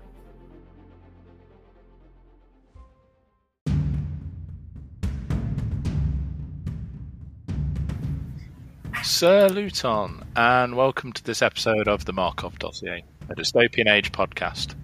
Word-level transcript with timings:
Sir 9.10 9.50
Luton, 9.50 10.24
and 10.36 10.78
welcome 10.78 11.12
to 11.12 11.24
this 11.24 11.42
episode 11.42 11.88
of 11.88 12.06
the 12.06 12.14
Markov 12.14 12.60
Dossier, 12.60 13.04
a 13.28 13.36
dystopian 13.36 13.92
age 13.92 14.12
podcast. 14.12 14.76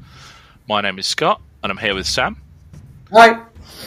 My 0.68 0.82
name 0.82 0.98
is 0.98 1.06
Scott, 1.06 1.42
and 1.62 1.72
I'm 1.72 1.78
here 1.78 1.94
with 1.94 2.08
Sam. 2.08 2.42
Hi. 3.14 3.44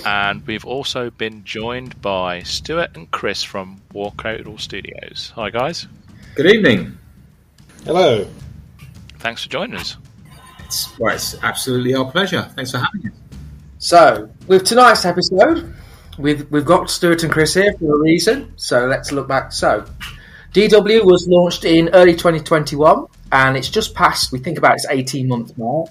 And 0.06 0.46
we've 0.46 0.64
also 0.64 1.10
been 1.10 1.44
joined 1.44 2.00
by 2.00 2.44
Stuart 2.44 2.96
and 2.96 3.10
Chris 3.10 3.42
from 3.42 3.82
Warcradle 3.92 4.60
Studios. 4.60 5.32
Hi, 5.34 5.50
guys. 5.50 5.88
Good 6.36 6.46
evening. 6.46 6.96
Hello. 7.84 8.24
Thanks 9.18 9.42
for 9.42 9.50
joining 9.50 9.77
us. 9.77 9.96
It's, 10.60 10.98
well, 11.00 11.14
it's 11.14 11.34
absolutely 11.42 11.94
our 11.94 12.10
pleasure. 12.10 12.42
Thanks 12.55 12.70
for 12.70 12.78
having 12.78 13.08
us. 13.08 13.18
So, 13.78 14.30
with 14.46 14.64
tonight's 14.64 15.05
episode, 15.05 15.74
we've, 16.16 16.48
we've 16.50 16.64
got 16.64 16.91
Stuart 16.91 17.24
and 17.24 17.32
Chris 17.32 17.55
here 17.55 17.74
for 17.78 17.96
a 17.96 17.98
reason. 17.98 18.52
So, 18.56 18.86
let's 18.86 19.10
look 19.10 19.27
back. 19.27 19.52
So, 19.52 19.84
DW 20.52 21.04
was 21.04 21.28
launched 21.28 21.64
in 21.64 21.90
early 21.90 22.12
2021, 22.12 23.06
and 23.32 23.56
it's 23.56 23.68
just 23.68 23.94
passed, 23.94 24.32
we 24.32 24.38
think 24.38 24.56
about 24.56 24.74
its 24.74 24.86
18 24.88 25.28
month 25.28 25.56
mark. 25.58 25.90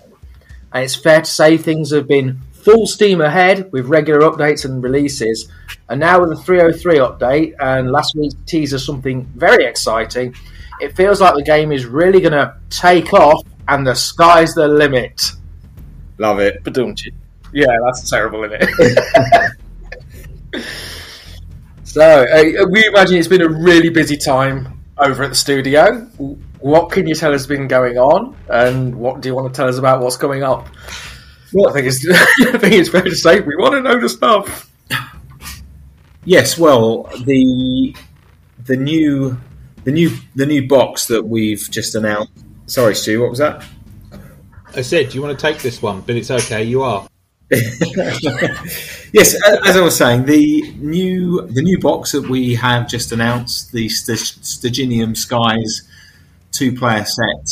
And 0.74 0.84
it's 0.84 0.96
fair 0.96 1.22
to 1.22 1.26
say 1.26 1.58
things 1.58 1.92
have 1.92 2.08
been 2.08 2.42
full 2.52 2.88
steam 2.88 3.22
ahead 3.22 3.72
with 3.72 3.86
regular 3.86 4.22
updates 4.22 4.66
and 4.66 4.84
releases. 4.84 5.50
And 5.90 6.00
now 6.00 6.20
with 6.20 6.30
the 6.32 6.44
303 6.44 6.98
update 6.98 7.56
and 7.60 7.92
last 7.92 8.16
week's 8.16 8.36
teaser, 8.46 8.80
something 8.80 9.26
very 9.36 9.66
exciting, 9.66 10.36
it 10.82 10.96
feels 10.96 11.22
like 11.22 11.36
the 11.36 11.44
game 11.44 11.72
is 11.72 11.86
really 11.86 12.20
going 12.20 12.34
to 12.34 12.56
take 12.70 13.14
off 13.14 13.44
and 13.68 13.86
the 13.86 13.96
sky's 13.96 14.54
the 14.54 14.68
limit. 14.68 15.32
Love 16.18 16.40
it. 16.40 16.64
Badumchi. 16.64 17.14
Yeah, 17.54 17.68
that's 17.86 18.10
terrible, 18.10 18.44
isn't 18.44 18.60
it? 18.62 19.52
so, 21.98 22.26
uh, 22.32 22.66
we 22.70 22.86
imagine 22.86 23.18
it's 23.18 23.28
been 23.28 23.42
a 23.42 23.50
really 23.50 23.90
busy 23.90 24.18
time 24.18 24.84
over 24.98 25.24
at 25.24 25.30
the 25.30 25.36
studio. 25.36 26.02
What 26.60 26.92
can 26.92 27.08
you 27.08 27.16
tell 27.16 27.34
us 27.34 27.42
has 27.42 27.48
been 27.48 27.68
going 27.68 27.98
on, 27.98 28.36
and 28.50 28.96
what 28.96 29.22
do 29.22 29.30
you 29.30 29.36
want 29.36 29.52
to 29.52 29.58
tell 29.58 29.68
us 29.68 29.78
about 29.78 30.02
what's 30.02 30.18
coming 30.18 30.44
up? 30.44 30.68
Well, 31.54 31.70
I 31.70 31.74
think 31.74 31.88
it's 31.88 32.08
I 32.42 32.58
think 32.58 32.74
it's 32.74 32.90
fair 32.90 33.02
to 33.02 33.16
say 33.16 33.40
we 33.40 33.56
want 33.56 33.74
to 33.74 33.82
know 33.82 34.00
the 34.00 34.10
stuff. 34.10 34.72
Yes, 36.24 36.58
well, 36.58 37.04
the 37.26 37.96
the 38.66 38.78
new 38.78 39.38
the 39.84 39.92
new 39.92 40.12
the 40.36 40.46
new 40.46 40.68
box 40.68 41.08
that 41.08 41.26
we've 41.26 41.68
just 41.72 41.96
announced. 41.96 42.32
Sorry, 42.68 42.94
Stu, 42.94 43.22
what 43.22 43.30
was 43.30 43.40
that? 43.40 43.66
I 44.76 44.82
said, 44.82 45.10
do 45.10 45.16
you 45.16 45.24
want 45.24 45.40
to 45.40 45.42
take 45.42 45.64
this 45.64 45.82
one? 45.82 46.02
But 46.02 46.16
it's 46.18 46.30
okay, 46.30 46.64
you 46.64 46.84
are. 46.84 47.08
Yes, 47.50 49.36
as 49.66 49.78
I 49.78 49.82
was 49.82 49.96
saying, 49.96 50.26
the 50.26 50.70
new 50.80 51.48
the 51.48 51.62
new 51.62 51.80
box 51.80 52.12
that 52.12 52.28
we 52.30 52.56
have 52.56 52.90
just 52.90 53.12
announced, 53.12 53.72
the 53.72 53.88
St- 53.88 54.20
Sturginium 54.20 55.16
Skies 55.16 55.88
two 56.52 56.76
player 56.76 57.06
set, 57.06 57.48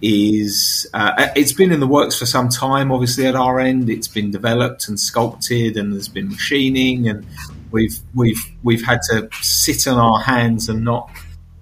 is 0.00 0.88
uh, 0.94 1.28
it's 1.36 1.52
been 1.52 1.72
in 1.72 1.80
the 1.80 1.86
works 1.86 2.18
for 2.18 2.24
some 2.24 2.48
time. 2.48 2.90
Obviously, 2.90 3.26
at 3.26 3.34
our 3.36 3.60
end, 3.60 3.90
it's 3.90 4.08
been 4.08 4.30
developed 4.30 4.88
and 4.88 4.98
sculpted, 4.98 5.76
and 5.76 5.92
there's 5.92 6.08
been 6.08 6.28
machining, 6.28 7.08
and 7.08 7.26
we've 7.70 7.98
we've 8.14 8.42
we've 8.62 8.84
had 8.84 9.00
to 9.10 9.28
sit 9.42 9.86
on 9.86 9.98
our 9.98 10.22
hands 10.22 10.70
and 10.70 10.84
not 10.84 11.10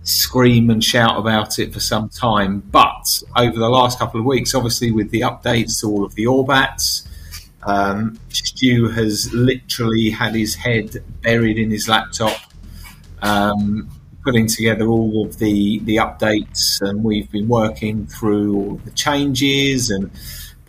scream 0.04 0.70
and 0.70 0.84
shout 0.84 1.18
about 1.18 1.58
it 1.58 1.72
for 1.72 1.80
some 1.80 2.08
time. 2.08 2.60
But 2.60 3.22
over 3.36 3.58
the 3.58 3.68
last 3.68 3.98
couple 3.98 4.20
of 4.20 4.26
weeks, 4.26 4.54
obviously 4.54 4.92
with 4.92 5.10
the 5.10 5.22
updates 5.22 5.80
to 5.80 5.88
all 5.88 6.04
of 6.04 6.14
the 6.14 6.26
Orbats, 6.26 7.08
um, 7.66 8.18
Stu 8.30 8.88
has 8.90 9.32
literally 9.34 10.10
had 10.10 10.34
his 10.34 10.54
head 10.54 11.04
buried 11.22 11.58
in 11.58 11.70
his 11.70 11.88
laptop, 11.88 12.38
um, 13.22 13.88
putting 14.24 14.46
together 14.46 14.86
all 14.86 15.26
of 15.26 15.38
the 15.38 15.80
the 15.80 15.96
updates, 15.96 16.80
and 16.80 17.02
we've 17.04 17.30
been 17.30 17.48
working 17.48 18.06
through 18.06 18.56
all 18.56 18.74
the 18.84 18.90
changes 18.92 19.90
and 19.90 20.10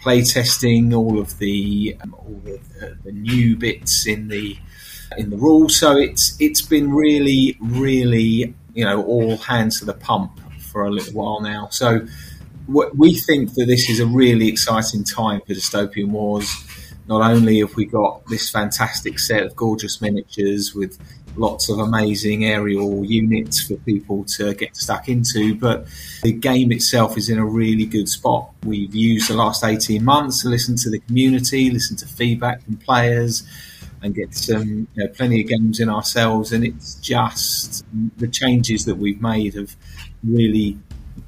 playtesting 0.02 0.96
all 0.96 1.20
of 1.20 1.38
the 1.40 1.96
um, 2.02 2.16
all 2.16 2.42
of 2.46 2.74
the, 2.80 2.98
the 3.04 3.12
new 3.12 3.56
bits 3.56 4.08
in 4.08 4.28
the 4.28 4.58
in 5.18 5.30
the 5.30 5.38
rules. 5.38 5.76
So 5.78 5.98
it's 5.98 6.36
it's 6.40 6.62
been 6.62 6.92
really 6.92 7.58
really 7.62 8.54
you 8.74 8.86
know 8.86 9.04
all 9.04 9.38
hands 9.38 9.80
to 9.80 9.86
the 9.86 9.94
pump 9.94 10.40
for 10.60 10.86
a 10.86 10.90
little 10.90 11.14
while 11.14 11.42
now. 11.42 11.68
So 11.72 12.06
we 12.68 13.16
think 13.16 13.54
that 13.54 13.66
this 13.66 13.90
is 13.90 14.00
a 14.00 14.06
really 14.06 14.48
exciting 14.50 15.04
time 15.04 15.42
for 15.42 15.54
dystopian 15.54 16.10
wars. 16.10 16.54
Not 17.08 17.22
only 17.22 17.60
have 17.60 17.76
we 17.76 17.86
got 17.86 18.26
this 18.28 18.50
fantastic 18.50 19.20
set 19.20 19.44
of 19.44 19.56
gorgeous 19.56 20.02
miniatures 20.02 20.76
with 20.76 20.98
lots 21.38 21.70
of 21.70 21.80
amazing 21.80 22.46
aerial 22.46 23.06
units 23.06 23.62
for 23.62 23.76
people 23.78 24.24
to 24.26 24.54
get 24.56 24.76
stuck 24.76 25.08
into, 25.08 25.56
but 25.56 25.88
the 26.24 26.34
game 26.34 26.72
itself 26.72 27.18
is 27.18 27.30
in 27.30 27.38
a 27.38 27.46
really 27.46 27.86
good 27.86 28.10
spot. 28.10 28.50
We've 28.64 28.94
used 28.94 29.30
the 29.30 29.36
last 29.36 29.64
18 29.64 30.04
months 30.04 30.42
to 30.42 30.50
listen 30.50 30.76
to 30.78 30.90
the 30.90 31.00
community, 31.00 31.70
listen 31.70 31.96
to 31.98 32.08
feedback 32.08 32.64
from 32.64 32.78
players, 32.78 33.48
and 34.02 34.14
get 34.14 34.34
some 34.34 34.88
you 34.94 35.04
know, 35.04 35.08
plenty 35.10 35.42
of 35.42 35.48
games 35.48 35.80
in 35.80 35.90
ourselves. 35.90 36.52
And 36.52 36.66
it's 36.66 36.96
just 36.96 37.86
the 38.18 38.28
changes 38.28 38.86
that 38.86 38.96
we've 38.96 39.22
made 39.22 39.54
have 39.56 39.76
really 40.24 40.78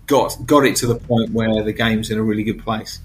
got 0.08 0.36
got 0.46 0.66
it 0.66 0.76
to 0.78 0.88
the 0.88 0.96
point 0.96 1.32
where 1.32 1.64
the 1.64 1.74
game's 1.74 2.10
in 2.10 2.18
a 2.18 2.24
really 2.24 2.44
good 2.44 2.64
place. 2.64 3.00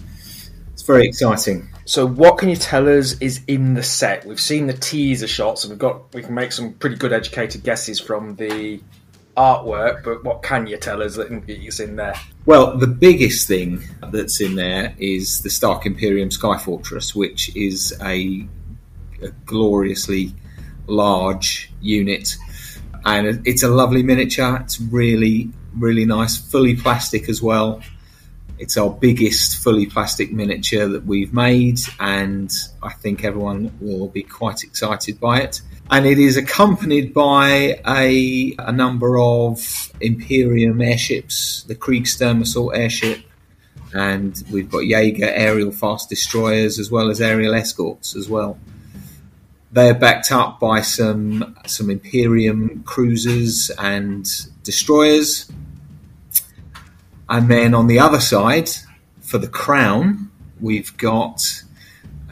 It's 0.72 0.82
very 0.82 1.06
exciting. 1.06 1.68
So, 1.86 2.06
what 2.06 2.38
can 2.38 2.48
you 2.48 2.56
tell 2.56 2.88
us 2.88 3.18
is 3.20 3.42
in 3.46 3.74
the 3.74 3.82
set? 3.82 4.24
We've 4.24 4.40
seen 4.40 4.66
the 4.66 4.72
teaser 4.72 5.26
shots, 5.26 5.64
and 5.64 5.70
we've 5.70 5.78
got 5.78 6.12
we 6.14 6.22
can 6.22 6.34
make 6.34 6.52
some 6.52 6.72
pretty 6.74 6.96
good 6.96 7.12
educated 7.12 7.62
guesses 7.62 8.00
from 8.00 8.36
the 8.36 8.80
artwork. 9.36 10.02
But 10.02 10.24
what 10.24 10.42
can 10.42 10.66
you 10.66 10.78
tell 10.78 11.02
us 11.02 11.16
that 11.16 11.30
is 11.48 11.80
in 11.80 11.96
there? 11.96 12.14
Well, 12.46 12.78
the 12.78 12.86
biggest 12.86 13.46
thing 13.46 13.82
that's 14.10 14.40
in 14.40 14.54
there 14.54 14.94
is 14.98 15.42
the 15.42 15.50
Stark 15.50 15.84
Imperium 15.84 16.30
Sky 16.30 16.56
Fortress, 16.58 17.14
which 17.14 17.54
is 17.54 17.92
a, 18.02 18.46
a 19.22 19.28
gloriously 19.44 20.34
large 20.86 21.70
unit, 21.82 22.36
and 23.04 23.46
it's 23.46 23.62
a 23.62 23.68
lovely 23.68 24.02
miniature. 24.02 24.58
It's 24.62 24.80
really 24.80 25.50
really 25.76 26.04
nice, 26.04 26.36
fully 26.36 26.76
plastic 26.76 27.28
as 27.28 27.42
well. 27.42 27.82
It's 28.58 28.76
our 28.76 28.90
biggest 28.90 29.62
fully 29.62 29.86
plastic 29.86 30.32
miniature 30.32 30.88
that 30.88 31.04
we've 31.04 31.34
made, 31.34 31.80
and 31.98 32.52
I 32.82 32.92
think 32.92 33.24
everyone 33.24 33.76
will 33.80 34.08
be 34.08 34.22
quite 34.22 34.62
excited 34.62 35.18
by 35.18 35.40
it. 35.40 35.60
And 35.90 36.06
it 36.06 36.18
is 36.18 36.36
accompanied 36.36 37.12
by 37.12 37.80
a, 37.86 38.54
a 38.58 38.72
number 38.72 39.18
of 39.18 39.92
Imperium 40.00 40.80
airships, 40.80 41.64
the 41.64 41.74
Kriegssturm 41.74 42.42
assault 42.42 42.76
airship, 42.76 43.24
and 43.92 44.42
we've 44.50 44.70
got 44.70 44.86
Jaeger 44.86 45.30
aerial 45.30 45.72
fast 45.72 46.08
destroyers 46.08 46.78
as 46.78 46.90
well 46.90 47.10
as 47.10 47.20
aerial 47.20 47.54
escorts 47.54 48.14
as 48.16 48.28
well. 48.28 48.58
They're 49.72 49.94
backed 49.94 50.30
up 50.30 50.60
by 50.60 50.82
some 50.82 51.56
some 51.66 51.90
Imperium 51.90 52.84
cruisers 52.84 53.70
and 53.70 54.24
destroyers 54.62 55.50
and 57.28 57.50
then 57.50 57.74
on 57.74 57.86
the 57.86 57.98
other 57.98 58.20
side, 58.20 58.70
for 59.20 59.38
the 59.38 59.48
crown, 59.48 60.30
we've 60.60 60.96
got 60.96 61.62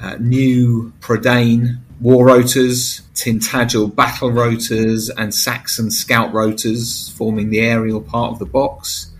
uh, 0.00 0.17
new 0.19 0.93
Prydain 1.00 1.79
war 2.00 2.27
rotors, 2.27 3.03
Tintagel 3.15 3.94
battle 3.94 4.31
rotors, 4.31 5.09
and 5.09 5.35
Saxon 5.35 5.91
scout 5.91 6.33
rotors 6.35 7.11
forming 7.11 7.50
the 7.50 7.61
aerial 7.61 8.00
part 8.00 8.33
of 8.33 8.39
the 8.39 8.47
box. 8.47 9.11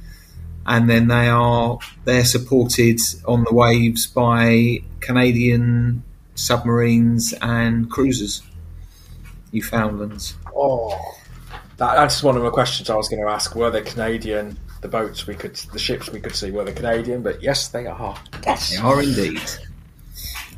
And 0.67 0.89
then 0.89 1.09
they 1.09 1.29
are 1.29 1.79
they're 2.05 2.25
supported 2.25 3.01
on 3.27 3.45
the 3.45 3.55
waves 3.55 4.07
by 4.07 4.81
Canadian 5.01 6.05
submarines 6.35 7.33
and 7.41 7.91
cruisers, 7.91 8.43
Newfoundlands. 9.53 10.35
Oh, 10.55 10.97
that, 11.79 11.95
that's 11.97 12.23
one 12.23 12.37
of 12.37 12.43
the 12.43 12.51
questions 12.51 12.91
I 12.91 12.97
was 12.97 13.09
going 13.09 13.23
to 13.23 13.29
ask. 13.29 13.55
Were 13.55 13.71
they 13.71 13.83
Canadian? 13.83 14.59
The 14.83 14.89
boats 14.89 15.27
we 15.27 15.35
could, 15.35 15.55
the 15.73 15.79
ships 15.79 16.11
we 16.11 16.21
could 16.21 16.35
see 16.35 16.51
were 16.51 16.65
the 16.65 16.73
Canadian, 16.73 17.23
but 17.23 17.43
yes, 17.43 17.69
they 17.69 17.87
are. 17.87 18.17
Yes, 18.45 18.71
they 18.71 18.77
are 18.77 19.01
indeed. 19.01 19.41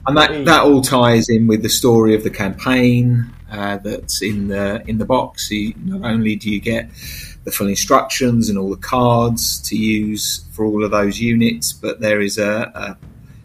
and 0.06 0.16
that, 0.16 0.44
that 0.46 0.62
all 0.62 0.80
ties 0.80 1.28
in 1.28 1.46
with 1.46 1.62
the 1.62 1.68
story 1.68 2.14
of 2.14 2.24
the 2.24 2.30
campaign 2.30 3.30
uh, 3.50 3.76
that's 3.76 4.22
in 4.22 4.48
the 4.48 4.82
in 4.88 4.98
the 4.98 5.04
box. 5.04 5.50
You, 5.50 5.74
not 5.84 6.10
only 6.10 6.36
do 6.36 6.50
you 6.50 6.60
get 6.60 6.90
the 7.44 7.52
full 7.52 7.68
instructions 7.68 8.48
and 8.48 8.58
all 8.58 8.70
the 8.70 8.76
cards 8.76 9.60
to 9.68 9.76
use 9.76 10.46
for 10.52 10.64
all 10.64 10.82
of 10.82 10.90
those 10.90 11.20
units, 11.20 11.74
but 11.74 12.00
there 12.00 12.22
is 12.22 12.38
a, 12.38 12.72
a, 12.74 12.96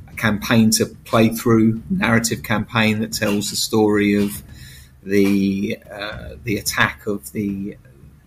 a 0.09 0.15
campaign 0.15 0.71
to 0.71 0.85
play 1.03 1.27
through, 1.27 1.83
narrative 1.89 2.41
campaign 2.41 2.99
that 2.99 3.11
tells 3.11 3.49
the 3.49 3.57
story 3.57 4.15
of 4.15 4.41
the 5.03 5.77
uh, 5.91 6.35
the 6.45 6.57
attack 6.57 7.05
of 7.05 7.31
the 7.33 7.77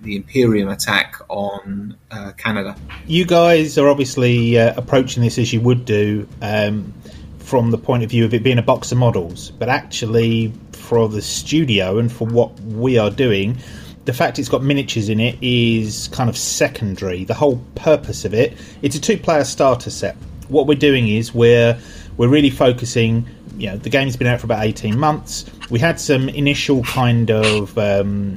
the 0.03 0.17
Imperium 0.17 0.69
attack 0.69 1.17
on 1.29 1.97
uh, 2.11 2.33
Canada. 2.37 2.77
You 3.07 3.25
guys 3.25 3.79
are 3.79 3.89
obviously 3.89 4.59
uh, 4.59 4.75
approaching 4.77 5.23
this 5.23 5.39
as 5.39 5.53
you 5.53 5.61
would 5.61 5.85
do 5.85 6.29
um, 6.43 6.93
from 7.39 7.71
the 7.71 7.79
point 7.79 8.03
of 8.03 8.11
view 8.11 8.25
of 8.25 8.35
it 8.35 8.43
being 8.43 8.59
a 8.59 8.63
box 8.63 8.93
of 8.93 8.99
models, 8.99 9.51
but 9.53 9.69
actually 9.69 10.53
for 10.73 11.09
the 11.09 11.23
studio 11.23 11.99
and 11.99 12.11
for 12.13 12.27
what 12.27 12.59
we 12.61 12.99
are 12.99 13.11
doing, 13.11 13.57
the 14.05 14.13
fact 14.13 14.39
it's 14.39 14.49
got 14.49 14.63
miniatures 14.63 15.09
in 15.09 15.21
it 15.21 15.39
is 15.41 16.09
kind 16.09 16.29
of 16.29 16.37
secondary. 16.37 17.25
The 17.25 17.35
whole 17.35 17.65
purpose 17.77 18.25
of 18.25 18.35
it, 18.35 18.59
it's 18.83 18.97
a 18.97 19.01
two-player 19.01 19.45
starter 19.45 19.91
set. 19.91 20.17
What 20.49 20.67
we're 20.67 20.75
doing 20.75 21.09
is 21.09 21.33
we're 21.35 21.79
we're 22.17 22.29
really 22.29 22.51
focusing. 22.51 23.27
You 23.57 23.71
know, 23.71 23.77
the 23.77 23.91
game's 23.91 24.17
been 24.17 24.27
out 24.27 24.41
for 24.41 24.47
about 24.47 24.65
eighteen 24.65 24.99
months. 24.99 25.45
We 25.71 25.79
had 25.79 26.01
some 26.01 26.29
initial 26.29 26.83
kind 26.83 27.31
of 27.31 27.77
um, 27.79 28.37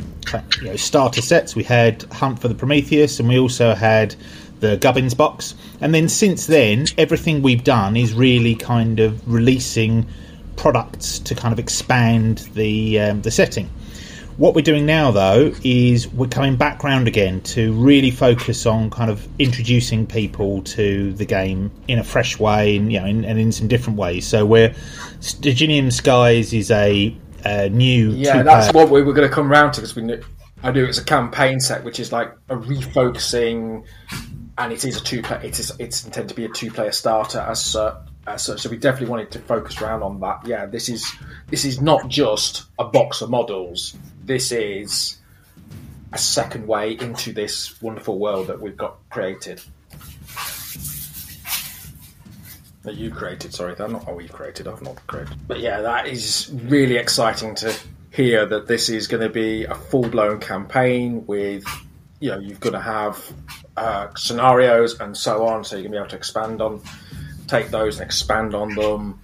you 0.62 0.67
know, 0.67 0.75
starter 0.75 1.21
sets. 1.21 1.56
We 1.56 1.63
had 1.63 2.03
Hunt 2.12 2.39
for 2.39 2.47
the 2.47 2.56
Prometheus, 2.56 3.19
and 3.19 3.29
we 3.29 3.39
also 3.39 3.73
had 3.73 4.15
the 4.59 4.77
Gubbins 4.77 5.13
box. 5.13 5.56
And 5.81 5.94
then 5.94 6.09
since 6.09 6.47
then, 6.47 6.85
everything 6.97 7.41
we've 7.41 7.63
done 7.63 7.97
is 7.97 8.13
really 8.13 8.56
kind 8.56 9.00
of 9.00 9.21
releasing 9.31 10.06
products 10.56 11.19
to 11.19 11.35
kind 11.35 11.51
of 11.51 11.59
expand 11.59 12.50
the 12.53 13.00
um, 13.00 13.21
the 13.21 13.31
setting. 13.31 13.69
What 14.38 14.54
we're 14.54 14.64
doing 14.64 14.86
now, 14.86 15.12
though, 15.12 15.54
is 15.64 16.10
we're 16.10 16.28
coming 16.28 16.58
back 16.58 16.84
round 16.84 17.08
again 17.08 17.40
to 17.42 17.72
really 17.72 18.12
focus 18.12 18.66
on 18.66 18.90
kind 18.90 19.10
of 19.10 19.26
introducing 19.40 20.06
people 20.06 20.62
to 20.64 21.14
the 21.14 21.26
game 21.26 21.72
in 21.88 22.00
a 22.00 22.04
fresh 22.04 22.38
way, 22.38 22.76
and 22.76 22.92
you 22.92 23.00
know, 23.00 23.06
in, 23.06 23.24
and 23.24 23.40
in 23.40 23.54
some 23.54 23.70
different 23.70 23.98
ways. 23.98 24.28
So, 24.28 24.46
we're 24.46 24.76
Stygian 25.22 25.90
Skies 25.90 26.54
is 26.54 26.70
a, 26.70 27.16
a 27.46 27.70
new 27.70 28.10
yeah, 28.12 28.44
that's 28.44 28.74
what 28.74 28.90
we 28.90 29.02
were 29.04 29.14
going 29.14 29.28
to 29.28 29.34
come 29.34 29.50
round 29.50 29.74
to 29.76 29.82
because 29.82 29.96
we 29.96 30.02
knew 30.02 30.22
I 30.64 30.72
knew 30.72 30.84
it's 30.84 30.98
a 30.98 31.04
campaign 31.06 31.62
set, 31.62 31.86
which 31.86 32.02
is 32.02 32.12
like 32.12 32.34
a 32.50 32.58
refocusing, 32.58 33.86
and 34.58 34.74
it 34.74 34.84
is 34.84 34.98
a 34.98 35.02
two 35.02 35.22
player. 35.22 35.40
It 35.44 35.60
is 35.60 35.72
it's 35.80 36.04
intended 36.04 36.30
to 36.30 36.36
be 36.36 36.44
a 36.44 36.50
two 36.50 36.72
player 36.72 36.92
starter 36.92 37.40
as 37.40 37.64
such. 37.64 37.96
Such, 38.38 38.62
so 38.62 38.72
we 38.72 38.78
definitely 38.78 39.10
wanted 39.10 39.30
to 39.34 39.40
focus 39.40 39.80
around 39.80 40.02
on 40.02 40.20
that. 40.22 40.48
Yeah, 40.48 40.66
this 40.66 40.90
is 40.90 41.06
this 41.48 41.64
is 41.64 41.80
not 41.80 42.08
just 42.08 42.66
a 42.80 42.84
box 42.84 43.22
of 43.22 43.30
models. 43.30 43.96
This 44.25 44.51
is 44.51 45.19
a 46.12 46.18
second 46.18 46.68
way 46.68 46.94
into 46.94 47.31
this 47.31 47.81
wonderful 47.81 48.18
world 48.18 48.48
that 48.48 48.60
we've 48.60 48.77
got 48.77 48.98
created. 49.10 49.62
That 52.83 52.95
you 52.95 53.12
created, 53.12 53.54
sorry, 53.54 53.75
that 53.75 53.89
not 53.89 54.06
what 54.06 54.16
we've 54.16 54.31
created. 54.31 54.68
I've 54.68 54.81
not 54.81 55.06
created, 55.07 55.36
but 55.48 55.60
yeah, 55.60 55.81
that 55.81 56.07
is 56.07 56.51
really 56.66 56.98
exciting 56.98 57.56
to 57.56 57.75
hear 58.12 58.45
that 58.45 58.68
this 58.68 58.89
is 58.89 59.07
going 59.07 59.24
to 59.24 59.30
be 59.30 59.66
a 59.66 59.75
full 59.75 60.07
blown 60.07 60.39
campaign 60.39 61.25
with, 61.25 61.66
you 62.19 62.31
know, 62.31 62.39
you're 62.39 62.57
going 62.57 62.74
to 62.74 62.80
have 62.80 63.24
uh, 63.77 64.07
scenarios 64.16 65.00
and 65.00 65.16
so 65.16 65.45
on, 65.48 65.63
so 65.63 65.75
you're 65.75 65.83
going 65.83 65.92
to 65.92 65.98
be 65.98 66.00
able 66.00 66.10
to 66.10 66.16
expand 66.16 66.62
on 66.62 66.81
take 67.48 67.69
those 67.69 68.00
and 68.00 68.06
expand 68.06 68.56
on 68.56 68.74
them 68.75 69.19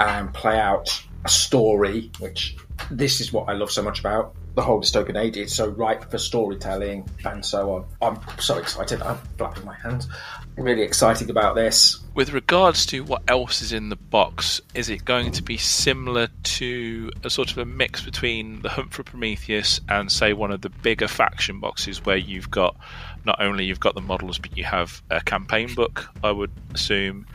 and 0.00 0.32
play 0.32 0.58
out 0.58 1.02
a 1.24 1.28
story, 1.28 2.10
which 2.18 2.56
this 2.90 3.20
is 3.20 3.32
what 3.32 3.48
I 3.48 3.52
love 3.52 3.70
so 3.70 3.82
much 3.82 4.00
about 4.00 4.34
the 4.58 4.62
whole 4.64 4.80
dystopian 4.80 5.16
age. 5.16 5.36
It's 5.36 5.54
so 5.54 5.68
ripe 5.68 6.10
for 6.10 6.18
storytelling 6.18 7.08
and 7.24 7.46
so 7.46 7.74
on. 7.74 7.86
I'm 8.02 8.40
so 8.40 8.58
excited. 8.58 9.00
I'm 9.02 9.16
flapping 9.36 9.64
my 9.64 9.76
hands. 9.76 10.08
really 10.56 10.82
excited 10.82 11.30
about 11.30 11.54
this. 11.54 11.98
With 12.14 12.32
regards 12.32 12.84
to 12.86 13.04
what 13.04 13.22
else 13.28 13.62
is 13.62 13.72
in 13.72 13.88
the 13.88 13.96
box, 13.96 14.60
is 14.74 14.90
it 14.90 15.04
going 15.04 15.30
to 15.30 15.44
be 15.44 15.58
similar 15.58 16.26
to 16.42 17.12
a 17.22 17.30
sort 17.30 17.52
of 17.52 17.58
a 17.58 17.64
mix 17.64 18.02
between 18.02 18.60
the 18.62 18.68
Hunt 18.68 18.92
for 18.92 19.04
Prometheus 19.04 19.80
and 19.88 20.10
say 20.10 20.32
one 20.32 20.50
of 20.50 20.62
the 20.62 20.70
bigger 20.70 21.06
faction 21.06 21.60
boxes 21.60 22.04
where 22.04 22.16
you've 22.16 22.50
got 22.50 22.76
not 23.24 23.40
only 23.40 23.64
you've 23.64 23.78
got 23.78 23.94
the 23.94 24.00
models 24.00 24.38
but 24.38 24.58
you 24.58 24.64
have 24.64 25.02
a 25.08 25.20
campaign 25.20 25.72
book, 25.72 26.08
I 26.24 26.32
would 26.32 26.50
assume, 26.74 27.26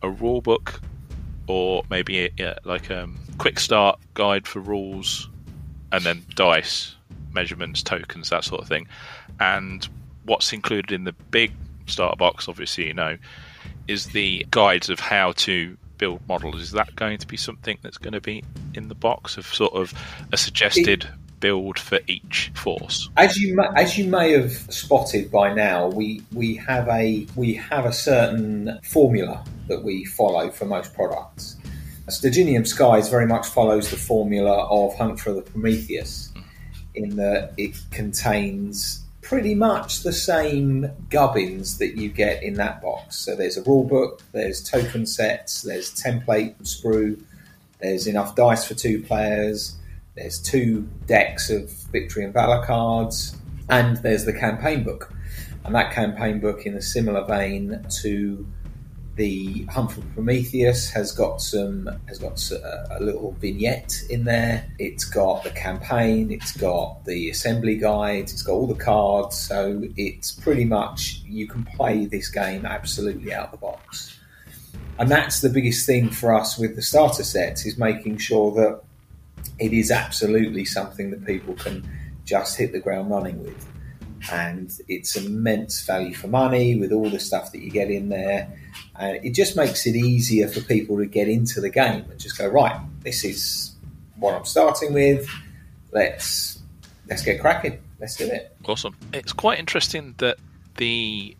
a 0.00 0.08
rule 0.08 0.40
book, 0.40 0.80
or 1.46 1.82
maybe 1.90 2.24
a, 2.24 2.30
a, 2.38 2.56
like 2.64 2.88
a 2.88 3.06
quick 3.40 3.58
start 3.58 3.98
guide 4.12 4.46
for 4.46 4.60
rules, 4.60 5.28
and 5.92 6.04
then 6.04 6.22
dice, 6.34 6.94
measurements, 7.32 7.82
tokens, 7.82 8.28
that 8.28 8.44
sort 8.44 8.60
of 8.60 8.68
thing. 8.68 8.86
And 9.40 9.88
what's 10.26 10.52
included 10.52 10.92
in 10.92 11.04
the 11.04 11.12
big 11.12 11.52
starter 11.86 12.16
box, 12.16 12.48
obviously, 12.48 12.88
you 12.88 12.94
know, 12.94 13.16
is 13.88 14.08
the 14.08 14.46
guides 14.50 14.90
of 14.90 15.00
how 15.00 15.32
to 15.32 15.76
build 15.96 16.20
models. 16.28 16.60
Is 16.60 16.72
that 16.72 16.94
going 16.96 17.16
to 17.16 17.26
be 17.26 17.38
something 17.38 17.78
that's 17.80 17.96
going 17.96 18.12
to 18.12 18.20
be 18.20 18.44
in 18.74 18.88
the 18.88 18.94
box 18.94 19.38
of 19.38 19.46
sort 19.46 19.72
of 19.72 19.94
a 20.32 20.36
suggested 20.36 21.08
build 21.40 21.78
for 21.78 21.98
each 22.06 22.52
force. 22.54 23.08
As 23.16 23.38
you 23.38 23.56
may, 23.56 23.66
as 23.74 23.96
you 23.96 24.04
may 24.04 24.32
have 24.32 24.52
spotted 24.52 25.30
by 25.30 25.54
now, 25.54 25.88
we 25.88 26.22
we 26.34 26.56
have 26.56 26.86
a 26.88 27.26
we 27.34 27.54
have 27.54 27.86
a 27.86 27.92
certain 27.92 28.78
formula 28.82 29.42
that 29.68 29.82
we 29.82 30.04
follow 30.04 30.50
for 30.50 30.66
most 30.66 30.92
products. 30.92 31.56
Stygian 32.10 32.64
Skies 32.64 33.08
very 33.08 33.26
much 33.26 33.46
follows 33.46 33.90
the 33.90 33.96
formula 33.96 34.66
of 34.68 34.96
Hunt 34.96 35.20
for 35.20 35.32
the 35.32 35.42
Prometheus, 35.42 36.32
in 36.94 37.16
that 37.16 37.52
it 37.56 37.78
contains 37.90 39.04
pretty 39.22 39.54
much 39.54 40.02
the 40.02 40.12
same 40.12 40.90
gubbins 41.08 41.78
that 41.78 41.96
you 41.96 42.08
get 42.08 42.42
in 42.42 42.54
that 42.54 42.82
box. 42.82 43.16
So 43.16 43.36
there's 43.36 43.56
a 43.56 43.62
rule 43.62 43.84
book, 43.84 44.22
there's 44.32 44.62
token 44.62 45.06
sets, 45.06 45.62
there's 45.62 45.92
template 45.92 46.56
sprue, 46.62 47.22
there's 47.80 48.06
enough 48.06 48.34
dice 48.34 48.64
for 48.64 48.74
two 48.74 49.02
players, 49.02 49.76
there's 50.16 50.40
two 50.40 50.88
decks 51.06 51.48
of 51.48 51.70
Victory 51.92 52.24
and 52.24 52.34
Valor 52.34 52.64
cards, 52.64 53.36
and 53.68 53.98
there's 53.98 54.24
the 54.24 54.32
campaign 54.32 54.82
book. 54.82 55.12
And 55.64 55.74
that 55.74 55.92
campaign 55.92 56.40
book, 56.40 56.66
in 56.66 56.74
a 56.74 56.82
similar 56.82 57.24
vein 57.24 57.86
to 58.02 58.46
the 59.16 59.64
Hunt 59.64 59.92
for 59.92 60.00
Prometheus, 60.14 60.90
has 60.90 61.12
got 61.12 61.40
some 61.40 61.88
has 62.08 62.18
got 62.18 62.50
a, 62.50 62.64
uh, 62.64 62.98
a 62.98 63.02
little 63.02 63.32
vignette 63.40 64.02
in 64.08 64.24
there. 64.24 64.66
It's 64.78 65.04
got 65.04 65.44
the 65.44 65.50
campaign, 65.50 66.30
it's 66.30 66.56
got 66.56 67.04
the 67.04 67.30
assembly 67.30 67.76
guide, 67.76 68.24
it's 68.24 68.42
got 68.42 68.52
all 68.52 68.66
the 68.66 68.74
cards. 68.74 69.36
So 69.36 69.82
it's 69.96 70.32
pretty 70.32 70.64
much 70.64 71.22
you 71.26 71.46
can 71.46 71.64
play 71.64 72.06
this 72.06 72.28
game 72.28 72.64
absolutely 72.64 73.32
out 73.32 73.46
of 73.46 73.50
the 73.52 73.58
box. 73.58 74.18
And 74.98 75.10
that's 75.10 75.40
the 75.40 75.48
biggest 75.48 75.86
thing 75.86 76.10
for 76.10 76.34
us 76.34 76.58
with 76.58 76.76
the 76.76 76.82
starter 76.82 77.24
sets 77.24 77.64
is 77.64 77.78
making 77.78 78.18
sure 78.18 78.52
that 78.52 78.82
it 79.58 79.72
is 79.72 79.90
absolutely 79.90 80.64
something 80.64 81.10
that 81.10 81.24
people 81.24 81.54
can 81.54 81.88
just 82.24 82.56
hit 82.56 82.72
the 82.72 82.80
ground 82.80 83.10
running 83.10 83.42
with. 83.42 83.69
And 84.30 84.72
it's 84.88 85.16
immense 85.16 85.82
value 85.84 86.14
for 86.14 86.28
money 86.28 86.76
with 86.76 86.92
all 86.92 87.08
the 87.08 87.20
stuff 87.20 87.52
that 87.52 87.62
you 87.62 87.70
get 87.70 87.90
in 87.90 88.08
there. 88.08 88.52
And 88.96 89.24
it 89.24 89.30
just 89.30 89.56
makes 89.56 89.86
it 89.86 89.96
easier 89.96 90.46
for 90.48 90.60
people 90.60 90.98
to 90.98 91.06
get 91.06 91.28
into 91.28 91.60
the 91.60 91.70
game 91.70 92.04
and 92.10 92.18
just 92.18 92.36
go, 92.36 92.46
right, 92.46 92.78
this 93.02 93.24
is 93.24 93.72
what 94.16 94.34
I'm 94.34 94.44
starting 94.44 94.92
with. 94.92 95.28
Let's 95.92 96.60
let's 97.08 97.22
get 97.22 97.40
cracking. 97.40 97.78
Let's 97.98 98.16
do 98.16 98.26
it. 98.26 98.54
Awesome. 98.66 98.96
It's 99.12 99.32
quite 99.32 99.58
interesting 99.58 100.14
that 100.18 100.38
the 100.76 101.36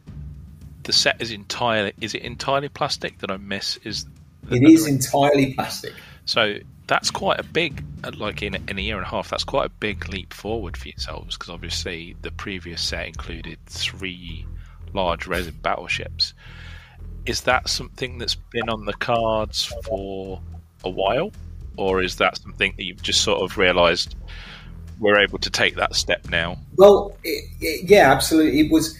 the 0.84 0.92
set 0.92 1.20
is 1.20 1.30
entirely 1.30 1.92
is 2.00 2.14
it 2.14 2.22
entirely 2.22 2.68
plastic 2.68 3.18
that 3.18 3.30
I 3.30 3.36
miss 3.36 3.76
is 3.84 4.06
it 4.50 4.62
is 4.62 4.86
entirely 4.86 5.54
plastic. 5.54 5.92
So 6.24 6.56
that's 6.90 7.12
quite 7.12 7.38
a 7.38 7.44
big, 7.44 7.84
uh, 8.02 8.10
like 8.16 8.42
in, 8.42 8.56
in 8.68 8.76
a 8.76 8.82
year 8.82 8.96
and 8.96 9.06
a 9.06 9.08
half, 9.08 9.30
that's 9.30 9.44
quite 9.44 9.66
a 9.66 9.70
big 9.70 10.08
leap 10.08 10.34
forward 10.34 10.76
for 10.76 10.88
yourselves 10.88 11.36
because 11.36 11.48
obviously 11.48 12.16
the 12.22 12.32
previous 12.32 12.82
set 12.82 13.06
included 13.06 13.58
three 13.66 14.44
large 14.92 15.28
resin 15.28 15.54
battleships. 15.62 16.34
Is 17.26 17.42
that 17.42 17.68
something 17.68 18.18
that's 18.18 18.34
been 18.34 18.68
on 18.68 18.86
the 18.86 18.92
cards 18.94 19.72
for 19.84 20.40
a 20.82 20.90
while, 20.90 21.30
or 21.76 22.02
is 22.02 22.16
that 22.16 22.38
something 22.38 22.74
that 22.76 22.82
you've 22.82 23.02
just 23.02 23.20
sort 23.20 23.40
of 23.40 23.56
realised 23.56 24.16
we're 24.98 25.20
able 25.20 25.38
to 25.38 25.50
take 25.50 25.76
that 25.76 25.94
step 25.94 26.28
now? 26.28 26.58
Well, 26.74 27.16
it, 27.22 27.44
it, 27.60 27.88
yeah, 27.88 28.10
absolutely. 28.10 28.58
It 28.58 28.72
was 28.72 28.98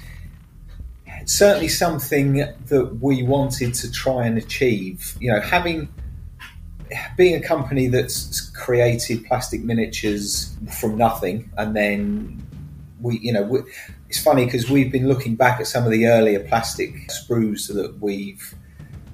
certainly 1.25 1.67
something 1.67 2.35
that 2.67 2.99
we 3.01 3.25
wanted 3.25 3.75
to 3.75 3.91
try 3.91 4.27
and 4.27 4.39
achieve. 4.39 5.17
You 5.19 5.33
know, 5.33 5.41
having 5.41 5.89
being 7.17 7.35
a 7.35 7.47
company 7.47 7.89
that's 7.89 8.51
created 8.51 9.25
plastic 9.25 9.63
miniatures 9.63 10.55
from 10.81 10.97
nothing, 10.97 11.51
and 11.57 11.75
then 11.77 12.47
we, 13.01 13.19
you 13.19 13.33
know, 13.33 13.43
we, 13.43 13.61
it's 14.09 14.23
funny 14.23 14.45
because 14.45 14.69
we've 14.69 14.93
been 14.93 15.09
looking 15.09 15.37
back 15.37 15.61
at 15.61 15.67
some 15.67 15.85
of 15.85 15.91
the 15.91 16.07
earlier 16.07 16.41
plastic 16.41 16.95
sprues 17.09 17.73
that 17.73 17.99
we've 18.01 18.55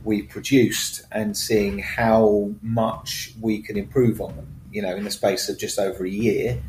we 0.04 0.22
produced 0.22 1.02
and 1.10 1.36
seeing 1.36 1.80
how 1.80 2.54
much 2.62 3.32
we 3.40 3.60
can 3.60 3.76
improve 3.76 4.20
on 4.20 4.34
them. 4.36 4.46
You 4.70 4.82
know, 4.82 4.94
in 4.94 5.04
the 5.04 5.10
space 5.10 5.48
of 5.48 5.58
just 5.58 5.78
over 5.78 6.04
a 6.04 6.10
year, 6.10 6.62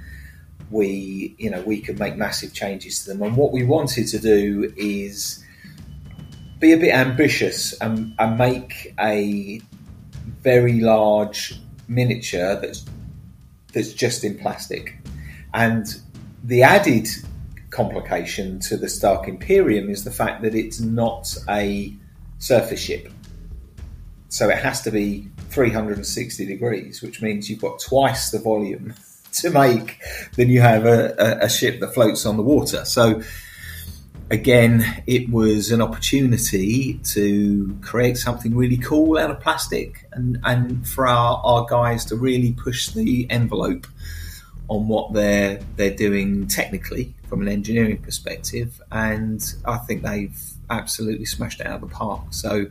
we 0.72 1.36
you 1.38 1.50
know 1.50 1.62
we 1.62 1.82
could 1.82 2.00
make 2.00 2.16
massive 2.16 2.54
changes 2.54 3.04
to 3.04 3.10
them. 3.10 3.22
And 3.22 3.38
what 3.38 3.52
we 3.52 3.64
wanted 3.64 4.08
to 4.08 4.20
do 4.20 4.74
is 4.76 5.44
be 6.60 6.74
a 6.74 6.78
bit 6.78 6.94
ambitious 6.94 7.74
and, 7.80 8.16
and 8.18 8.38
make 8.38 8.94
a 9.00 9.62
very 10.48 10.80
large 10.80 11.60
miniature 11.89 12.56
that's 12.62 12.86
that's 13.74 13.92
just 13.92 14.24
in 14.24 14.38
plastic. 14.39 14.98
And 15.54 15.86
the 16.42 16.63
added 16.63 17.06
complication 17.70 18.62
to 18.62 18.77
the 18.77 18.88
Stark 18.88 19.27
Imperium 19.27 19.89
is 19.89 20.06
the 20.06 20.16
fact 20.22 20.42
that 20.44 20.56
it's 20.56 20.80
not 20.80 21.36
a 21.50 21.94
surface 22.39 22.80
ship. 22.80 23.12
So 24.30 24.48
it 24.48 24.60
has 24.60 24.82
to 24.84 24.92
be 24.92 25.27
360 25.50 26.46
degrees, 26.46 27.01
which 27.01 27.22
means 27.22 27.50
you've 27.50 27.60
got 27.60 27.82
twice 27.82 28.32
the 28.32 28.39
volume 28.39 28.94
to 29.42 29.50
make 29.50 30.00
than 30.38 30.48
you 30.48 30.62
have 30.62 30.86
a, 30.86 31.13
a, 31.20 31.46
a 31.48 31.50
ship 31.50 31.82
that 31.82 31.94
floats 31.94 32.25
on 32.25 32.38
the 32.38 32.44
water. 32.44 32.86
So 32.86 33.22
again, 34.29 35.03
it 35.05 35.29
was 35.29 35.72
an 35.72 35.81
opportunity 35.81 36.96
to 36.96 37.77
create 37.81 38.17
something 38.17 38.55
really 38.55 38.77
cool 38.77 39.17
out 39.17 39.31
of 39.31 39.39
plastic 39.39 40.05
and, 40.12 40.38
and 40.43 40.88
for 40.88 41.07
our, 41.07 41.41
our 41.43 41.65
guys 41.65 42.05
to 42.05 42.15
really 42.15 42.51
push 42.51 42.89
the 42.89 43.27
envelope 43.29 43.88
on 44.69 44.88
what 44.89 45.13
they're 45.13 45.60
they're 45.77 45.96
doing 45.96 46.46
technically 46.48 47.13
from 47.29 47.41
an 47.41 47.48
engineering 47.48 47.98
perspective 48.00 48.81
and 48.91 49.55
I 49.63 49.77
think 49.77 50.03
they've 50.03 50.38
absolutely 50.69 51.25
smashed 51.25 51.62
it 51.62 51.67
out 51.67 51.81
of 51.81 51.89
the 51.89 51.96
park. 51.96 52.22
So 52.31 52.65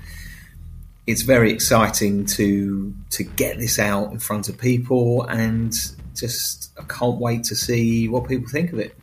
it's 1.06 1.22
very 1.22 1.52
exciting 1.52 2.26
to 2.26 2.92
to 3.10 3.24
get 3.24 3.58
this 3.58 3.78
out 3.78 4.12
in 4.12 4.18
front 4.18 4.50
of 4.50 4.58
people 4.58 5.22
and 5.22 5.74
just 6.14 6.70
I 6.78 6.82
can't 6.84 7.18
wait 7.18 7.44
to 7.44 7.54
see 7.54 8.08
what 8.08 8.28
people 8.28 8.48
think 8.50 8.74
of 8.74 8.78
it. 8.78 8.94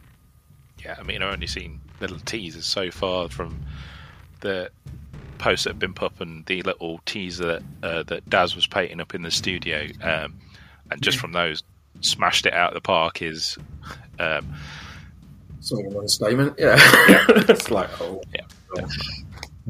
Yeah, 0.84 0.96
I 1.00 1.04
mean 1.04 1.24
I've 1.24 1.34
only 1.34 1.48
seen 1.48 1.80
little 2.04 2.20
teasers 2.20 2.66
so 2.66 2.92
far 2.92 3.30
from 3.30 3.66
the 4.42 4.70
posts 5.38 5.64
that 5.66 5.72
have 5.72 5.80
been 5.80 5.94
put 5.94 6.06
up 6.06 6.22
and 6.22 6.46
the 6.46 6.62
little 6.62 7.00
teaser 7.06 7.46
that 7.46 7.64
uh, 7.84 8.04
that 8.04 8.30
Daz 8.30 8.56
was 8.56 8.68
painting 8.68 9.00
up 9.00 9.16
in 9.16 9.24
the 9.24 9.32
studio, 9.32 9.88
um, 10.02 10.36
and 10.92 11.02
just 11.02 11.18
from 11.18 11.32
those, 11.32 11.64
smashed 12.02 12.46
it 12.46 12.54
out 12.54 12.70
of 12.70 12.76
the 12.76 12.82
park 12.82 13.22
is. 13.22 13.58
Um, 14.20 14.54
Sorry, 15.60 15.84
one 15.84 16.08
statement. 16.10 16.56
Yeah, 16.60 16.76
it's 16.78 17.72
like 17.72 17.90
oh 18.02 18.22
yeah. 18.34 18.86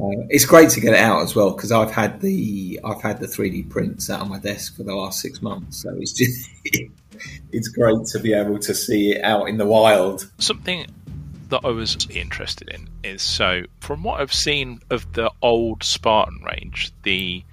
Uh, 0.02 0.26
it's 0.30 0.46
great 0.46 0.72
to 0.72 0.80
get 0.80 0.94
it 0.94 1.00
out 1.00 1.22
as 1.22 1.36
well 1.36 1.52
because 1.52 1.72
I've 1.72 1.92
had 1.92 2.20
the 2.20 2.80
I've 2.84 3.02
had 3.02 3.20
the 3.20 3.28
3D 3.28 3.70
prints 3.70 4.10
out 4.10 4.22
on 4.22 4.30
my 4.30 4.40
desk 4.40 4.76
for 4.76 4.82
the 4.82 4.96
last 4.96 5.22
six 5.22 5.42
months, 5.42 5.84
so 5.84 5.96
it's 6.00 6.14
just 6.14 6.50
it's 7.52 7.68
great 7.68 8.06
to 8.08 8.20
be 8.20 8.34
able 8.34 8.58
to 8.60 8.74
see 8.74 9.12
it 9.12 9.24
out 9.24 9.50
in 9.50 9.58
the 9.58 9.66
wild. 9.66 10.32
Something 10.40 10.88
that 11.54 11.68
I 11.68 11.70
was 11.70 12.08
interested 12.10 12.68
in 12.70 12.90
is 13.04 13.22
so 13.22 13.62
from 13.80 14.02
what 14.02 14.20
I've 14.20 14.34
seen 14.34 14.80
of 14.90 15.14
the 15.14 15.32
old 15.44 15.84
Spartan 15.84 16.44
range, 16.44 16.92
the 17.04 17.44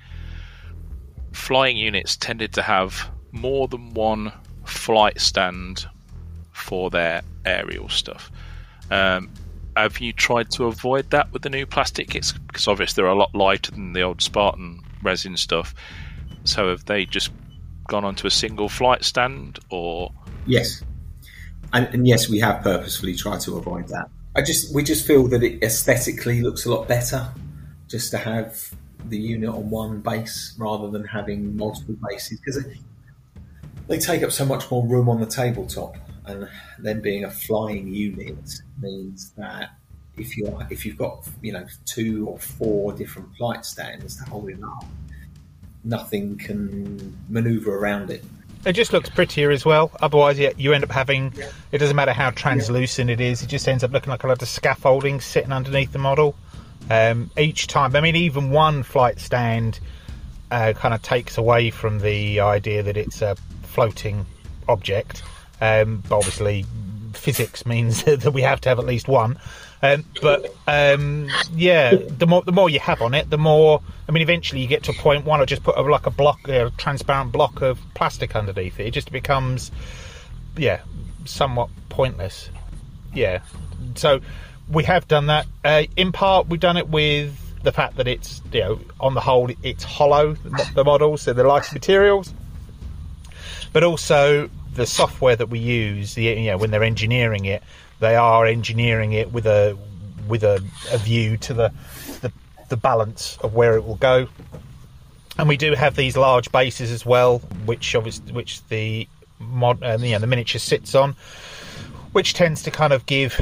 flying 1.33 1.76
units 1.76 2.16
tended 2.16 2.54
to 2.54 2.62
have 2.62 3.11
more 3.30 3.69
than 3.69 3.92
one 3.92 4.33
flight 4.64 5.21
stand 5.21 5.87
for 6.50 6.88
their 6.88 7.21
aerial 7.45 7.90
stuff. 7.90 8.30
Um, 8.90 9.30
have 9.76 9.99
you 10.00 10.14
tried 10.14 10.50
to 10.52 10.64
avoid 10.64 11.11
that 11.11 11.30
with 11.30 11.42
the 11.42 11.50
new 11.50 11.66
plastic 11.66 12.09
kits? 12.09 12.33
Because 12.33 12.66
obviously 12.69 13.02
they're 13.02 13.11
a 13.11 13.14
lot 13.14 13.35
lighter 13.35 13.71
than 13.71 13.92
the 13.92 14.00
old 14.00 14.23
Spartan 14.23 14.80
resin 15.02 15.37
stuff. 15.37 15.75
So 16.45 16.71
have 16.71 16.87
they 16.87 17.04
just 17.04 17.30
gone 17.87 18.07
onto 18.07 18.26
a 18.26 18.30
single 18.30 18.71
flight 18.71 19.04
stand, 19.04 19.59
or 19.69 20.11
Yes, 20.47 20.83
and, 21.72 21.86
and 21.94 22.06
yes, 22.06 22.28
we 22.28 22.40
have 22.40 22.62
purposefully 22.62 23.14
tried 23.14 23.40
to 23.40 23.56
avoid 23.56 23.88
that. 23.88 24.08
I 24.34 24.42
just 24.42 24.74
we 24.74 24.84
just 24.84 25.06
feel 25.06 25.26
that 25.28 25.42
it 25.42 25.62
aesthetically 25.62 26.40
looks 26.40 26.64
a 26.64 26.70
lot 26.70 26.86
better 26.86 27.28
just 27.88 28.10
to 28.12 28.18
have 28.18 28.72
the 29.08 29.18
unit 29.18 29.50
on 29.50 29.70
one 29.70 30.00
base 30.00 30.54
rather 30.58 30.88
than 30.88 31.04
having 31.04 31.56
multiple 31.56 31.96
bases 32.08 32.38
because 32.38 32.64
they, 33.88 33.98
take 33.98 34.22
up 34.22 34.30
so 34.30 34.44
much 34.44 34.70
more 34.70 34.86
room 34.86 35.08
on 35.08 35.18
the 35.20 35.26
tabletop, 35.26 35.96
and 36.26 36.48
then 36.78 37.00
being 37.00 37.24
a 37.24 37.30
flying 37.30 37.92
unit 37.92 38.62
means 38.80 39.32
that 39.36 39.70
if 40.16 40.36
you 40.36 40.46
are 40.46 40.66
if 40.70 40.86
you've 40.86 40.96
got 40.96 41.26
you 41.42 41.52
know 41.52 41.66
two 41.86 42.28
or 42.28 42.38
four 42.38 42.92
different 42.92 43.34
flight 43.36 43.64
stands 43.64 44.16
to 44.16 44.24
hold 44.30 44.48
it 44.48 44.62
up, 44.62 44.84
nothing 45.82 46.38
can 46.38 47.16
maneuver 47.28 47.76
around 47.76 48.10
it. 48.10 48.24
It 48.64 48.75
just 48.75 48.93
looks 48.93 49.09
prettier 49.09 49.50
as 49.50 49.64
well. 49.64 49.90
Otherwise, 50.02 50.38
yeah, 50.38 50.52
you 50.57 50.73
end 50.75 50.85
up 50.85 50.90
having. 50.90 51.33
It 51.73 51.79
doesn't 51.79 51.97
matter 51.97 52.12
how 52.12 52.31
translucent 52.31 53.09
it 53.09 53.21
is; 53.21 53.43
it 53.43 53.47
just 53.47 53.67
ends 53.67 53.83
up 53.83 53.90
looking 53.90 54.11
like 54.11 54.25
a 54.25 54.26
lot 54.26 54.43
of 54.43 54.49
scaffolding 54.49 55.21
sitting 55.21 55.52
underneath 55.52 55.93
the 55.93 55.99
model. 55.99 56.35
Um, 56.90 57.31
each 57.38 57.69
time, 57.69 57.97
I 57.97 58.00
mean, 58.00 58.17
even 58.17 58.50
one 58.50 58.83
flight 58.83 59.19
stand 59.19 59.81
uh, 60.50 60.73
kind 60.75 60.93
of 60.93 61.02
takes 61.02 61.38
away 61.38 61.71
from 61.71 62.00
the 62.00 62.40
idea 62.40 62.83
that 62.83 62.97
it's 62.97 63.23
a 63.23 63.37
floating 63.62 64.26
object. 64.69 65.23
Um, 65.61 66.02
obviously, 66.11 66.67
physics 67.14 67.64
means 67.64 68.02
that 68.05 68.33
we 68.33 68.43
have 68.43 68.61
to 68.62 68.69
have 68.69 68.79
at 68.79 68.87
least 68.87 69.09
one. 69.09 69.38
Um, 69.82 70.04
but 70.20 70.54
um, 70.66 71.28
yeah, 71.54 71.94
the 71.94 72.26
more 72.26 72.42
the 72.42 72.52
more 72.52 72.68
you 72.68 72.80
have 72.80 73.00
on 73.00 73.14
it, 73.14 73.30
the 73.30 73.38
more. 73.38 73.80
I 74.08 74.12
mean, 74.12 74.22
eventually 74.22 74.60
you 74.60 74.66
get 74.66 74.82
to 74.84 74.90
a 74.90 74.94
point. 74.94 75.25
Why 75.25 75.38
not 75.38 75.49
just 75.49 75.62
put 75.62 75.76
a, 75.76 75.82
like 75.82 76.06
a 76.06 76.10
block, 76.10 76.49
a 76.49 76.70
transparent 76.76 77.32
block 77.32 77.62
of 77.62 77.80
plastic 77.94 78.37
underneath 78.37 78.78
it? 78.78 78.88
It 78.88 78.90
just 78.90 79.10
becomes, 79.10 79.70
yeah, 80.56 80.80
somewhat 81.25 81.70
pointless. 81.88 82.50
Yeah. 83.14 83.40
So 83.94 84.20
we 84.70 84.84
have 84.84 85.08
done 85.08 85.26
that. 85.26 85.46
Uh, 85.64 85.84
in 85.96 86.12
part, 86.12 86.49
we've 86.49 86.60
done 86.60 86.76
it 86.76 86.88
with 86.88 87.37
the 87.62 87.72
fact 87.72 87.96
that 87.96 88.08
it's 88.08 88.42
you 88.52 88.60
know 88.60 88.80
on 89.00 89.14
the 89.14 89.20
whole 89.20 89.50
it's 89.62 89.84
hollow 89.84 90.34
the 90.75 90.84
model, 90.84 91.16
so 91.16 91.32
they're 91.32 91.46
lighter 91.46 91.72
materials, 91.72 92.34
but 93.72 93.82
also 93.82 94.50
the 94.75 94.87
software 94.87 95.37
that 95.37 95.49
we 95.49 95.58
use. 95.58 96.14
The 96.14 96.25
you 96.25 96.50
know 96.50 96.58
when 96.58 96.70
they're 96.70 96.84
engineering 96.84 97.46
it 97.46 97.62
they 98.00 98.16
are 98.16 98.47
engineering 98.47 99.12
it 99.12 99.33
with 99.33 99.47
a 99.47 99.76
with 100.28 100.42
a, 100.42 100.62
a 100.92 100.99
view 100.99 101.37
to 101.37 101.54
the, 101.54 101.73
the 102.21 102.33
the 102.69 102.76
balance 102.76 103.38
of 103.42 103.54
where 103.54 103.76
it 103.76 103.85
will 103.85 103.97
go. 103.97 104.28
And 105.38 105.49
we 105.49 105.57
do 105.57 105.75
have 105.75 105.97
these 105.97 106.16
large 106.16 106.50
bases 106.52 106.90
as 106.90 107.07
well, 107.07 107.38
which 107.64 107.95
obviously 107.95 108.33
which 108.33 108.66
the 108.69 109.09
mod 109.38 109.83
uh, 109.83 109.97
you 110.00 110.12
know, 110.12 110.19
the 110.19 110.26
miniature 110.26 110.59
sits 110.59 110.95
on, 110.95 111.14
which 112.12 112.35
tends 112.35 112.62
to 112.64 112.71
kind 112.71 112.92
of 112.92 113.07
give 113.07 113.40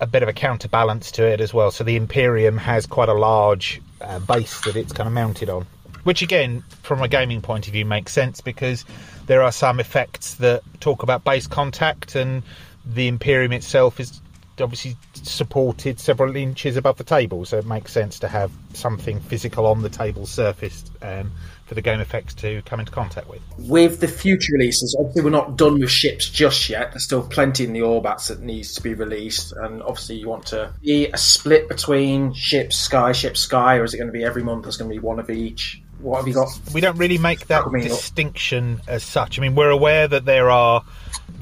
a 0.00 0.06
bit 0.06 0.22
of 0.22 0.28
a 0.28 0.32
counterbalance 0.32 1.10
to 1.12 1.24
it 1.24 1.40
as 1.40 1.52
well. 1.52 1.70
So 1.70 1.84
the 1.84 1.96
Imperium 1.96 2.56
has 2.56 2.86
quite 2.86 3.08
a 3.08 3.14
large 3.14 3.82
uh, 4.00 4.18
base 4.20 4.60
that 4.62 4.76
it's 4.76 4.92
kind 4.92 5.06
of 5.06 5.12
mounted 5.12 5.50
on, 5.50 5.66
which 6.04 6.22
again, 6.22 6.62
from 6.82 7.02
a 7.02 7.08
gaming 7.08 7.42
point 7.42 7.66
of 7.66 7.72
view, 7.72 7.84
makes 7.84 8.12
sense 8.12 8.40
because 8.40 8.84
there 9.26 9.42
are 9.42 9.52
some 9.52 9.78
effects 9.78 10.34
that 10.36 10.62
talk 10.80 11.02
about 11.02 11.22
base 11.22 11.46
contact 11.46 12.14
and 12.14 12.42
the 12.84 13.08
Imperium 13.08 13.52
itself 13.52 14.00
is 14.00 14.20
obviously 14.60 14.96
supported 15.14 15.98
several 15.98 16.36
inches 16.36 16.76
above 16.76 16.98
the 16.98 17.04
table, 17.04 17.44
so 17.44 17.58
it 17.58 17.66
makes 17.66 17.92
sense 17.92 18.18
to 18.20 18.28
have 18.28 18.50
something 18.74 19.20
physical 19.20 19.66
on 19.66 19.82
the 19.82 19.88
table 19.88 20.26
surface 20.26 20.84
um, 21.02 21.32
for 21.66 21.74
the 21.74 21.82
game 21.82 22.00
effects 22.00 22.34
to 22.34 22.62
come 22.62 22.80
into 22.80 22.92
contact 22.92 23.28
with. 23.28 23.40
With 23.58 24.00
the 24.00 24.08
future 24.08 24.52
releases, 24.52 24.96
obviously 24.98 25.22
we're 25.22 25.30
not 25.30 25.56
done 25.56 25.78
with 25.78 25.90
ships 25.90 26.28
just 26.28 26.68
yet. 26.68 26.92
There's 26.92 27.04
still 27.04 27.26
plenty 27.26 27.64
in 27.64 27.72
the 27.72 27.80
Orbats 27.80 28.28
that 28.28 28.40
needs 28.40 28.74
to 28.74 28.82
be 28.82 28.94
released, 28.94 29.52
and 29.52 29.82
obviously 29.82 30.16
you 30.16 30.28
want 30.28 30.46
to 30.46 30.72
be 30.82 31.06
a 31.06 31.16
split 31.16 31.68
between 31.68 32.32
ships, 32.32 32.76
sky, 32.76 33.12
ship, 33.12 33.36
sky, 33.36 33.76
or 33.76 33.84
is 33.84 33.94
it 33.94 33.98
going 33.98 34.08
to 34.08 34.12
be 34.12 34.24
every 34.24 34.42
month? 34.42 34.64
There's 34.64 34.76
going 34.76 34.90
to 34.90 34.94
be 34.94 35.00
one 35.00 35.18
of 35.18 35.30
each. 35.30 35.82
What 36.00 36.18
have 36.18 36.28
you 36.28 36.34
got? 36.34 36.48
We 36.72 36.80
don't 36.80 36.96
really 36.96 37.18
make 37.18 37.46
that 37.48 37.70
distinction 37.82 38.80
as 38.88 39.02
such. 39.02 39.38
I 39.38 39.42
mean, 39.42 39.54
we're 39.54 39.68
aware 39.68 40.08
that 40.08 40.24
there 40.24 40.50
are 40.50 40.82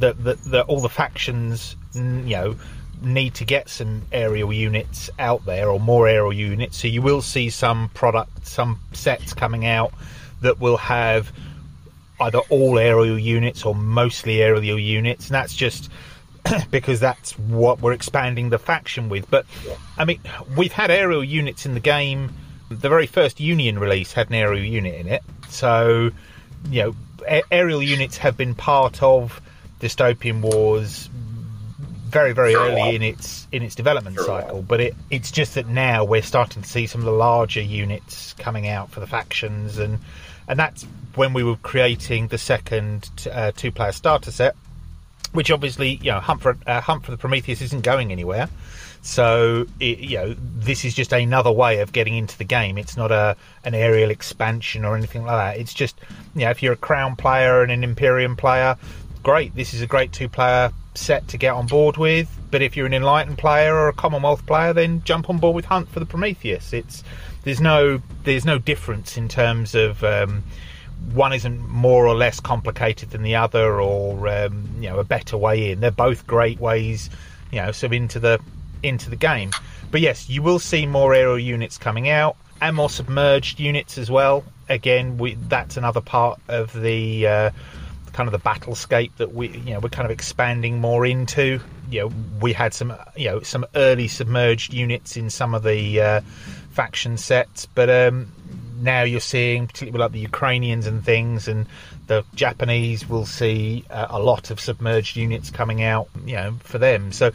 that, 0.00 0.64
all 0.68 0.80
the 0.80 0.88
factions, 0.88 1.76
you 1.94 2.02
know, 2.02 2.56
need 3.02 3.34
to 3.34 3.44
get 3.44 3.68
some 3.68 4.02
aerial 4.12 4.52
units 4.52 5.10
out 5.18 5.44
there 5.44 5.68
or 5.68 5.78
more 5.78 6.08
aerial 6.08 6.32
units. 6.32 6.78
So 6.78 6.88
you 6.88 7.02
will 7.02 7.22
see 7.22 7.50
some 7.50 7.90
product, 7.90 8.46
some 8.46 8.80
sets 8.92 9.32
coming 9.34 9.66
out 9.66 9.92
that 10.40 10.60
will 10.60 10.76
have 10.76 11.32
either 12.20 12.38
all 12.50 12.78
aerial 12.78 13.18
units 13.18 13.64
or 13.64 13.74
mostly 13.74 14.42
aerial 14.42 14.78
units, 14.78 15.26
and 15.26 15.34
that's 15.34 15.54
just 15.54 15.90
because 16.70 17.00
that's 17.00 17.38
what 17.38 17.80
we're 17.80 17.92
expanding 17.92 18.50
the 18.50 18.58
faction 18.58 19.08
with. 19.08 19.30
But 19.30 19.46
I 19.96 20.04
mean, 20.04 20.20
we've 20.56 20.72
had 20.72 20.90
aerial 20.90 21.24
units 21.24 21.66
in 21.66 21.74
the 21.74 21.80
game. 21.80 22.32
The 22.68 22.88
very 22.88 23.06
first 23.06 23.40
Union 23.40 23.78
release 23.78 24.12
had 24.12 24.28
an 24.28 24.34
aerial 24.34 24.64
unit 24.64 24.94
in 24.94 25.08
it, 25.08 25.22
so 25.48 26.10
you 26.70 26.82
know, 26.82 27.42
aerial 27.50 27.82
units 27.82 28.18
have 28.18 28.36
been 28.36 28.54
part 28.54 29.02
of 29.02 29.40
dystopian 29.80 30.40
wars 30.40 31.08
very 32.08 32.32
very 32.32 32.54
early 32.54 32.94
in 32.94 33.02
its 33.02 33.46
in 33.52 33.62
its 33.62 33.74
development 33.74 34.18
cycle. 34.18 34.62
But 34.62 34.80
it 34.80 34.96
it's 35.10 35.30
just 35.30 35.54
that 35.54 35.68
now 35.68 36.04
we're 36.04 36.22
starting 36.22 36.62
to 36.62 36.68
see 36.68 36.86
some 36.86 37.02
of 37.02 37.04
the 37.04 37.12
larger 37.12 37.60
units 37.60 38.34
coming 38.34 38.66
out 38.68 38.90
for 38.90 39.00
the 39.00 39.06
factions, 39.06 39.78
and 39.78 39.98
and 40.48 40.58
that's 40.58 40.84
when 41.14 41.32
we 41.32 41.42
were 41.42 41.56
creating 41.56 42.28
the 42.28 42.38
second 42.38 43.10
uh, 43.30 43.52
two 43.54 43.70
player 43.70 43.92
starter 43.92 44.30
set, 44.30 44.56
which 45.32 45.50
obviously 45.50 45.96
you 45.96 46.10
know 46.10 46.20
Hunt 46.20 46.40
for 46.40 46.56
uh, 46.66 46.80
Hunt 46.80 47.04
for 47.04 47.10
the 47.10 47.18
Prometheus 47.18 47.60
isn't 47.60 47.82
going 47.82 48.10
anywhere. 48.10 48.48
So 49.00 49.66
it, 49.78 50.00
you 50.00 50.18
know, 50.18 50.34
this 50.38 50.84
is 50.84 50.92
just 50.92 51.12
another 51.12 51.52
way 51.52 51.80
of 51.80 51.92
getting 51.92 52.16
into 52.16 52.36
the 52.36 52.44
game. 52.44 52.78
It's 52.78 52.96
not 52.96 53.12
a 53.12 53.36
an 53.64 53.74
aerial 53.74 54.10
expansion 54.10 54.84
or 54.84 54.96
anything 54.96 55.24
like 55.24 55.54
that. 55.54 55.60
It's 55.60 55.74
just 55.74 56.00
you 56.34 56.42
know, 56.42 56.50
if 56.50 56.62
you're 56.62 56.72
a 56.72 56.76
Crown 56.76 57.16
player 57.16 57.62
and 57.62 57.70
an 57.70 57.84
Imperium 57.84 58.36
player, 58.36 58.76
great. 59.28 59.54
This 59.54 59.74
is 59.74 59.82
a 59.82 59.86
great 59.86 60.10
two 60.10 60.26
player 60.26 60.72
set 60.94 61.28
to 61.28 61.36
get 61.36 61.52
on 61.52 61.66
board 61.66 61.98
with. 61.98 62.34
But 62.50 62.62
if 62.62 62.78
you're 62.78 62.86
an 62.86 62.94
Enlightened 62.94 63.36
player 63.36 63.74
or 63.74 63.88
a 63.88 63.92
Commonwealth 63.92 64.46
player, 64.46 64.72
then 64.72 65.02
jump 65.04 65.28
on 65.28 65.36
board 65.36 65.54
with 65.54 65.66
Hunt 65.66 65.86
for 65.90 66.00
the 66.00 66.06
Prometheus. 66.06 66.72
It's 66.72 67.04
there's 67.42 67.60
no 67.60 68.00
there's 68.24 68.46
no 68.46 68.58
difference 68.58 69.18
in 69.18 69.28
terms 69.28 69.74
of. 69.74 70.02
Um, 70.02 70.42
one 71.12 71.34
isn't 71.34 71.68
more 71.68 72.06
or 72.06 72.14
less 72.14 72.40
complicated 72.40 73.10
than 73.10 73.22
the 73.22 73.36
other, 73.36 73.80
or 73.80 74.26
um, 74.28 74.66
you 74.80 74.88
know, 74.88 74.98
a 74.98 75.04
better 75.04 75.36
way 75.36 75.70
in. 75.70 75.80
They're 75.80 75.90
both 75.90 76.26
great 76.26 76.58
ways, 76.58 77.10
you 77.52 77.60
know, 77.60 77.70
sort 77.70 77.90
of 77.90 77.92
into 77.92 78.18
the 78.18 78.40
into 78.82 79.10
the 79.10 79.16
game. 79.16 79.50
But 79.90 80.00
yes, 80.00 80.30
you 80.30 80.40
will 80.40 80.58
see 80.58 80.86
more 80.86 81.12
aerial 81.12 81.38
units 81.38 81.76
coming 81.76 82.08
out 82.08 82.36
and 82.62 82.74
more 82.74 82.88
submerged 82.88 83.60
units 83.60 83.98
as 83.98 84.10
well. 84.10 84.42
Again, 84.70 85.18
we, 85.18 85.34
that's 85.34 85.76
another 85.76 86.00
part 86.00 86.40
of 86.48 86.72
the 86.72 87.26
uh, 87.26 87.50
kind 88.12 88.28
of 88.28 88.32
the 88.32 88.38
battlescape 88.38 89.12
that 89.16 89.34
we 89.34 89.48
you 89.48 89.74
know 89.74 89.80
we're 89.80 89.88
kind 89.88 90.06
of 90.06 90.10
expanding 90.10 90.80
more 90.80 91.06
into. 91.06 91.60
You 91.90 92.00
know, 92.00 92.12
we 92.40 92.52
had 92.52 92.74
some 92.74 92.94
you 93.16 93.30
know 93.30 93.40
some 93.40 93.66
early 93.74 94.08
submerged 94.08 94.74
units 94.74 95.16
in 95.16 95.30
some 95.30 95.54
of 95.54 95.62
the 95.62 96.00
uh, 96.00 96.20
faction 96.70 97.16
sets, 97.16 97.66
but 97.66 97.88
um, 97.88 98.32
now 98.80 99.02
you're 99.02 99.20
seeing 99.20 99.66
particularly 99.66 100.02
like 100.02 100.12
the 100.12 100.20
Ukrainians 100.20 100.86
and 100.86 101.04
things 101.04 101.48
and 101.48 101.66
the 102.06 102.24
Japanese 102.34 103.08
will 103.08 103.26
see 103.26 103.84
uh, 103.90 104.06
a 104.10 104.18
lot 104.18 104.50
of 104.50 104.58
submerged 104.60 105.16
units 105.16 105.50
coming 105.50 105.82
out, 105.82 106.08
you 106.24 106.34
know, 106.34 106.54
for 106.60 106.78
them. 106.78 107.12
So 107.12 107.32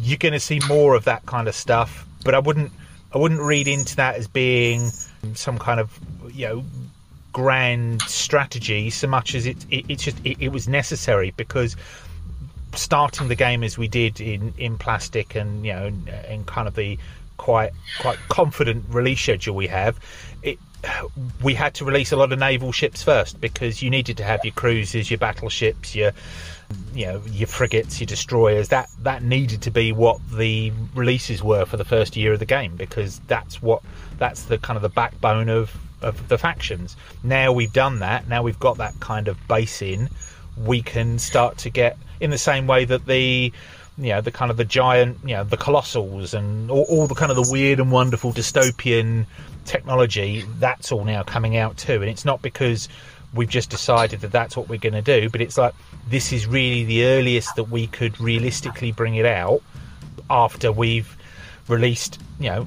you're 0.00 0.18
going 0.18 0.32
to 0.32 0.40
see 0.40 0.60
more 0.68 0.94
of 0.94 1.04
that 1.04 1.24
kind 1.26 1.48
of 1.48 1.54
stuff. 1.54 2.06
But 2.24 2.34
I 2.34 2.40
wouldn't 2.40 2.72
I 3.12 3.18
wouldn't 3.18 3.40
read 3.40 3.68
into 3.68 3.96
that 3.96 4.16
as 4.16 4.28
being 4.28 4.90
some 5.34 5.58
kind 5.58 5.80
of 5.80 5.98
you 6.32 6.46
know 6.46 6.64
grand 7.38 8.02
strategy 8.02 8.90
so 8.90 9.06
much 9.06 9.32
as 9.32 9.46
it, 9.46 9.64
it 9.70 9.84
it's 9.88 10.02
just 10.02 10.18
it, 10.24 10.36
it, 10.40 10.48
was 10.48 10.66
necessary 10.66 11.32
because 11.36 11.76
starting 12.74 13.28
the 13.28 13.36
game 13.36 13.62
as 13.62 13.78
we 13.78 13.86
did 13.86 14.20
in 14.20 14.52
in 14.58 14.76
plastic 14.76 15.36
and 15.36 15.64
you 15.64 15.72
know 15.72 15.86
in, 15.86 16.08
in 16.28 16.44
kind 16.46 16.66
of 16.66 16.74
the 16.74 16.98
quite 17.36 17.70
quite 18.00 18.18
confident 18.28 18.84
release 18.88 19.20
schedule 19.20 19.54
we 19.54 19.68
have 19.68 20.00
it 20.42 20.58
we 21.40 21.54
had 21.54 21.74
to 21.74 21.84
release 21.84 22.10
a 22.10 22.16
lot 22.16 22.32
of 22.32 22.40
naval 22.40 22.72
ships 22.72 23.04
first 23.04 23.40
because 23.40 23.82
you 23.84 23.88
needed 23.88 24.16
to 24.16 24.24
have 24.24 24.44
your 24.44 24.54
cruisers 24.54 25.08
your 25.08 25.18
battleships 25.18 25.94
your 25.94 26.10
you 26.92 27.06
know 27.06 27.22
your 27.30 27.46
frigates, 27.46 27.98
your 27.98 28.06
destroyers. 28.06 28.68
That 28.68 28.90
that 29.02 29.22
needed 29.22 29.62
to 29.62 29.70
be 29.70 29.90
what 29.90 30.20
the 30.30 30.70
releases 30.94 31.42
were 31.42 31.64
for 31.64 31.78
the 31.78 31.84
first 31.84 32.14
year 32.14 32.34
of 32.34 32.40
the 32.40 32.46
game 32.46 32.76
because 32.76 33.20
that's 33.20 33.62
what 33.62 33.82
that's 34.18 34.42
the 34.42 34.58
kind 34.58 34.76
of 34.76 34.82
the 34.82 34.90
backbone 34.90 35.48
of 35.48 35.74
of 36.02 36.28
the 36.28 36.38
factions. 36.38 36.96
Now 37.22 37.52
we've 37.52 37.72
done 37.72 38.00
that. 38.00 38.28
Now 38.28 38.42
we've 38.42 38.58
got 38.58 38.78
that 38.78 38.98
kind 39.00 39.28
of 39.28 39.36
base 39.48 39.82
in. 39.82 40.08
We 40.56 40.82
can 40.82 41.18
start 41.18 41.58
to 41.58 41.70
get 41.70 41.96
in 42.20 42.30
the 42.30 42.38
same 42.38 42.66
way 42.66 42.84
that 42.84 43.06
the 43.06 43.52
you 43.96 44.08
know 44.10 44.20
the 44.20 44.30
kind 44.30 44.50
of 44.50 44.56
the 44.56 44.64
giant 44.64 45.18
you 45.24 45.34
know 45.34 45.44
the 45.44 45.56
colossals 45.56 46.32
and 46.32 46.70
all, 46.70 46.86
all 46.88 47.06
the 47.06 47.14
kind 47.14 47.30
of 47.30 47.36
the 47.36 47.48
weird 47.50 47.80
and 47.80 47.90
wonderful 47.90 48.32
dystopian 48.32 49.26
technology 49.64 50.44
that's 50.60 50.92
all 50.92 51.04
now 51.04 51.24
coming 51.24 51.56
out 51.56 51.76
too 51.76 51.94
and 51.94 52.04
it's 52.04 52.24
not 52.24 52.40
because 52.40 52.88
we've 53.34 53.48
just 53.48 53.70
decided 53.70 54.20
that 54.20 54.32
that's 54.32 54.56
what 54.56 54.68
we're 54.68 54.78
going 54.78 54.94
to 54.94 55.02
do. 55.02 55.28
But 55.28 55.40
it's 55.40 55.58
like 55.58 55.74
this 56.08 56.32
is 56.32 56.46
really 56.46 56.84
the 56.84 57.04
earliest 57.04 57.56
that 57.56 57.64
we 57.64 57.86
could 57.86 58.20
realistically 58.20 58.92
bring 58.92 59.16
it 59.16 59.26
out 59.26 59.62
after 60.30 60.72
we've 60.72 61.16
released, 61.68 62.20
you 62.40 62.50
know, 62.50 62.66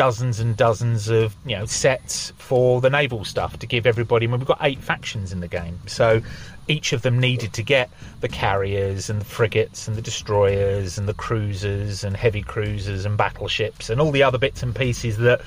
dozens 0.00 0.40
and 0.40 0.56
dozens 0.56 1.10
of 1.10 1.36
you 1.44 1.54
know 1.54 1.66
sets 1.66 2.32
for 2.38 2.80
the 2.80 2.88
naval 2.88 3.22
stuff 3.22 3.58
to 3.58 3.66
give 3.66 3.84
everybody. 3.84 4.26
I 4.26 4.30
mean, 4.30 4.40
we've 4.40 4.48
got 4.48 4.60
eight 4.62 4.78
factions 4.78 5.30
in 5.30 5.40
the 5.40 5.46
game, 5.46 5.78
so 5.86 6.22
each 6.68 6.94
of 6.94 7.02
them 7.02 7.18
needed 7.18 7.52
to 7.52 7.62
get 7.62 7.90
the 8.22 8.28
carriers 8.28 9.10
and 9.10 9.20
the 9.20 9.26
frigates 9.26 9.88
and 9.88 9.98
the 9.98 10.00
destroyers 10.00 10.96
and 10.96 11.06
the 11.06 11.12
cruisers 11.12 12.02
and 12.02 12.16
heavy 12.16 12.40
cruisers 12.40 13.04
and 13.04 13.18
battleships 13.18 13.90
and 13.90 14.00
all 14.00 14.10
the 14.10 14.22
other 14.22 14.38
bits 14.38 14.62
and 14.62 14.74
pieces 14.74 15.18
that 15.18 15.42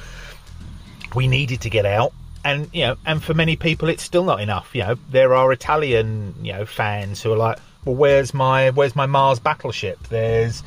we 1.15 1.27
needed 1.27 1.59
to 1.61 1.71
get 1.71 1.87
out 1.87 2.13
and 2.45 2.69
you 2.73 2.81
know, 2.81 2.95
and 3.07 3.23
for 3.23 3.33
many 3.33 3.55
people, 3.55 3.89
it's 3.89 4.03
still 4.03 4.23
not 4.23 4.39
enough. 4.39 4.75
You 4.75 4.83
know, 4.83 4.95
there 5.09 5.33
are 5.33 5.51
Italian 5.51 6.35
you 6.43 6.53
know 6.53 6.67
fans 6.67 7.23
who 7.23 7.33
are 7.33 7.37
like, 7.37 7.57
well, 7.85 7.95
where's 7.95 8.35
my 8.35 8.69
where's 8.69 8.95
my 8.95 9.07
Mars 9.07 9.39
battleship? 9.39 9.97
There's 10.09 10.61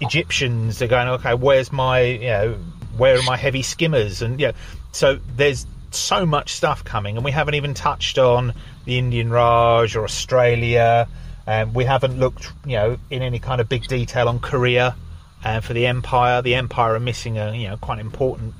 Egyptians 0.00 0.80
are 0.80 0.86
going, 0.86 1.08
okay, 1.08 1.34
where's 1.34 1.72
my 1.72 2.02
you 2.02 2.28
know 2.28 2.58
where 2.98 3.18
are 3.18 3.22
my 3.22 3.36
heavy 3.36 3.62
skimmers? 3.62 4.22
And 4.22 4.40
yeah, 4.40 4.52
so 4.92 5.18
there's 5.36 5.66
so 5.90 6.26
much 6.26 6.54
stuff 6.54 6.84
coming, 6.84 7.16
and 7.16 7.24
we 7.24 7.30
haven't 7.30 7.54
even 7.54 7.74
touched 7.74 8.18
on 8.18 8.52
the 8.84 8.98
Indian 8.98 9.30
Raj 9.30 9.96
or 9.96 10.04
Australia. 10.04 11.08
And 11.46 11.68
um, 11.68 11.74
we 11.74 11.84
haven't 11.84 12.18
looked, 12.18 12.52
you 12.64 12.76
know, 12.76 12.98
in 13.08 13.22
any 13.22 13.38
kind 13.38 13.60
of 13.60 13.68
big 13.68 13.86
detail 13.86 14.28
on 14.28 14.40
Korea. 14.40 14.96
And 15.44 15.58
uh, 15.58 15.60
for 15.60 15.74
the 15.74 15.86
Empire, 15.86 16.42
the 16.42 16.56
Empire 16.56 16.94
are 16.94 17.00
missing 17.00 17.38
a, 17.38 17.54
you 17.54 17.68
know, 17.68 17.76
quite 17.76 18.00
an 18.00 18.06
important 18.06 18.52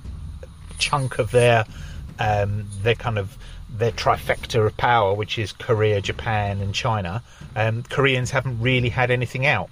chunk 0.79 1.19
of 1.19 1.31
their 1.33 1.65
um, 2.19 2.67
their 2.83 2.95
kind 2.95 3.19
of 3.19 3.37
their 3.69 3.91
trifecta 3.91 4.65
of 4.65 4.77
power, 4.77 5.15
which 5.15 5.39
is 5.39 5.53
Korea, 5.53 6.01
Japan, 6.01 6.61
and 6.61 6.75
China. 6.75 7.23
Um, 7.55 7.83
Koreans 7.83 8.31
haven't 8.31 8.61
really 8.61 8.89
had 8.89 9.11
anything 9.11 9.47
out, 9.47 9.69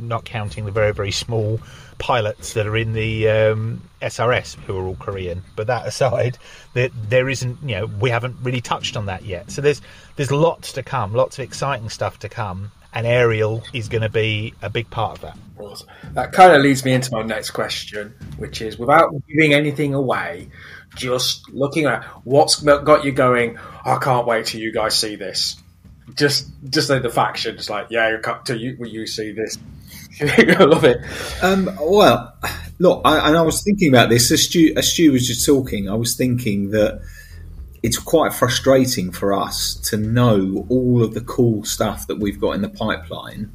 not 0.00 0.24
counting 0.24 0.64
the 0.64 0.70
very 0.70 0.92
very 0.92 1.10
small 1.10 1.60
pilots 1.98 2.54
that 2.54 2.66
are 2.66 2.76
in 2.76 2.92
the 2.92 3.28
um, 3.28 3.82
SRS 4.02 4.56
who 4.64 4.76
are 4.78 4.86
all 4.86 4.96
Korean. 4.96 5.42
But 5.54 5.66
that 5.68 5.86
aside, 5.86 6.38
there, 6.74 6.90
there 7.08 7.28
isn't 7.28 7.58
you 7.62 7.76
know 7.76 7.86
we 7.86 8.10
haven't 8.10 8.36
really 8.42 8.60
touched 8.60 8.96
on 8.96 9.06
that 9.06 9.24
yet. 9.24 9.50
So 9.50 9.62
there's 9.62 9.80
there's 10.16 10.32
lots 10.32 10.72
to 10.72 10.82
come, 10.82 11.14
lots 11.14 11.38
of 11.38 11.44
exciting 11.44 11.88
stuff 11.88 12.18
to 12.20 12.28
come. 12.28 12.72
And 12.92 13.06
aerial 13.06 13.62
is 13.74 13.90
going 13.90 14.00
to 14.00 14.08
be 14.08 14.54
a 14.62 14.70
big 14.70 14.88
part 14.88 15.16
of 15.16 15.20
that. 15.20 15.38
That 16.14 16.32
kind 16.32 16.54
of 16.54 16.62
leads 16.62 16.82
me 16.82 16.94
into 16.94 17.10
my 17.12 17.22
next 17.22 17.50
question, 17.50 18.14
which 18.38 18.62
is 18.62 18.78
without 18.78 19.12
giving 19.28 19.52
anything 19.52 19.92
away, 19.92 20.48
just 20.94 21.46
looking 21.50 21.84
at 21.84 22.04
what's 22.24 22.62
got 22.62 23.04
you 23.04 23.12
going. 23.12 23.58
I 23.84 23.98
can't 23.98 24.26
wait 24.26 24.46
till 24.46 24.62
you 24.62 24.72
guys 24.72 24.96
see 24.96 25.16
this. 25.16 25.56
Just, 26.14 26.50
just 26.70 26.88
like 26.88 27.02
the 27.02 27.10
faction, 27.10 27.56
just 27.56 27.68
like 27.68 27.88
yeah, 27.90 28.16
till 28.44 28.60
you 28.60 28.76
you 28.84 29.06
see 29.06 29.32
this. 29.32 29.58
I 30.20 30.64
love 30.64 30.84
it. 30.84 30.98
Um, 31.42 31.70
well, 31.80 32.34
look, 32.78 33.02
I, 33.04 33.28
and 33.28 33.36
I 33.36 33.42
was 33.42 33.62
thinking 33.62 33.88
about 33.88 34.08
this 34.08 34.30
as 34.30 34.44
Stu, 34.44 34.72
as 34.76 34.90
Stu 34.90 35.12
was 35.12 35.26
just 35.26 35.44
talking. 35.44 35.90
I 35.90 35.94
was 35.94 36.16
thinking 36.16 36.70
that 36.70 37.02
it's 37.82 37.98
quite 37.98 38.32
frustrating 38.32 39.12
for 39.12 39.34
us 39.34 39.74
to 39.90 39.96
know 39.96 40.66
all 40.68 41.02
of 41.02 41.14
the 41.14 41.20
cool 41.20 41.64
stuff 41.64 42.06
that 42.06 42.18
we've 42.18 42.40
got 42.40 42.52
in 42.52 42.62
the 42.62 42.68
pipeline 42.68 43.52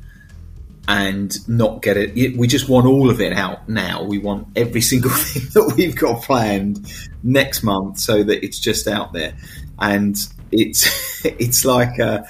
and 0.88 1.48
not 1.50 1.82
get 1.82 1.98
it. 1.98 2.38
We 2.38 2.48
just 2.48 2.70
want 2.70 2.86
all 2.86 3.10
of 3.10 3.22
it 3.22 3.34
out 3.34 3.68
now. 3.68 4.04
We 4.04 4.20
want 4.20 4.48
every 4.56 4.82
single 4.92 5.12
thing 5.12 5.44
that 5.54 5.76
we've 5.76 5.96
got 5.96 6.24
planned 6.24 6.88
next 7.24 7.64
month 7.64 8.00
so 8.00 8.24
that 8.24 8.46
it's 8.46 8.60
just 8.60 8.88
out 8.88 9.14
there. 9.14 9.34
And 9.80 10.16
it's 10.52 11.26
it's 11.26 11.66
like 11.66 12.00
a 12.00 12.28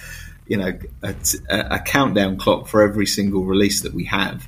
you 0.48 0.58
know 0.58 0.78
a, 1.04 1.16
a 1.50 1.80
countdown 1.80 2.38
clock 2.38 2.68
for 2.68 2.82
every 2.82 3.06
single 3.06 3.44
release 3.44 3.82
that 3.82 3.94
we 3.94 4.06
have. 4.06 4.48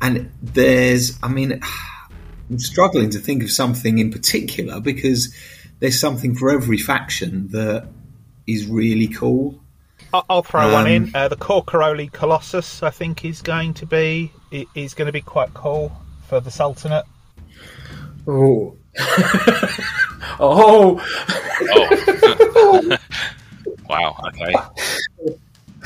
And 0.00 0.30
there's, 0.40 1.18
I 1.22 1.28
mean, 1.28 1.60
I'm 2.50 2.58
struggling 2.58 3.10
to 3.10 3.18
think 3.18 3.42
of 3.42 3.50
something 3.50 3.98
in 3.98 4.10
particular 4.10 4.80
because 4.80 5.34
there's 5.80 5.98
something 5.98 6.34
for 6.34 6.50
every 6.50 6.78
faction 6.78 7.48
that 7.48 7.88
is 8.46 8.66
really 8.66 9.08
cool 9.08 9.60
I'll 10.12 10.42
throw 10.42 10.62
um, 10.62 10.72
one 10.72 10.86
in. 10.86 11.02
Um, 11.04 11.10
uh, 11.14 11.28
the 11.28 11.36
Korkoroli 11.36 12.10
Colossus, 12.10 12.82
I 12.82 12.90
think, 12.90 13.24
is 13.24 13.42
going 13.42 13.74
to 13.74 13.86
be 13.86 14.32
is 14.74 14.94
going 14.94 15.06
to 15.06 15.12
be 15.12 15.20
quite 15.20 15.52
cool 15.54 15.92
for 16.26 16.40
the 16.40 16.50
Sultanate. 16.50 17.04
Oh, 18.26 18.76
oh, 20.40 21.00
oh. 21.62 22.96
wow. 23.88 24.16
Okay. 24.28 24.54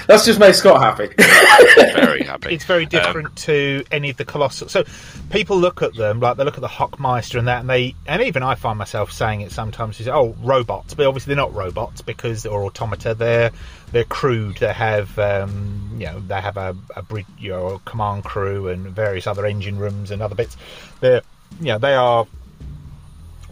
That's 0.08 0.24
just 0.24 0.40
made 0.40 0.54
Scott 0.54 0.80
happy. 0.80 1.14
very 1.94 2.24
happy. 2.24 2.54
It's 2.54 2.64
very 2.64 2.84
Um, 2.84 2.88
different 2.88 3.36
to 3.36 3.84
any 3.92 4.10
of 4.10 4.16
the 4.16 4.24
colossal. 4.24 4.68
So 4.68 4.84
people 5.30 5.58
look 5.58 5.80
at 5.82 5.94
them 5.94 6.18
like 6.18 6.36
they 6.36 6.44
look 6.44 6.56
at 6.56 6.60
the 6.60 6.68
Hochmeister 6.68 7.38
and 7.38 7.46
that, 7.46 7.60
and 7.60 7.70
they 7.70 7.94
and 8.06 8.20
even 8.22 8.42
I 8.42 8.56
find 8.56 8.78
myself 8.78 9.12
saying 9.12 9.42
it 9.42 9.52
sometimes. 9.52 10.00
Is 10.00 10.08
oh 10.08 10.34
robots, 10.42 10.94
but 10.94 11.06
obviously 11.06 11.34
they're 11.34 11.44
not 11.44 11.54
robots 11.54 12.02
because 12.02 12.46
or 12.46 12.64
automata. 12.64 13.14
They're 13.14 13.52
they're 13.92 14.04
crude. 14.04 14.56
They 14.56 14.72
have 14.72 15.16
um, 15.20 15.90
you 15.98 16.06
know 16.06 16.20
they 16.20 16.40
have 16.40 16.56
a, 16.56 16.76
a 16.96 17.02
bridge, 17.02 17.26
you 17.38 17.50
know, 17.50 17.80
command 17.84 18.24
crew 18.24 18.68
and 18.68 18.86
various 18.88 19.26
other 19.28 19.46
engine 19.46 19.78
rooms 19.78 20.10
and 20.10 20.20
other 20.20 20.34
bits. 20.34 20.56
They're 21.00 21.22
you 21.60 21.66
know 21.66 21.78
they 21.78 21.94
are 21.94 22.26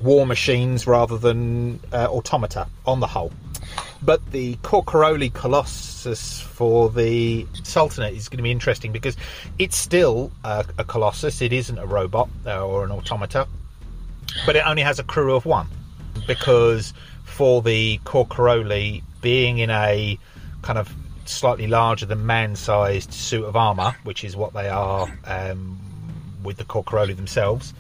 war 0.03 0.27
machines 0.27 0.87
rather 0.87 1.19
than 1.19 1.81
uh, 1.93 2.07
automata 2.09 2.67
on 2.87 3.01
the 3.01 3.07
whole. 3.07 3.33
But 4.03 4.31
the 4.31 4.57
Corcoroli 4.57 5.33
Colossus 5.33 6.41
for 6.41 6.91
the 6.91 7.47
Sultanate 7.63 8.15
is 8.15 8.29
going 8.29 8.39
to 8.39 8.43
be 8.43 8.51
interesting 8.51 8.93
because 8.93 9.17
it's 9.59 9.77
still 9.77 10.33
a, 10.43 10.65
a 10.79 10.85
Colossus. 10.85 11.43
It 11.43 11.53
isn't 11.53 11.79
a 11.79 11.87
robot 11.87 12.31
uh, 12.47 12.67
or 12.67 12.85
an 12.85 12.91
automata, 12.91 13.47
but 14.47 14.57
it 14.57 14.67
only 14.67 14.83
has 14.83 14.99
a 14.99 15.05
crew 15.05 15.35
of 15.35 15.45
one. 15.45 15.67
Because 16.27 16.95
for 17.25 17.63
the 17.63 17.99
Corcoroli, 18.05 19.03
being 19.21 19.59
in 19.59 19.71
a 19.71 20.19
kind 20.63 20.79
of 20.79 20.93
slightly 21.27 21.67
larger 21.67 22.07
than 22.07 22.27
man-sized 22.27 23.13
suit 23.13 23.45
of 23.45 23.55
armour, 23.55 23.95
which 24.05 24.25
is 24.25 24.37
what 24.37 24.53
they 24.53 24.69
are 24.69 25.09
um, 25.27 25.79
with 26.43 26.57
the 26.57 26.65
Corcoroli 26.65 27.15
themselves, 27.15 27.75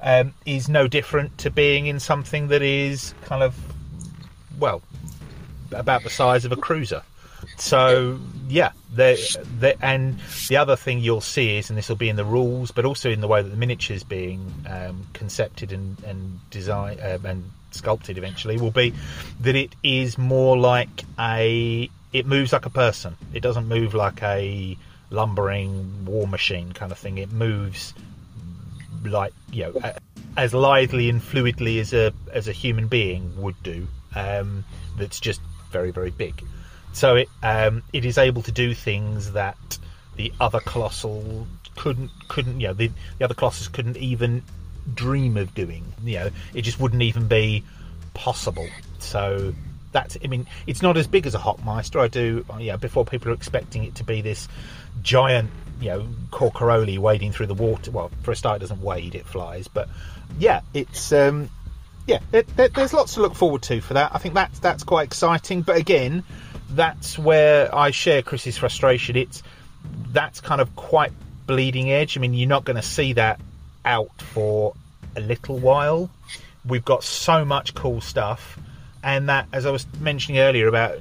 um, 0.00 0.34
is 0.44 0.68
no 0.68 0.88
different 0.88 1.36
to 1.38 1.50
being 1.50 1.86
in 1.86 2.00
something 2.00 2.48
that 2.48 2.62
is 2.62 3.14
kind 3.24 3.42
of 3.42 3.56
well 4.58 4.82
about 5.72 6.02
the 6.02 6.10
size 6.10 6.44
of 6.44 6.52
a 6.52 6.56
cruiser. 6.56 7.02
So 7.58 8.18
yeah, 8.48 8.72
and 8.96 10.18
the 10.48 10.56
other 10.56 10.76
thing 10.76 11.00
you'll 11.00 11.20
see 11.20 11.58
is, 11.58 11.70
and 11.70 11.78
this 11.78 11.88
will 11.88 11.96
be 11.96 12.08
in 12.08 12.16
the 12.16 12.24
rules, 12.24 12.70
but 12.70 12.84
also 12.84 13.10
in 13.10 13.20
the 13.20 13.28
way 13.28 13.42
that 13.42 13.48
the 13.48 13.56
miniature 13.56 13.94
is 13.94 14.04
being 14.04 14.52
um, 14.68 15.06
concepted 15.12 15.72
and 15.72 16.02
and 16.04 16.40
designed 16.50 17.00
um, 17.00 17.26
and 17.26 17.50
sculpted 17.70 18.16
eventually 18.16 18.56
will 18.58 18.70
be 18.70 18.94
that 19.40 19.54
it 19.54 19.74
is 19.82 20.16
more 20.16 20.56
like 20.56 21.04
a 21.18 21.90
it 22.12 22.26
moves 22.26 22.52
like 22.52 22.66
a 22.66 22.70
person. 22.70 23.16
It 23.32 23.40
doesn't 23.40 23.68
move 23.68 23.94
like 23.94 24.22
a 24.22 24.76
lumbering 25.10 26.04
war 26.04 26.26
machine 26.26 26.72
kind 26.72 26.90
of 26.90 26.98
thing. 26.98 27.18
It 27.18 27.32
moves 27.32 27.94
like 29.08 29.32
you 29.52 29.64
know 29.64 29.92
as 30.36 30.52
lithely 30.52 31.08
and 31.08 31.20
fluidly 31.20 31.80
as 31.80 31.92
a 31.92 32.12
as 32.32 32.48
a 32.48 32.52
human 32.52 32.88
being 32.88 33.40
would 33.40 33.60
do. 33.62 33.86
Um, 34.14 34.64
that's 34.98 35.20
just 35.20 35.40
very 35.70 35.90
very 35.90 36.10
big. 36.10 36.42
So 36.92 37.16
it 37.16 37.28
um, 37.42 37.82
it 37.92 38.04
is 38.04 38.18
able 38.18 38.42
to 38.42 38.52
do 38.52 38.74
things 38.74 39.32
that 39.32 39.78
the 40.16 40.32
other 40.40 40.60
colossal 40.60 41.46
couldn't 41.76 42.10
couldn't 42.28 42.60
you 42.60 42.68
know 42.68 42.74
the, 42.74 42.90
the 43.18 43.24
other 43.24 43.34
colossus 43.34 43.68
couldn't 43.68 43.96
even 43.98 44.42
dream 44.94 45.36
of 45.36 45.54
doing. 45.54 45.84
You 46.04 46.18
know, 46.18 46.30
it 46.54 46.62
just 46.62 46.80
wouldn't 46.80 47.02
even 47.02 47.28
be 47.28 47.64
possible. 48.14 48.68
So 48.98 49.54
that's 49.96 50.18
I 50.22 50.28
mean, 50.28 50.46
it's 50.66 50.82
not 50.82 50.98
as 50.98 51.06
big 51.06 51.26
as 51.26 51.34
a 51.34 51.38
Hochmeister. 51.38 51.98
I 51.98 52.08
do 52.08 52.44
yeah. 52.60 52.76
Before 52.76 53.04
people 53.04 53.30
are 53.30 53.34
expecting 53.34 53.84
it 53.84 53.94
to 53.96 54.04
be 54.04 54.20
this 54.20 54.46
giant, 55.02 55.50
you 55.80 55.88
know, 55.88 56.08
Corcoroli 56.30 56.98
wading 56.98 57.32
through 57.32 57.46
the 57.46 57.54
water. 57.54 57.90
Well, 57.90 58.10
for 58.22 58.32
a 58.32 58.36
start, 58.36 58.56
it 58.56 58.60
doesn't 58.60 58.82
wade; 58.82 59.14
it 59.14 59.26
flies. 59.26 59.68
But 59.68 59.88
yeah, 60.38 60.60
it's 60.74 61.12
um, 61.12 61.48
yeah. 62.06 62.20
It, 62.30 62.46
there, 62.56 62.68
there's 62.68 62.92
lots 62.92 63.14
to 63.14 63.22
look 63.22 63.34
forward 63.34 63.62
to 63.62 63.80
for 63.80 63.94
that. 63.94 64.14
I 64.14 64.18
think 64.18 64.34
that's 64.34 64.58
that's 64.58 64.84
quite 64.84 65.04
exciting. 65.04 65.62
But 65.62 65.78
again, 65.78 66.22
that's 66.70 67.18
where 67.18 67.74
I 67.74 67.90
share 67.90 68.20
Chris's 68.20 68.58
frustration. 68.58 69.16
It's 69.16 69.42
that's 70.12 70.42
kind 70.42 70.60
of 70.60 70.76
quite 70.76 71.12
bleeding 71.46 71.90
edge. 71.90 72.18
I 72.18 72.20
mean, 72.20 72.34
you're 72.34 72.48
not 72.48 72.64
going 72.64 72.76
to 72.76 72.82
see 72.82 73.14
that 73.14 73.40
out 73.84 74.20
for 74.20 74.74
a 75.16 75.20
little 75.20 75.58
while. 75.58 76.10
We've 76.66 76.84
got 76.84 77.02
so 77.02 77.44
much 77.44 77.74
cool 77.74 78.00
stuff, 78.00 78.58
and 79.06 79.28
that, 79.28 79.46
as 79.52 79.64
I 79.64 79.70
was 79.70 79.86
mentioning 80.00 80.40
earlier, 80.40 80.66
about 80.66 80.98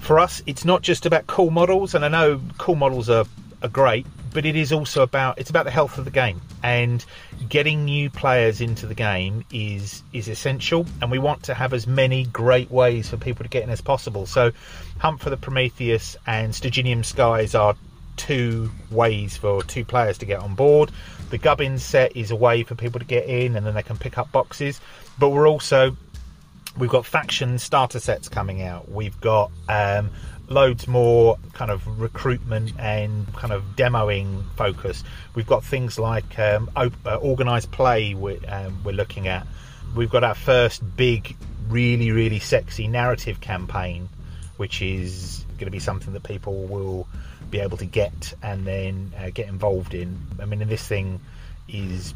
for 0.00 0.18
us, 0.18 0.42
it's 0.44 0.64
not 0.64 0.82
just 0.82 1.06
about 1.06 1.28
cool 1.28 1.50
models, 1.50 1.94
and 1.94 2.04
I 2.04 2.08
know 2.08 2.40
cool 2.58 2.74
models 2.74 3.08
are, 3.08 3.26
are 3.62 3.68
great, 3.68 4.06
but 4.32 4.44
it 4.44 4.56
is 4.56 4.72
also 4.72 5.02
about 5.02 5.38
it's 5.38 5.50
about 5.50 5.64
the 5.64 5.70
health 5.70 5.98
of 5.98 6.04
the 6.04 6.10
game 6.10 6.40
and 6.64 7.04
getting 7.48 7.84
new 7.84 8.10
players 8.10 8.60
into 8.60 8.86
the 8.86 8.94
game 8.94 9.44
is 9.52 10.02
is 10.12 10.26
essential, 10.26 10.84
and 11.00 11.12
we 11.12 11.20
want 11.20 11.44
to 11.44 11.54
have 11.54 11.72
as 11.72 11.86
many 11.86 12.24
great 12.24 12.72
ways 12.72 13.08
for 13.08 13.16
people 13.16 13.44
to 13.44 13.48
get 13.48 13.62
in 13.62 13.70
as 13.70 13.80
possible. 13.80 14.26
So, 14.26 14.50
Hunt 14.98 15.20
for 15.20 15.30
the 15.30 15.36
Prometheus 15.36 16.16
and 16.26 16.52
Sturginium 16.52 17.04
Skies 17.04 17.54
are 17.54 17.76
two 18.16 18.68
ways 18.90 19.36
for 19.36 19.62
two 19.62 19.84
players 19.84 20.18
to 20.18 20.26
get 20.26 20.40
on 20.40 20.56
board. 20.56 20.90
The 21.30 21.38
Gubbins 21.38 21.84
set 21.84 22.16
is 22.16 22.32
a 22.32 22.36
way 22.36 22.64
for 22.64 22.74
people 22.74 22.98
to 22.98 23.06
get 23.06 23.26
in, 23.26 23.54
and 23.54 23.64
then 23.64 23.74
they 23.74 23.84
can 23.84 23.96
pick 23.96 24.18
up 24.18 24.32
boxes. 24.32 24.80
But 25.20 25.28
we're 25.28 25.48
also 25.48 25.96
we've 26.78 26.90
got 26.90 27.04
faction 27.04 27.58
starter 27.58 28.00
sets 28.00 28.28
coming 28.28 28.62
out. 28.62 28.90
We've 28.90 29.18
got 29.20 29.50
um, 29.68 30.10
loads 30.48 30.86
more 30.86 31.38
kind 31.52 31.70
of 31.70 31.86
recruitment 32.00 32.72
and 32.78 33.32
kind 33.34 33.52
of 33.52 33.62
demoing 33.76 34.42
focus. 34.56 35.04
We've 35.34 35.46
got 35.46 35.64
things 35.64 35.98
like 35.98 36.38
um, 36.38 36.70
uh, 36.76 36.88
organized 37.16 37.70
play 37.70 38.14
we're, 38.14 38.40
um, 38.48 38.82
we're 38.84 38.92
looking 38.92 39.28
at. 39.28 39.46
We've 39.94 40.10
got 40.10 40.24
our 40.24 40.34
first 40.34 40.82
big, 40.96 41.36
really, 41.68 42.10
really 42.10 42.38
sexy 42.38 42.88
narrative 42.88 43.40
campaign, 43.40 44.08
which 44.56 44.82
is 44.82 45.44
going 45.58 45.66
to 45.66 45.70
be 45.70 45.80
something 45.80 46.12
that 46.14 46.22
people 46.22 46.64
will 46.64 47.06
be 47.50 47.60
able 47.60 47.76
to 47.76 47.84
get 47.86 48.34
and 48.42 48.66
then 48.66 49.12
uh, 49.18 49.30
get 49.30 49.48
involved 49.48 49.94
in. 49.94 50.18
I 50.40 50.44
mean, 50.44 50.66
this 50.68 50.86
thing 50.86 51.20
is 51.68 52.14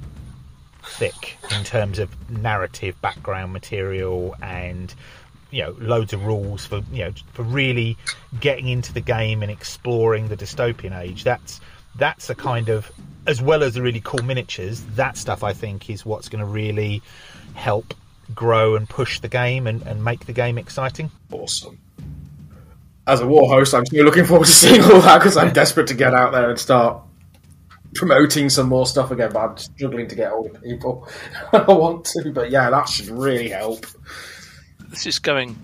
thick 0.86 1.36
in 1.56 1.64
terms 1.64 1.98
of 1.98 2.30
narrative 2.30 3.00
background 3.00 3.52
material 3.52 4.34
and 4.42 4.94
you 5.50 5.62
know 5.62 5.74
loads 5.78 6.12
of 6.12 6.24
rules 6.24 6.66
for 6.66 6.82
you 6.92 7.04
know 7.04 7.12
for 7.32 7.42
really 7.42 7.96
getting 8.40 8.68
into 8.68 8.92
the 8.92 9.00
game 9.00 9.42
and 9.42 9.50
exploring 9.50 10.28
the 10.28 10.36
dystopian 10.36 10.98
age. 10.98 11.24
That's 11.24 11.60
that's 11.96 12.28
a 12.30 12.34
kind 12.34 12.68
of 12.68 12.90
as 13.26 13.40
well 13.40 13.62
as 13.62 13.74
the 13.74 13.82
really 13.82 14.02
cool 14.04 14.22
miniatures 14.22 14.82
that 14.96 15.16
stuff 15.16 15.42
i 15.42 15.52
think 15.52 15.88
is 15.88 16.04
what's 16.04 16.28
going 16.28 16.40
to 16.40 16.44
really 16.44 17.00
help 17.54 17.94
grow 18.34 18.76
and 18.76 18.88
push 18.88 19.20
the 19.20 19.28
game 19.28 19.66
and, 19.66 19.82
and 19.82 20.04
make 20.04 20.26
the 20.26 20.32
game 20.32 20.58
exciting. 20.58 21.10
Awesome. 21.32 21.78
As 23.06 23.20
a 23.20 23.26
war 23.26 23.48
host, 23.48 23.74
I'm 23.74 23.84
still 23.84 24.04
looking 24.04 24.24
forward 24.24 24.46
to 24.46 24.52
seeing 24.52 24.82
all 24.82 25.00
that 25.02 25.18
because 25.18 25.36
I'm 25.36 25.52
desperate 25.52 25.88
to 25.88 25.94
get 25.94 26.14
out 26.14 26.32
there 26.32 26.48
and 26.48 26.58
start 26.58 27.02
promoting 27.94 28.48
some 28.50 28.68
more 28.68 28.86
stuff 28.86 29.10
again. 29.10 29.30
But 29.32 29.50
I'm 29.50 29.56
struggling 29.56 30.08
to 30.08 30.14
get 30.14 30.30
hold 30.30 30.54
of 30.54 30.62
people. 30.62 31.08
I 31.52 31.62
want 31.72 32.04
to, 32.06 32.32
but 32.32 32.50
yeah, 32.50 32.70
that 32.70 32.88
should 32.88 33.08
really 33.08 33.48
help. 33.48 33.86
this 34.88 35.06
is 35.06 35.18
going 35.18 35.56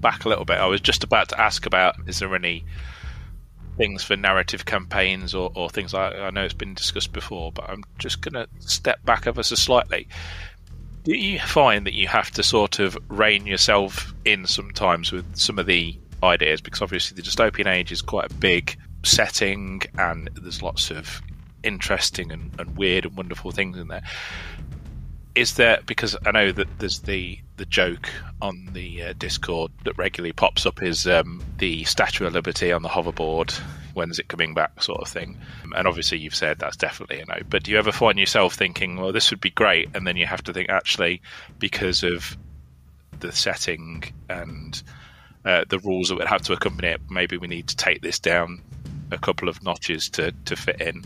back 0.00 0.24
a 0.24 0.28
little 0.28 0.44
bit. 0.44 0.58
I 0.58 0.66
was 0.66 0.80
just 0.80 1.02
about 1.02 1.30
to 1.30 1.40
ask 1.40 1.66
about 1.66 1.96
is 2.06 2.18
there 2.18 2.34
any 2.34 2.64
things 3.76 4.04
for 4.04 4.16
narrative 4.16 4.64
campaigns 4.64 5.34
or, 5.34 5.50
or 5.54 5.68
things 5.68 5.92
like 5.92 6.14
I 6.14 6.30
know 6.30 6.44
it's 6.44 6.54
been 6.54 6.74
discussed 6.74 7.12
before, 7.12 7.52
but 7.52 7.68
I'm 7.68 7.82
just 7.98 8.20
going 8.20 8.34
to 8.34 8.48
step 8.60 9.04
back 9.04 9.26
ever 9.26 9.42
so 9.42 9.54
slightly. 9.54 10.06
Do 11.04 11.16
you 11.16 11.38
find 11.38 11.86
that 11.86 11.94
you 11.94 12.08
have 12.08 12.30
to 12.32 12.42
sort 12.42 12.78
of 12.78 12.96
rein 13.08 13.46
yourself 13.46 14.14
in 14.24 14.46
sometimes 14.46 15.12
with 15.12 15.36
some 15.36 15.58
of 15.58 15.66
the 15.66 15.98
ideas? 16.22 16.60
Because 16.60 16.80
obviously 16.82 17.14
the 17.16 17.22
dystopian 17.22 17.66
age 17.66 17.92
is 17.92 18.00
quite 18.00 18.30
a 18.30 18.34
big 18.34 18.76
setting 19.04 19.82
and 19.98 20.30
there's 20.34 20.62
lots 20.62 20.90
of 20.90 21.20
interesting 21.64 22.30
and, 22.30 22.50
and 22.58 22.76
weird 22.76 23.06
and 23.06 23.16
wonderful 23.16 23.50
things 23.50 23.76
in 23.78 23.88
there 23.88 24.02
is 25.34 25.54
there 25.54 25.80
because 25.86 26.16
I 26.24 26.30
know 26.30 26.52
that 26.52 26.68
there's 26.78 27.00
the 27.00 27.38
the 27.56 27.64
joke 27.66 28.08
on 28.42 28.68
the 28.72 29.02
uh, 29.02 29.14
Discord 29.16 29.70
that 29.84 29.96
regularly 29.96 30.32
pops 30.32 30.66
up 30.66 30.82
is 30.82 31.06
um, 31.06 31.42
the 31.58 31.84
Statue 31.84 32.26
of 32.26 32.32
Liberty 32.32 32.72
on 32.72 32.82
the 32.82 32.88
hoverboard. 32.88 33.52
When's 33.94 34.18
it 34.18 34.26
coming 34.26 34.54
back, 34.54 34.82
sort 34.82 35.00
of 35.00 35.08
thing? 35.08 35.38
And 35.76 35.86
obviously, 35.86 36.18
you've 36.18 36.34
said 36.34 36.58
that's 36.58 36.76
definitely 36.76 37.20
a 37.20 37.26
no. 37.26 37.38
But 37.48 37.62
do 37.64 37.70
you 37.70 37.78
ever 37.78 37.92
find 37.92 38.18
yourself 38.18 38.54
thinking, 38.54 38.96
"Well, 38.96 39.12
this 39.12 39.30
would 39.30 39.40
be 39.40 39.50
great," 39.50 39.88
and 39.94 40.06
then 40.06 40.16
you 40.16 40.26
have 40.26 40.42
to 40.44 40.52
think, 40.52 40.68
actually, 40.68 41.22
because 41.58 42.02
of 42.02 42.36
the 43.20 43.32
setting 43.32 44.04
and 44.28 44.82
uh, 45.44 45.64
the 45.68 45.78
rules 45.80 46.08
that 46.08 46.16
would 46.16 46.26
have 46.26 46.42
to 46.42 46.52
accompany 46.52 46.88
it, 46.88 47.00
maybe 47.08 47.36
we 47.36 47.46
need 47.46 47.68
to 47.68 47.76
take 47.76 48.02
this 48.02 48.18
down 48.18 48.60
a 49.10 49.18
couple 49.18 49.48
of 49.48 49.62
notches 49.62 50.08
to 50.10 50.32
to 50.44 50.56
fit 50.56 50.80
in. 50.80 51.04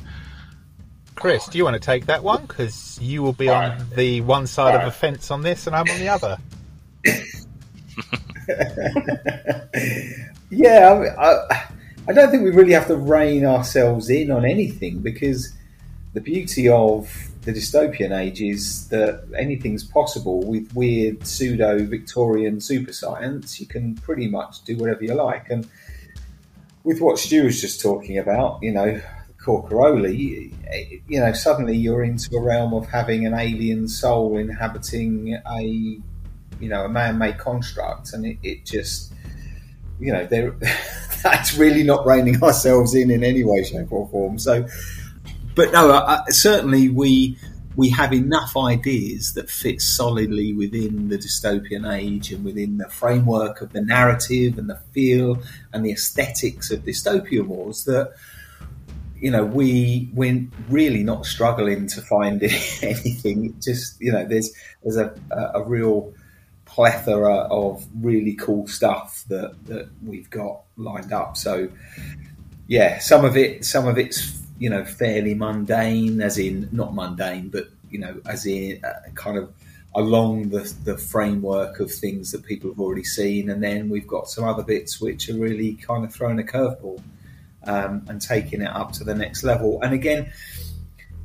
Chris 1.20 1.46
do 1.46 1.58
you 1.58 1.64
want 1.64 1.74
to 1.74 1.80
take 1.80 2.06
that 2.06 2.22
one? 2.22 2.46
Because 2.46 2.98
you 3.00 3.22
will 3.22 3.32
be 3.32 3.48
on 3.48 3.84
the 3.94 4.20
one 4.22 4.46
side 4.46 4.74
of 4.74 4.84
the 4.84 4.90
fence 4.90 5.30
on 5.30 5.42
this 5.42 5.66
and 5.66 5.74
i'm 5.76 5.88
on 5.88 5.98
the 5.98 6.08
other. 6.08 6.38
Yeah, 10.50 10.92
I, 10.92 10.98
mean, 10.98 11.12
I, 11.18 11.66
I 12.08 12.12
don't 12.12 12.30
think 12.30 12.44
we 12.44 12.50
really 12.50 12.72
have 12.72 12.86
to 12.86 12.96
rein 12.96 13.44
ourselves 13.44 14.08
in 14.08 14.30
on 14.30 14.44
anything 14.44 15.00
because 15.00 15.52
the 16.14 16.20
beauty 16.20 16.68
of 16.68 17.12
the 17.42 17.52
dystopian 17.52 18.18
age 18.18 18.40
is 18.40 18.88
that 18.88 19.24
anything's 19.36 19.84
possible 19.84 20.42
with 20.42 20.74
weird 20.74 21.26
pseudo 21.26 21.84
Victorian 21.84 22.60
super 22.60 22.92
science. 22.92 23.60
You 23.60 23.66
can 23.66 23.94
pretty 23.96 24.26
much 24.26 24.64
do 24.64 24.76
whatever 24.76 25.04
you 25.04 25.14
like, 25.14 25.50
and 25.50 25.68
with 26.82 27.00
what 27.00 27.18
Stu 27.18 27.44
was 27.44 27.60
just 27.60 27.82
talking 27.82 28.16
about, 28.16 28.62
you 28.62 28.72
know, 28.72 29.00
Corcaroli, 29.40 30.52
you 31.06 31.20
know, 31.20 31.32
suddenly 31.32 31.76
you're 31.76 32.02
into 32.02 32.36
a 32.36 32.42
realm 32.42 32.74
of 32.74 32.86
having 32.88 33.24
an 33.24 33.34
alien 33.34 33.88
soul 33.88 34.36
inhabiting 34.36 35.38
a, 35.50 35.62
you 35.62 36.68
know, 36.68 36.84
a 36.84 36.88
man-made 36.88 37.38
construct, 37.38 38.12
and 38.12 38.26
it, 38.26 38.36
it 38.42 38.66
just, 38.66 39.12
you 40.00 40.12
know, 40.12 40.26
that's 41.22 41.56
really 41.56 41.82
not 41.82 42.04
reining 42.04 42.42
ourselves 42.42 42.94
in 42.94 43.10
in 43.10 43.22
any 43.22 43.44
way, 43.44 43.62
shape, 43.62 43.92
or 43.92 44.08
form. 44.08 44.38
So, 44.38 44.66
but 45.54 45.72
no, 45.72 46.22
certainly 46.28 46.88
we 46.88 47.38
we 47.78 47.90
have 47.90 48.12
enough 48.12 48.56
ideas 48.56 49.34
that 49.34 49.48
fit 49.48 49.80
solidly 49.80 50.52
within 50.52 51.10
the 51.10 51.16
dystopian 51.16 51.88
age 51.88 52.32
and 52.32 52.44
within 52.44 52.78
the 52.78 52.88
framework 52.88 53.60
of 53.60 53.72
the 53.72 53.80
narrative 53.80 54.58
and 54.58 54.68
the 54.68 54.80
feel 54.92 55.40
and 55.72 55.86
the 55.86 55.92
aesthetics 55.92 56.72
of 56.72 56.80
dystopian 56.80 57.46
wars 57.46 57.84
that 57.84 58.12
you 59.20 59.30
know 59.30 59.44
we 59.44 60.08
we're 60.14 60.46
really 60.68 61.02
not 61.02 61.26
struggling 61.26 61.86
to 61.88 62.02
find 62.02 62.42
anything. 62.82 63.54
Just 63.60 64.00
you 64.00 64.12
know 64.12 64.24
there's 64.24 64.52
there's 64.82 64.96
a, 64.96 65.14
a, 65.54 65.62
real 65.62 66.12
plethora 66.64 67.34
of 67.50 67.86
really 68.00 68.34
cool 68.34 68.66
stuff 68.66 69.24
that 69.28 69.54
that 69.66 69.88
we've 70.04 70.30
got 70.30 70.62
lined 70.76 71.12
up. 71.12 71.36
So 71.36 71.68
yeah 72.66 72.98
some 72.98 73.24
of 73.24 73.36
it 73.36 73.64
some 73.64 73.88
of 73.88 73.98
it's 73.98 74.40
you 74.58 74.70
know 74.70 74.84
fairly 74.84 75.34
mundane, 75.34 76.20
as 76.20 76.38
in 76.38 76.68
not 76.72 76.94
mundane, 76.94 77.48
but 77.48 77.68
you 77.90 77.98
know 77.98 78.20
as 78.26 78.46
in 78.46 78.84
uh, 78.84 79.10
kind 79.14 79.36
of 79.36 79.52
along 79.94 80.50
the 80.50 80.72
the 80.84 80.96
framework 80.96 81.80
of 81.80 81.90
things 81.90 82.30
that 82.30 82.44
people 82.44 82.70
have 82.70 82.80
already 82.80 83.04
seen, 83.04 83.50
and 83.50 83.62
then 83.62 83.88
we've 83.88 84.06
got 84.06 84.28
some 84.28 84.44
other 84.44 84.62
bits 84.62 85.00
which 85.00 85.28
are 85.28 85.36
really 85.36 85.74
kind 85.74 86.04
of 86.04 86.14
throwing 86.14 86.38
a 86.38 86.42
curveball 86.42 87.02
um, 87.68 88.04
and 88.08 88.20
taking 88.20 88.62
it 88.62 88.68
up 88.68 88.92
to 88.94 89.04
the 89.04 89.14
next 89.14 89.44
level. 89.44 89.80
And 89.82 89.94
again. 89.94 90.32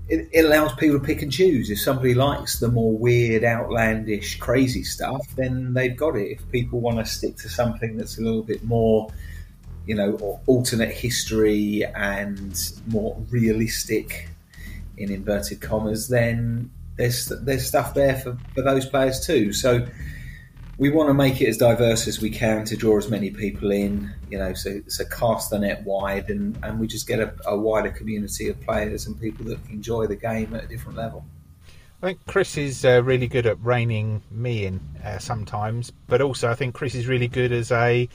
It, 0.10 0.28
it, 0.34 0.44
allows 0.44 0.76
people 0.76 1.00
to 1.00 1.06
pick 1.06 1.22
and 1.22 1.32
choose. 1.32 1.70
If 1.70 1.80
somebody 1.80 2.14
likes 2.14 2.60
the 2.60 2.68
more 2.68 2.92
weird, 2.92 3.46
outlandish, 3.46 4.38
crazy 4.38 4.84
stuff, 4.84 5.26
then 5.38 5.74
they've 5.74 5.96
got 5.96 6.18
it. 6.18 6.30
If 6.30 6.52
people 6.52 6.82
want 6.82 6.98
to 6.98 7.06
stick 7.06 7.38
to 7.38 7.50
something 7.50 7.96
that's 7.96 8.18
a 8.18 8.22
little 8.22 8.44
bit 8.44 8.66
more 8.66 9.10
you 9.86 9.96
know, 9.96 10.42
alternate 10.46 10.92
history 10.92 11.86
and 11.86 12.74
more 12.88 13.18
realistic, 13.30 14.28
in 14.98 15.12
inverted 15.12 15.62
commas, 15.62 16.08
then 16.08 16.70
there's 16.98 17.26
there's 17.42 17.68
stuff 17.68 17.94
there 17.94 18.16
for, 18.16 18.38
for 18.54 18.62
those 18.62 18.86
players 18.86 19.26
too. 19.26 19.54
So 19.54 19.86
we 20.78 20.90
want 20.90 21.08
to 21.10 21.14
make 21.14 21.40
it 21.40 21.48
as 21.48 21.58
diverse 21.58 22.08
as 22.08 22.20
we 22.20 22.30
can 22.30 22.66
to 22.66 22.76
draw 22.76 22.98
as 22.98 23.10
many 23.10 23.30
people 23.30 23.72
in, 23.72 24.12
you 24.30 24.40
know, 24.40 24.54
so, 24.54 24.82
so 24.88 25.06
cast 25.06 25.52
the 25.52 25.60
net 25.60 25.84
wide 25.84 26.30
and, 26.30 26.58
and 26.64 26.80
we 26.80 26.88
just 26.88 27.08
get 27.08 27.20
a, 27.20 27.34
a 27.46 27.58
wider 27.58 27.92
community 27.92 28.50
of 28.50 28.60
players 28.62 29.06
and 29.06 29.20
people 29.22 29.46
that 29.46 29.60
enjoy 29.70 30.08
the 30.08 30.16
game 30.16 30.54
at 30.56 30.64
a 30.64 30.68
different 30.68 30.98
level. 30.98 31.24
I 32.02 32.08
think 32.08 32.26
Chris 32.26 32.58
is 32.58 32.84
uh, 32.84 33.02
really 33.04 33.28
good 33.28 33.46
at 33.46 33.64
reining 33.64 34.24
me 34.30 34.66
in 34.66 34.82
uh, 35.06 35.20
sometimes, 35.20 35.92
but 36.08 36.22
also 36.22 36.50
I 36.50 36.56
think 36.56 36.74
Chris 36.74 36.96
is 36.96 37.08
really 37.08 37.30
good 37.30 37.54
as 37.54 37.72
a 37.72 38.10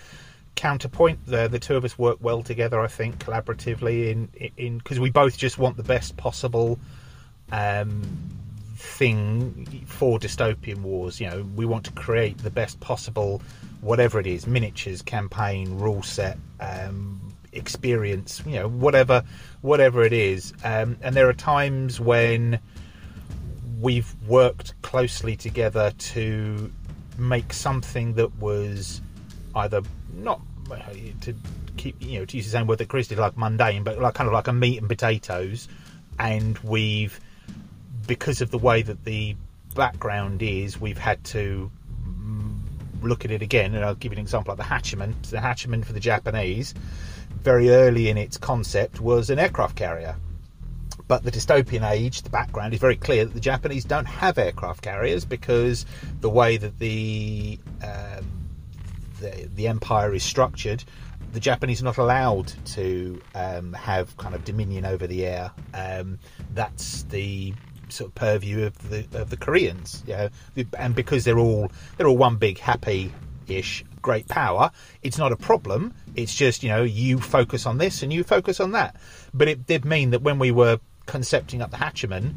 counterpoint. 0.56 1.24
The 1.24 1.48
the 1.48 1.58
two 1.58 1.74
of 1.74 1.86
us 1.86 1.96
work 1.96 2.18
well 2.20 2.42
together, 2.42 2.80
I 2.80 2.88
think, 2.88 3.18
collaboratively 3.24 4.10
in 4.10 4.50
in 4.58 4.76
because 4.76 5.00
we 5.00 5.08
both 5.08 5.38
just 5.38 5.56
want 5.56 5.78
the 5.78 5.82
best 5.82 6.18
possible 6.18 6.78
um, 7.50 8.02
thing 8.78 9.84
for 9.86 10.18
dystopian 10.18 10.78
wars. 10.78 11.20
You 11.20 11.28
know, 11.28 11.46
we 11.56 11.66
want 11.66 11.84
to 11.84 11.92
create 11.92 12.38
the 12.38 12.50
best 12.50 12.80
possible 12.80 13.42
whatever 13.80 14.18
it 14.18 14.26
is, 14.26 14.46
miniatures, 14.46 15.02
campaign, 15.02 15.78
rule 15.78 16.02
set, 16.02 16.38
um, 16.60 17.20
experience. 17.52 18.42
You 18.46 18.60
know, 18.60 18.68
whatever 18.68 19.24
whatever 19.60 20.04
it 20.04 20.12
is. 20.12 20.52
Um, 20.64 20.96
and 21.02 21.14
there 21.14 21.28
are 21.28 21.34
times 21.34 22.00
when 22.00 22.60
we've 23.80 24.12
worked 24.26 24.80
closely 24.82 25.36
together 25.36 25.92
to 25.98 26.72
make 27.16 27.52
something 27.52 28.14
that 28.14 28.36
was 28.38 29.00
either 29.54 29.82
not 30.14 30.40
to 31.20 31.34
keep 31.76 31.96
you 32.00 32.18
know 32.18 32.24
to 32.24 32.36
use 32.36 32.46
the 32.46 32.52
same 32.52 32.66
word 32.66 32.78
that 32.78 32.88
Chris 32.88 33.08
did, 33.08 33.18
like 33.18 33.36
mundane, 33.36 33.82
but 33.82 33.98
like 33.98 34.14
kind 34.14 34.28
of 34.28 34.34
like 34.34 34.48
a 34.48 34.52
meat 34.52 34.78
and 34.78 34.88
potatoes. 34.88 35.68
And 36.18 36.58
we've 36.58 37.18
because 38.08 38.40
of 38.40 38.50
the 38.50 38.58
way 38.58 38.82
that 38.82 39.04
the 39.04 39.36
background 39.76 40.42
is, 40.42 40.80
we've 40.80 40.98
had 40.98 41.22
to 41.22 41.70
look 43.02 43.24
at 43.24 43.30
it 43.30 43.42
again. 43.42 43.74
And 43.76 43.84
I'll 43.84 43.94
give 43.94 44.12
you 44.12 44.16
an 44.16 44.22
example 44.22 44.54
like 44.56 44.58
the 44.58 44.74
Hachiman. 44.74 45.14
The 45.30 45.36
Hachiman 45.36 45.84
for 45.84 45.92
the 45.92 46.00
Japanese, 46.00 46.74
very 47.42 47.70
early 47.70 48.08
in 48.08 48.18
its 48.18 48.36
concept, 48.36 49.00
was 49.00 49.30
an 49.30 49.38
aircraft 49.38 49.76
carrier. 49.76 50.16
But 51.06 51.22
the 51.22 51.30
dystopian 51.30 51.88
age, 51.88 52.22
the 52.22 52.30
background 52.30 52.74
is 52.74 52.80
very 52.80 52.96
clear 52.96 53.24
that 53.24 53.32
the 53.32 53.40
Japanese 53.40 53.84
don't 53.84 54.04
have 54.04 54.36
aircraft 54.36 54.82
carriers 54.82 55.24
because 55.24 55.86
the 56.20 56.28
way 56.28 56.56
that 56.56 56.78
the 56.78 57.58
um, 57.82 58.26
the, 59.20 59.48
the 59.54 59.68
empire 59.68 60.14
is 60.14 60.22
structured, 60.22 60.84
the 61.32 61.40
Japanese 61.40 61.80
are 61.80 61.84
not 61.84 61.98
allowed 61.98 62.52
to 62.66 63.20
um, 63.34 63.72
have 63.72 64.16
kind 64.16 64.34
of 64.34 64.44
dominion 64.44 64.84
over 64.84 65.06
the 65.06 65.26
air. 65.26 65.50
Um, 65.72 66.18
that's 66.54 67.04
the 67.04 67.54
sort 67.90 68.10
of 68.10 68.14
purview 68.14 68.64
of 68.64 68.90
the 68.90 69.06
of 69.18 69.30
the 69.30 69.36
Koreans, 69.36 70.02
you 70.06 70.14
know, 70.14 70.28
and 70.78 70.94
because 70.94 71.24
they're 71.24 71.38
all 71.38 71.70
they're 71.96 72.06
all 72.06 72.16
one 72.16 72.36
big 72.36 72.58
happy 72.58 73.12
ish 73.46 73.84
great 74.02 74.28
power. 74.28 74.70
It's 75.02 75.18
not 75.18 75.32
a 75.32 75.36
problem. 75.36 75.94
It's 76.14 76.34
just 76.34 76.62
you 76.62 76.68
know 76.68 76.82
you 76.82 77.18
focus 77.18 77.66
on 77.66 77.78
this 77.78 78.02
and 78.02 78.12
you 78.12 78.24
focus 78.24 78.60
on 78.60 78.72
that. 78.72 78.96
But 79.34 79.48
it 79.48 79.66
did 79.66 79.84
mean 79.84 80.10
that 80.10 80.22
when 80.22 80.38
we 80.38 80.50
were 80.50 80.80
concepting 81.06 81.62
up 81.62 81.70
the 81.70 81.76
Hachiman, 81.76 82.34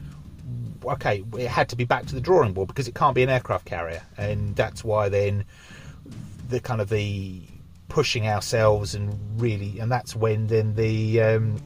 okay, 0.86 1.24
it 1.38 1.48
had 1.48 1.70
to 1.70 1.76
be 1.76 1.84
back 1.84 2.06
to 2.08 2.16
the 2.16 2.22
drawing 2.22 2.54
board 2.54 2.68
because 2.68 2.88
it 2.88 2.96
can't 2.96 3.16
be 3.16 3.24
an 3.24 3.30
aircraft 3.30 3.66
carrier, 3.66 4.04
and 4.18 4.56
that's 4.56 4.84
why 4.84 5.10
then 5.10 5.46
the 6.50 6.60
kind 6.60 6.82
of 6.82 6.90
the 6.90 7.42
pushing 7.88 8.28
ourselves 8.28 8.96
and 8.96 9.18
really, 9.42 9.80
and 9.80 9.92
that's 9.92 10.16
when 10.16 10.48
then 10.48 10.76
the 10.76 11.22
um, 11.22 11.58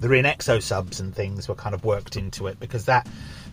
the 0.00 0.08
Rin 0.08 0.24
exo 0.24 0.62
subs 0.62 1.00
and 1.00 1.14
things 1.14 1.48
were 1.48 1.54
kind 1.54 1.74
of 1.74 1.84
worked 1.84 2.16
into 2.16 2.46
it 2.46 2.58
because 2.60 2.84
that 2.86 3.06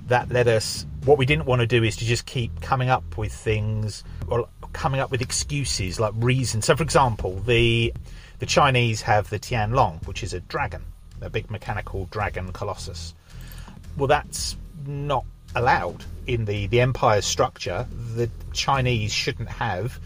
that 0.08 0.30
led 0.30 0.48
us. 0.48 0.86
What 1.06 1.18
we 1.18 1.26
didn't 1.26 1.46
want 1.46 1.62
to 1.62 1.68
do 1.68 1.84
is 1.84 1.96
to 1.98 2.06
just 2.06 2.26
keep 2.26 2.62
coming 2.62 2.90
up 2.90 3.18
with 3.18 3.34
things 3.34 4.04
or 4.28 4.48
coming 4.74 5.00
up 5.00 5.12
with 5.12 5.22
excuses 5.22 6.00
like 6.00 6.14
reasons. 6.18 6.66
So, 6.66 6.76
for 6.76 6.84
example, 6.84 7.40
the 7.40 7.94
the 8.40 8.46
Chinese 8.46 9.02
have 9.02 9.30
the 9.30 9.40
Tianlong, 9.40 10.06
which 10.08 10.24
is 10.24 10.34
a 10.34 10.40
dragon, 10.42 10.84
a 11.22 11.30
big 11.30 11.50
mechanical 11.50 12.06
dragon 12.12 12.52
colossus. 12.52 13.14
Well, 13.98 14.08
that's 14.08 14.56
not 14.86 15.26
allowed 15.56 16.06
in 16.28 16.46
the 16.46 16.68
the 16.68 16.82
empire's 16.82 17.26
structure. 17.26 17.86
The 18.16 18.30
Chinese 18.54 19.14
shouldn't 19.14 19.50
have 19.50 20.00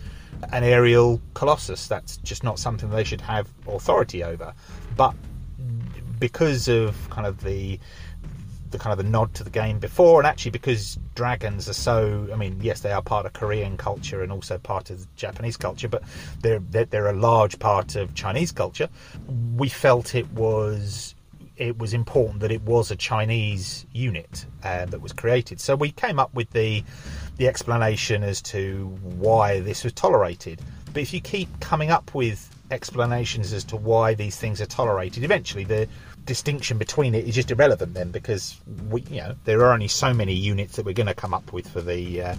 an 0.52 0.64
aerial 0.64 1.22
colossus. 1.34 1.88
That's 1.88 2.18
just 2.18 2.44
not 2.44 2.60
something 2.60 2.90
they 2.90 3.04
should 3.04 3.22
have 3.22 3.50
authority 3.68 4.24
over. 4.24 4.54
But 4.96 5.16
because 6.20 6.68
of 6.68 7.10
kind 7.10 7.28
of 7.28 7.44
the 7.44 7.80
the 8.72 8.84
kind 8.84 8.92
of 8.92 8.98
the 8.98 9.10
nod 9.10 9.34
to 9.36 9.44
the 9.44 9.50
game 9.50 9.80
before, 9.80 10.20
and 10.20 10.28
actually 10.28 10.52
because 10.52 11.00
dragons 11.14 11.70
are 11.70 11.74
so, 11.74 12.28
I 12.34 12.36
mean, 12.36 12.60
yes, 12.62 12.82
they 12.82 12.92
are 12.92 13.02
part 13.02 13.26
of 13.26 13.34
Korean 13.34 13.78
culture 13.78 14.22
and 14.22 14.32
also 14.32 14.58
part 14.58 14.90
of 14.90 15.14
Japanese 15.16 15.56
culture, 15.58 15.88
but 15.88 16.04
they're 16.42 16.60
they're, 16.60 16.86
they're 16.86 17.08
a 17.08 17.14
large 17.14 17.60
part 17.60 17.96
of 17.96 18.14
Chinese 18.16 18.52
culture. 18.52 18.90
We 19.56 19.70
felt 19.70 20.16
it 20.16 20.30
was 20.34 21.16
it 21.58 21.78
was 21.78 21.94
important 21.94 22.42
that 22.42 22.52
it 22.52 22.62
was 22.64 22.92
a 22.92 22.96
Chinese 22.96 23.86
unit 23.94 24.46
uh, 24.64 24.86
that 24.86 25.00
was 25.00 25.14
created. 25.14 25.62
So 25.62 25.76
we 25.76 25.92
came 25.92 26.20
up 26.20 26.34
with 26.34 26.50
the 26.52 26.84
the 27.38 27.48
explanation 27.48 28.24
as 28.24 28.42
to 28.42 28.88
why 29.02 29.60
this 29.60 29.84
was 29.84 29.94
tolerated. 29.94 30.62
But 30.94 31.02
if 31.02 31.14
you 31.14 31.22
keep 31.22 31.60
coming 31.60 31.92
up 31.92 32.14
with 32.14 32.55
explanations 32.72 33.54
as 33.54 33.64
to 33.66 33.76
why 33.76 34.14
these 34.14 34.38
things 34.38 34.62
are 34.62 34.66
tolerated, 34.66 35.24
eventually 35.24 35.64
the 35.64 35.88
distinction 36.26 36.78
between 36.78 37.14
it 37.14 37.26
is 37.28 37.36
just 37.36 37.52
irrelevant 37.52 37.94
then 37.94 38.10
because 38.10 38.60
we 38.90 39.02
you 39.12 39.18
know 39.18 39.36
there 39.44 39.60
are 39.60 39.72
only 39.72 39.88
so 39.88 40.12
many 40.12 40.34
units 40.34 40.76
that 40.76 40.84
we're 40.84 40.94
going 40.94 41.06
to 41.06 41.14
come 41.14 41.36
up 41.36 41.54
with 41.54 41.68
for 41.70 41.82
the 41.82 42.22
uh, 42.22 42.36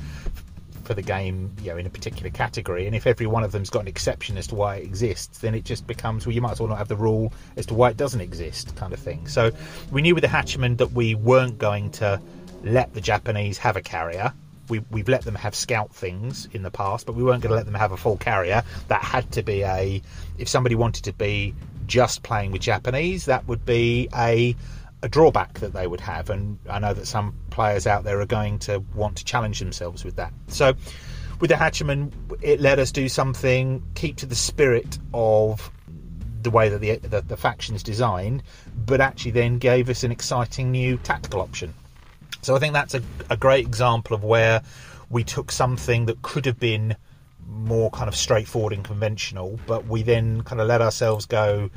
for 0.86 0.94
the 0.94 1.02
game, 1.02 1.52
you 1.60 1.72
know, 1.72 1.76
in 1.76 1.84
a 1.84 1.90
particular 1.90 2.30
category. 2.30 2.86
And 2.86 2.94
if 2.94 3.06
every 3.06 3.26
one 3.26 3.42
of 3.42 3.52
them's 3.52 3.70
got 3.70 3.80
an 3.80 3.88
exception 3.88 4.38
as 4.38 4.46
to 4.46 4.54
why 4.54 4.76
it 4.76 4.84
exists, 4.84 5.38
then 5.38 5.54
it 5.54 5.64
just 5.64 5.86
becomes 5.86 6.26
well, 6.26 6.34
you 6.34 6.40
might 6.40 6.52
as 6.52 6.60
well 6.60 6.68
not 6.68 6.78
have 6.78 6.88
the 6.88 6.96
rule 6.96 7.32
as 7.56 7.66
to 7.66 7.74
why 7.74 7.90
it 7.90 7.96
doesn't 7.96 8.20
exist, 8.20 8.74
kind 8.76 8.92
of 8.92 9.00
thing. 9.00 9.26
So 9.26 9.50
we 9.90 10.00
knew 10.00 10.14
with 10.14 10.22
the 10.22 10.28
Hachiman 10.28 10.78
that 10.78 10.92
we 10.92 11.14
weren't 11.14 11.58
going 11.58 11.90
to 11.92 12.20
let 12.62 12.94
the 12.94 13.00
Japanese 13.00 13.58
have 13.58 13.76
a 13.76 13.82
carrier. 13.82 14.32
We, 14.68 14.80
we've 14.90 15.08
let 15.08 15.22
them 15.22 15.34
have 15.34 15.54
scout 15.54 15.94
things 15.94 16.48
in 16.52 16.62
the 16.62 16.70
past, 16.70 17.06
but 17.06 17.14
we 17.14 17.22
weren't 17.22 17.42
going 17.42 17.50
to 17.50 17.56
let 17.56 17.66
them 17.66 17.74
have 17.74 17.92
a 17.92 17.96
full 17.96 18.16
carrier. 18.16 18.62
That 18.88 19.02
had 19.02 19.30
to 19.32 19.42
be 19.42 19.62
a. 19.62 20.02
If 20.38 20.48
somebody 20.48 20.74
wanted 20.74 21.04
to 21.04 21.12
be 21.12 21.54
just 21.86 22.22
playing 22.22 22.52
with 22.52 22.62
Japanese, 22.62 23.26
that 23.26 23.46
would 23.46 23.64
be 23.64 24.08
a 24.14 24.56
a 25.02 25.08
drawback 25.08 25.60
that 25.60 25.72
they 25.72 25.86
would 25.86 26.00
have. 26.00 26.30
And 26.30 26.58
I 26.68 26.78
know 26.78 26.94
that 26.94 27.06
some 27.06 27.34
players 27.50 27.86
out 27.86 28.04
there 28.04 28.20
are 28.20 28.26
going 28.26 28.58
to 28.60 28.82
want 28.94 29.16
to 29.18 29.24
challenge 29.24 29.58
themselves 29.60 30.04
with 30.04 30.16
that. 30.16 30.32
So 30.48 30.74
with 31.40 31.50
the 31.50 31.56
Hachiman, 31.56 32.12
it 32.40 32.60
let 32.60 32.78
us 32.78 32.90
do 32.90 33.08
something, 33.08 33.82
keep 33.94 34.16
to 34.16 34.26
the 34.26 34.34
spirit 34.34 34.98
of 35.12 35.70
the 36.42 36.50
way 36.50 36.68
that 36.68 36.80
the, 36.80 36.96
the 36.96 37.20
the 37.22 37.36
faction's 37.36 37.82
designed, 37.82 38.42
but 38.86 39.00
actually 39.00 39.32
then 39.32 39.58
gave 39.58 39.88
us 39.90 40.04
an 40.04 40.12
exciting 40.12 40.70
new 40.70 40.96
tactical 40.98 41.40
option. 41.40 41.74
So 42.42 42.54
I 42.54 42.58
think 42.58 42.72
that's 42.72 42.94
a, 42.94 43.02
a 43.30 43.36
great 43.36 43.66
example 43.66 44.14
of 44.14 44.24
where 44.24 44.62
we 45.10 45.24
took 45.24 45.50
something 45.50 46.06
that 46.06 46.22
could 46.22 46.46
have 46.46 46.58
been 46.58 46.96
more 47.46 47.90
kind 47.90 48.08
of 48.08 48.16
straightforward 48.16 48.72
and 48.72 48.84
conventional, 48.84 49.58
but 49.66 49.86
we 49.86 50.02
then 50.02 50.42
kind 50.42 50.60
of 50.60 50.66
let 50.66 50.82
ourselves 50.82 51.26
go 51.26 51.70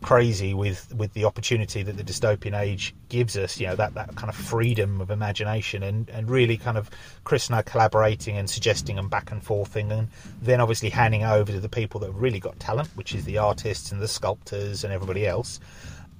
crazy 0.00 0.54
with 0.54 0.94
with 0.94 1.12
the 1.14 1.24
opportunity 1.24 1.82
that 1.82 1.96
the 1.96 2.04
dystopian 2.04 2.58
age 2.58 2.94
gives 3.08 3.36
us 3.36 3.58
you 3.58 3.66
know 3.66 3.74
that 3.74 3.94
that 3.94 4.14
kind 4.14 4.28
of 4.28 4.36
freedom 4.36 5.00
of 5.00 5.10
imagination 5.10 5.82
and 5.82 6.08
and 6.10 6.30
really 6.30 6.56
kind 6.56 6.78
of 6.78 6.88
chris 7.24 7.48
and 7.48 7.56
i 7.56 7.62
collaborating 7.62 8.36
and 8.36 8.48
suggesting 8.48 8.96
and 8.96 9.10
back 9.10 9.32
and 9.32 9.42
forthing 9.42 9.90
and 9.90 10.08
then 10.40 10.60
obviously 10.60 10.88
handing 10.88 11.24
over 11.24 11.50
to 11.50 11.58
the 11.58 11.68
people 11.68 11.98
that 11.98 12.06
have 12.06 12.22
really 12.22 12.38
got 12.38 12.58
talent 12.60 12.88
which 12.94 13.12
is 13.12 13.24
the 13.24 13.38
artists 13.38 13.90
and 13.90 14.00
the 14.00 14.06
sculptors 14.06 14.84
and 14.84 14.92
everybody 14.92 15.26
else 15.26 15.58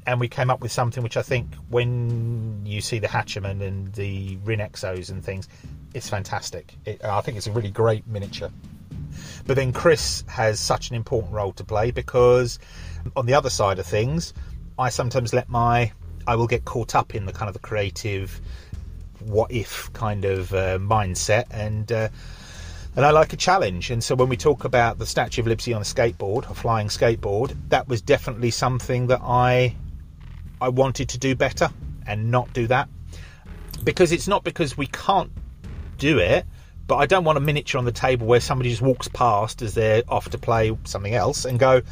and 0.08 0.18
we 0.18 0.28
came 0.28 0.50
up 0.50 0.60
with 0.60 0.72
something 0.72 1.02
which 1.02 1.16
i 1.16 1.22
think 1.22 1.54
when 1.68 2.60
you 2.64 2.80
see 2.80 2.98
the 2.98 3.08
Hachiman 3.08 3.62
and 3.62 3.92
the 3.94 4.36
Rinexos 4.38 5.10
and 5.10 5.24
things 5.24 5.48
it's 5.94 6.08
fantastic 6.08 6.74
it, 6.84 7.04
i 7.04 7.20
think 7.20 7.36
it's 7.36 7.46
a 7.46 7.52
really 7.52 7.70
great 7.70 8.06
miniature 8.06 8.50
but 9.46 9.56
then 9.56 9.72
chris 9.72 10.24
has 10.26 10.58
such 10.58 10.90
an 10.90 10.96
important 10.96 11.32
role 11.32 11.52
to 11.52 11.64
play 11.64 11.90
because 11.90 12.58
on 13.16 13.26
the 13.26 13.34
other 13.34 13.50
side 13.50 13.78
of 13.78 13.86
things, 13.86 14.34
I 14.78 14.88
sometimes 14.90 15.32
let 15.32 15.48
my 15.48 15.92
I 16.26 16.36
will 16.36 16.46
get 16.46 16.64
caught 16.64 16.94
up 16.94 17.14
in 17.14 17.26
the 17.26 17.32
kind 17.32 17.48
of 17.48 17.54
the 17.54 17.60
creative 17.60 18.40
what 19.20 19.50
if 19.50 19.92
kind 19.94 20.24
of 20.24 20.52
uh, 20.52 20.78
mindset 20.78 21.44
and 21.50 21.90
uh, 21.90 22.08
and 22.96 23.04
I 23.04 23.10
like 23.10 23.32
a 23.32 23.36
challenge. 23.36 23.90
And 23.90 24.02
so 24.02 24.14
when 24.14 24.28
we 24.28 24.36
talk 24.36 24.64
about 24.64 24.98
the 24.98 25.06
Statue 25.06 25.42
of 25.42 25.46
Liberty 25.46 25.72
on 25.72 25.82
a 25.82 25.84
skateboard, 25.84 26.50
a 26.50 26.54
flying 26.54 26.88
skateboard, 26.88 27.54
that 27.68 27.86
was 27.86 28.00
definitely 28.00 28.50
something 28.50 29.06
that 29.08 29.20
I 29.22 29.76
I 30.60 30.68
wanted 30.68 31.08
to 31.10 31.18
do 31.18 31.34
better 31.34 31.70
and 32.06 32.30
not 32.30 32.52
do 32.52 32.66
that 32.68 32.88
because 33.84 34.12
it's 34.12 34.28
not 34.28 34.44
because 34.44 34.76
we 34.76 34.86
can't 34.86 35.30
do 35.98 36.18
it. 36.18 36.46
But 36.86 36.96
I 36.96 37.06
don't 37.06 37.24
want 37.24 37.36
a 37.36 37.40
miniature 37.40 37.78
on 37.78 37.84
the 37.84 37.92
table 37.92 38.26
where 38.26 38.40
somebody 38.40 38.70
just 38.70 38.80
walks 38.80 39.08
past 39.08 39.60
as 39.60 39.74
they're 39.74 40.02
off 40.08 40.30
to 40.30 40.38
play 40.38 40.76
something 40.84 41.14
else 41.14 41.44
and 41.44 41.58
go, 41.58 41.82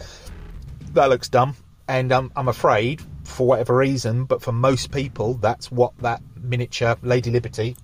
that 0.95 1.11
looks 1.11 1.29
dumb. 1.29 1.55
And 1.87 2.11
um, 2.13 2.33
I'm 2.35 2.49
afraid, 2.49 3.03
for 3.25 3.47
whatever 3.47 3.77
reason, 3.77 4.25
but 4.25 4.41
for 4.41 4.53
most 4.53 4.91
people, 4.91 5.35
that's 5.35 5.71
what 5.71 5.97
that 5.99 6.23
miniature 6.41 6.97
Lady 7.03 7.31
Liberty, 7.31 7.77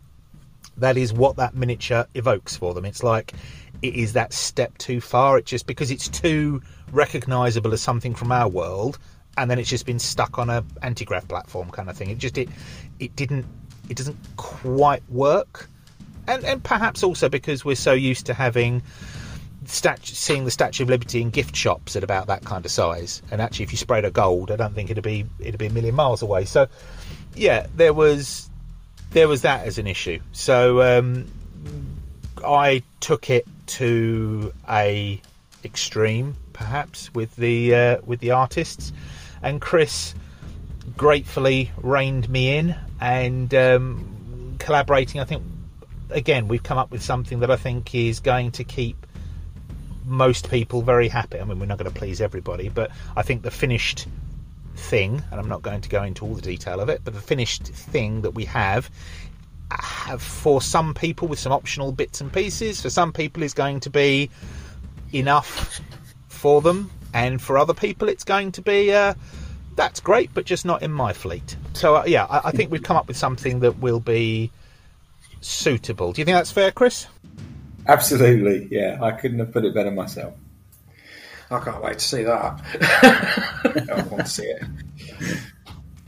that 0.79 0.97
is 0.97 1.13
what 1.13 1.37
that 1.37 1.55
miniature 1.55 2.07
evokes 2.15 2.57
for 2.57 2.73
them. 2.73 2.87
It's 2.87 3.03
like 3.03 3.35
it 3.83 3.95
is 3.95 4.15
that 4.15 4.33
step 4.33 4.79
too 4.79 5.01
far. 5.01 5.37
It 5.37 5.45
just 5.45 5.67
because 5.67 5.91
it's 5.91 6.09
too 6.09 6.63
recognisable 6.93 7.75
as 7.75 7.83
something 7.83 8.15
from 8.15 8.33
our 8.33 8.49
world, 8.49 8.99
and 9.37 9.51
then 9.51 9.59
it's 9.59 9.71
just 9.71 9.87
been 9.87 9.99
stuck 9.99 10.39
on 10.39 10.51
a 10.51 10.65
anti-grav 10.83 11.27
platform 11.29 11.71
kind 11.71 11.89
of 11.89 11.97
thing. 11.97 12.11
It 12.11 12.19
just 12.19 12.39
it 12.39 12.49
it 12.99 13.15
didn't 13.17 13.47
it 13.89 13.97
doesn't 13.97 14.17
quite 14.37 15.03
work, 15.09 15.69
and 16.27 16.45
and 16.45 16.63
perhaps 16.63 17.03
also 17.03 17.29
because 17.29 17.65
we're 17.65 17.77
so 17.77 17.93
used 17.93 18.27
to 18.27 18.35
having 18.35 18.83
statue, 19.67 20.15
seeing 20.15 20.45
the 20.45 20.51
Statue 20.51 20.85
of 20.85 20.89
Liberty 20.89 21.23
in 21.23 21.31
gift 21.31 21.55
shops 21.55 21.97
at 21.97 22.05
about 22.05 22.27
that 22.27 22.45
kind 22.45 22.65
of 22.65 22.71
size. 22.71 23.23
And 23.31 23.41
actually, 23.41 23.65
if 23.65 23.73
you 23.73 23.79
sprayed 23.79 24.05
it 24.05 24.13
gold, 24.13 24.51
I 24.51 24.57
don't 24.57 24.75
think 24.75 24.91
it'd 24.91 25.05
be 25.05 25.27
it'd 25.39 25.59
be 25.59 25.67
a 25.67 25.71
million 25.71 25.95
miles 25.95 26.23
away. 26.23 26.45
So, 26.45 26.69
yeah, 27.35 27.67
there 27.77 27.93
was 27.93 28.51
there 29.11 29.29
was 29.29 29.43
that 29.43 29.67
as 29.67 29.79
an 29.79 29.87
issue. 29.87 30.21
So 30.33 30.83
um, 30.83 31.27
I 32.45 32.83
took 33.01 33.31
it 33.31 33.47
to 33.67 34.53
a 34.69 35.21
extreme, 35.65 36.35
perhaps 36.53 37.13
with 37.15 37.35
the 37.37 37.75
uh, 37.75 37.97
with 38.05 38.21
the 38.21 38.33
artists, 38.33 38.93
and 39.43 39.61
Chris 39.61 40.15
gratefully 40.97 41.71
reined 41.83 42.29
me 42.29 42.57
in 42.57 42.75
and 43.01 43.53
um, 43.55 44.57
collaborating. 44.59 45.21
I 45.21 45.25
think 45.25 45.43
again 46.11 46.49
we've 46.49 46.63
come 46.63 46.79
up 46.79 46.91
with 46.91 47.03
something 47.03 47.41
that 47.41 47.51
I 47.51 47.57
think 47.57 47.95
is 47.95 48.21
going 48.21 48.53
to 48.53 48.65
keep 48.65 49.07
most 50.05 50.51
people 50.51 50.83
very 50.83 51.09
happy. 51.09 51.41
I 51.41 51.45
mean, 51.45 51.59
we're 51.59 51.67
not 51.67 51.79
going 51.79 51.91
to 51.91 51.99
please 51.99 52.21
everybody, 52.21 52.69
but 52.69 52.91
I 53.17 53.23
think 53.23 53.43
the 53.43 53.51
finished 53.51 54.07
thing, 54.75 55.23
and 55.31 55.41
I'm 55.41 55.49
not 55.49 55.63
going 55.63 55.81
to 55.81 55.89
go 55.89 56.03
into 56.03 56.25
all 56.25 56.35
the 56.35 56.43
detail 56.43 56.81
of 56.81 56.89
it, 56.89 57.03
but 57.05 57.15
the 57.15 57.21
finished 57.21 57.65
thing 57.65 58.23
that 58.23 58.33
we 58.33 58.45
have, 58.47 58.91
have 59.71 60.21
for 60.21 60.61
some 60.61 60.93
people 60.95 61.29
with 61.29 61.39
some 61.39 61.53
optional 61.53 61.93
bits 61.93 62.21
and 62.21 62.33
pieces, 62.33 62.81
for 62.83 62.91
some 62.91 63.13
people 63.13 63.43
is 63.43 63.55
going 63.55 63.81
to 63.81 63.91
be 63.91 64.31
enough 65.13 65.81
for 66.29 66.61
them, 66.61 66.91
and 67.13 67.41
for 67.41 67.59
other 67.59 67.75
people 67.75 68.09
it's 68.09 68.25
going 68.25 68.53
to 68.53 68.63
be. 68.63 68.93
Uh, 68.93 69.15
that's 69.75 70.01
great, 70.01 70.35
but 70.35 70.45
just 70.45 70.65
not 70.65 70.83
in 70.83 70.93
my 70.93 71.13
fleet. 71.13 71.57
So 71.73 71.97
uh, 71.97 72.05
yeah, 72.07 72.25
I, 72.25 72.49
I 72.49 72.51
think 72.51 72.71
we've 72.71 72.83
come 72.83 72.97
up 72.97 73.09
with 73.09 73.17
something 73.17 73.61
that 73.61 73.79
will 73.79 74.01
be 74.01 74.51
suitable. 75.41 76.13
Do 76.13 76.21
you 76.21 76.25
think 76.25 76.37
that's 76.37 76.53
fair, 76.53 76.71
Chris? 76.73 77.07
Absolutely, 77.87 78.69
yeah. 78.71 78.99
I 79.03 79.13
couldn't 79.13 79.39
have 79.39 79.53
put 79.53 79.65
it 79.65 79.75
better 79.75 79.91
myself. 79.91 80.35
I 81.51 81.61
can't 81.61 81.83
wait 81.83 81.99
to 81.99 82.05
see 82.05 82.23
that. 82.23 82.61
I 83.93 84.03
want 84.11 84.25
to 84.25 84.31
see 84.31 84.45
it. 84.45 84.63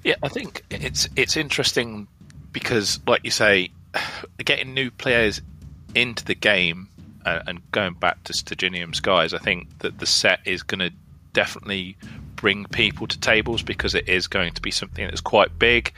Yeah, 0.03 0.15
I 0.23 0.29
think 0.29 0.65
it's 0.71 1.09
it's 1.17 1.37
interesting 1.37 2.09
because, 2.53 3.01
like 3.07 3.23
you 3.25 3.31
say, 3.31 3.71
getting 4.45 4.75
new 4.75 4.91
players 4.91 5.43
into 5.95 6.25
the 6.25 6.35
game 6.35 6.89
uh, 7.25 7.43
and 7.47 7.61
going 7.73 7.95
back 7.95 8.23
to 8.25 8.33
Sturginium 8.33 8.95
Skies, 8.95 9.35
I 9.35 9.39
think 9.39 9.79
that 9.81 9.99
the 9.99 10.07
set 10.07 10.41
is 10.45 10.63
going 10.63 10.81
to 10.81 10.91
definitely 11.33 11.97
bring 12.37 12.65
people 12.67 13.07
to 13.07 13.19
tables 13.19 13.63
because 13.63 13.95
it 13.95 14.09
is 14.09 14.27
going 14.27 14.53
to 14.53 14.63
be 14.63 14.71
something 14.71 15.05
that's 15.05 15.21
quite 15.21 15.59
big, 15.59 15.93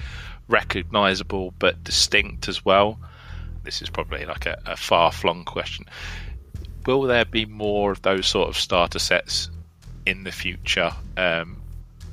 recognizable, 0.49 1.53
but 1.59 1.83
distinct 1.85 2.49
as 2.49 2.65
well 2.65 2.99
this 3.67 3.83
is 3.83 3.91
probably 3.91 4.25
like 4.25 4.47
a, 4.47 4.57
a 4.65 4.77
far 4.77 5.12
flung 5.12 5.45
question. 5.45 5.85
Will 6.87 7.03
there 7.03 7.27
be 7.27 7.45
more 7.45 7.93
of 7.93 8.01
those 8.01 8.27
sort 8.27 8.49
of 8.49 8.57
starter 8.57 9.01
sets 9.01 9.51
in 10.07 10.25
the 10.25 10.33
future? 10.33 10.93
Um, 11.19 11.61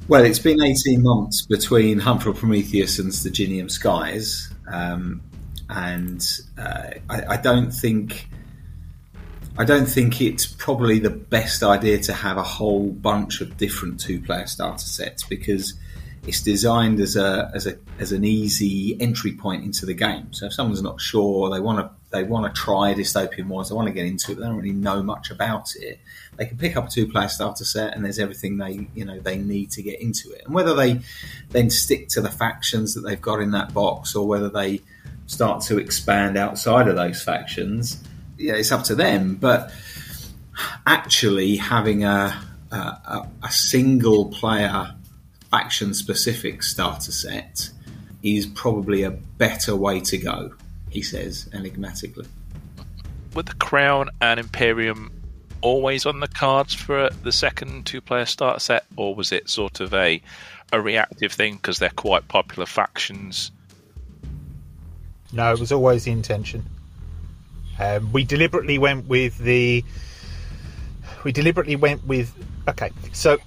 well, 0.09 0.25
it's 0.25 0.39
been 0.39 0.61
18 0.61 1.01
months 1.01 1.45
between 1.45 2.01
for 2.01 2.33
Prometheus 2.33 2.99
and 2.99 3.11
Sturginium 3.11 3.71
Skies, 3.71 4.51
um, 4.67 5.21
and 5.69 6.27
uh, 6.57 6.89
I, 7.09 7.23
I, 7.29 7.37
don't 7.37 7.71
think 7.71 8.27
I 9.55 9.65
don't 9.65 9.85
think 9.85 10.19
it's 10.19 10.47
probably 10.47 10.97
the 10.97 11.11
best 11.11 11.61
idea 11.61 11.99
to 11.99 12.13
have 12.13 12.37
a 12.37 12.43
whole 12.43 12.89
bunch 12.89 13.39
of 13.39 13.55
different 13.55 13.99
two-player 13.99 14.47
starter 14.47 14.79
sets 14.79 15.23
because 15.23 15.75
it's 16.25 16.41
designed 16.41 16.99
as 16.99 17.15
a 17.15 17.51
as 17.53 17.67
a 17.67 17.77
as 17.99 18.11
an 18.11 18.23
easy 18.23 18.99
entry 18.99 19.33
point 19.33 19.63
into 19.63 19.85
the 19.85 19.93
game. 19.93 20.31
So 20.31 20.47
if 20.47 20.53
someone's 20.53 20.81
not 20.81 20.99
sure, 20.99 21.51
they 21.51 21.59
want 21.59 21.79
to 21.79 21.91
they 22.09 22.23
want 22.23 22.53
to 22.53 22.61
try 22.61 22.93
Dystopian 22.93 23.47
Wars, 23.47 23.69
they 23.69 23.75
want 23.75 23.87
to 23.87 23.93
get 23.93 24.05
into 24.05 24.31
it, 24.31 24.35
they 24.35 24.43
don't 24.43 24.55
really 24.55 24.71
know 24.71 25.03
much 25.03 25.29
about 25.29 25.75
it. 25.75 25.99
They 26.37 26.45
can 26.45 26.57
pick 26.57 26.77
up 26.77 26.87
a 26.87 26.89
two 26.89 27.07
player 27.07 27.27
starter 27.27 27.65
set, 27.65 27.95
and 27.95 28.03
there's 28.03 28.19
everything 28.19 28.57
they 28.57 28.87
you 28.95 29.05
know 29.05 29.19
they 29.19 29.37
need 29.37 29.69
to 29.71 29.83
get 29.83 29.99
into 29.99 30.31
it. 30.31 30.43
And 30.45 30.55
whether 30.55 30.73
they 30.73 31.01
then 31.49 31.69
stick 31.69 32.07
to 32.09 32.21
the 32.21 32.31
factions 32.31 32.95
that 32.95 33.01
they've 33.01 33.21
got 33.21 33.39
in 33.39 33.51
that 33.51 33.73
box, 33.73 34.15
or 34.15 34.25
whether 34.25 34.49
they 34.49 34.81
start 35.27 35.61
to 35.63 35.77
expand 35.77 36.37
outside 36.37 36.87
of 36.87 36.95
those 36.95 37.21
factions, 37.21 38.01
yeah, 38.37 38.53
it's 38.53 38.71
up 38.71 38.83
to 38.85 38.95
them. 38.95 39.35
But 39.35 39.71
actually, 40.85 41.57
having 41.57 42.03
a 42.03 42.41
a, 42.73 43.27
a 43.43 43.51
single 43.51 44.25
player 44.25 44.95
faction 45.51 45.93
specific 45.93 46.63
starter 46.63 47.11
set 47.11 47.69
is 48.23 48.47
probably 48.47 49.03
a 49.03 49.11
better 49.11 49.75
way 49.75 49.99
to 49.99 50.17
go, 50.17 50.53
he 50.89 51.01
says 51.01 51.49
enigmatically. 51.53 52.25
Were 53.35 53.43
the 53.43 53.53
Crown 53.55 54.09
and 54.21 54.39
Imperium 54.39 55.11
always 55.61 56.05
on 56.05 56.19
the 56.19 56.27
cards 56.27 56.73
for 56.73 57.09
the 57.23 57.31
second 57.31 57.85
two 57.85 58.01
player 58.01 58.25
starter 58.25 58.59
set, 58.59 58.85
or 58.95 59.15
was 59.15 59.31
it 59.31 59.49
sort 59.49 59.79
of 59.79 59.93
a, 59.93 60.21
a 60.71 60.81
reactive 60.81 61.31
thing 61.31 61.55
because 61.55 61.79
they're 61.79 61.89
quite 61.89 62.27
popular 62.27 62.65
factions? 62.65 63.51
No, 65.31 65.51
it 65.51 65.59
was 65.59 65.71
always 65.71 66.03
the 66.03 66.11
intention. 66.11 66.63
Um, 67.79 68.11
we 68.11 68.23
deliberately 68.23 68.77
went 68.77 69.07
with 69.07 69.37
the. 69.37 69.83
We 71.23 71.31
deliberately 71.31 71.75
went 71.75 72.05
with. 72.05 72.33
Okay, 72.67 72.91
so 73.11 73.37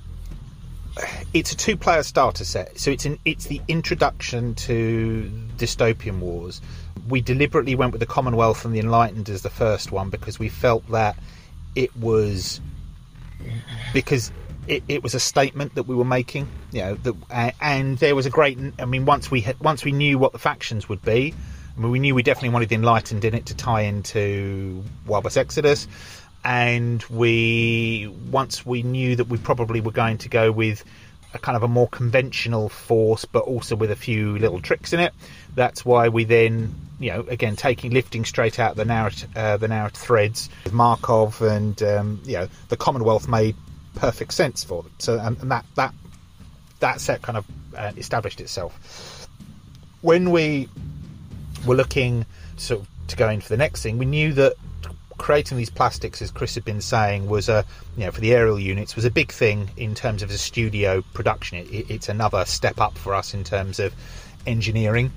it's 1.34 1.52
a 1.52 1.56
two-player 1.56 2.02
starter 2.02 2.44
set, 2.44 2.78
so 2.78 2.90
it's 2.90 3.04
an 3.04 3.18
it's 3.24 3.46
the 3.46 3.60
introduction 3.68 4.54
to 4.54 5.30
dystopian 5.56 6.18
wars. 6.18 6.60
We 7.08 7.20
deliberately 7.20 7.74
went 7.74 7.92
with 7.92 8.00
the 8.00 8.06
Commonwealth 8.06 8.64
and 8.64 8.74
the 8.74 8.80
Enlightened 8.80 9.28
as 9.28 9.42
the 9.42 9.50
first 9.50 9.92
one 9.92 10.10
because 10.10 10.38
we 10.38 10.48
felt 10.48 10.88
that 10.90 11.16
it 11.74 11.94
was 11.96 12.60
because 13.92 14.32
it, 14.66 14.82
it 14.88 15.02
was 15.02 15.14
a 15.14 15.20
statement 15.20 15.74
that 15.74 15.84
we 15.84 15.94
were 15.94 16.04
making, 16.04 16.48
you 16.72 16.80
know, 16.80 16.94
that, 16.94 17.54
and 17.60 17.98
there 17.98 18.14
was 18.14 18.26
a 18.26 18.30
great. 18.30 18.58
I 18.78 18.84
mean, 18.84 19.04
once 19.04 19.30
we 19.30 19.42
had, 19.42 19.60
once 19.60 19.84
we 19.84 19.92
knew 19.92 20.18
what 20.18 20.32
the 20.32 20.38
factions 20.38 20.88
would 20.88 21.02
be, 21.02 21.34
I 21.76 21.80
mean, 21.80 21.90
we 21.90 21.98
knew 21.98 22.14
we 22.14 22.22
definitely 22.22 22.50
wanted 22.50 22.70
the 22.70 22.76
Enlightened 22.76 23.24
in 23.24 23.34
it 23.34 23.46
to 23.46 23.54
tie 23.54 23.82
into 23.82 24.82
Wild 25.06 25.24
West 25.24 25.36
Exodus, 25.36 25.86
and 26.42 27.02
we 27.04 28.12
once 28.30 28.64
we 28.64 28.82
knew 28.82 29.16
that 29.16 29.28
we 29.28 29.36
probably 29.36 29.80
were 29.80 29.92
going 29.92 30.18
to 30.18 30.28
go 30.28 30.50
with 30.50 30.84
a 31.34 31.38
kind 31.38 31.54
of 31.54 31.62
a 31.62 31.68
more 31.68 31.88
conventional 31.88 32.68
force, 32.68 33.24
but 33.26 33.40
also 33.44 33.76
with 33.76 33.90
a 33.90 33.96
few 33.96 34.38
little 34.38 34.60
tricks 34.60 34.92
in 34.92 35.00
it. 35.00 35.12
That's 35.54 35.84
why 35.84 36.08
we 36.08 36.24
then, 36.24 36.74
you 36.98 37.12
know, 37.12 37.20
again 37.28 37.56
taking 37.56 37.90
lifting 37.90 38.24
straight 38.24 38.58
out 38.58 38.76
the 38.76 38.84
narrative, 38.84 39.36
uh, 39.36 39.58
the 39.58 39.68
narrative 39.68 40.00
threads, 40.00 40.48
with 40.64 40.72
Markov 40.72 41.42
and 41.42 41.80
um, 41.82 42.20
you 42.24 42.38
know 42.38 42.48
the 42.68 42.76
Commonwealth 42.76 43.28
made 43.28 43.54
perfect 43.94 44.32
sense 44.32 44.64
for 44.64 44.82
them. 44.82 44.92
So 44.98 45.18
and, 45.18 45.38
and 45.42 45.50
that 45.50 45.66
that 45.74 45.94
that 46.80 47.00
set 47.00 47.20
kind 47.20 47.38
of 47.38 47.44
uh, 47.76 47.92
established 47.96 48.40
itself. 48.40 49.28
When 50.00 50.30
we 50.30 50.68
were 51.66 51.74
looking 51.74 52.26
sort 52.56 52.80
of 52.80 52.88
to 53.08 53.16
go 53.16 53.28
in 53.28 53.40
for 53.40 53.48
the 53.48 53.56
next 53.56 53.82
thing, 53.82 53.98
we 53.98 54.06
knew 54.06 54.32
that 54.34 54.54
creating 55.18 55.56
these 55.56 55.70
plastics, 55.70 56.20
as 56.20 56.30
Chris 56.30 56.54
had 56.54 56.64
been 56.64 56.80
saying, 56.80 57.28
was 57.28 57.48
a 57.48 57.64
you 57.96 58.04
know 58.04 58.10
for 58.10 58.20
the 58.20 58.32
aerial 58.32 58.58
units 58.58 58.96
was 58.96 59.04
a 59.04 59.10
big 59.10 59.32
thing 59.32 59.70
in 59.76 59.94
terms 59.94 60.22
of 60.22 60.30
a 60.30 60.38
studio 60.38 61.02
production. 61.14 61.58
It, 61.58 61.90
it's 61.90 62.08
another 62.08 62.44
step 62.44 62.80
up 62.80 62.96
for 62.96 63.14
us 63.14 63.34
in 63.34 63.44
terms 63.44 63.78
of 63.78 63.94
engineering. 64.46 65.12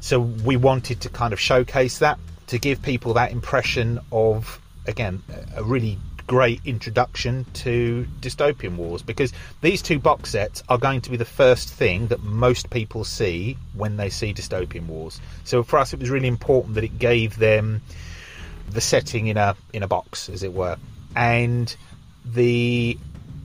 So 0.00 0.20
we 0.20 0.56
wanted 0.56 1.00
to 1.02 1.08
kind 1.08 1.32
of 1.32 1.40
showcase 1.40 1.98
that 1.98 2.18
to 2.48 2.58
give 2.58 2.82
people 2.82 3.14
that 3.14 3.32
impression 3.32 4.00
of 4.10 4.60
again 4.86 5.22
a 5.56 5.62
really 5.62 5.98
great 6.30 6.60
introduction 6.64 7.44
to 7.52 8.06
dystopian 8.20 8.76
wars 8.76 9.02
because 9.02 9.32
these 9.62 9.82
two 9.82 9.98
box 9.98 10.30
sets 10.30 10.62
are 10.68 10.78
going 10.78 11.00
to 11.00 11.10
be 11.10 11.16
the 11.16 11.24
first 11.24 11.68
thing 11.68 12.06
that 12.06 12.22
most 12.22 12.70
people 12.70 13.02
see 13.02 13.56
when 13.74 13.96
they 13.96 14.08
see 14.08 14.32
dystopian 14.32 14.86
wars 14.86 15.20
so 15.42 15.64
for 15.64 15.76
us 15.80 15.92
it 15.92 15.98
was 15.98 16.08
really 16.08 16.28
important 16.28 16.76
that 16.76 16.84
it 16.84 17.00
gave 17.00 17.36
them 17.36 17.82
the 18.70 18.80
setting 18.80 19.26
in 19.26 19.36
a 19.36 19.56
in 19.72 19.82
a 19.82 19.88
box, 19.88 20.28
as 20.28 20.42
it 20.42 20.52
were, 20.52 20.76
and 21.16 21.74
the 22.24 22.96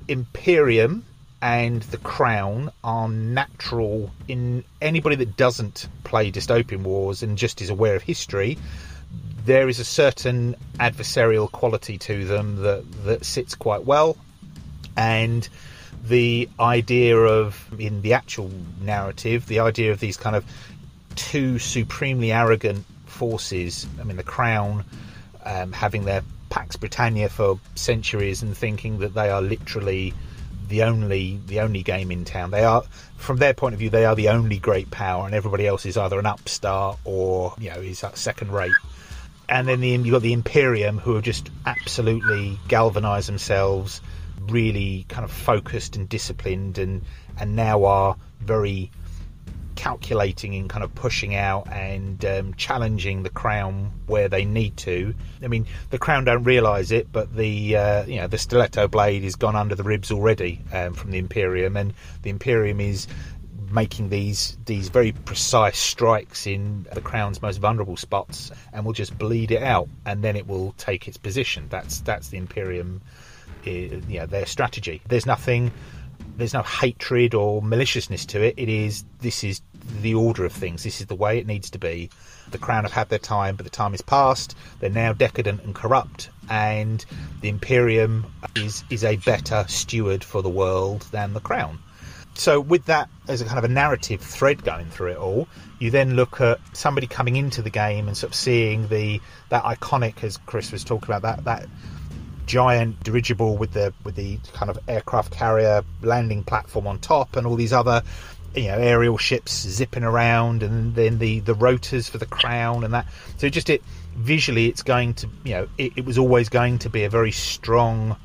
Imperium 0.07 1.05
and 1.41 1.81
the 1.83 1.97
Crown 1.97 2.71
are 2.83 3.09
natural 3.09 4.11
in 4.27 4.63
anybody 4.81 5.15
that 5.17 5.36
doesn't 5.38 5.88
play 6.03 6.31
dystopian 6.31 6.83
wars 6.83 7.23
and 7.23 7.38
just 7.38 7.61
is 7.61 7.69
aware 7.69 7.95
of 7.95 8.03
history. 8.03 8.57
There 9.46 9.70
is 9.70 9.80
a 9.80 9.86
certain 9.86 10.56
adversarial 10.80 11.52
quality 11.52 11.98
to 12.00 12.26
them 12.26 12.58
that 12.64 12.84
that 13.06 13.26
sits 13.26 13.56
quite 13.56 13.86
well, 13.86 14.18
and 14.98 15.48
the 16.08 16.50
idea 16.60 17.18
of 17.18 17.68
in 17.80 18.02
the 18.02 18.14
actual 18.14 18.50
narrative, 18.82 19.48
the 19.48 19.60
idea 19.60 19.91
of 19.91 20.00
these 20.00 20.18
kind 20.18 20.36
of 20.36 20.46
two 21.16 21.60
supremely 21.60 22.32
arrogant 22.32 22.86
forces. 23.06 23.88
I 24.00 24.04
mean, 24.04 24.18
the 24.18 24.24
Crown 24.24 24.84
um, 25.46 25.72
having 25.72 26.06
their 26.06 26.24
Pax 26.50 26.76
Britannia 26.76 27.30
for 27.30 27.60
centuries 27.76 28.41
and 28.41 28.56
thinking 28.56 29.00
that 29.00 29.14
they 29.14 29.30
are 29.30 29.41
literally 29.41 30.14
the 30.68 30.84
only 30.84 31.39
the 31.48 31.60
only 31.60 31.84
game 31.84 32.12
in 32.12 32.26
town. 32.26 32.52
They 32.52 32.64
are, 32.64 32.84
from 33.18 33.38
their 33.38 33.54
point 33.54 33.74
of 33.74 33.80
view, 33.80 33.89
they 33.89 34.06
are 34.06 34.16
the 34.16 34.30
only 34.30 34.58
great 34.58 34.89
power, 34.91 35.26
and 35.26 35.36
everybody 35.36 35.68
else 35.68 35.86
is 35.86 35.98
either 35.98 36.20
an 36.20 36.26
upstart 36.26 36.98
or 37.04 37.54
you 37.60 37.70
know 37.70 37.78
is 37.78 38.04
second 38.14 38.52
rate. 38.52 38.72
And 39.48 39.68
then 39.68 39.80
the, 39.80 39.89
you've 39.89 40.12
got 40.12 40.22
the 40.22 40.34
Imperium, 40.34 40.98
who 40.98 41.16
have 41.16 41.24
just 41.24 41.50
absolutely 41.66 42.60
galvanised 42.68 43.28
themselves, 43.28 44.02
really 44.41 45.06
kind 45.08 45.24
of 45.24 45.32
focused 45.32 45.96
and 45.96 46.10
disciplined, 46.10 46.78
and 46.78 47.04
and 47.38 47.56
now 47.56 47.86
are 47.86 48.16
very 48.39 48.91
calculating 49.76 50.56
and 50.56 50.70
kind 50.70 50.84
of 50.84 50.96
pushing 50.96 51.36
out 51.36 51.68
and 51.72 52.24
um, 52.26 52.54
challenging 52.56 53.24
the 53.24 53.30
crown 53.30 53.91
where 54.08 54.28
they 54.28 54.46
need 54.46 54.76
to. 54.78 55.14
I 55.43 55.48
mean, 55.48 55.68
the 55.89 55.98
crown 55.98 56.24
don't 56.26 56.43
realise 56.43 56.91
it, 56.91 57.12
but 57.12 57.36
the 57.36 57.76
uh, 57.76 58.06
you 58.06 58.18
know 58.18 58.28
the 58.28 58.38
stiletto 58.38 58.88
blade 58.88 59.24
has 59.24 59.36
gone 59.36 59.56
under 59.56 59.76
the 59.76 59.84
ribs 59.84 60.12
already 60.12 60.62
um, 60.74 60.93
from 60.93 61.12
the 61.12 61.20
Imperium, 61.20 61.78
and 61.78 61.93
the 62.24 62.30
Imperium 62.30 62.80
is 62.80 63.08
making 63.76 64.09
these 64.09 64.57
these 64.65 64.89
very 64.89 65.11
precise 65.11 65.78
strikes 65.78 66.47
in 66.47 66.88
the 66.93 67.01
crown's 67.01 67.41
most 67.41 67.57
vulnerable 67.57 67.97
spots, 67.97 68.51
and 68.73 68.86
will 68.86 68.93
just 68.93 69.15
bleed 69.17 69.51
it 69.51 69.61
out, 69.61 69.89
and 70.05 70.23
then 70.23 70.36
it 70.36 70.47
will 70.47 70.71
take 70.78 71.07
its 71.07 71.17
position. 71.17 71.67
That's 71.69 71.99
that's 71.99 72.30
the 72.30 72.38
Imperium, 72.38 73.01
uh, 73.67 73.69
you 73.69 74.19
know, 74.19 74.26
their 74.26 74.47
strategy. 74.47 75.01
There's 75.07 75.28
nothing 75.28 75.71
there's 76.38 76.53
no 76.53 76.63
hatred 76.63 77.34
or 77.34 77.61
maliciousness 77.61 78.26
to 78.28 78.41
it. 78.41 78.55
It 78.57 78.69
is 78.69 79.05
this 79.21 79.43
is 79.43 79.61
the 80.01 80.15
order 80.15 80.45
of 80.45 80.51
things. 80.51 80.84
This 80.84 80.99
is 81.01 81.07
the 81.07 81.15
way 81.15 81.38
it 81.38 81.47
needs 81.47 81.69
to 81.71 81.78
be. 81.78 82.09
The 82.51 82.57
Crown 82.57 82.84
have 82.84 82.93
had 82.93 83.09
their 83.09 83.19
time, 83.19 83.55
but 83.55 83.63
the 83.65 83.69
time 83.69 83.93
is 83.93 84.01
past. 84.01 84.55
They're 84.80 84.89
now 84.89 85.13
decadent 85.13 85.63
and 85.63 85.73
corrupt, 85.73 86.30
and 86.49 87.03
the 87.41 87.49
Imperium 87.49 88.26
is 88.55 88.84
is 88.89 89.03
a 89.03 89.17
better 89.17 89.65
steward 89.67 90.23
for 90.23 90.41
the 90.41 90.49
world 90.49 91.01
than 91.11 91.34
the 91.34 91.39
Crown. 91.39 91.80
So, 92.38 92.59
with 92.59 92.86
that 92.86 93.09
as 93.27 93.41
a 93.41 93.45
kind 93.45 93.57
of 93.57 93.63
a 93.63 93.69
narrative 93.69 94.21
thread 94.21 94.63
going 94.63 94.88
through 94.88 95.11
it 95.11 95.17
all, 95.17 95.47
you 95.79 95.89
then 95.89 96.15
look 96.15 96.41
at 96.41 96.59
somebody 96.73 97.07
coming 97.07 97.38
into 97.38 97.61
the 97.61 97.69
game 97.69 98.07
and 98.07 98.15
sort 98.15 98.31
of 98.31 98.36
seeing 98.36 98.88
the 98.89 99.21
that 99.49 99.63
iconic, 99.63 100.23
as 100.23 100.38
Chris 100.45 100.71
was 100.71 100.83
talking 100.83 101.05
about, 101.05 101.21
that 101.21 101.45
that 101.45 101.69
giant 102.45 103.01
dirigible 103.03 103.57
with 103.57 103.71
the 103.73 103.93
with 104.03 104.15
the 104.15 104.38
kind 104.53 104.69
of 104.69 104.77
aircraft 104.88 105.31
carrier 105.31 105.83
landing 106.01 106.43
platform 106.43 106.86
on 106.86 106.99
top 106.99 107.36
and 107.36 107.47
all 107.47 107.55
these 107.55 107.73
other 107.73 108.03
you 108.53 108.67
know 108.67 108.77
aerial 108.77 109.17
ships 109.17 109.67
zipping 109.67 110.03
around 110.03 110.61
and 110.61 110.93
then 110.95 111.17
the 111.19 111.39
the 111.39 111.53
rotors 111.53 112.07
for 112.07 112.17
the 112.17 112.25
crown 112.25 112.83
and 112.83 112.93
that. 112.93 113.05
So 113.38 113.49
just 113.49 113.69
it 113.69 113.83
visually 114.15 114.67
it's 114.67 114.83
going 114.83 115.13
to 115.15 115.29
you 115.43 115.53
know 115.53 115.67
it, 115.77 115.93
it 115.95 116.05
was 116.05 116.17
always 116.17 116.49
going 116.49 116.79
to 116.79 116.89
be 116.89 117.03
a 117.03 117.09
very 117.09 117.31
strong 117.31 118.17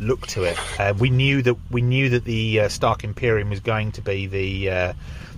look 0.00 0.26
to 0.28 0.44
it. 0.44 0.58
Uh, 0.80 0.94
we 0.98 1.10
knew 1.10 1.42
that 1.42 1.56
we 1.70 1.82
knew 1.82 2.08
that 2.10 2.24
the 2.24 2.60
uh, 2.60 2.68
Stark 2.68 3.04
Imperium 3.04 3.50
was 3.50 3.60
going 3.60 3.92
to 3.92 4.00
be 4.00 4.26
the 4.26 4.70
uh, 4.70 4.92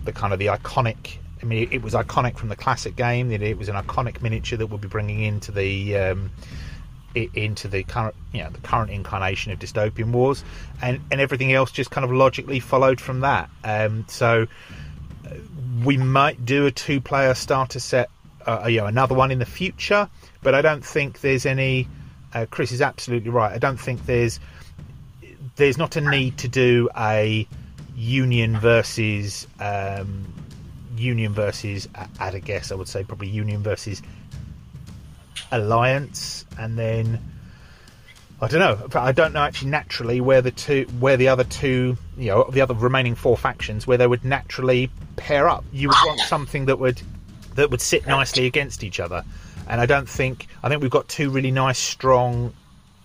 the 0.04 0.12
kind 0.12 0.32
of 0.32 0.38
the 0.38 0.46
iconic 0.46 1.18
I 1.42 1.44
mean 1.44 1.68
it, 1.70 1.82
was 1.82 1.94
iconic 1.94 2.36
from 2.36 2.48
the 2.48 2.56
classic 2.56 2.96
game 2.96 3.32
it, 3.32 3.42
it 3.42 3.58
was 3.58 3.68
an 3.68 3.74
iconic 3.74 4.22
miniature 4.22 4.56
that 4.58 4.66
we'll 4.66 4.78
be 4.78 4.88
bringing 4.88 5.22
into 5.22 5.52
the 5.52 5.96
um, 5.96 6.30
into 7.14 7.68
the 7.68 7.82
current 7.82 8.14
you 8.32 8.42
know 8.42 8.50
the 8.50 8.60
current 8.60 8.90
incarnation 8.90 9.52
of 9.52 9.58
dystopian 9.58 10.12
wars 10.12 10.44
and 10.80 11.00
and 11.10 11.20
everything 11.20 11.52
else 11.52 11.70
just 11.70 11.90
kind 11.90 12.04
of 12.04 12.12
logically 12.12 12.60
followed 12.60 13.00
from 13.00 13.20
that. 13.20 13.50
Um, 13.64 14.04
so 14.08 14.46
uh, 15.26 15.34
we 15.84 15.96
might 15.96 16.44
do 16.44 16.66
a 16.66 16.70
two 16.70 17.00
player 17.00 17.34
starter 17.34 17.80
set 17.80 18.10
uh, 18.46 18.66
you 18.68 18.78
know 18.78 18.86
another 18.86 19.14
one 19.14 19.30
in 19.30 19.38
the 19.38 19.46
future 19.46 20.08
but 20.42 20.52
i 20.52 20.60
don't 20.60 20.84
think 20.84 21.20
there's 21.20 21.46
any 21.46 21.86
uh, 22.34 22.46
chris 22.50 22.72
is 22.72 22.82
absolutely 22.82 23.30
right 23.30 23.52
i 23.52 23.58
don't 23.58 23.78
think 23.80 24.04
there's 24.06 24.40
there's 25.56 25.78
not 25.78 25.96
a 25.96 26.00
need 26.00 26.36
to 26.38 26.48
do 26.48 26.88
a 26.96 27.46
union 27.94 28.58
versus 28.58 29.46
um, 29.60 30.24
union 30.96 31.32
versus 31.32 31.88
at 32.18 32.34
a 32.34 32.40
guess 32.40 32.72
i 32.72 32.74
would 32.74 32.88
say 32.88 33.04
probably 33.04 33.28
union 33.28 33.62
versus 33.62 34.02
alliance, 35.52 36.44
and 36.58 36.76
then 36.76 37.20
I 38.40 38.48
don't 38.48 38.60
know. 38.60 39.00
I 39.00 39.12
don't 39.12 39.32
know 39.32 39.42
actually 39.42 39.70
naturally 39.70 40.20
where 40.20 40.42
the 40.42 40.50
two, 40.50 40.86
where 40.98 41.16
the 41.16 41.28
other 41.28 41.44
two, 41.44 41.96
you 42.16 42.28
know, 42.28 42.50
the 42.50 42.60
other 42.60 42.74
remaining 42.74 43.14
four 43.14 43.36
factions, 43.36 43.86
where 43.86 43.98
they 43.98 44.06
would 44.06 44.24
naturally 44.24 44.90
pair 45.16 45.48
up. 45.48 45.64
You 45.72 45.88
would 45.88 45.96
want 46.04 46.20
something 46.20 46.64
that 46.66 46.78
would 46.80 47.00
that 47.54 47.70
would 47.70 47.80
sit 47.80 48.06
nicely 48.06 48.46
against 48.46 48.82
each 48.82 48.98
other, 48.98 49.22
and 49.68 49.80
I 49.80 49.86
don't 49.86 50.08
think. 50.08 50.46
I 50.62 50.68
think 50.68 50.82
we've 50.82 50.90
got 50.90 51.08
two 51.08 51.30
really 51.30 51.50
nice, 51.50 51.78
strong 51.78 52.52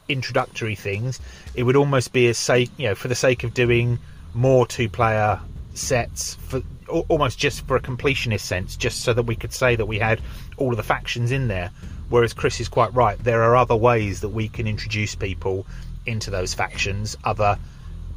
introductory 0.09 0.75
things. 0.75 1.19
It 1.55 1.63
would 1.63 1.75
almost 1.75 2.13
be 2.13 2.27
a 2.27 2.33
sake, 2.33 2.69
you 2.77 2.87
know, 2.87 2.95
for 2.95 3.07
the 3.07 3.15
sake 3.15 3.43
of 3.43 3.53
doing 3.53 3.99
more 4.33 4.67
two-player 4.67 5.39
sets 5.73 6.35
for 6.35 6.61
almost 7.09 7.37
just 7.37 7.65
for 7.67 7.75
a 7.75 7.81
completionist 7.81 8.41
sense, 8.41 8.75
just 8.75 9.01
so 9.01 9.13
that 9.13 9.23
we 9.23 9.35
could 9.35 9.53
say 9.53 9.75
that 9.75 9.85
we 9.85 9.99
had 9.99 10.21
all 10.57 10.71
of 10.71 10.77
the 10.77 10.83
factions 10.83 11.31
in 11.31 11.47
there. 11.47 11.71
Whereas 12.09 12.33
Chris 12.33 12.61
is 12.61 12.69
quite 12.69 12.93
right. 12.93 13.21
There 13.21 13.43
are 13.43 13.57
other 13.57 13.75
ways 13.75 14.21
that 14.21 14.29
we 14.29 14.47
can 14.47 14.67
introduce 14.67 15.15
people 15.15 15.65
into 16.05 16.31
those 16.31 16.53
factions, 16.53 17.17
other 17.25 17.57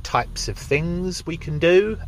types 0.04 0.48
of 0.48 0.56
things 0.56 1.26
we 1.26 1.36
can 1.36 1.58
do. 1.58 1.98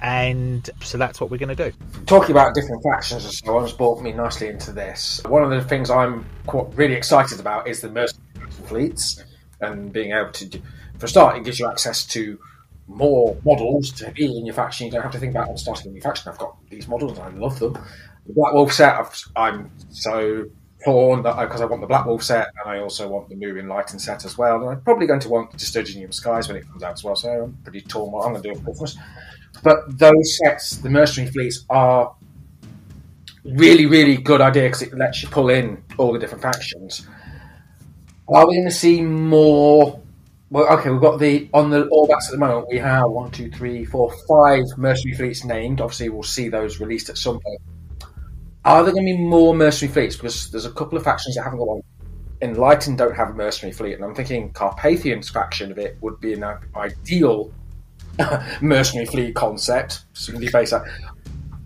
And 0.00 0.68
so 0.80 0.98
that's 0.98 1.20
what 1.20 1.30
we're 1.30 1.38
going 1.38 1.54
to 1.54 1.70
do. 1.70 1.76
Talking 2.06 2.32
about 2.32 2.54
different 2.54 2.82
factions 2.82 3.24
and 3.24 3.32
so 3.32 3.56
on 3.56 3.62
has 3.62 3.72
brought 3.72 4.02
me 4.02 4.12
nicely 4.12 4.48
into 4.48 4.72
this. 4.72 5.22
One 5.26 5.42
of 5.42 5.50
the 5.50 5.62
things 5.62 5.90
I'm 5.90 6.26
quite, 6.46 6.66
really 6.74 6.94
excited 6.94 7.40
about 7.40 7.68
is 7.68 7.80
the 7.80 7.90
mercenary 7.90 8.50
fleets 8.66 9.22
and 9.60 9.92
being 9.92 10.12
able 10.12 10.32
to, 10.32 10.46
do, 10.46 10.62
for 10.98 11.06
a 11.06 11.08
start, 11.08 11.36
it 11.36 11.44
gives 11.44 11.58
you 11.58 11.68
access 11.68 12.04
to 12.08 12.38
more 12.86 13.36
models 13.44 13.90
to 13.92 14.10
be 14.12 14.26
in 14.26 14.44
your 14.44 14.54
faction. 14.54 14.86
You 14.86 14.92
don't 14.92 15.02
have 15.02 15.12
to 15.12 15.18
think 15.18 15.32
about 15.32 15.48
I'm 15.48 15.56
starting 15.56 15.90
a 15.90 15.94
new 15.94 16.00
faction. 16.00 16.30
I've 16.30 16.38
got 16.38 16.56
these 16.68 16.88
models 16.88 17.18
I 17.18 17.28
love 17.28 17.58
them. 17.58 17.78
The 18.26 18.32
Black 18.32 18.52
Wolf 18.52 18.72
set, 18.72 18.94
i 19.36 19.48
am 19.48 19.70
so 19.90 20.46
Pawn 20.84 21.22
because 21.22 21.60
uh, 21.62 21.64
I 21.64 21.66
want 21.66 21.80
the 21.80 21.86
Black 21.86 22.04
Wolf 22.04 22.22
set 22.22 22.48
and 22.62 22.70
I 22.70 22.78
also 22.78 23.08
want 23.08 23.30
the 23.30 23.36
Moving 23.36 23.68
Lighten 23.68 23.98
set 23.98 24.24
as 24.24 24.36
well. 24.36 24.60
And 24.60 24.70
I'm 24.70 24.80
probably 24.82 25.06
going 25.06 25.20
to 25.20 25.30
want 25.30 25.52
the 25.52 25.56
Sturginium 25.56 26.12
Skies 26.12 26.46
when 26.46 26.58
it 26.58 26.68
comes 26.68 26.82
out 26.82 26.92
as 26.92 27.02
well. 27.02 27.16
So 27.16 27.44
I'm 27.44 27.58
pretty 27.62 27.80
torn 27.80 28.12
what 28.12 28.26
I'm 28.26 28.32
going 28.32 28.42
to 28.42 28.52
do 28.52 28.54
for 28.56 28.64
Christmas. 28.64 28.96
But 29.64 29.98
those 29.98 30.38
sets, 30.44 30.76
the 30.76 30.90
mercenary 30.90 31.32
fleets, 31.32 31.64
are 31.70 32.14
really, 33.44 33.86
really 33.86 34.18
good 34.18 34.42
idea 34.42 34.64
because 34.64 34.82
it 34.82 34.94
lets 34.94 35.22
you 35.22 35.28
pull 35.30 35.48
in 35.48 35.82
all 35.96 36.12
the 36.12 36.18
different 36.18 36.42
factions. 36.42 37.06
Are 38.28 38.46
we 38.46 38.56
going 38.56 38.68
to 38.68 38.74
see 38.74 39.00
more? 39.00 40.00
Well, 40.50 40.70
okay, 40.78 40.90
we've 40.90 41.00
got 41.00 41.18
the 41.18 41.48
on 41.54 41.70
the 41.70 41.86
all 41.88 42.06
backs 42.06 42.28
at 42.28 42.32
the 42.32 42.38
moment. 42.38 42.68
We 42.70 42.78
have 42.78 43.10
one, 43.10 43.30
two, 43.30 43.50
three, 43.50 43.86
four, 43.86 44.12
five 44.28 44.62
mercenary 44.76 45.16
fleets 45.16 45.44
named. 45.44 45.80
Obviously, 45.80 46.10
we'll 46.10 46.22
see 46.22 46.48
those 46.48 46.78
released 46.78 47.08
at 47.08 47.16
some 47.16 47.40
point. 47.40 47.60
Are 48.66 48.82
there 48.84 48.92
going 48.92 49.06
to 49.06 49.12
be 49.14 49.18
more 49.18 49.54
mercenary 49.54 49.92
fleets? 49.92 50.16
Because 50.16 50.50
there's 50.50 50.66
a 50.66 50.72
couple 50.72 50.98
of 50.98 51.04
factions 51.04 51.36
that 51.36 51.42
haven't 51.42 51.58
got 51.58 51.68
one. 51.68 51.80
Enlightened 52.42 52.98
don't 52.98 53.16
have 53.16 53.30
a 53.30 53.34
mercenary 53.34 53.72
fleet, 53.72 53.94
and 53.94 54.04
I'm 54.04 54.14
thinking 54.14 54.52
Carpathian's 54.52 55.30
faction 55.30 55.70
of 55.72 55.78
it 55.78 55.96
would 56.02 56.20
be 56.20 56.34
an 56.34 56.44
ideal 56.76 57.50
mercenary 58.60 59.06
fleet 59.06 59.34
concept. 59.34 60.04
Somebody 60.12 60.50
base 60.50 60.70
that. 60.70 60.84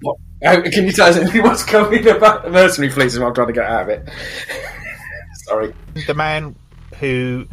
What, 0.00 0.16
uh, 0.44 0.62
can 0.62 0.86
you 0.86 0.92
tell 0.92 1.08
us 1.08 1.16
anything 1.16 1.42
what's 1.44 1.64
coming 1.64 2.06
about 2.08 2.44
the 2.44 2.50
mercenary 2.50 2.92
fleets? 2.92 3.14
Is 3.14 3.20
what 3.20 3.28
I'm 3.28 3.34
trying 3.34 3.48
to 3.48 3.52
get 3.52 3.64
out 3.64 3.82
of 3.82 3.88
it. 3.88 4.08
Sorry. 5.34 5.74
The 6.06 6.14
man 6.14 6.54
who 6.98 7.46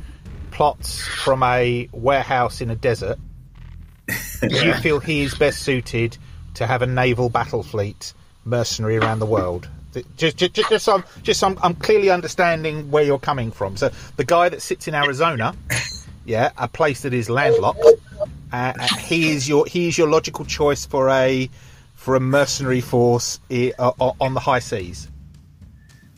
plots 0.52 1.02
from 1.02 1.44
a 1.44 1.90
warehouse 1.92 2.62
in 2.62 2.70
a 2.70 2.76
desert. 2.76 3.20
Do 4.42 4.66
you 4.66 4.74
feel 4.76 5.00
he 5.00 5.22
is 5.24 5.36
best 5.36 5.64
suited 5.64 6.18
to 6.56 6.68
have 6.68 6.82
a 6.82 6.86
naval 6.86 7.30
battle 7.30 7.64
fleet 7.64 8.14
mercenary 8.46 8.98
around 8.98 9.20
the 9.20 9.26
world? 9.26 9.68
Just, 10.18 10.38
just, 10.38 10.54
just, 10.54 10.70
just, 10.70 10.86
so 10.86 10.96
I'm, 10.96 11.04
just 11.24 11.40
so 11.40 11.48
I'm, 11.48 11.58
I'm 11.62 11.76
clearly 11.76 12.10
understanding 12.10 12.92
where 12.92 13.04
you're 13.04 13.20
coming 13.20 13.52
from. 13.52 13.78
So 13.78 13.92
the 14.18 14.26
guy 14.26 14.50
that 14.50 14.62
sits 14.62 14.88
in 14.88 14.96
Arizona, 14.96 15.56
yeah, 16.26 16.52
a 16.58 16.68
place 16.68 17.02
that 17.02 17.14
is 17.14 17.30
landlocked, 17.30 17.84
uh, 18.52 18.74
uh, 18.80 18.88
he 18.98 19.32
is 19.32 19.48
your 19.50 19.66
he 19.66 19.88
is 19.88 19.98
your 19.98 20.10
logical 20.10 20.46
choice 20.46 20.86
for 20.86 21.10
a 21.10 21.50
for 21.96 22.16
a 22.16 22.20
mercenary 22.20 22.82
force 22.82 23.40
i- 23.50 23.74
uh, 23.80 23.92
on 24.20 24.34
the 24.34 24.40
high 24.40 24.60
seas. 24.60 25.08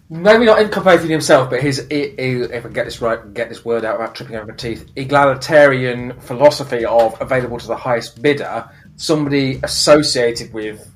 Maybe 0.09 0.45
not 0.45 0.61
in 0.61 0.69
Carpathian 0.69 1.09
himself, 1.11 1.49
but 1.49 1.61
his, 1.61 1.79
i- 1.91 1.93
i- 2.17 2.47
if 2.53 2.65
I 2.65 2.69
get 2.69 2.85
this 2.85 3.01
right, 3.01 3.33
get 3.33 3.49
this 3.49 3.65
word 3.65 3.83
out 3.83 3.97
without 3.99 4.15
tripping 4.15 4.35
over 4.37 4.45
my 4.47 4.55
teeth, 4.55 4.85
egalitarian 4.95 6.13
philosophy 6.21 6.85
of 6.85 7.19
available 7.21 7.57
to 7.57 7.67
the 7.67 7.75
highest 7.75 8.21
bidder, 8.21 8.69
somebody 8.95 9.59
associated 9.63 10.53
with 10.53 10.89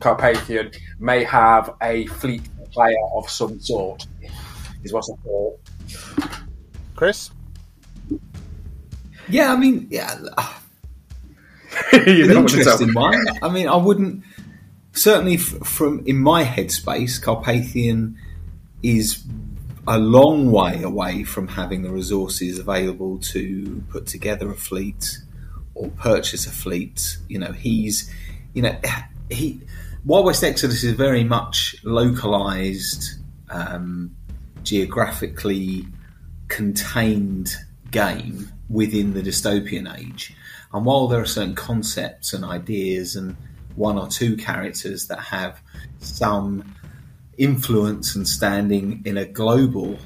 Carpathian 0.00 0.70
may 0.98 1.22
have 1.24 1.74
a 1.82 2.06
fleet 2.06 2.42
player 2.72 2.96
of 3.14 3.28
some 3.30 3.60
sort, 3.60 4.06
is 4.84 4.92
what 4.92 5.04
I 5.04 5.16
thought. 5.22 5.60
Chris, 6.94 7.30
Yeah, 9.28 9.52
I 9.52 9.56
mean, 9.56 9.86
yeah, 9.90 10.18
You 10.18 10.30
an 11.92 12.28
know 12.28 12.42
what 12.42 12.50
to 12.50 12.62
tell. 12.62 12.80
interesting 12.80 12.94
one. 12.94 13.20
I 13.42 13.48
mean, 13.48 13.68
I 13.68 13.76
wouldn't 13.76 14.24
certainly 14.92 15.36
from 15.36 16.04
in 16.06 16.18
my 16.18 16.44
headspace, 16.44 17.20
Carpathian 17.20 18.18
is 18.82 19.22
a 19.86 19.98
long 19.98 20.50
way 20.50 20.82
away 20.82 21.22
from 21.22 21.48
having 21.48 21.82
the 21.82 21.90
resources 21.90 22.58
available 22.58 23.18
to 23.18 23.84
put 23.90 24.06
together 24.06 24.50
a 24.50 24.56
fleet 24.56 25.18
or 25.74 25.88
purchase 25.90 26.46
a 26.46 26.50
fleet. 26.50 27.18
You 27.28 27.38
know, 27.38 27.52
he's, 27.52 28.12
you 28.54 28.62
know, 28.62 28.76
he. 29.30 29.60
Wild 30.04 30.24
West 30.24 30.44
Exodus 30.44 30.84
is 30.84 30.92
very 30.92 31.24
much 31.24 31.74
localized, 31.82 33.18
um, 33.50 34.14
geographically 34.62 35.86
contained 36.46 37.56
game 37.90 38.52
within 38.68 39.14
the 39.14 39.22
dystopian 39.22 39.92
age. 39.98 40.34
And 40.76 40.84
while 40.84 41.08
there 41.08 41.22
are 41.22 41.26
certain 41.26 41.54
concepts 41.54 42.34
and 42.34 42.44
ideas 42.44 43.16
and 43.16 43.34
one 43.76 43.98
or 43.98 44.08
two 44.08 44.36
characters 44.36 45.08
that 45.08 45.20
have 45.20 45.58
some 46.00 46.74
influence 47.38 48.14
and 48.14 48.28
standing 48.28 49.00
in 49.06 49.16
a 49.16 49.24
global 49.24 49.98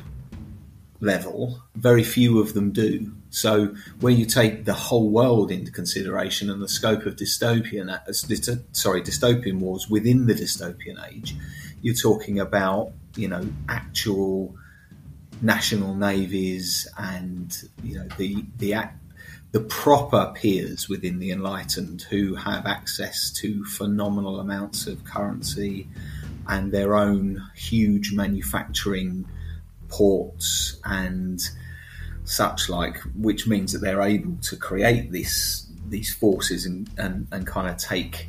level, 1.00 1.60
very 1.74 2.04
few 2.04 2.38
of 2.38 2.54
them 2.54 2.70
do. 2.70 3.12
So 3.30 3.74
when 3.98 4.16
you 4.16 4.26
take 4.26 4.64
the 4.64 4.74
whole 4.74 5.10
world 5.10 5.50
into 5.50 5.72
consideration 5.72 6.50
and 6.50 6.62
the 6.62 6.68
scope 6.68 7.04
of 7.04 7.16
dystopian, 7.16 7.90
uh, 7.90 8.12
sorry, 8.72 9.02
dystopian 9.02 9.58
wars 9.58 9.90
within 9.90 10.26
the 10.26 10.34
dystopian 10.34 11.04
age, 11.12 11.34
you're 11.82 11.96
talking 11.96 12.38
about 12.38 12.92
you 13.16 13.26
know 13.26 13.44
actual 13.68 14.54
national 15.42 15.96
navies 15.96 16.86
and 16.96 17.56
you 17.82 17.96
know 17.96 18.06
the 18.18 18.44
the 18.58 18.74
act, 18.74 18.99
the 19.52 19.60
proper 19.60 20.32
peers 20.34 20.88
within 20.88 21.18
the 21.18 21.30
enlightened 21.30 22.02
who 22.02 22.34
have 22.36 22.66
access 22.66 23.30
to 23.32 23.64
phenomenal 23.64 24.38
amounts 24.38 24.86
of 24.86 25.04
currency 25.04 25.88
and 26.48 26.72
their 26.72 26.96
own 26.96 27.42
huge 27.54 28.12
manufacturing 28.12 29.26
ports 29.88 30.80
and 30.84 31.40
such 32.24 32.68
like, 32.68 32.98
which 33.16 33.46
means 33.46 33.72
that 33.72 33.80
they're 33.80 34.02
able 34.02 34.36
to 34.42 34.56
create 34.56 35.10
this 35.10 35.66
these 35.88 36.14
forces 36.14 36.66
and, 36.66 36.88
and, 36.98 37.26
and 37.32 37.46
kind 37.48 37.68
of 37.68 37.76
take 37.76 38.28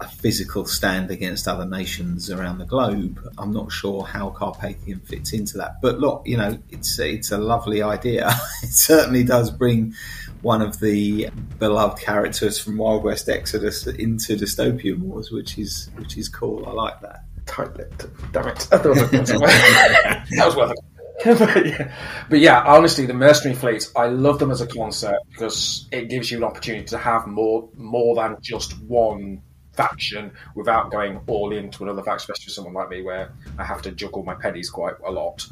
a 0.00 0.08
physical 0.08 0.64
stand 0.64 1.10
against 1.10 1.46
other 1.46 1.64
nations 1.64 2.30
around 2.30 2.58
the 2.58 2.64
globe. 2.64 3.20
I'm 3.38 3.52
not 3.52 3.70
sure 3.70 4.04
how 4.04 4.30
Carpathian 4.30 5.00
fits 5.00 5.32
into 5.32 5.58
that, 5.58 5.80
but 5.80 5.98
look, 5.98 6.22
you 6.26 6.36
know, 6.36 6.58
it's 6.70 6.98
it's 6.98 7.30
a 7.30 7.38
lovely 7.38 7.82
idea. 7.82 8.28
it 8.62 8.72
certainly 8.72 9.24
does 9.24 9.50
bring 9.50 9.94
one 10.42 10.62
of 10.62 10.80
the 10.80 11.30
beloved 11.58 11.98
characters 12.00 12.58
from 12.58 12.76
Wild 12.76 13.04
West 13.04 13.28
Exodus 13.28 13.86
into 13.86 14.36
dystopian 14.36 14.98
wars, 14.98 15.30
which 15.30 15.58
is 15.58 15.90
which 15.96 16.16
is 16.16 16.28
cool. 16.28 16.66
I 16.66 16.72
like 16.72 17.00
that. 17.00 17.24
Tight-lipped. 17.46 18.06
Damn 18.32 18.48
it. 18.48 18.68
I 18.72 18.78
thought 18.78 18.96
it 18.96 19.20
was 19.20 19.28
that 19.30 20.46
was 20.46 20.56
worth 20.56 20.72
it. 20.72 20.84
but, 21.24 21.66
yeah. 21.66 21.94
but 22.28 22.40
yeah, 22.40 22.64
honestly, 22.66 23.06
the 23.06 23.14
mercenary 23.14 23.56
fleets, 23.56 23.92
I 23.94 24.08
love 24.08 24.40
them 24.40 24.50
as 24.50 24.60
a 24.60 24.66
concept 24.66 25.30
because 25.30 25.86
it 25.92 26.08
gives 26.08 26.30
you 26.30 26.38
an 26.38 26.44
opportunity 26.44 26.86
to 26.86 26.98
have 26.98 27.26
more 27.26 27.68
more 27.76 28.16
than 28.16 28.36
just 28.42 28.78
one 28.82 29.42
faction 29.76 30.32
without 30.54 30.90
going 30.90 31.20
all 31.26 31.52
into 31.52 31.84
another 31.84 32.02
faction, 32.02 32.30
especially 32.32 32.52
someone 32.52 32.74
like 32.74 32.88
me 32.88 33.02
where 33.02 33.32
I 33.58 33.64
have 33.64 33.82
to 33.82 33.92
juggle 33.92 34.22
my 34.22 34.34
pennies 34.34 34.70
quite 34.70 34.94
a 35.04 35.10
lot. 35.10 35.46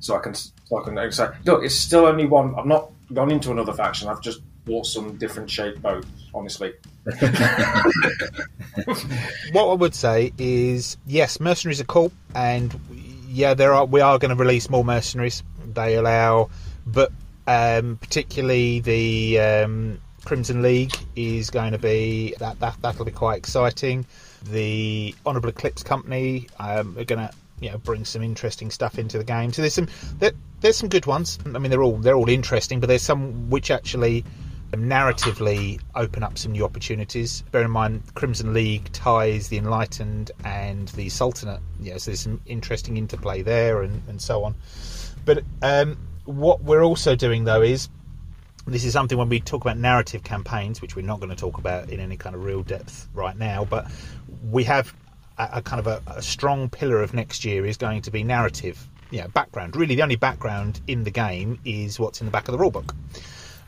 So 0.00 0.16
I 0.16 0.20
can 0.20 0.34
so 0.34 0.78
I 0.78 0.84
can 0.84 1.12
say, 1.12 1.28
look, 1.44 1.64
it's 1.64 1.74
still 1.74 2.06
only 2.06 2.26
one. 2.26 2.54
I've 2.54 2.66
not 2.66 2.90
gone 3.12 3.30
into 3.30 3.50
another 3.50 3.72
faction. 3.72 4.08
I've 4.08 4.20
just 4.20 4.40
bought 4.64 4.86
some 4.86 5.16
different 5.16 5.50
shaped 5.50 5.82
boats. 5.82 6.06
Honestly, 6.34 6.72
what 9.52 9.70
I 9.70 9.74
would 9.74 9.94
say 9.94 10.32
is 10.38 10.96
yes, 11.06 11.40
mercenaries 11.40 11.80
are 11.80 11.84
cool, 11.84 12.12
and 12.34 12.78
yeah, 13.28 13.54
there 13.54 13.72
are 13.72 13.86
we 13.86 14.00
are 14.00 14.18
going 14.18 14.30
to 14.30 14.36
release 14.36 14.70
more 14.70 14.84
mercenaries. 14.84 15.42
They 15.74 15.96
allow, 15.96 16.50
but 16.86 17.10
um, 17.46 17.96
particularly 17.96 18.80
the 18.80 19.40
um, 19.40 20.00
Crimson 20.28 20.60
League 20.60 20.94
is 21.16 21.48
going 21.48 21.72
to 21.72 21.78
be 21.78 22.34
that, 22.38 22.60
that 22.60 22.76
that'll 22.82 23.06
be 23.06 23.10
quite 23.10 23.38
exciting. 23.38 24.04
The 24.42 25.14
Honourable 25.24 25.48
Eclipse 25.48 25.82
Company 25.82 26.48
um, 26.58 26.98
are 26.98 27.04
going 27.04 27.26
to 27.26 27.30
you 27.60 27.70
know 27.70 27.78
bring 27.78 28.04
some 28.04 28.22
interesting 28.22 28.70
stuff 28.70 28.98
into 28.98 29.16
the 29.16 29.24
game. 29.24 29.54
So 29.54 29.62
there's 29.62 29.72
some 29.72 29.88
there, 30.18 30.32
there's 30.60 30.76
some 30.76 30.90
good 30.90 31.06
ones. 31.06 31.38
I 31.46 31.58
mean 31.58 31.70
they're 31.70 31.82
all 31.82 31.96
they're 31.96 32.14
all 32.14 32.28
interesting, 32.28 32.78
but 32.78 32.88
there's 32.88 33.00
some 33.00 33.48
which 33.48 33.70
actually 33.70 34.22
narratively 34.72 35.80
open 35.94 36.22
up 36.22 36.36
some 36.36 36.52
new 36.52 36.66
opportunities. 36.66 37.40
Bear 37.50 37.62
in 37.62 37.70
mind, 37.70 38.02
Crimson 38.14 38.52
League 38.52 38.92
ties 38.92 39.48
the 39.48 39.56
Enlightened 39.56 40.30
and 40.44 40.88
the 40.88 41.08
Sultanate. 41.08 41.62
Yeah, 41.80 41.96
so 41.96 42.10
there's 42.10 42.20
some 42.20 42.38
interesting 42.44 42.98
interplay 42.98 43.40
there, 43.40 43.80
and, 43.80 44.02
and 44.08 44.20
so 44.20 44.44
on. 44.44 44.56
But 45.24 45.42
um, 45.62 45.96
what 46.26 46.62
we're 46.62 46.84
also 46.84 47.16
doing 47.16 47.44
though 47.44 47.62
is 47.62 47.88
this 48.68 48.84
is 48.84 48.92
something 48.92 49.16
when 49.16 49.28
we 49.28 49.40
talk 49.40 49.62
about 49.62 49.78
narrative 49.78 50.22
campaigns, 50.22 50.82
which 50.82 50.96
we're 50.96 51.06
not 51.06 51.20
going 51.20 51.30
to 51.30 51.36
talk 51.36 51.58
about 51.58 51.90
in 51.90 52.00
any 52.00 52.16
kind 52.16 52.34
of 52.34 52.44
real 52.44 52.62
depth 52.62 53.08
right 53.14 53.36
now, 53.36 53.64
but 53.64 53.90
we 54.50 54.64
have 54.64 54.94
a, 55.38 55.48
a 55.54 55.62
kind 55.62 55.80
of 55.80 55.86
a, 55.86 56.02
a 56.06 56.22
strong 56.22 56.68
pillar 56.68 57.02
of 57.02 57.14
next 57.14 57.44
year 57.44 57.64
is 57.66 57.76
going 57.76 58.02
to 58.02 58.10
be 58.10 58.22
narrative. 58.22 58.86
Yeah, 59.10 59.26
background. 59.28 59.74
Really, 59.74 59.94
the 59.94 60.02
only 60.02 60.16
background 60.16 60.80
in 60.86 61.04
the 61.04 61.10
game 61.10 61.58
is 61.64 61.98
what's 61.98 62.20
in 62.20 62.26
the 62.26 62.30
back 62.30 62.48
of 62.48 62.52
the 62.52 62.58
rulebook. 62.58 62.94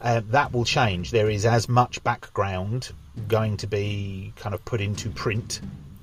Uh, 0.02 0.20
that 0.28 0.52
will 0.52 0.64
change. 0.64 1.10
There 1.10 1.30
is 1.30 1.46
as 1.46 1.68
much 1.68 2.02
background 2.04 2.90
going 3.28 3.56
to 3.58 3.66
be 3.66 4.32
kind 4.36 4.54
of 4.54 4.64
put 4.64 4.80
into 4.80 5.10
print, 5.10 5.60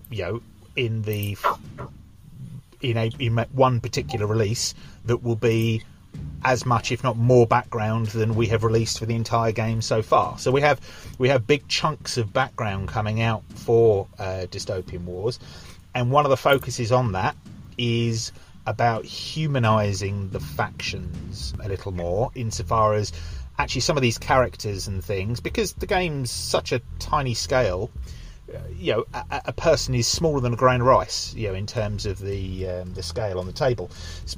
you 0.09 0.23
know, 0.23 0.41
in 0.75 1.01
the 1.03 1.37
in 2.81 2.97
a 2.97 3.09
in 3.19 3.37
one 3.53 3.79
particular 3.79 4.27
release 4.27 4.75
that 5.05 5.23
will 5.23 5.35
be 5.35 5.83
as 6.43 6.65
much, 6.65 6.91
if 6.91 7.03
not 7.03 7.17
more, 7.17 7.47
background 7.47 8.07
than 8.07 8.35
we 8.35 8.47
have 8.47 8.63
released 8.63 8.99
for 8.99 9.05
the 9.05 9.15
entire 9.15 9.51
game 9.51 9.81
so 9.81 10.01
far. 10.01 10.37
So 10.37 10.51
we 10.51 10.61
have 10.61 10.79
we 11.17 11.29
have 11.29 11.47
big 11.47 11.67
chunks 11.67 12.17
of 12.17 12.31
background 12.31 12.87
coming 12.87 13.21
out 13.21 13.43
for 13.55 14.07
uh, 14.19 14.45
Dystopian 14.49 15.03
Wars, 15.03 15.39
and 15.93 16.11
one 16.11 16.25
of 16.25 16.29
the 16.29 16.37
focuses 16.37 16.91
on 16.91 17.13
that 17.13 17.35
is 17.77 18.31
about 18.65 19.05
humanizing 19.05 20.29
the 20.29 20.39
factions 20.39 21.53
a 21.63 21.67
little 21.67 21.91
more, 21.91 22.31
insofar 22.35 22.93
as 22.93 23.13
actually 23.57 23.81
some 23.81 23.97
of 23.97 24.01
these 24.01 24.17
characters 24.17 24.87
and 24.87 25.03
things, 25.03 25.39
because 25.39 25.73
the 25.73 25.87
game's 25.87 26.29
such 26.29 26.71
a 26.71 26.81
tiny 26.99 27.33
scale, 27.33 27.89
you 28.77 28.93
know, 28.93 29.05
a, 29.13 29.41
a, 29.47 29.53
person 29.53 29.93
is 29.93 30.07
smaller 30.07 30.39
than 30.39 30.53
a 30.53 30.55
grain 30.55 30.81
of 30.81 30.87
rice, 30.87 31.33
you 31.33 31.47
know, 31.47 31.53
in 31.53 31.65
terms 31.65 32.05
of 32.05 32.19
the 32.19 32.67
um, 32.67 32.93
the 32.93 33.03
scale 33.03 33.39
on 33.39 33.45
the 33.45 33.51
table. 33.51 33.89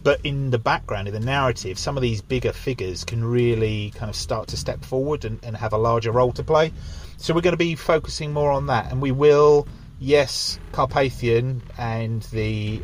But 0.03 0.19
in 0.23 0.49
the 0.49 0.57
background, 0.57 1.07
in 1.07 1.13
the 1.13 1.19
narrative, 1.19 1.77
some 1.77 1.97
of 1.97 2.01
these 2.01 2.21
bigger 2.21 2.51
figures 2.51 3.03
can 3.03 3.23
really 3.23 3.91
kind 3.91 4.09
of 4.09 4.15
start 4.15 4.47
to 4.49 4.57
step 4.57 4.83
forward 4.83 5.25
and, 5.25 5.39
and 5.43 5.55
have 5.55 5.73
a 5.73 5.77
larger 5.77 6.11
role 6.11 6.31
to 6.33 6.43
play. 6.43 6.73
So 7.17 7.33
we're 7.33 7.41
going 7.41 7.53
to 7.53 7.57
be 7.57 7.75
focusing 7.75 8.33
more 8.33 8.51
on 8.51 8.67
that, 8.67 8.91
and 8.91 9.01
we 9.01 9.11
will, 9.11 9.67
yes, 9.99 10.59
Carpathian 10.71 11.61
and 11.77 12.23
the 12.23 12.81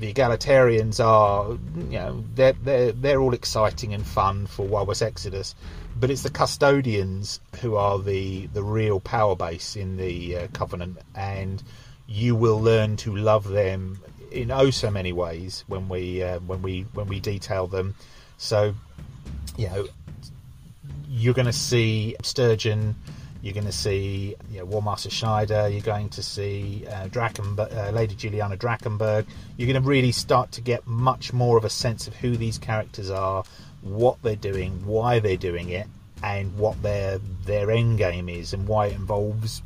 the 0.00 0.12
egalitarians 0.12 1.04
are, 1.04 1.50
you 1.90 1.98
know, 1.98 2.24
they're 2.34 2.54
they're 2.54 2.92
they're 2.92 3.20
all 3.20 3.34
exciting 3.34 3.94
and 3.94 4.04
fun 4.04 4.46
for 4.46 4.66
Wild 4.66 4.88
West 4.88 5.02
Exodus 5.02 5.54
but 6.00 6.10
it's 6.10 6.22
the 6.22 6.30
custodians 6.30 7.40
who 7.60 7.76
are 7.76 7.98
the 7.98 8.46
the 8.48 8.62
real 8.62 9.00
power 9.00 9.36
base 9.36 9.76
in 9.76 9.98
the 9.98 10.36
uh, 10.36 10.46
covenant, 10.54 10.98
and 11.14 11.62
you 12.08 12.34
will 12.34 12.60
learn 12.60 12.96
to 12.96 13.14
love 13.14 13.46
them 13.48 14.00
in 14.30 14.50
oh 14.50 14.70
so 14.70 14.90
many 14.90 15.12
ways 15.12 15.64
when 15.66 15.88
we 15.88 16.22
uh, 16.22 16.38
when 16.40 16.62
we 16.62 16.82
when 16.94 17.06
we 17.06 17.20
detail 17.20 17.66
them. 17.66 17.94
So, 18.38 18.74
you 19.58 19.68
know, 19.68 19.86
you're 21.08 21.34
going 21.34 21.46
to 21.46 21.52
see 21.52 22.16
Sturgeon. 22.22 22.96
You're 23.42 23.54
going 23.54 23.66
to 23.66 23.72
see 23.72 24.36
you 24.50 24.66
know, 24.66 24.96
Schneider. 24.96 25.68
You're 25.68 25.80
going 25.80 26.10
to 26.10 26.22
see 26.22 26.84
uh, 26.86 27.08
uh, 27.14 27.90
Lady 27.92 28.14
Juliana 28.14 28.56
Drakenberg. 28.56 29.26
You're 29.56 29.66
going 29.66 29.82
to 29.82 29.88
really 29.88 30.12
start 30.12 30.52
to 30.52 30.60
get 30.60 30.86
much 30.86 31.32
more 31.32 31.56
of 31.56 31.64
a 31.64 31.70
sense 31.70 32.06
of 32.06 32.14
who 32.16 32.36
these 32.36 32.58
characters 32.58 33.10
are, 33.10 33.44
what 33.82 34.22
they're 34.22 34.36
doing, 34.36 34.84
why 34.86 35.18
they're 35.18 35.36
doing 35.36 35.70
it, 35.70 35.86
and 36.22 36.56
what 36.58 36.80
their 36.82 37.18
their 37.44 37.70
end 37.70 37.98
game 37.98 38.28
is, 38.28 38.52
and 38.52 38.66
why 38.66 38.86
it 38.86 38.94
involves 38.94 39.62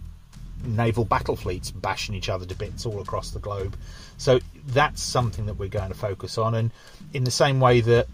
naval 0.64 1.04
battle 1.04 1.36
fleets 1.36 1.70
bashing 1.70 2.14
each 2.14 2.28
other 2.28 2.46
to 2.46 2.54
bits 2.54 2.86
all 2.86 3.00
across 3.00 3.30
the 3.30 3.38
globe. 3.38 3.76
So 4.16 4.40
that's 4.68 5.02
something 5.02 5.46
that 5.46 5.54
we're 5.54 5.68
going 5.68 5.88
to 5.90 5.98
focus 5.98 6.38
on, 6.38 6.54
and 6.54 6.70
in 7.12 7.24
the 7.24 7.30
same 7.30 7.60
way 7.60 7.80
that 7.82 8.06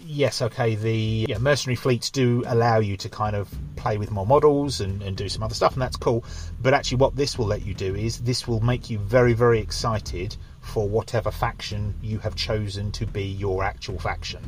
yes, 0.00 0.42
okay, 0.42 0.74
the 0.74 1.26
yeah, 1.28 1.38
mercenary 1.38 1.76
fleets 1.76 2.10
do 2.10 2.42
allow 2.46 2.78
you 2.78 2.96
to 2.98 3.08
kind 3.08 3.36
of 3.36 3.52
play 3.76 3.98
with 3.98 4.10
more 4.10 4.26
models 4.26 4.80
and, 4.80 5.02
and 5.02 5.16
do 5.16 5.28
some 5.28 5.42
other 5.42 5.54
stuff, 5.54 5.72
and 5.72 5.82
that's 5.82 5.96
cool. 5.96 6.24
But 6.60 6.74
actually, 6.74 6.98
what 6.98 7.16
this 7.16 7.38
will 7.38 7.46
let 7.46 7.64
you 7.64 7.74
do 7.74 7.94
is 7.94 8.20
this 8.20 8.46
will 8.46 8.60
make 8.60 8.90
you 8.90 8.98
very, 8.98 9.32
very 9.32 9.60
excited 9.60 10.36
for 10.60 10.88
whatever 10.88 11.30
faction 11.30 11.94
you 12.02 12.18
have 12.18 12.34
chosen 12.34 12.90
to 12.92 13.06
be 13.06 13.24
your 13.24 13.64
actual 13.64 13.98
faction. 13.98 14.42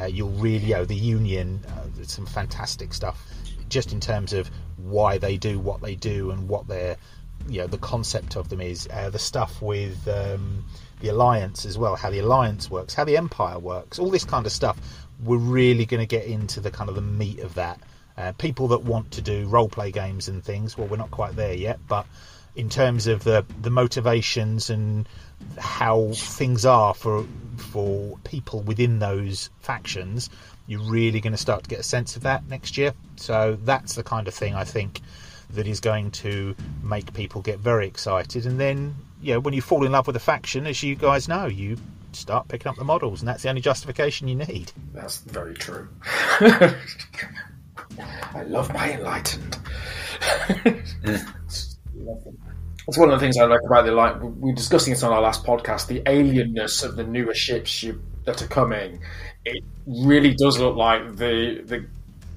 Uh, 0.00 0.06
you'll 0.06 0.30
really, 0.30 0.70
know, 0.70 0.84
the 0.84 0.94
Union, 0.94 1.60
uh, 1.68 2.04
some 2.04 2.26
fantastic 2.26 2.94
stuff, 2.94 3.22
just 3.68 3.92
in 3.92 4.00
terms 4.00 4.32
of 4.32 4.50
why 4.76 5.18
they 5.18 5.36
do 5.36 5.58
what 5.58 5.80
they 5.82 5.94
do 5.94 6.30
and 6.30 6.48
what 6.48 6.66
their, 6.68 6.96
you 7.48 7.60
know, 7.60 7.66
the 7.66 7.78
concept 7.78 8.36
of 8.36 8.48
them 8.48 8.60
is. 8.60 8.88
Uh, 8.90 9.10
the 9.10 9.18
stuff 9.18 9.60
with 9.60 10.06
um, 10.08 10.64
the 11.00 11.08
Alliance 11.08 11.66
as 11.66 11.76
well, 11.76 11.96
how 11.96 12.10
the 12.10 12.20
Alliance 12.20 12.70
works, 12.70 12.94
how 12.94 13.04
the 13.04 13.16
Empire 13.16 13.58
works, 13.58 13.98
all 13.98 14.10
this 14.10 14.24
kind 14.24 14.46
of 14.46 14.52
stuff. 14.52 14.78
We're 15.22 15.36
really 15.36 15.84
going 15.84 16.00
to 16.00 16.06
get 16.06 16.24
into 16.24 16.60
the 16.60 16.70
kind 16.70 16.88
of 16.88 16.94
the 16.94 17.02
meat 17.02 17.40
of 17.40 17.54
that. 17.54 17.80
Uh, 18.16 18.32
people 18.32 18.68
that 18.68 18.82
want 18.82 19.10
to 19.12 19.22
do 19.22 19.46
role 19.46 19.68
play 19.68 19.90
games 19.90 20.28
and 20.28 20.42
things, 20.42 20.78
well, 20.78 20.88
we're 20.88 20.96
not 20.96 21.10
quite 21.10 21.36
there 21.36 21.54
yet, 21.54 21.78
but 21.88 22.06
in 22.56 22.68
terms 22.68 23.06
of 23.06 23.22
the 23.24 23.44
the 23.62 23.70
motivations 23.70 24.70
and 24.70 25.08
how 25.58 26.10
things 26.14 26.64
are 26.64 26.94
for 26.94 27.26
for 27.56 28.18
people 28.24 28.60
within 28.62 28.98
those 28.98 29.50
factions, 29.60 30.30
you're 30.66 30.80
really 30.80 31.20
going 31.20 31.32
to 31.32 31.38
start 31.38 31.62
to 31.64 31.70
get 31.70 31.78
a 31.80 31.84
sense 31.84 32.16
of 32.16 32.22
that 32.22 32.48
next 32.48 32.76
year. 32.76 32.94
So 33.16 33.58
that's 33.64 33.94
the 33.94 34.02
kind 34.02 34.26
of 34.28 34.34
thing 34.34 34.54
I 34.54 34.64
think 34.64 35.00
that 35.50 35.66
is 35.66 35.80
going 35.80 36.10
to 36.12 36.54
make 36.82 37.12
people 37.12 37.42
get 37.42 37.58
very 37.58 37.86
excited. 37.86 38.46
And 38.46 38.58
then, 38.58 38.94
you 39.20 39.34
know, 39.34 39.40
when 39.40 39.54
you 39.54 39.60
fall 39.62 39.84
in 39.84 39.92
love 39.92 40.06
with 40.06 40.16
a 40.16 40.20
faction, 40.20 40.66
as 40.66 40.82
you 40.82 40.94
guys 40.94 41.28
know, 41.28 41.46
you 41.46 41.76
start 42.12 42.48
picking 42.48 42.68
up 42.68 42.76
the 42.76 42.84
models, 42.84 43.20
and 43.20 43.28
that's 43.28 43.42
the 43.42 43.48
only 43.48 43.60
justification 43.60 44.28
you 44.28 44.36
need. 44.36 44.72
That's 44.92 45.18
very 45.18 45.54
true. 45.54 45.88
I 46.40 46.74
love 48.46 48.72
my 48.72 48.92
enlightened. 48.92 49.58
That's 52.90 52.98
one 52.98 53.12
of 53.12 53.20
the 53.20 53.24
things 53.24 53.38
I 53.38 53.44
like 53.44 53.60
about 53.64 53.84
the 53.84 53.92
like 53.92 54.20
we 54.20 54.50
were 54.50 54.52
discussing 54.52 54.92
it 54.92 55.04
on 55.04 55.12
our 55.12 55.20
last 55.20 55.44
podcast. 55.44 55.86
The 55.86 56.00
alienness 56.00 56.82
of 56.82 56.96
the 56.96 57.04
newer 57.04 57.34
ships 57.34 57.84
you, 57.84 58.02
that 58.24 58.42
are 58.42 58.48
coming, 58.48 59.00
it 59.44 59.62
really 59.86 60.34
does 60.34 60.58
look 60.58 60.74
like 60.74 61.14
the 61.14 61.62
the 61.66 61.86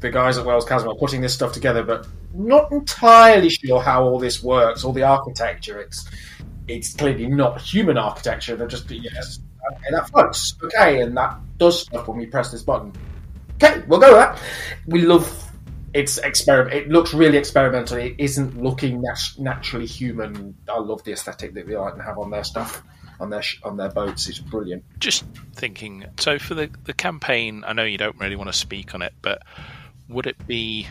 the 0.01 0.11
guys 0.11 0.37
at 0.37 0.45
Wells 0.45 0.65
Chasm 0.65 0.89
are 0.89 0.95
putting 0.95 1.21
this 1.21 1.33
stuff 1.33 1.53
together, 1.53 1.81
but 1.81 2.05
not 2.35 2.71
entirely 2.71 3.49
sure 3.49 3.81
how 3.81 4.03
all 4.03 4.19
this 4.19 4.43
works. 4.43 4.83
All 4.83 4.93
the 4.93 5.01
architecture, 5.01 5.79
it's 5.79 6.07
it's 6.67 6.93
clearly 6.93 7.25
not 7.25 7.59
human 7.59 7.97
architecture. 7.97 8.55
They're 8.55 8.67
just 8.67 8.91
yes, 8.91 9.39
and 9.87 9.95
that 9.95 10.07
floats 10.09 10.55
okay, 10.65 11.01
and 11.01 11.17
that 11.17 11.35
does 11.57 11.81
stuff 11.81 12.07
when 12.07 12.19
we 12.19 12.27
press 12.27 12.51
this 12.51 12.61
button. 12.61 12.93
Okay, 13.55 13.81
we'll 13.87 13.99
go 13.99 14.09
with 14.09 14.17
that. 14.17 14.39
We 14.85 15.01
love 15.01 15.42
it's 15.93 16.17
experiment. 16.17 16.75
It 16.75 16.89
looks 16.89 17.13
really 17.13 17.37
experimental. 17.37 17.97
It 17.97 18.15
isn't 18.17 18.61
looking 18.61 19.01
nat- 19.01 19.37
naturally 19.37 19.85
human. 19.85 20.55
I 20.67 20.79
love 20.79 21.03
the 21.03 21.11
aesthetic 21.11 21.53
that 21.53 21.67
the 21.67 21.75
Iron 21.75 21.99
have 21.99 22.17
on 22.17 22.31
their 22.31 22.43
stuff, 22.43 22.83
on 23.19 23.29
their 23.29 23.41
sh- 23.41 23.59
on 23.63 23.77
their 23.77 23.89
boats. 23.89 24.27
It's 24.27 24.39
brilliant. 24.39 24.83
Just 24.99 25.23
thinking. 25.55 26.05
So 26.19 26.39
for 26.39 26.55
the 26.55 26.69
the 26.85 26.93
campaign, 26.93 27.63
I 27.65 27.73
know 27.73 27.83
you 27.83 27.97
don't 27.97 28.19
really 28.19 28.35
want 28.35 28.49
to 28.49 28.57
speak 28.57 28.95
on 28.95 29.01
it, 29.01 29.13
but 29.21 29.43
would 30.09 30.25
it 30.25 30.47
be 30.47 30.87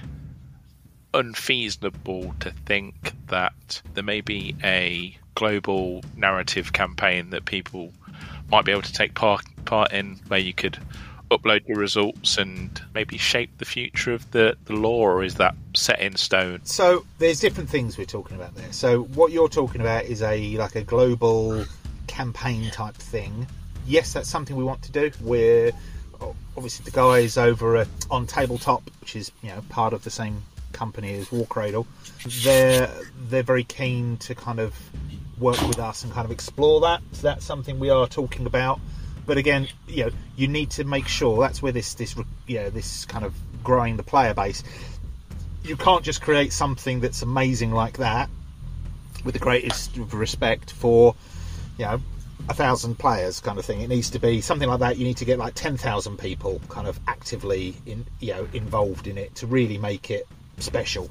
unfeasible 1.15 2.35
to 2.41 2.51
think 2.51 3.13
that 3.29 3.83
there 3.95 4.05
may 4.05 4.21
be 4.21 4.57
a 4.63 5.17
global 5.35 6.03
narrative 6.17 6.73
campaign 6.73 7.31
that 7.31 7.45
people 7.45 7.93
might 8.51 8.65
be 8.65 8.73
able 8.73 8.83
to 8.83 8.93
take 8.93 9.15
part 9.15 9.43
part 9.65 9.93
in, 9.93 10.21
where 10.29 10.41
you 10.41 10.53
could 10.53 10.79
upload 11.37 11.67
your 11.69 11.79
results 11.79 12.39
and 12.39 12.81
maybe 12.95 13.19
shape 13.19 13.59
the 13.59 13.65
future 13.65 14.13
of 14.13 14.31
the, 14.31 14.57
the 14.67 14.75
lore, 14.75 15.13
or 15.19 15.25
is 15.25 15.37
that 15.37 15.55
set 15.75 16.01
in 16.01 16.17
stone? 16.17 16.61
So 16.65 17.05
there's 17.19 17.41
different 17.41 17.69
things 17.69 17.99
we're 17.99 18.05
talking 18.05 18.37
about 18.37 18.55
there. 18.55 18.73
So 18.73 19.03
what 19.03 19.33
you're 19.33 19.49
talking 19.49 19.81
about 19.81 20.05
is 20.05 20.23
a 20.23 20.57
like 20.57 20.75
a 20.75 20.83
global 20.83 21.65
campaign 22.07 22.71
type 22.71 22.95
thing. 22.95 23.47
Yes, 23.87 24.13
that's 24.13 24.29
something 24.29 24.57
we 24.57 24.65
want 24.65 24.83
to 24.83 24.93
do. 24.93 25.11
We're 25.21 25.73
obviously 26.57 26.85
the 26.85 26.91
guys 26.91 27.37
over 27.37 27.77
at, 27.77 27.89
OnTableTop, 28.11 28.83
which 29.01 29.17
is 29.17 29.33
you 29.43 29.49
know 29.49 29.63
part 29.69 29.93
of 29.93 30.05
the 30.05 30.11
same 30.11 30.43
company 30.73 31.15
as 31.15 31.29
Warcradle. 31.29 31.87
They're 32.45 32.91
they're 33.29 33.43
very 33.43 33.65
keen 33.65 34.17
to 34.19 34.35
kind 34.35 34.61
of 34.61 34.75
work 35.39 35.61
with 35.67 35.79
us 35.79 36.05
and 36.05 36.13
kind 36.13 36.25
of 36.25 36.31
explore 36.31 36.81
that. 36.83 37.03
So 37.13 37.23
that's 37.23 37.45
something 37.45 37.79
we 37.79 37.91
are 37.91 38.07
talking 38.07 38.47
about 38.47 38.81
but 39.27 39.39
again, 39.39 39.69
you 39.87 40.07
know, 40.07 40.11
you 40.37 40.49
need 40.49 40.71
to 40.73 40.85
make 40.85 41.07
sure 41.07 41.41
that's 41.41 41.63
where 41.63 41.73
this 41.73 41.95
this 41.95 42.17
know 42.49 42.71
this 42.71 43.05
kind 43.05 43.25
of 43.25 43.35
growing 43.63 43.97
the 43.97 44.03
player 44.03 44.35
base. 44.35 44.63
You 45.63 45.77
can't 45.77 46.05
just 46.05 46.23
create 46.23 46.53
something 46.53 47.01
that's 47.01 47.23
amazing 47.23 47.73
like 47.73 47.99
that 47.99 48.29
with 49.25 49.35
the 49.35 49.41
greatest 49.41 49.97
respect 49.97 50.73
for 50.73 51.15
you 51.79 51.85
know 51.85 52.01
a 52.49 52.55
thousand 52.55 52.99
players 52.99 53.39
kind 53.41 53.59
of 53.59 53.65
thing. 53.65 53.81
It 53.81 53.89
needs 53.89 54.11
to 54.11 54.19
be 54.19 54.41
something 54.41 54.69
like 54.69 54.81
that. 54.81 54.99
You 54.99 55.05
need 55.05 55.19
to 55.19 55.25
get 55.25 55.39
like 55.39 55.55
ten 55.55 55.77
thousand 55.77 56.19
people 56.19 56.61
kind 56.69 56.89
of 56.89 56.99
actively 57.07 57.77
in 57.87 58.05
you 58.21 58.35
know 58.35 58.49
involved 58.53 59.07
in 59.07 59.19
it 59.19 59.35
to 59.37 59.47
really 59.47 59.79
make 59.79 60.11
it 60.11 60.27
special, 60.59 61.09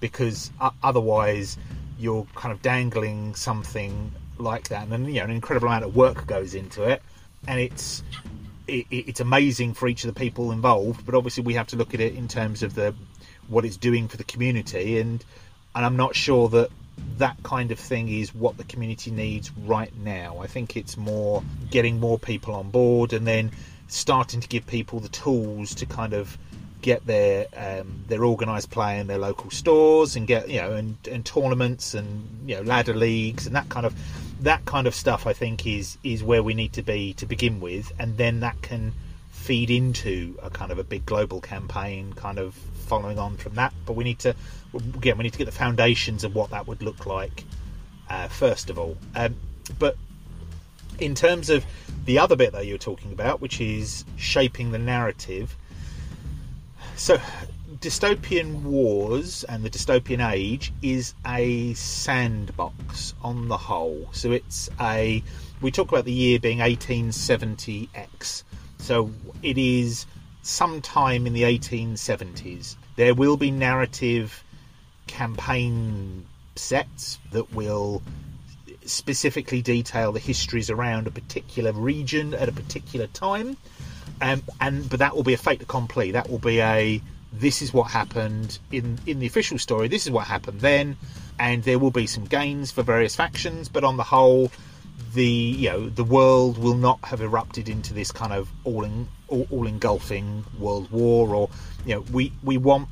because 0.00 0.50
otherwise 0.82 1.56
you're 1.98 2.26
kind 2.34 2.52
of 2.52 2.60
dangling 2.62 3.36
something 3.36 4.10
like 4.38 4.68
that, 4.68 4.88
and 4.88 5.06
you 5.06 5.20
know 5.20 5.24
an 5.24 5.30
incredible 5.30 5.68
amount 5.68 5.84
of 5.84 5.94
work 5.94 6.26
goes 6.26 6.54
into 6.54 6.82
it 6.82 7.00
and 7.46 7.60
it's 7.60 8.02
it, 8.66 8.86
it's 8.90 9.20
amazing 9.20 9.74
for 9.74 9.88
each 9.88 10.04
of 10.04 10.14
the 10.14 10.18
people 10.18 10.52
involved. 10.52 11.04
But 11.04 11.14
obviously, 11.14 11.42
we 11.42 11.54
have 11.54 11.66
to 11.68 11.76
look 11.76 11.94
at 11.94 12.00
it 12.00 12.14
in 12.14 12.28
terms 12.28 12.62
of 12.62 12.74
the 12.74 12.94
what 13.48 13.64
it's 13.64 13.76
doing 13.76 14.08
for 14.08 14.16
the 14.16 14.24
community, 14.24 14.98
and 14.98 15.24
and 15.74 15.84
I'm 15.84 15.96
not 15.96 16.14
sure 16.14 16.48
that 16.50 16.70
that 17.18 17.42
kind 17.42 17.70
of 17.70 17.78
thing 17.78 18.08
is 18.08 18.34
what 18.34 18.56
the 18.56 18.64
community 18.64 19.10
needs 19.10 19.50
right 19.64 19.92
now. 19.98 20.38
I 20.40 20.46
think 20.46 20.76
it's 20.76 20.96
more 20.96 21.42
getting 21.70 21.98
more 22.00 22.18
people 22.18 22.54
on 22.54 22.70
board, 22.70 23.12
and 23.12 23.26
then 23.26 23.50
starting 23.88 24.40
to 24.40 24.48
give 24.48 24.66
people 24.66 25.00
the 25.00 25.08
tools 25.08 25.74
to 25.76 25.86
kind 25.86 26.14
of 26.14 26.38
get 26.80 27.06
their 27.06 27.46
um, 27.56 28.04
their 28.08 28.24
organised 28.24 28.70
play 28.70 28.98
in 28.98 29.06
their 29.06 29.18
local 29.18 29.50
stores 29.50 30.16
and 30.16 30.26
get 30.26 30.48
you 30.48 30.60
know 30.60 30.72
and, 30.72 30.96
and 31.10 31.24
tournaments 31.24 31.94
and 31.94 32.28
you 32.44 32.56
know 32.56 32.62
ladder 32.62 32.94
leagues 32.94 33.46
and 33.46 33.54
that 33.54 33.68
kind 33.68 33.86
of 33.86 33.94
that 34.42 34.64
kind 34.64 34.86
of 34.86 34.94
stuff 34.94 35.26
I 35.26 35.32
think 35.32 35.66
is 35.66 35.98
is 36.02 36.22
where 36.22 36.42
we 36.42 36.54
need 36.54 36.72
to 36.74 36.82
be 36.82 37.14
to 37.14 37.26
begin 37.26 37.60
with, 37.60 37.92
and 37.98 38.16
then 38.16 38.40
that 38.40 38.60
can 38.62 38.92
feed 39.30 39.70
into 39.70 40.38
a 40.42 40.50
kind 40.50 40.70
of 40.70 40.78
a 40.78 40.84
big 40.84 41.04
global 41.06 41.40
campaign, 41.40 42.12
kind 42.12 42.38
of 42.38 42.54
following 42.54 43.18
on 43.18 43.36
from 43.36 43.54
that. 43.54 43.72
But 43.86 43.94
we 43.94 44.04
need 44.04 44.18
to 44.20 44.34
again 44.74 45.18
we 45.18 45.24
need 45.24 45.32
to 45.32 45.38
get 45.38 45.46
the 45.46 45.52
foundations 45.52 46.24
of 46.24 46.34
what 46.34 46.50
that 46.50 46.66
would 46.66 46.82
look 46.82 47.06
like 47.06 47.44
uh, 48.12 48.28
first 48.28 48.70
of 48.70 48.78
all. 48.78 48.96
Um, 49.14 49.36
but 49.78 49.96
in 50.98 51.14
terms 51.14 51.50
of 51.50 51.64
the 52.04 52.18
other 52.18 52.36
bit 52.36 52.52
that 52.52 52.66
you're 52.66 52.78
talking 52.78 53.12
about, 53.12 53.40
which 53.40 53.60
is 53.60 54.04
shaping 54.16 54.72
the 54.72 54.78
narrative, 54.78 55.56
so 56.96 57.18
Dystopian 57.82 58.62
Wars 58.62 59.42
and 59.42 59.64
the 59.64 59.68
Dystopian 59.68 60.24
Age 60.32 60.72
is 60.82 61.14
a 61.26 61.74
sandbox 61.74 63.12
on 63.22 63.48
the 63.48 63.56
whole. 63.56 64.08
So 64.12 64.30
it's 64.30 64.70
a. 64.80 65.20
We 65.60 65.72
talk 65.72 65.88
about 65.88 66.04
the 66.04 66.12
year 66.12 66.38
being 66.38 66.58
1870X. 66.58 68.44
So 68.78 69.10
it 69.42 69.58
is 69.58 70.06
sometime 70.42 71.26
in 71.26 71.32
the 71.32 71.42
1870s. 71.42 72.76
There 72.94 73.16
will 73.16 73.36
be 73.36 73.50
narrative 73.50 74.44
campaign 75.08 76.24
sets 76.54 77.18
that 77.32 77.52
will 77.52 78.00
specifically 78.84 79.60
detail 79.60 80.12
the 80.12 80.20
histories 80.20 80.70
around 80.70 81.08
a 81.08 81.10
particular 81.10 81.72
region 81.72 82.32
at 82.34 82.48
a 82.48 82.52
particular 82.52 83.08
time. 83.08 83.56
Um, 84.20 84.44
and 84.60 84.88
but 84.88 85.00
that 85.00 85.16
will 85.16 85.24
be 85.24 85.34
a 85.34 85.38
fait 85.38 85.60
accompli. 85.60 86.12
That 86.12 86.30
will 86.30 86.38
be 86.38 86.60
a 86.60 87.02
this 87.32 87.62
is 87.62 87.72
what 87.72 87.90
happened 87.90 88.58
in 88.70 88.98
in 89.06 89.18
the 89.18 89.26
official 89.26 89.58
story. 89.58 89.88
This 89.88 90.06
is 90.06 90.10
what 90.10 90.26
happened 90.26 90.60
then, 90.60 90.96
and 91.38 91.62
there 91.62 91.78
will 91.78 91.90
be 91.90 92.06
some 92.06 92.24
gains 92.24 92.70
for 92.70 92.82
various 92.82 93.16
factions. 93.16 93.68
But 93.68 93.84
on 93.84 93.96
the 93.96 94.04
whole, 94.04 94.50
the 95.14 95.24
you 95.24 95.70
know 95.70 95.88
the 95.88 96.04
world 96.04 96.58
will 96.58 96.76
not 96.76 96.98
have 97.04 97.20
erupted 97.20 97.68
into 97.68 97.94
this 97.94 98.12
kind 98.12 98.32
of 98.32 98.48
all 98.64 98.84
in, 98.84 99.08
all, 99.28 99.46
all 99.50 99.66
engulfing 99.66 100.44
world 100.58 100.90
war. 100.90 101.34
Or 101.34 101.48
you 101.86 101.94
know 101.94 102.04
we 102.12 102.32
we 102.42 102.58
want 102.58 102.88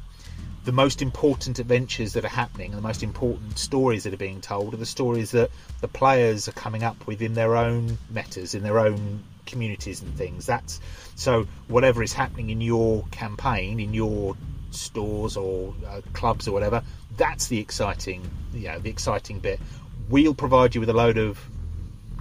the 0.64 0.72
most 0.72 1.01
important 1.01 1.59
adventures 1.59 2.12
that 2.14 2.24
are 2.24 2.28
happening, 2.28 2.72
and 2.72 2.78
the 2.78 2.86
most 2.86 3.03
important 3.03 3.59
stories 3.59 4.05
that 4.05 4.12
are 4.12 4.18
being 4.18 4.41
told, 4.41 4.74
are 4.74 4.78
the 4.78 4.86
stories 4.86 5.30
that 5.32 5.51
the 5.80 5.88
players 5.88 6.49
are 6.49 6.53
coming 6.53 6.82
up 6.82 7.07
with 7.07 7.22
in 7.22 7.34
their 7.34 7.57
own 7.57 7.99
metas, 8.11 8.55
in 8.55 8.62
their 8.62 8.78
own 8.78 9.22
communities 9.51 10.03
and 10.03 10.14
things. 10.16 10.46
That's 10.46 10.80
so 11.16 11.46
whatever 11.68 12.03
is 12.03 12.12
happening 12.12 12.51
in 12.51 12.61
your 12.61 13.05
campaign, 13.11 13.80
in 13.80 13.92
your 13.92 14.36
stores 14.70 15.36
or 15.36 15.74
uh, 15.86 16.01
clubs 16.12 16.48
or 16.48 16.53
whatever, 16.53 16.82
that's 17.16 17.48
the 17.48 17.59
exciting, 17.59 18.28
know, 18.68 18.78
the 18.78 18.90
exciting 18.90 19.40
bit. 19.40 19.61
We'll 20.09 20.34
provide 20.34 20.74
you 20.74 20.80
with 20.80 20.90
a 20.90 20.94
load 20.94 21.18
of 21.18 21.38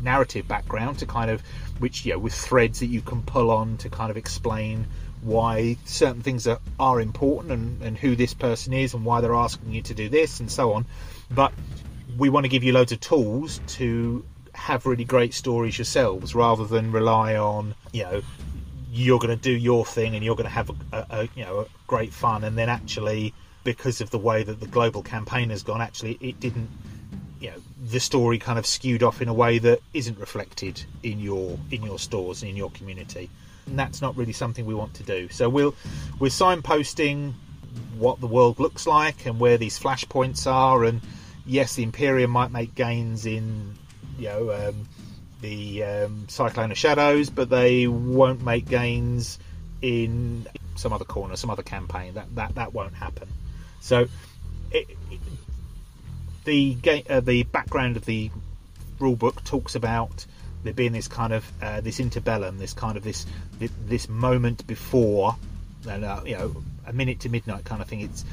narrative 0.02 0.48
background 0.48 1.00
to 1.00 1.06
kind 1.06 1.32
of, 1.32 1.42
which 1.80 2.06
know, 2.06 2.20
with 2.20 2.34
threads 2.34 2.80
that 2.80 2.88
you 2.88 3.02
can 3.02 3.22
pull 3.24 3.52
on 3.52 3.78
to 3.78 3.90
kind 3.90 4.12
of 4.12 4.18
explain 4.18 4.88
why 5.22 5.78
certain 5.86 6.22
things 6.22 6.48
are, 6.48 6.60
are 6.80 7.02
important 7.02 7.52
and, 7.52 7.82
and 7.82 7.98
who 7.98 8.16
this 8.16 8.34
person 8.34 8.74
is 8.74 8.94
and 8.94 9.04
why 9.04 9.22
they're 9.22 9.36
asking 9.36 9.72
you 9.72 9.82
to 9.82 9.94
do 9.94 10.10
this 10.10 10.40
and 10.40 10.52
so 10.52 10.74
on. 10.74 10.86
But 11.30 11.54
we 12.18 12.30
want 12.30 12.46
to 12.46 12.50
give 12.50 12.64
you 12.64 12.74
loads 12.74 12.92
of 12.92 13.00
tools 13.00 13.60
to 13.68 14.24
have 14.60 14.86
really 14.86 15.06
great 15.06 15.34
stories 15.34 15.78
yourselves 15.78 16.36
rather 16.36 16.66
than 16.66 16.92
rely 16.92 17.36
on, 17.36 17.76
you 17.92 18.04
know, 18.04 18.22
you're 18.92 19.20
going 19.20 19.36
to 19.36 19.42
do 19.42 19.52
your 19.52 19.86
thing 19.86 20.16
and 20.16 20.24
you're 20.24 20.36
going 20.36 20.46
to 20.46 20.52
have 20.52 20.70
a, 20.70 20.76
a, 20.92 21.06
a 21.12 21.30
you 21.36 21.46
know 21.46 21.60
a 21.60 21.66
great 21.86 22.12
fun 22.12 22.44
and 22.44 22.58
then 22.58 22.70
actually 22.70 23.34
because 23.64 24.02
of 24.02 24.10
the 24.10 24.18
way 24.18 24.42
that 24.42 24.60
the 24.60 24.66
global 24.66 25.04
campaign 25.04 25.52
has 25.52 25.62
gone 25.62 25.80
actually 25.80 26.18
it 26.22 26.40
didn't 26.40 26.68
you 27.40 27.52
know 27.52 27.58
the 27.92 28.00
story 28.00 28.40
kind 28.40 28.58
of 28.58 28.66
skewed 28.66 29.04
off 29.04 29.22
in 29.22 29.28
a 29.28 29.34
way 29.34 29.60
that 29.60 29.80
isn't 29.94 30.18
reflected 30.18 30.84
in 31.04 31.20
your 31.20 31.56
in 31.70 31.84
your 31.84 32.00
stores 32.00 32.42
and 32.42 32.50
in 32.50 32.58
your 32.58 32.72
community 32.72 33.30
and 33.70 33.78
that's 33.78 34.02
not 34.02 34.18
really 34.18 34.34
something 34.34 34.66
we 34.66 34.74
want 34.74 34.94
to 34.96 35.04
do. 35.04 35.30
So 35.30 35.48
we'll 35.48 35.76
we're 36.20 36.30
signposting 36.30 37.34
what 37.98 38.20
the 38.20 38.28
world 38.28 38.60
looks 38.60 38.88
like 38.88 39.26
and 39.26 39.40
where 39.40 39.58
these 39.58 39.80
flashpoints 39.80 40.52
are. 40.52 40.84
And 40.84 41.02
yes, 41.46 41.76
the 41.76 41.84
Imperium 41.84 42.32
might 42.32 42.52
make 42.52 42.76
gains 42.76 43.26
in 43.26 43.76
you 44.20 44.28
know 44.28 44.52
um, 44.52 44.88
the 45.42 45.84
um, 45.84 46.26
Cyclone 46.28 46.72
of 46.72 46.78
Shadows, 46.78 47.30
but 47.30 47.50
they 47.50 47.88
won't 47.88 48.44
make 48.44 48.68
gains 48.68 49.40
in 49.82 50.48
some 50.76 50.94
other 50.94 51.06
corner, 51.06 51.36
some 51.36 51.50
other 51.50 51.64
campaign. 51.64 52.14
That 52.16 52.34
that 52.36 52.56
that 52.56 52.74
won't 52.74 52.94
happen. 52.94 53.28
So 53.82 54.08
it, 54.72 54.90
it, 55.12 55.20
the 56.46 57.04
uh, 57.10 57.20
the 57.22 57.44
background 57.44 57.98
of 57.98 58.06
the 58.06 58.32
rulebook 59.00 59.44
talks 59.44 59.76
about 59.76 60.26
there 60.64 60.74
being 60.74 60.92
this 60.92 61.08
kind 61.08 61.34
of 61.34 61.50
uh, 61.62 61.82
this 61.82 62.00
interbellum, 62.00 62.60
this 62.60 62.74
kind 62.74 62.98
of 62.98 63.04
this 63.04 63.26
this 63.60 64.10
moment 64.10 64.66
before, 64.68 65.36
and 65.88 66.04
uh, 66.04 66.22
you 66.26 66.38
know, 66.38 66.56
a 66.86 66.94
minute 66.94 67.22
to 67.22 67.30
midnight 67.30 67.64
kind 67.66 67.82
of 67.82 67.88
thing. 67.88 68.02
It's 68.02 68.26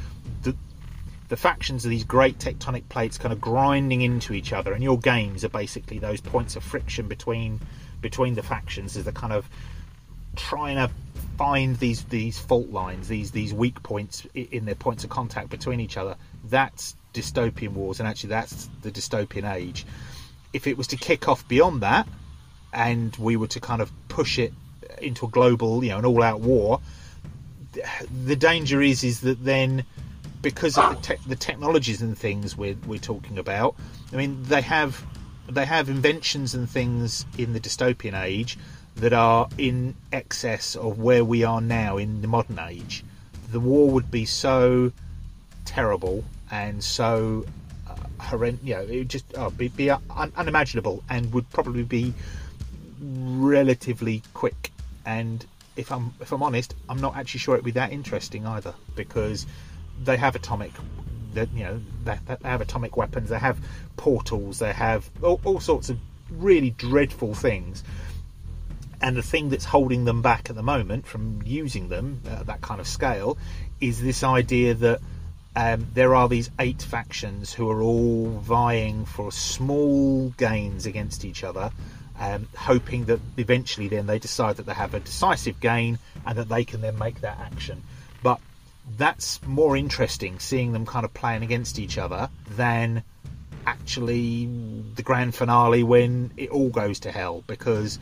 the 1.28 1.36
factions 1.36 1.84
of 1.84 1.90
these 1.90 2.04
great 2.04 2.38
tectonic 2.38 2.88
plates 2.88 3.18
kind 3.18 3.32
of 3.32 3.40
grinding 3.40 4.02
into 4.02 4.32
each 4.32 4.52
other, 4.52 4.72
and 4.72 4.82
your 4.82 4.98
games 4.98 5.44
are 5.44 5.48
basically 5.48 5.98
those 5.98 6.20
points 6.20 6.56
of 6.56 6.62
friction 6.62 7.08
between 7.08 7.60
between 8.00 8.34
the 8.34 8.42
factions 8.42 8.96
as 8.96 9.04
they're 9.04 9.12
kind 9.12 9.32
of 9.32 9.48
trying 10.36 10.76
to 10.76 10.90
find 11.36 11.78
these 11.78 12.04
these 12.04 12.38
fault 12.38 12.70
lines, 12.70 13.08
these 13.08 13.30
these 13.30 13.52
weak 13.52 13.82
points 13.82 14.26
in 14.34 14.64
their 14.64 14.74
points 14.74 15.04
of 15.04 15.10
contact 15.10 15.50
between 15.50 15.80
each 15.80 15.96
other. 15.96 16.16
That's 16.44 16.94
dystopian 17.14 17.72
wars, 17.72 18.00
and 18.00 18.08
actually 18.08 18.30
that's 18.30 18.68
the 18.82 18.90
dystopian 18.90 19.50
age 19.52 19.86
if 20.56 20.66
it 20.66 20.78
was 20.78 20.86
to 20.88 20.96
kick 20.96 21.28
off 21.28 21.46
beyond 21.48 21.82
that, 21.82 22.08
and 22.72 23.14
we 23.16 23.36
were 23.36 23.46
to 23.46 23.60
kind 23.60 23.82
of 23.82 23.92
push 24.08 24.38
it 24.38 24.52
into 25.00 25.26
a 25.26 25.28
global, 25.28 25.84
you 25.84 25.90
know, 25.90 25.98
an 25.98 26.06
all-out 26.06 26.40
war, 26.40 26.80
the 28.24 28.36
danger 28.36 28.80
is 28.80 29.04
is 29.04 29.20
that 29.20 29.44
then 29.44 29.84
because 30.43 30.78
of 30.78 30.97
the, 30.97 31.14
te- 31.14 31.28
the 31.28 31.37
technologies 31.37 32.03
and 32.03 32.16
things 32.16 32.57
we're 32.57 32.76
we're 32.87 32.99
talking 32.99 33.39
about, 33.39 33.76
I 34.12 34.16
mean, 34.16 34.43
they 34.45 34.62
have 34.62 35.05
they 35.49 35.64
have 35.64 35.89
inventions 35.89 36.55
and 36.55 36.68
things 36.68 37.24
in 37.39 37.53
the 37.53 37.61
dystopian 37.61 38.20
age 38.20 38.59
that 38.97 39.12
are 39.12 39.49
in 39.59 39.95
excess 40.12 40.74
of 40.74 40.99
where 40.99 41.24
we 41.24 41.45
are 41.45 41.61
now 41.61 41.99
in 41.99 42.22
the 42.22 42.28
modern 42.28 42.59
age. 42.59 43.05
The 43.53 43.61
war 43.61 43.91
would 43.91 44.11
be 44.11 44.24
so 44.24 44.93
terrible 45.64 46.24
and 46.51 46.82
so 46.82 47.45
uh, 47.89 47.95
horrendous. 48.20 48.64
You 48.64 48.74
know, 48.74 48.82
it 48.82 48.99
would 48.99 49.09
just 49.09 49.26
oh, 49.37 49.51
be, 49.51 49.68
be 49.68 49.91
un- 49.91 50.32
unimaginable 50.37 51.05
and 51.11 51.32
would 51.32 51.49
probably 51.51 51.82
be 51.82 52.14
relatively 53.01 54.22
quick. 54.32 54.72
And 55.05 55.45
if 55.76 55.93
I'm 55.93 56.14
if 56.20 56.32
I'm 56.32 56.43
honest, 56.43 56.74
I'm 56.89 57.01
not 57.01 57.16
actually 57.16 57.41
sure 57.41 57.55
it'd 57.55 57.64
be 57.64 57.70
that 57.72 57.93
interesting 57.93 58.47
either 58.47 58.74
because 58.95 59.47
they 60.03 60.16
have 60.16 60.34
atomic. 60.34 60.72
That 61.34 61.51
you 61.53 61.64
know 61.64 61.80
they, 62.05 62.18
they, 62.26 62.49
have 62.49 62.61
atomic 62.61 62.97
weapons. 62.97 63.28
They 63.28 63.38
have 63.38 63.59
portals. 63.97 64.59
They 64.59 64.72
have 64.72 65.09
all, 65.22 65.40
all 65.44 65.61
sorts 65.61 65.90
of 65.90 65.99
really 66.30 66.70
dreadful 66.70 67.34
things. 67.34 67.84
And 69.01 69.16
the 69.16 69.22
thing 69.22 69.51
that's 69.51 69.66
holding 69.66 70.07
them 70.07 70.22
back 70.22 70.49
at 70.49 70.57
the 70.57 70.62
moment 70.62 71.07
from 71.07 71.42
using 71.44 71.88
them 71.88 72.22
at 72.26 72.47
that 72.47 72.62
kind 72.62 72.80
of 72.80 72.88
scale 72.88 73.36
is 73.80 74.01
this 74.01 74.24
idea 74.24 74.72
that 74.74 75.01
um, 75.55 75.86
there 75.94 76.14
are 76.14 76.28
these 76.28 76.51
eight 76.59 76.82
factions 76.82 77.53
who 77.53 77.70
are 77.70 77.80
all 77.80 78.28
vying 78.28 79.07
for 79.07 79.32
small 79.32 80.28
gains 80.30 80.86
against 80.86 81.24
each 81.24 81.44
other, 81.44 81.70
um, 82.18 82.47
hoping 82.57 83.07
that 83.07 83.20
eventually 83.38 83.88
then 83.88 84.07
they 84.07 84.18
decide 84.18 84.57
that 84.57 84.66
they 84.66 84.74
have 84.74 84.94
a 84.94 85.01
decisive 85.01 85.61
gain 85.61 85.99
and 86.26 86.38
that 86.38 86.49
they 86.49 86.64
can 86.64 86.80
then 86.82 86.99
make 86.99 87.22
that 87.22 87.38
action. 87.38 87.82
That's 88.97 89.45
more 89.47 89.76
interesting 89.76 90.39
seeing 90.39 90.72
them 90.72 90.87
kind 90.87 91.05
of 91.05 91.12
playing 91.12 91.43
against 91.43 91.78
each 91.78 91.99
other 91.99 92.30
than 92.51 93.03
actually 93.66 94.47
the 94.95 95.03
grand 95.03 95.34
finale 95.34 95.82
when 95.82 96.30
it 96.37 96.51
all 96.51 96.68
goes 96.68 97.01
to 97.01 97.11
hell 97.11 97.43
because 97.47 97.99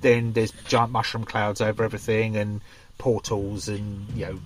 then 0.00 0.32
there's 0.32 0.52
giant 0.66 0.90
mushroom 0.90 1.24
clouds 1.24 1.60
over 1.60 1.84
everything 1.84 2.36
and 2.36 2.60
portals 2.98 3.68
and 3.68 4.08
you 4.14 4.24
know 4.24 4.40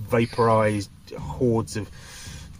vaporized 0.00 0.90
hordes 1.18 1.76
of 1.76 1.90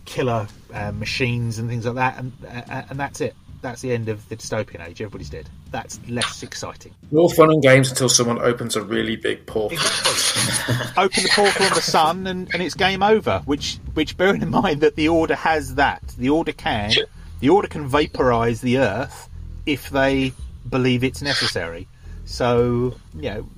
killer 0.04 0.46
uh, 0.72 0.92
machines 0.92 1.58
and 1.58 1.68
things 1.68 1.84
like 1.84 1.96
that, 1.96 2.18
and 2.18 2.32
uh, 2.46 2.82
and 2.88 2.98
that's 2.98 3.20
it. 3.20 3.34
That's 3.66 3.82
the 3.82 3.90
end 3.90 4.08
of 4.08 4.28
the 4.28 4.36
dystopian 4.36 4.86
age. 4.86 5.00
Everybody's 5.00 5.28
dead. 5.28 5.48
That's 5.72 5.98
less 6.08 6.44
exciting. 6.44 6.94
More 7.10 7.28
fun 7.28 7.50
and 7.50 7.60
games 7.60 7.90
until 7.90 8.08
someone 8.08 8.38
opens 8.38 8.76
a 8.76 8.80
really 8.80 9.16
big 9.16 9.44
portal. 9.44 9.76
Open 10.96 11.24
the 11.24 11.30
portal 11.34 11.66
on 11.66 11.74
the 11.74 11.82
sun, 11.82 12.28
and, 12.28 12.48
and 12.54 12.62
it's 12.62 12.76
game 12.76 13.02
over. 13.02 13.42
Which, 13.44 13.78
which, 13.94 14.16
bearing 14.16 14.40
in 14.40 14.50
mind 14.50 14.82
that 14.82 14.94
the 14.94 15.08
order 15.08 15.34
has 15.34 15.74
that, 15.74 16.00
the 16.16 16.28
order 16.28 16.52
can, 16.52 16.92
the 17.40 17.48
order 17.48 17.66
can 17.66 17.88
vaporize 17.88 18.60
the 18.60 18.78
Earth 18.78 19.28
if 19.66 19.90
they 19.90 20.32
believe 20.70 21.02
it's 21.02 21.20
necessary. 21.20 21.88
So, 22.24 22.94
you 23.16 23.30
know, 23.30 23.48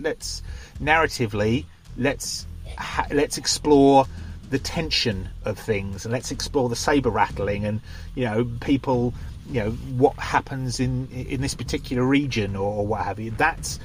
let's 0.00 0.42
narratively 0.80 1.64
let's 1.98 2.46
ha- 2.78 3.08
let's 3.10 3.36
explore 3.36 4.06
the 4.50 4.60
tension 4.60 5.28
of 5.44 5.58
things 5.58 6.04
and 6.04 6.12
let's 6.12 6.30
explore 6.30 6.68
the 6.68 6.76
saber 6.76 7.10
rattling 7.10 7.64
and 7.64 7.80
you 8.14 8.24
know 8.24 8.44
people 8.60 9.12
you 9.50 9.60
know 9.60 9.70
what 9.70 10.14
happens 10.16 10.80
in 10.80 11.08
in 11.08 11.40
this 11.40 11.54
particular 11.54 12.04
region 12.04 12.56
or, 12.56 12.86
what 12.86 13.04
have 13.04 13.18
you 13.20 13.30
that's 13.32 13.78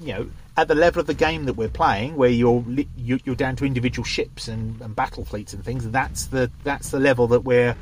you 0.00 0.12
know 0.12 0.30
at 0.56 0.68
the 0.68 0.74
level 0.74 1.00
of 1.00 1.06
the 1.06 1.14
game 1.14 1.44
that 1.44 1.54
we're 1.54 1.68
playing 1.68 2.16
where 2.16 2.30
you're 2.30 2.64
you're 2.96 3.36
down 3.36 3.56
to 3.56 3.64
individual 3.64 4.04
ships 4.04 4.48
and, 4.48 4.80
and 4.80 4.94
battle 4.94 5.24
fleets 5.24 5.52
and 5.52 5.64
things 5.64 5.88
that's 5.90 6.26
the 6.26 6.50
that's 6.64 6.90
the 6.90 7.00
level 7.00 7.26
that 7.28 7.40
we're 7.40 7.76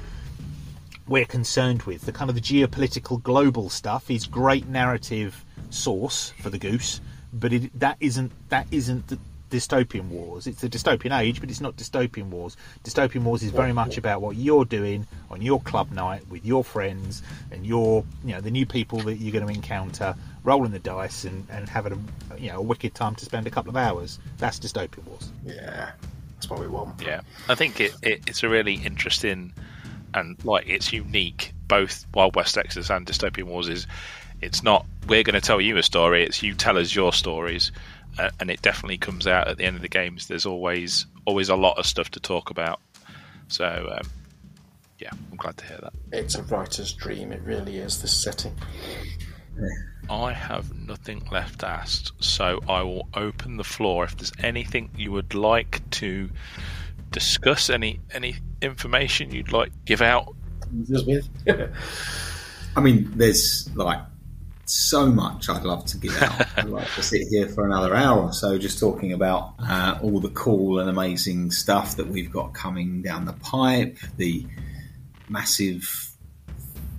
we're 1.06 1.24
concerned 1.24 1.84
with. 1.84 2.02
The 2.02 2.12
kind 2.12 2.28
of 2.28 2.34
the 2.34 2.42
geopolitical 2.42 3.22
global 3.22 3.70
stuff 3.70 4.10
is 4.10 4.26
great 4.26 4.68
narrative 4.68 5.42
source 5.70 6.34
for 6.42 6.50
the 6.50 6.58
goose 6.58 7.00
but 7.32 7.52
it, 7.52 7.78
that 7.78 7.96
isn't 8.00 8.32
that 8.48 8.66
isn't 8.70 9.08
the, 9.08 9.18
dystopian 9.48 10.08
wars. 10.08 10.46
It's 10.46 10.60
the 10.60 10.68
dystopian 10.68 11.18
age, 11.18 11.40
but 11.40 11.50
it's 11.50 11.60
not 11.60 11.76
dystopian 11.76 12.28
wars. 12.30 12.56
Dystopian 12.84 13.22
wars 13.22 13.42
is 13.42 13.50
very 13.50 13.72
much 13.72 13.98
about 13.98 14.20
what 14.20 14.36
you're 14.36 14.64
doing 14.64 15.06
on 15.30 15.42
your 15.42 15.60
club 15.60 15.90
night 15.92 16.26
with 16.28 16.44
your 16.44 16.64
friends 16.64 17.22
and 17.50 17.66
your, 17.66 18.04
you 18.24 18.34
know, 18.34 18.40
the 18.40 18.50
new 18.50 18.66
people 18.66 18.98
that 19.00 19.16
you're 19.16 19.32
going 19.32 19.46
to 19.46 19.52
encounter, 19.52 20.14
rolling 20.44 20.72
the 20.72 20.78
dice 20.78 21.24
and, 21.24 21.46
and 21.50 21.68
having 21.68 21.92
a, 22.30 22.40
you 22.40 22.50
know, 22.50 22.58
a 22.58 22.62
wicked 22.62 22.94
time 22.94 23.14
to 23.16 23.24
spend 23.24 23.46
a 23.46 23.50
couple 23.50 23.70
of 23.70 23.76
hours. 23.76 24.18
That's 24.38 24.58
dystopian 24.58 25.04
wars. 25.06 25.30
Yeah, 25.44 25.90
that's 26.34 26.50
what 26.50 26.60
we 26.60 26.68
want. 26.68 27.02
Yeah, 27.02 27.20
I 27.48 27.54
think 27.54 27.80
it, 27.80 27.94
it 28.02 28.22
it's 28.26 28.42
a 28.42 28.48
really 28.48 28.74
interesting 28.74 29.52
and 30.14 30.42
like 30.44 30.68
it's 30.68 30.92
unique. 30.92 31.52
Both 31.68 32.06
Wild 32.14 32.34
West 32.34 32.56
Exodus 32.56 32.90
and 32.90 33.06
Dystopian 33.06 33.44
Wars 33.44 33.68
is 33.68 33.86
it's 34.40 34.62
not 34.62 34.86
we're 35.06 35.22
going 35.22 35.34
to 35.34 35.40
tell 35.40 35.60
you 35.60 35.76
a 35.76 35.82
story; 35.82 36.24
it's 36.24 36.42
you 36.42 36.54
tell 36.54 36.78
us 36.78 36.94
your 36.94 37.12
stories, 37.12 37.72
and 38.40 38.50
it 38.50 38.62
definitely 38.62 38.98
comes 38.98 39.26
out 39.26 39.48
at 39.48 39.56
the 39.56 39.64
end 39.64 39.76
of 39.76 39.82
the 39.82 39.88
games. 39.88 40.26
There's 40.26 40.46
always 40.46 41.06
always 41.24 41.48
a 41.48 41.56
lot 41.56 41.78
of 41.78 41.86
stuff 41.86 42.10
to 42.12 42.20
talk 42.20 42.50
about. 42.50 42.80
So 43.48 43.98
um, 43.98 44.08
yeah, 44.98 45.10
I'm 45.12 45.36
glad 45.36 45.56
to 45.58 45.66
hear 45.66 45.78
that. 45.82 45.92
It's 46.12 46.34
a 46.34 46.42
writer's 46.42 46.92
dream. 46.92 47.32
It 47.32 47.42
really 47.42 47.78
is. 47.78 48.02
This 48.02 48.12
setting. 48.12 48.54
I 50.10 50.32
have 50.32 50.72
nothing 50.74 51.26
left 51.30 51.60
to 51.60 51.68
ask, 51.68 52.14
so 52.20 52.60
I 52.68 52.82
will 52.82 53.08
open 53.14 53.56
the 53.56 53.64
floor. 53.64 54.04
If 54.04 54.16
there's 54.16 54.32
anything 54.38 54.90
you 54.96 55.12
would 55.12 55.34
like 55.34 55.88
to 55.90 56.30
discuss, 57.10 57.68
any 57.68 58.00
any 58.12 58.36
information 58.62 59.32
you'd 59.32 59.52
like 59.52 59.72
give 59.84 60.00
out, 60.00 60.34
I 62.76 62.80
mean, 62.80 63.12
there's 63.16 63.68
like 63.74 64.00
so 64.70 65.06
much 65.06 65.48
I'd 65.48 65.64
love 65.64 65.84
to 65.86 65.98
give 65.98 66.20
out. 66.22 66.46
I'd 66.56 66.68
like 66.68 66.92
to 66.94 67.02
sit 67.02 67.28
here 67.28 67.48
for 67.48 67.64
another 67.64 67.94
hour 67.94 68.22
or 68.22 68.32
so 68.32 68.58
just 68.58 68.78
talking 68.78 69.12
about 69.12 69.54
uh, 69.58 69.98
all 70.02 70.20
the 70.20 70.30
cool 70.30 70.78
and 70.78 70.88
amazing 70.88 71.50
stuff 71.50 71.96
that 71.96 72.08
we've 72.08 72.30
got 72.30 72.54
coming 72.54 73.02
down 73.02 73.24
the 73.24 73.32
pipe, 73.34 73.98
the 74.16 74.46
massive, 75.28 76.10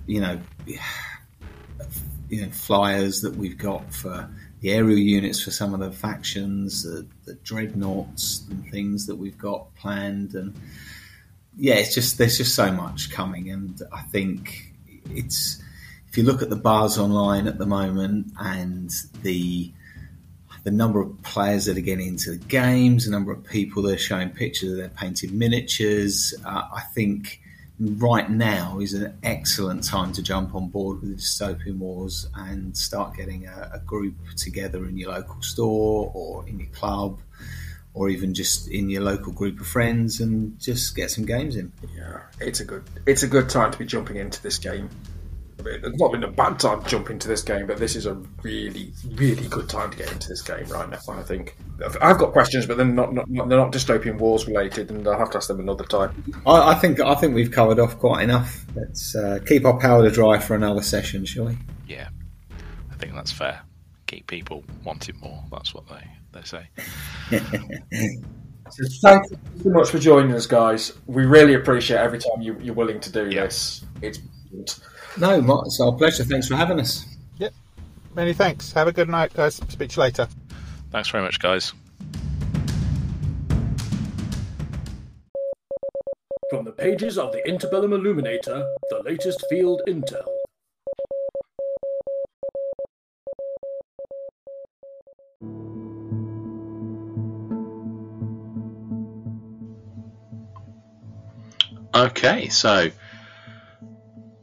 you 0.06 0.20
know, 0.20 0.40
you 2.28 2.42
know, 2.42 2.50
flyers 2.50 3.22
that 3.22 3.34
we've 3.34 3.58
got 3.58 3.92
for 3.92 4.30
the 4.60 4.70
aerial 4.72 4.98
units 4.98 5.42
for 5.42 5.50
some 5.50 5.74
of 5.74 5.80
the 5.80 5.90
factions, 5.90 6.84
the, 6.84 7.06
the 7.24 7.34
dreadnoughts 7.42 8.44
and 8.50 8.70
things 8.70 9.06
that 9.06 9.16
we've 9.16 9.38
got 9.38 9.74
planned, 9.74 10.34
and 10.34 10.54
yeah, 11.56 11.74
it's 11.74 11.94
just 11.94 12.18
there's 12.18 12.38
just 12.38 12.54
so 12.54 12.70
much 12.70 13.10
coming, 13.10 13.50
and 13.50 13.82
I 13.92 14.02
think 14.02 14.74
it's 15.10 15.62
if 16.10 16.18
you 16.18 16.24
look 16.24 16.42
at 16.42 16.50
the 16.50 16.56
bars 16.56 16.98
online 16.98 17.46
at 17.46 17.58
the 17.58 17.66
moment 17.66 18.32
and 18.38 18.90
the 19.22 19.72
the 20.64 20.70
number 20.70 21.00
of 21.00 21.22
players 21.22 21.64
that 21.64 21.78
are 21.78 21.82
getting 21.82 22.08
into 22.08 22.32
the 22.32 22.36
games, 22.36 23.06
the 23.06 23.10
number 23.10 23.32
of 23.32 23.42
people 23.44 23.82
that 23.82 23.94
are 23.94 23.98
showing 23.98 24.28
pictures 24.28 24.72
of 24.72 24.76
their 24.76 24.90
painted 24.90 25.32
miniatures, 25.32 26.34
uh, 26.44 26.64
I 26.74 26.82
think 26.94 27.40
right 27.78 28.28
now 28.28 28.78
is 28.78 28.92
an 28.92 29.16
excellent 29.22 29.84
time 29.84 30.12
to 30.12 30.22
jump 30.22 30.54
on 30.54 30.68
board 30.68 31.00
with 31.00 31.10
the 31.10 31.16
dystopian 31.16 31.78
wars 31.78 32.28
and 32.34 32.76
start 32.76 33.16
getting 33.16 33.46
a, 33.46 33.70
a 33.74 33.78
group 33.78 34.16
together 34.36 34.84
in 34.84 34.98
your 34.98 35.12
local 35.12 35.40
store 35.40 36.10
or 36.12 36.46
in 36.46 36.60
your 36.60 36.68
club 36.70 37.20
or 37.94 38.10
even 38.10 38.34
just 38.34 38.68
in 38.68 38.90
your 38.90 39.02
local 39.02 39.32
group 39.32 39.60
of 39.60 39.66
friends 39.66 40.20
and 40.20 40.60
just 40.60 40.94
get 40.94 41.10
some 41.10 41.24
games 41.24 41.56
in. 41.56 41.72
Yeah, 41.96 42.20
it's 42.38 42.60
a 42.60 42.64
good 42.64 42.84
it's 43.06 43.22
a 43.22 43.28
good 43.28 43.48
time 43.48 43.70
to 43.70 43.78
be 43.78 43.86
jumping 43.86 44.16
into 44.16 44.42
this 44.42 44.58
game. 44.58 44.90
It's 45.66 45.98
not 46.00 46.12
been 46.12 46.24
a 46.24 46.30
bad 46.30 46.58
time 46.58 46.82
to 46.82 46.88
jump 46.88 47.10
into 47.10 47.28
this 47.28 47.42
game, 47.42 47.66
but 47.66 47.78
this 47.78 47.96
is 47.96 48.06
a 48.06 48.14
really, 48.42 48.92
really 49.12 49.46
good 49.48 49.68
time 49.68 49.90
to 49.90 49.96
get 49.96 50.10
into 50.12 50.28
this 50.28 50.42
game 50.42 50.66
right 50.68 50.88
now. 50.88 50.98
I 51.08 51.22
think 51.22 51.56
I've 52.00 52.18
got 52.18 52.32
questions, 52.32 52.66
but 52.66 52.76
they're 52.76 52.86
not, 52.86 53.14
not 53.14 53.26
they're 53.28 53.58
not 53.58 53.72
dystopian 53.72 54.18
wars 54.18 54.46
related, 54.46 54.90
and 54.90 55.06
I'll 55.08 55.18
have 55.18 55.30
to 55.30 55.38
ask 55.38 55.48
them 55.48 55.60
another 55.60 55.84
time. 55.84 56.22
I, 56.46 56.72
I 56.72 56.74
think 56.74 57.00
I 57.00 57.14
think 57.14 57.34
we've 57.34 57.50
covered 57.50 57.78
off 57.78 57.98
quite 57.98 58.22
enough. 58.22 58.64
Let's 58.74 59.14
uh, 59.14 59.38
keep 59.46 59.64
our 59.64 59.78
powder 59.78 60.10
dry 60.10 60.38
for 60.38 60.54
another 60.54 60.82
session, 60.82 61.24
shall 61.24 61.46
we? 61.46 61.58
yeah, 61.88 62.08
I 62.90 62.94
think 62.96 63.14
that's 63.14 63.32
fair. 63.32 63.60
Keep 64.06 64.26
people 64.26 64.64
wanting 64.84 65.16
more. 65.20 65.42
That's 65.50 65.72
what 65.74 65.84
they 65.88 66.04
they 66.32 66.42
say. 66.42 66.68
So 68.70 68.84
thank 69.02 69.28
you 69.32 69.36
so 69.64 69.70
much 69.70 69.90
for 69.90 69.98
joining 69.98 70.32
us, 70.32 70.46
guys. 70.46 70.92
We 71.06 71.24
really 71.26 71.54
appreciate 71.54 71.96
every 71.98 72.20
time 72.20 72.40
you, 72.40 72.56
you're 72.60 72.74
willing 72.74 73.00
to 73.00 73.10
do 73.10 73.28
Yeah. 73.28 73.44
this. 73.46 73.84
It's 74.00 74.18
brilliant. 74.18 74.78
No, 75.18 75.40
Mark, 75.42 75.66
it's 75.66 75.80
our 75.80 75.92
pleasure. 75.92 76.24
Thanks 76.24 76.48
for 76.48 76.56
having 76.56 76.80
us. 76.80 77.04
Yep. 77.38 77.52
Many 78.14 78.32
thanks. 78.32 78.72
Have 78.72 78.88
a 78.88 78.92
good 78.92 79.08
night, 79.08 79.34
guys. 79.34 79.56
Speak 79.68 79.90
to 79.90 79.96
you 79.96 80.02
later. 80.02 80.28
Thanks 80.90 81.08
very 81.08 81.22
much, 81.22 81.38
guys. 81.38 81.72
From 86.50 86.64
the 86.64 86.72
pages 86.72 87.16
of 87.18 87.32
the 87.32 87.42
Interbellum 87.46 87.92
Illuminator, 87.92 88.66
the 88.90 89.02
latest 89.04 89.44
field 89.48 89.82
intel. 89.86 90.26
Okay, 101.94 102.48
so 102.48 102.90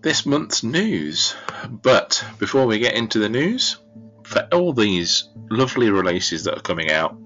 this 0.07 0.25
month's 0.25 0.63
news. 0.63 1.35
But 1.69 2.23
before 2.39 2.65
we 2.65 2.79
get 2.79 2.93
into 2.93 3.19
the 3.19 3.27
news, 3.27 3.75
for 4.23 4.47
all 4.53 4.71
these 4.71 5.27
lovely 5.49 5.89
releases 5.89 6.45
that 6.45 6.57
are 6.57 6.61
coming 6.61 6.91
out, 6.91 7.17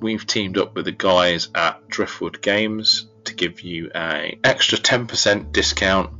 we've 0.00 0.26
teamed 0.26 0.58
up 0.58 0.74
with 0.74 0.86
the 0.86 0.90
guys 0.90 1.48
at 1.54 1.86
Driftwood 1.86 2.42
Games 2.42 3.06
to 3.26 3.34
give 3.34 3.60
you 3.60 3.92
a 3.94 4.36
extra 4.42 4.78
10% 4.78 5.52
discount 5.52 6.10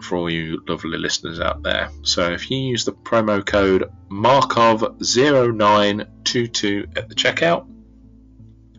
for 0.00 0.16
all 0.16 0.30
you 0.30 0.62
lovely 0.66 0.96
listeners 0.96 1.38
out 1.38 1.62
there. 1.62 1.90
So 2.00 2.32
if 2.32 2.50
you 2.50 2.56
use 2.56 2.86
the 2.86 2.92
promo 2.92 3.44
code 3.44 3.92
Markov0922 4.10 6.96
at 6.96 7.10
the 7.10 7.14
checkout, 7.14 7.66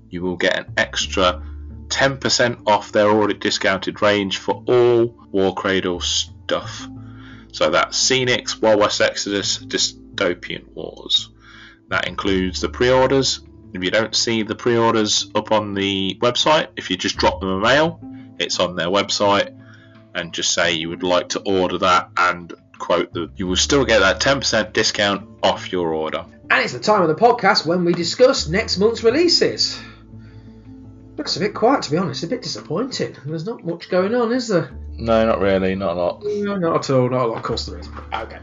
you 0.09 0.23
will 0.23 0.37
get 0.37 0.57
an 0.57 0.73
extra 0.75 1.43
10% 1.89 2.63
off 2.65 2.91
their 2.91 3.11
already 3.11 3.35
discounted 3.35 4.01
range 4.01 4.39
for 4.39 4.63
all 4.65 5.20
Warcradle 5.33 6.01
stuff. 6.01 6.87
So 7.51 7.69
that's 7.69 7.97
Scenics, 7.97 8.61
Wild 8.61 8.79
West 8.79 9.01
Exodus, 9.01 9.57
Dystopian 9.57 10.67
Wars. 10.73 11.29
That 11.89 12.07
includes 12.07 12.61
the 12.61 12.69
pre 12.69 12.89
orders. 12.89 13.41
If 13.73 13.83
you 13.83 13.91
don't 13.91 14.15
see 14.15 14.43
the 14.43 14.55
pre 14.55 14.77
orders 14.77 15.29
up 15.35 15.51
on 15.51 15.73
the 15.73 16.17
website, 16.21 16.69
if 16.75 16.89
you 16.89 16.97
just 16.97 17.17
drop 17.17 17.39
them 17.39 17.49
a 17.49 17.59
mail, 17.59 17.99
it's 18.39 18.59
on 18.59 18.75
their 18.75 18.87
website, 18.87 19.57
and 20.15 20.33
just 20.33 20.53
say 20.53 20.73
you 20.73 20.89
would 20.89 21.03
like 21.03 21.29
to 21.29 21.39
order 21.41 21.77
that 21.79 22.09
and 22.17 22.53
quote 22.77 23.13
the 23.13 23.29
you 23.35 23.45
will 23.47 23.55
still 23.55 23.85
get 23.85 23.99
that 23.99 24.19
10% 24.19 24.73
discount 24.73 25.29
off 25.43 25.71
your 25.71 25.93
order. 25.93 26.25
And 26.49 26.63
it's 26.63 26.73
the 26.73 26.79
time 26.79 27.01
of 27.01 27.07
the 27.07 27.15
podcast 27.15 27.65
when 27.65 27.85
we 27.85 27.93
discuss 27.93 28.47
next 28.47 28.77
month's 28.77 29.03
releases. 29.03 29.79
Looks 31.17 31.35
a 31.35 31.39
bit 31.39 31.53
quiet, 31.53 31.83
to 31.83 31.91
be 31.91 31.97
honest. 31.97 32.23
A 32.23 32.27
bit 32.27 32.41
disappointing. 32.41 33.15
There's 33.25 33.45
not 33.45 33.63
much 33.65 33.89
going 33.89 34.15
on, 34.15 34.31
is 34.31 34.47
there? 34.47 34.71
No, 34.97 35.25
not 35.25 35.39
really, 35.39 35.75
not 35.75 35.91
a 35.97 35.99
lot. 35.99 36.23
No, 36.23 36.55
not 36.57 36.75
at 36.77 36.89
all. 36.89 37.09
Not 37.09 37.25
a 37.25 37.27
lot. 37.27 37.37
Of 37.37 37.43
course 37.43 37.65
there 37.65 37.79
is. 37.79 37.89
Okay. 38.13 38.39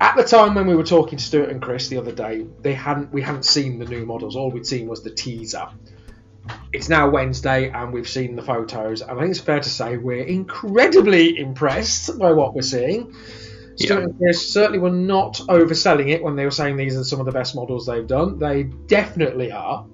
At 0.00 0.16
the 0.16 0.22
time 0.22 0.54
when 0.54 0.66
we 0.66 0.76
were 0.76 0.84
talking 0.84 1.18
to 1.18 1.24
Stuart 1.24 1.50
and 1.50 1.60
Chris 1.60 1.88
the 1.88 1.96
other 1.98 2.12
day, 2.12 2.46
they 2.62 2.72
hadn't 2.72 3.12
we 3.12 3.20
hadn't 3.20 3.44
seen 3.44 3.78
the 3.78 3.84
new 3.84 4.06
models. 4.06 4.36
All 4.36 4.50
we'd 4.50 4.66
seen 4.66 4.86
was 4.86 5.02
the 5.02 5.10
teaser. 5.10 5.66
It's 6.72 6.88
now 6.88 7.10
Wednesday 7.10 7.68
and 7.70 7.92
we've 7.92 8.08
seen 8.08 8.36
the 8.36 8.42
photos, 8.42 9.02
and 9.02 9.10
I 9.10 9.18
think 9.20 9.30
it's 9.32 9.40
fair 9.40 9.60
to 9.60 9.68
say 9.68 9.96
we're 9.96 10.22
incredibly 10.24 11.36
impressed 11.38 12.16
by 12.18 12.30
what 12.32 12.54
we're 12.54 12.62
seeing. 12.62 13.12
Stuart 13.76 13.98
Yeah. 13.98 14.04
and 14.04 14.18
Chris 14.18 14.52
certainly 14.52 14.78
were 14.78 14.90
not 14.90 15.34
overselling 15.48 16.10
it 16.10 16.22
when 16.22 16.36
they 16.36 16.44
were 16.44 16.50
saying 16.52 16.76
these 16.76 16.96
are 16.96 17.04
some 17.04 17.20
of 17.20 17.26
the 17.26 17.32
best 17.32 17.54
models 17.54 17.86
they've 17.86 18.06
done. 18.06 18.38
They 18.38 18.62
definitely 18.62 19.50
are. 19.52 19.84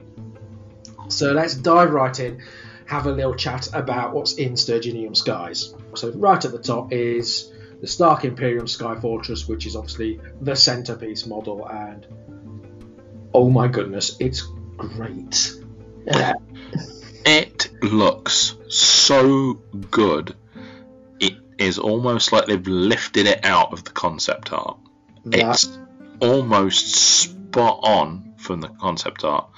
So 1.09 1.33
let's 1.33 1.55
dive 1.55 1.93
right 1.93 2.19
in, 2.19 2.43
have 2.87 3.07
a 3.07 3.13
little 3.13 3.35
chat 3.35 3.69
about 3.73 4.13
what's 4.15 4.35
in 4.35 4.53
Sturginium 4.55 5.17
Skies. 5.17 5.75
So 5.95 6.11
right 6.13 6.45
at 6.45 6.53
the 6.53 6.59
top 6.59 6.93
is 6.93 7.53
the 7.81 7.87
Stark 7.87 8.25
Imperium 8.25 8.67
Sky 8.67 8.99
Fortress, 8.99 9.49
which 9.49 9.67
is 9.67 9.77
obviously 9.77 10.21
the 10.41 10.57
centerpiece 10.57 11.27
model, 11.27 11.69
and 11.69 12.07
oh 13.33 13.51
my 13.51 13.69
goodness, 13.69 14.17
it's 14.21 14.43
great. 14.77 15.55
Yeah. 16.07 16.35
It 17.27 17.71
looks 17.83 18.57
so 18.69 19.55
good. 19.91 20.35
It 21.21 21.35
is 21.59 21.79
almost 21.79 22.33
like 22.33 22.47
they've 22.47 22.67
lifted 22.67 23.27
it 23.27 23.45
out 23.45 23.73
of 23.73 23.85
the 23.85 23.91
concept 23.91 24.53
art. 24.53 24.79
It's 25.27 25.79
almost 26.21 26.95
spot 26.95 27.81
on 27.83 28.35
from 28.37 28.61
the 28.61 28.69
concept 28.69 29.25
art. 29.25 29.49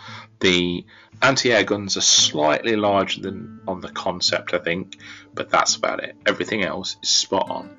The 0.41 0.85
anti-air 1.23 1.65
guns 1.65 1.97
are 1.97 2.03
slightly 2.03 2.77
larger 2.77 3.21
than 3.21 3.61
on 3.67 3.81
the 3.81 3.89
concept, 3.89 4.55
I 4.55 4.59
think, 4.59 4.99
but 5.35 5.51
that's 5.51 5.77
about 5.77 6.03
it. 6.03 6.17
Everything 6.27 6.63
else 6.63 6.97
is 7.03 7.09
spot 7.09 7.51
on, 7.51 7.71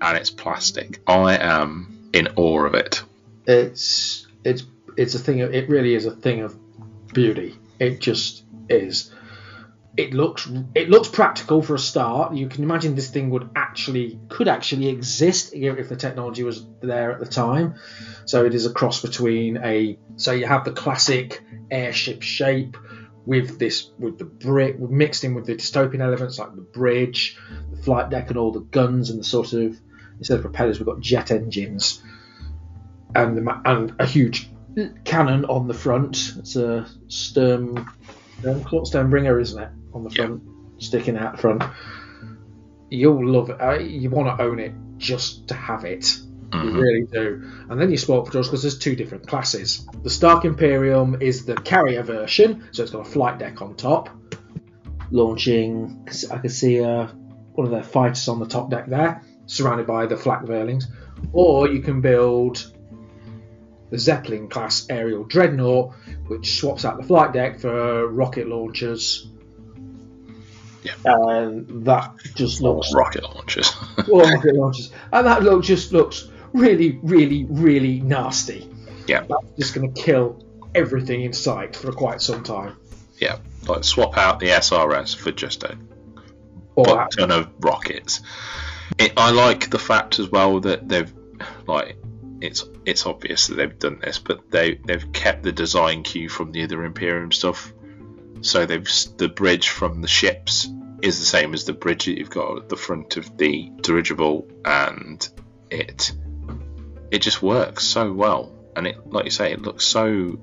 and 0.00 0.18
it's 0.18 0.30
plastic. 0.30 1.00
I 1.06 1.36
am 1.36 2.10
in 2.12 2.28
awe 2.36 2.64
of 2.64 2.74
it. 2.74 3.02
it's 3.46 4.26
it's 4.44 4.64
it's 4.96 5.14
a 5.14 5.18
thing. 5.18 5.40
Of, 5.42 5.54
it 5.54 5.68
really 5.68 5.94
is 5.94 6.06
a 6.06 6.10
thing 6.10 6.40
of 6.42 6.56
beauty. 7.12 7.56
It 7.78 8.00
just 8.00 8.44
is. 8.68 9.12
It 9.98 10.14
looks 10.14 10.48
it 10.76 10.88
looks 10.88 11.08
practical 11.08 11.60
for 11.60 11.74
a 11.74 11.78
start. 11.78 12.32
You 12.32 12.48
can 12.48 12.62
imagine 12.62 12.94
this 12.94 13.10
thing 13.10 13.30
would 13.30 13.50
actually 13.56 14.20
could 14.28 14.46
actually 14.46 14.86
exist 14.86 15.52
if 15.52 15.88
the 15.88 15.96
technology 15.96 16.44
was 16.44 16.64
there 16.80 17.10
at 17.10 17.18
the 17.18 17.26
time. 17.26 17.74
So 18.24 18.44
it 18.44 18.54
is 18.54 18.64
a 18.64 18.72
cross 18.72 19.02
between 19.02 19.56
a 19.56 19.98
so 20.14 20.30
you 20.30 20.46
have 20.46 20.64
the 20.64 20.70
classic 20.70 21.42
airship 21.68 22.22
shape 22.22 22.76
with 23.26 23.58
this 23.58 23.90
with 23.98 24.18
the 24.18 24.24
brick 24.24 24.78
mixed 24.78 25.24
in 25.24 25.34
with 25.34 25.46
the 25.46 25.56
dystopian 25.56 26.00
elements 26.00 26.38
like 26.38 26.54
the 26.54 26.60
bridge, 26.60 27.36
the 27.72 27.82
flight 27.82 28.08
deck, 28.08 28.28
and 28.28 28.38
all 28.38 28.52
the 28.52 28.60
guns 28.60 29.10
and 29.10 29.18
the 29.18 29.24
sort 29.24 29.52
of 29.52 29.76
instead 30.18 30.36
of 30.36 30.42
propellers 30.42 30.78
we've 30.78 30.86
got 30.86 31.00
jet 31.00 31.32
engines 31.32 32.00
and 33.16 33.36
the, 33.36 33.60
and 33.64 33.96
a 33.98 34.06
huge 34.06 34.48
cannon 35.04 35.44
on 35.46 35.66
the 35.66 35.74
front. 35.74 36.34
It's 36.38 36.54
a 36.54 36.86
Sturm 37.08 37.90
Sturm 38.84 39.10
Bringer, 39.10 39.38
isn't 39.38 39.62
it? 39.62 39.68
On 39.94 40.04
the 40.04 40.10
front, 40.10 40.42
sticking 40.78 41.16
out 41.16 41.40
front. 41.40 41.62
You'll 42.90 43.26
love 43.26 43.50
it. 43.50 43.90
You 43.90 44.10
want 44.10 44.38
to 44.38 44.42
own 44.44 44.58
it 44.58 44.72
just 44.96 45.48
to 45.48 45.54
have 45.54 45.84
it. 45.84 46.00
Mm-hmm. 46.50 46.68
You 46.68 46.80
really 46.80 47.06
do. 47.10 47.50
And 47.68 47.80
then 47.80 47.90
you 47.90 47.96
spoil 47.96 48.24
for 48.24 48.30
because 48.30 48.62
there's 48.62 48.78
two 48.78 48.96
different 48.96 49.26
classes. 49.26 49.86
The 50.02 50.10
Stark 50.10 50.44
Imperium 50.44 51.20
is 51.20 51.44
the 51.44 51.54
carrier 51.56 52.02
version, 52.02 52.68
so 52.72 52.82
it's 52.82 52.92
got 52.92 53.06
a 53.06 53.10
flight 53.10 53.38
deck 53.38 53.60
on 53.60 53.74
top. 53.76 54.10
Launching, 55.10 56.06
I 56.30 56.38
can 56.38 56.50
see 56.50 56.82
uh, 56.82 57.06
one 57.52 57.66
of 57.66 57.70
their 57.72 57.82
fighters 57.82 58.28
on 58.28 58.38
the 58.38 58.46
top 58.46 58.70
deck 58.70 58.86
there, 58.86 59.22
surrounded 59.46 59.86
by 59.86 60.06
the 60.06 60.16
flak 60.16 60.42
Verlings. 60.42 60.84
Or 61.32 61.68
you 61.68 61.80
can 61.80 62.00
build 62.00 62.72
the 63.90 63.98
Zeppelin 63.98 64.48
class 64.48 64.86
aerial 64.90 65.24
dreadnought, 65.24 65.94
which 66.26 66.58
swaps 66.58 66.84
out 66.84 66.98
the 66.98 67.04
flight 67.04 67.32
deck 67.32 67.58
for 67.58 68.06
rocket 68.06 68.48
launchers. 68.48 69.28
Yeah. 70.82 70.92
And 71.04 71.86
that 71.86 72.14
just 72.34 72.60
looks 72.60 72.92
rocket 72.94 73.24
launchers. 73.24 73.74
well, 74.08 74.30
rocket 74.30 74.54
launchers, 74.54 74.92
and 75.12 75.26
that 75.26 75.42
look 75.42 75.64
just 75.64 75.92
looks 75.92 76.28
really, 76.52 76.98
really, 77.02 77.44
really 77.44 78.00
nasty. 78.00 78.70
Yeah. 79.06 79.24
That's 79.28 79.52
just 79.58 79.74
going 79.74 79.92
to 79.92 80.02
kill 80.02 80.44
everything 80.74 81.22
in 81.22 81.32
sight 81.32 81.74
for 81.74 81.92
quite 81.92 82.20
some 82.20 82.42
time. 82.42 82.76
Yeah, 83.18 83.38
like 83.66 83.84
swap 83.84 84.16
out 84.16 84.38
the 84.38 84.48
SRS 84.48 85.16
for 85.16 85.32
just 85.32 85.64
a 85.64 85.76
Or 86.76 86.84
butt 86.84 87.10
ton 87.18 87.30
of 87.30 87.50
rockets. 87.60 88.20
It, 88.98 89.12
I 89.16 89.32
like 89.32 89.70
the 89.70 89.78
fact 89.78 90.18
as 90.18 90.30
well 90.30 90.60
that 90.60 90.88
they've 90.88 91.12
like 91.66 91.96
it's 92.40 92.64
it's 92.84 93.06
obvious 93.06 93.48
that 93.48 93.56
they've 93.56 93.78
done 93.78 94.00
this, 94.00 94.18
but 94.18 94.50
they 94.50 94.80
they've 94.84 95.12
kept 95.12 95.42
the 95.42 95.52
design 95.52 96.02
cue 96.02 96.28
from 96.28 96.52
the 96.52 96.64
other 96.64 96.84
Imperium 96.84 97.32
stuff. 97.32 97.72
So 98.40 98.66
they've 98.66 98.88
the 99.16 99.28
bridge 99.28 99.68
from 99.68 100.00
the 100.00 100.08
ships 100.08 100.68
is 101.02 101.18
the 101.18 101.26
same 101.26 101.54
as 101.54 101.64
the 101.64 101.72
bridge 101.72 102.06
that 102.06 102.18
you've 102.18 102.30
got 102.30 102.58
at 102.58 102.68
the 102.68 102.76
front 102.76 103.16
of 103.16 103.36
the 103.36 103.70
dirigible, 103.80 104.48
and 104.64 105.28
it 105.70 106.12
it 107.10 107.20
just 107.20 107.42
works 107.42 107.84
so 107.84 108.12
well. 108.12 108.54
And 108.76 108.86
it, 108.86 109.10
like 109.10 109.24
you 109.24 109.30
say, 109.30 109.52
it 109.52 109.62
looks 109.62 109.84
so 109.84 110.38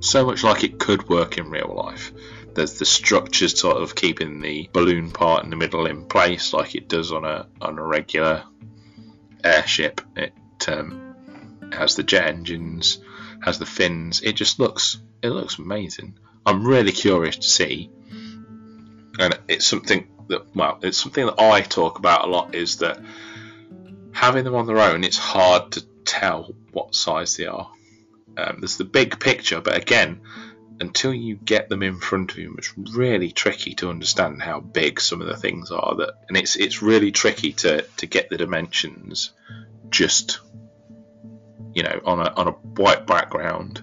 so 0.00 0.24
much 0.24 0.44
like 0.44 0.64
it 0.64 0.78
could 0.78 1.08
work 1.08 1.38
in 1.38 1.50
real 1.50 1.74
life. 1.74 2.12
There's 2.54 2.78
the 2.78 2.86
structures 2.86 3.58
sort 3.58 3.76
of 3.76 3.94
keeping 3.94 4.40
the 4.40 4.68
balloon 4.72 5.10
part 5.10 5.44
in 5.44 5.50
the 5.50 5.56
middle 5.56 5.86
in 5.86 6.06
place, 6.06 6.52
like 6.52 6.74
it 6.74 6.88
does 6.88 7.12
on 7.12 7.24
a 7.24 7.46
on 7.60 7.78
a 7.78 7.82
regular 7.82 8.44
airship. 9.44 10.00
It 10.16 10.32
um, 10.66 11.70
has 11.72 11.94
the 11.94 12.02
jet 12.02 12.26
engines, 12.26 12.98
has 13.42 13.58
the 13.58 13.66
fins. 13.66 14.20
It 14.22 14.34
just 14.34 14.58
looks 14.58 14.98
it 15.22 15.30
looks 15.30 15.58
amazing. 15.58 16.18
I'm 16.46 16.66
really 16.66 16.92
curious 16.92 17.36
to 17.36 17.48
see, 17.48 17.90
and 19.18 19.38
it's 19.48 19.66
something 19.66 20.08
that 20.28 20.54
well, 20.54 20.78
it's 20.82 20.98
something 20.98 21.26
that 21.26 21.40
I 21.40 21.60
talk 21.60 21.98
about 21.98 22.26
a 22.26 22.30
lot. 22.30 22.54
Is 22.54 22.78
that 22.78 23.00
having 24.12 24.44
them 24.44 24.54
on 24.54 24.66
their 24.66 24.78
own, 24.78 25.04
it's 25.04 25.18
hard 25.18 25.72
to 25.72 25.84
tell 26.04 26.54
what 26.72 26.94
size 26.94 27.36
they 27.36 27.46
are. 27.46 27.70
Um, 28.36 28.56
there's 28.60 28.78
the 28.78 28.84
big 28.84 29.18
picture, 29.18 29.60
but 29.60 29.76
again, 29.76 30.20
until 30.80 31.12
you 31.12 31.36
get 31.36 31.68
them 31.68 31.82
in 31.82 31.98
front 31.98 32.32
of 32.32 32.38
you, 32.38 32.54
it's 32.56 32.72
really 32.76 33.32
tricky 33.32 33.74
to 33.74 33.90
understand 33.90 34.42
how 34.42 34.60
big 34.60 35.00
some 35.00 35.20
of 35.20 35.26
the 35.26 35.36
things 35.36 35.70
are. 35.70 35.96
That 35.96 36.14
and 36.28 36.36
it's 36.36 36.56
it's 36.56 36.82
really 36.82 37.12
tricky 37.12 37.52
to 37.54 37.82
to 37.82 38.06
get 38.06 38.30
the 38.30 38.36
dimensions 38.36 39.32
just 39.90 40.40
you 41.74 41.82
know 41.82 42.00
on 42.04 42.20
a 42.20 42.30
on 42.30 42.48
a 42.48 42.52
white 42.52 43.06
background 43.06 43.82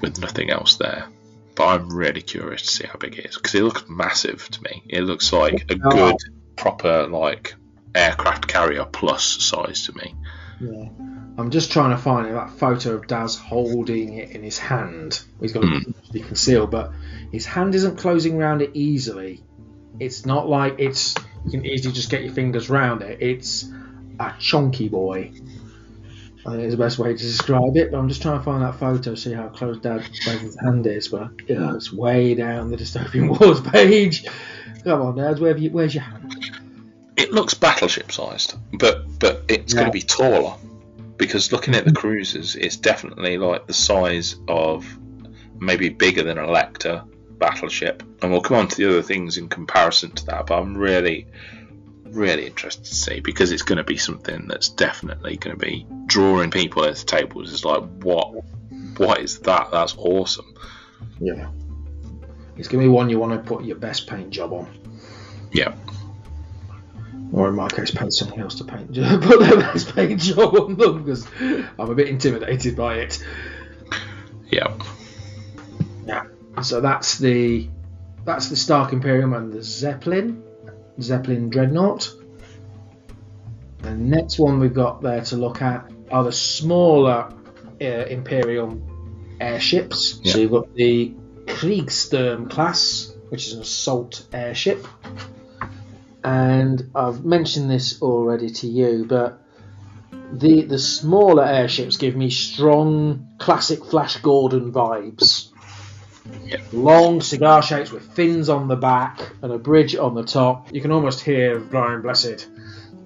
with 0.00 0.20
nothing 0.20 0.50
else 0.50 0.76
there. 0.76 1.06
But 1.54 1.66
I'm 1.68 1.88
really 1.88 2.20
curious 2.20 2.62
to 2.62 2.68
see 2.68 2.86
how 2.86 2.98
big 2.98 3.18
it 3.18 3.26
is 3.26 3.36
because 3.36 3.54
it 3.54 3.62
looks 3.62 3.84
massive 3.88 4.48
to 4.50 4.62
me. 4.62 4.82
It 4.88 5.02
looks 5.02 5.32
like 5.32 5.70
a 5.70 5.74
good 5.74 6.16
proper 6.54 7.06
like 7.06 7.54
aircraft 7.94 8.46
carrier 8.46 8.84
plus 8.84 9.24
size 9.24 9.86
to 9.86 9.96
me. 9.96 10.14
Yeah. 10.60 10.88
I'm 11.38 11.50
just 11.50 11.70
trying 11.70 11.90
to 11.90 11.98
find 11.98 12.34
that 12.34 12.50
photo 12.50 12.94
of 12.94 13.06
Daz 13.06 13.36
holding 13.36 14.14
it 14.14 14.30
in 14.30 14.42
his 14.42 14.58
hand. 14.58 15.22
He's 15.40 15.52
got 15.52 15.64
it 15.64 15.82
hmm. 15.82 15.90
be 16.12 16.20
concealed, 16.20 16.70
but 16.70 16.92
his 17.30 17.44
hand 17.44 17.74
isn't 17.74 17.98
closing 17.98 18.40
around 18.40 18.62
it 18.62 18.70
easily. 18.74 19.42
It's 20.00 20.24
not 20.24 20.48
like 20.48 20.76
it's 20.78 21.14
you 21.44 21.50
can 21.50 21.64
easily 21.64 21.94
just 21.94 22.10
get 22.10 22.22
your 22.22 22.32
fingers 22.32 22.70
round 22.70 23.02
it. 23.02 23.20
It's 23.20 23.70
a 24.18 24.34
chunky 24.38 24.88
boy. 24.88 25.32
I 26.46 26.50
think 26.50 26.62
it's 26.62 26.74
the 26.74 26.78
best 26.78 26.98
way 26.98 27.12
to 27.12 27.18
describe 27.18 27.76
it. 27.76 27.90
But 27.90 27.98
I'm 27.98 28.08
just 28.08 28.22
trying 28.22 28.38
to 28.38 28.44
find 28.44 28.62
that 28.62 28.76
photo, 28.78 29.14
see 29.16 29.32
how 29.32 29.48
close 29.48 29.78
Dad 29.78 30.02
Daz's 30.24 30.56
hand 30.60 30.86
is. 30.86 31.08
But 31.08 31.30
yeah, 31.48 31.74
it's 31.74 31.92
way 31.92 32.34
down 32.34 32.70
the 32.70 32.76
dystopian 32.76 33.40
wars 33.40 33.60
page. 33.60 34.24
Come 34.84 35.02
on, 35.02 35.16
Dad, 35.16 35.40
where 35.40 35.50
have 35.52 35.58
you, 35.60 35.70
where's 35.70 35.94
your 35.94 36.04
hand? 36.04 36.34
It 37.16 37.32
looks 37.32 37.54
battleship 37.54 38.12
sized, 38.12 38.54
but 38.74 39.18
but 39.18 39.42
it's 39.48 39.72
Yeah. 39.72 39.80
going 39.80 39.86
to 39.90 39.92
be 39.92 40.02
taller 40.02 40.54
because 41.16 41.50
looking 41.50 41.74
at 41.74 41.84
the 41.84 41.92
cruisers, 41.92 42.54
it's 42.54 42.76
definitely 42.76 43.38
like 43.38 43.66
the 43.66 43.72
size 43.72 44.36
of 44.48 44.86
maybe 45.58 45.88
bigger 45.88 46.22
than 46.22 46.38
a 46.38 46.46
Lecter 46.46 47.02
battleship, 47.38 48.02
and 48.22 48.30
we'll 48.30 48.42
come 48.42 48.58
on 48.58 48.68
to 48.68 48.76
the 48.76 48.88
other 48.88 49.02
things 49.02 49.38
in 49.38 49.48
comparison 49.48 50.10
to 50.12 50.26
that. 50.26 50.46
But 50.46 50.58
I'm 50.60 50.76
really 50.76 51.26
really 52.12 52.46
interested 52.46 52.84
to 52.84 52.94
see 52.94 53.20
because 53.20 53.52
it's 53.52 53.62
going 53.62 53.78
to 53.78 53.84
be 53.84 53.96
something 53.96 54.46
that's 54.48 54.68
definitely 54.68 55.36
going 55.36 55.56
to 55.56 55.64
be 55.64 55.86
drawing 56.06 56.50
people 56.50 56.84
at 56.84 56.96
the 56.96 57.04
tables. 57.04 57.52
It's 57.52 57.64
like 57.64 57.82
what 58.02 58.32
what 58.98 59.20
is 59.20 59.40
that? 59.40 59.70
That's 59.70 59.94
awesome. 59.98 60.54
Yeah. 61.20 61.48
It's 62.56 62.68
going 62.68 62.82
to 62.82 62.88
be 62.88 62.88
one 62.88 63.10
you 63.10 63.18
want 63.18 63.32
to 63.32 63.38
put 63.38 63.64
your 63.64 63.76
best 63.76 64.06
paint 64.06 64.30
job 64.30 64.52
on. 64.52 64.68
Yeah. 65.52 65.74
Or 67.32 67.48
in 67.48 67.54
my 67.54 67.68
case, 67.68 67.90
pay 67.90 68.08
something 68.10 68.40
else 68.40 68.54
to 68.56 68.64
paint. 68.64 68.94
Put 69.22 69.40
their 69.40 69.56
best 69.56 69.94
paint 69.94 70.20
job 70.20 70.54
on 70.54 70.76
them 70.76 71.02
because 71.02 71.26
I'm 71.40 71.90
a 71.90 71.94
bit 71.94 72.08
intimidated 72.08 72.76
by 72.76 72.98
it. 72.98 73.24
Yeah. 74.48 74.74
Yeah. 76.06 76.24
So 76.62 76.80
that's 76.80 77.18
the 77.18 77.68
that's 78.24 78.48
the 78.48 78.56
Stark 78.56 78.92
Imperium 78.92 79.32
and 79.32 79.52
the 79.52 79.62
Zeppelin, 79.62 80.42
Zeppelin 81.00 81.50
Dreadnought. 81.50 82.12
The 83.82 83.94
next 83.94 84.38
one 84.38 84.58
we've 84.58 84.74
got 84.74 85.02
there 85.02 85.22
to 85.24 85.36
look 85.36 85.62
at 85.62 85.90
are 86.10 86.24
the 86.24 86.32
smaller 86.32 87.32
uh, 87.80 87.84
Imperium 87.84 89.36
airships. 89.40 90.20
So 90.24 90.38
you've 90.38 90.50
got 90.50 90.74
the 90.74 91.14
Kriegssturm 91.44 92.50
class, 92.50 93.12
which 93.28 93.46
is 93.46 93.54
an 93.54 93.60
assault 93.60 94.26
airship. 94.32 94.86
And 96.24 96.90
I've 96.94 97.24
mentioned 97.24 97.70
this 97.70 98.02
already 98.02 98.50
to 98.50 98.66
you, 98.66 99.06
but 99.08 99.40
the 100.32 100.62
the 100.62 100.78
smaller 100.78 101.44
airships 101.44 101.96
give 101.96 102.16
me 102.16 102.30
strong 102.30 103.28
classic 103.38 103.84
Flash 103.84 104.16
Gordon 104.16 104.72
vibes. 104.72 105.52
Yeah. 106.44 106.60
Long 106.72 107.20
cigar 107.20 107.62
shapes 107.62 107.90
with 107.90 108.02
fins 108.14 108.48
on 108.48 108.68
the 108.68 108.76
back 108.76 109.32
and 109.42 109.52
a 109.52 109.58
bridge 109.58 109.96
on 109.96 110.14
the 110.14 110.22
top. 110.22 110.72
You 110.72 110.80
can 110.80 110.92
almost 110.92 111.20
hear 111.20 111.58
Brian 111.58 112.02
Blessed. 112.02 112.48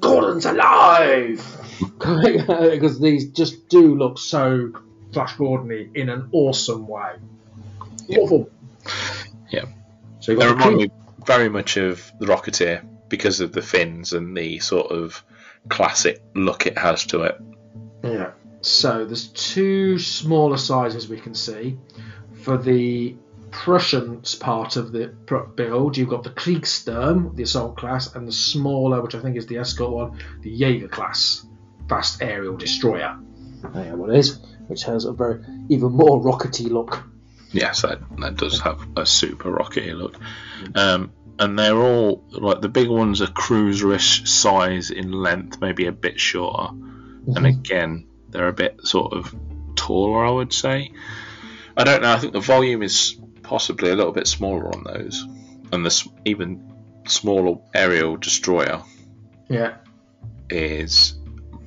Gordon's 0.00 0.46
alive! 0.46 1.44
because 1.98 3.00
these 3.00 3.30
just 3.30 3.68
do 3.68 3.94
look 3.94 4.18
so 4.18 4.72
Flash 5.12 5.36
Gordon 5.36 5.90
in 5.94 6.08
an 6.08 6.28
awesome 6.32 6.86
way. 6.86 7.12
Awful. 8.16 8.50
Yeah. 9.50 9.66
So 10.20 10.34
They 10.34 10.46
remind 10.46 10.76
me 10.76 10.90
very 11.26 11.48
much 11.48 11.76
of 11.76 12.10
the 12.18 12.26
Rocketeer 12.26 12.84
because 13.08 13.40
of 13.40 13.52
the 13.52 13.62
fins 13.62 14.12
and 14.12 14.36
the 14.36 14.58
sort 14.60 14.90
of 14.90 15.22
classic 15.68 16.22
look 16.34 16.66
it 16.66 16.78
has 16.78 17.04
to 17.06 17.22
it. 17.22 17.40
Yeah. 18.02 18.32
So 18.62 19.04
there's 19.04 19.28
two 19.28 19.98
smaller 19.98 20.56
sizes 20.56 21.08
we 21.08 21.18
can 21.18 21.34
see. 21.34 21.78
For 22.42 22.56
the 22.56 23.16
Prussians 23.50 24.34
part 24.34 24.76
of 24.76 24.92
the 24.92 25.08
build, 25.56 25.96
you've 25.96 26.08
got 26.08 26.22
the 26.22 26.30
Kriegssturm, 26.30 27.36
the 27.36 27.42
assault 27.42 27.76
class, 27.76 28.14
and 28.14 28.26
the 28.26 28.32
smaller, 28.32 29.02
which 29.02 29.14
I 29.14 29.20
think 29.20 29.36
is 29.36 29.46
the 29.46 29.58
escort 29.58 29.90
one, 29.90 30.18
the 30.42 30.50
Jaeger 30.50 30.88
class, 30.88 31.46
fast 31.88 32.22
aerial 32.22 32.56
destroyer. 32.56 33.18
There 33.74 33.96
what 33.96 34.10
it 34.10 34.16
is. 34.16 34.38
which 34.68 34.84
has 34.84 35.04
a 35.04 35.12
very 35.12 35.44
even 35.68 35.92
more 35.92 36.20
rockety 36.20 36.70
look. 36.70 37.02
Yes, 37.52 37.82
that, 37.82 37.98
that 38.20 38.36
does 38.36 38.60
have 38.60 38.80
a 38.96 39.04
super 39.04 39.50
rockety 39.50 39.96
look. 39.96 40.16
Um, 40.74 41.12
and 41.38 41.58
they're 41.58 41.76
all 41.76 42.24
like 42.30 42.60
the 42.60 42.68
big 42.68 42.88
ones 42.88 43.20
are 43.20 43.26
cruiserish 43.26 44.26
size 44.28 44.90
in 44.90 45.10
length, 45.10 45.60
maybe 45.60 45.86
a 45.86 45.92
bit 45.92 46.20
shorter. 46.20 46.72
And 47.34 47.46
again, 47.46 48.06
they're 48.28 48.48
a 48.48 48.52
bit 48.52 48.80
sort 48.86 49.12
of 49.12 49.34
taller, 49.74 50.24
I 50.24 50.30
would 50.30 50.52
say. 50.52 50.92
I 51.80 51.84
don't 51.84 52.02
know. 52.02 52.12
I 52.12 52.18
think 52.18 52.32
the 52.34 52.40
volume 52.40 52.82
is 52.82 53.18
possibly 53.42 53.90
a 53.90 53.96
little 53.96 54.12
bit 54.12 54.26
smaller 54.26 54.66
on 54.74 54.84
those, 54.84 55.24
and 55.72 55.84
the 55.84 56.08
even 56.24 56.72
smaller 57.06 57.58
aerial 57.74 58.16
destroyer 58.16 58.82
Yeah. 59.48 59.76
is 60.50 61.14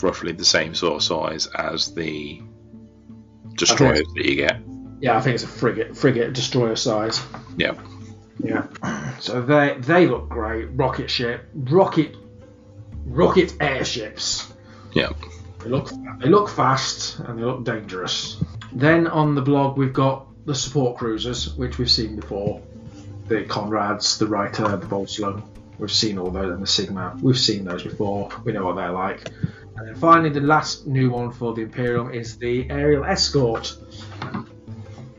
roughly 0.01 0.31
the 0.33 0.45
same 0.45 0.75
sort 0.75 0.95
of 0.95 1.03
size 1.03 1.47
as 1.47 1.93
the 1.95 2.41
destroyers 3.57 4.03
that 4.15 4.25
you 4.25 4.35
get. 4.35 4.61
Yeah, 4.99 5.17
I 5.17 5.21
think 5.21 5.35
it's 5.35 5.43
a 5.43 5.47
frigate, 5.47 5.97
frigate 5.97 6.33
destroyer 6.33 6.75
size. 6.75 7.21
Yeah, 7.57 7.73
Yeah. 8.41 8.67
So 9.19 9.41
they 9.41 9.77
they 9.79 10.07
look 10.07 10.29
great. 10.29 10.65
Rocket 10.73 11.09
ship, 11.09 11.45
rocket, 11.55 12.15
rocket 13.05 13.53
airships. 13.59 14.51
yeah, 14.93 15.09
They 15.63 15.69
look 15.69 15.89
they 16.19 16.29
look 16.29 16.49
fast 16.49 17.19
and 17.19 17.37
they 17.39 17.43
look 17.43 17.63
dangerous. 17.63 18.37
Then 18.75 19.07
on 19.07 19.35
the 19.35 19.41
blog 19.41 19.77
we've 19.77 19.93
got 19.93 20.27
the 20.45 20.55
support 20.55 20.97
cruisers, 20.97 21.55
which 21.55 21.77
we've 21.77 21.91
seen 21.91 22.15
before. 22.15 22.61
The 23.27 23.43
Conrads, 23.45 24.17
the 24.17 24.27
Reiter, 24.27 24.67
the 24.77 24.85
Volsung. 24.85 25.43
We've 25.79 25.91
seen 25.91 26.17
all 26.17 26.29
those 26.29 26.53
and 26.53 26.61
the 26.61 26.67
Sigma. 26.67 27.17
We've 27.21 27.39
seen 27.39 27.63
those 27.63 27.83
before. 27.83 28.29
We 28.43 28.51
know 28.51 28.65
what 28.65 28.75
they're 28.75 28.91
like. 28.91 29.29
And 29.75 29.87
then 29.87 29.95
finally, 29.95 30.29
the 30.29 30.41
last 30.41 30.85
new 30.85 31.09
one 31.09 31.31
for 31.31 31.53
the 31.53 31.61
Imperium 31.61 32.13
is 32.13 32.37
the 32.37 32.69
Aerial 32.69 33.05
Escort, 33.05 33.75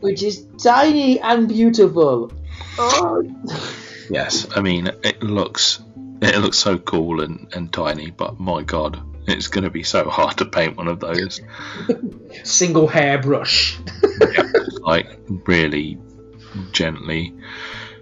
which 0.01 0.23
is 0.23 0.47
tiny 0.63 1.21
and 1.21 1.49
beautiful. 1.49 2.33
Oh. 2.79 3.23
yes. 4.11 4.47
I 4.55 4.61
mean, 4.61 4.91
it 5.03 5.23
looks 5.23 5.83
it 6.23 6.39
looks 6.39 6.59
so 6.59 6.79
cool 6.79 7.21
and, 7.21 7.49
and 7.55 7.73
tiny, 7.73 8.11
but 8.11 8.39
my 8.39 8.63
god, 8.63 9.03
it's 9.27 9.49
going 9.49 9.65
to 9.65 9.71
be 9.71 9.83
so 9.83 10.09
hard 10.09 10.37
to 10.39 10.45
paint 10.45 10.77
one 10.77 10.89
of 10.89 11.01
those. 11.01 11.41
Single 12.45 12.87
hairbrush. 12.87 13.79
like 14.81 15.19
really 15.47 15.99
gently. 16.73 17.35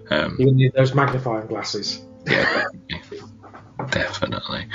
Um, 0.09 0.35
You 0.39 0.51
need 0.53 0.73
those 0.73 0.93
magnifying 0.93 1.47
glasses. 1.47 2.01
yeah, 2.27 2.65
definitely. 3.89 4.67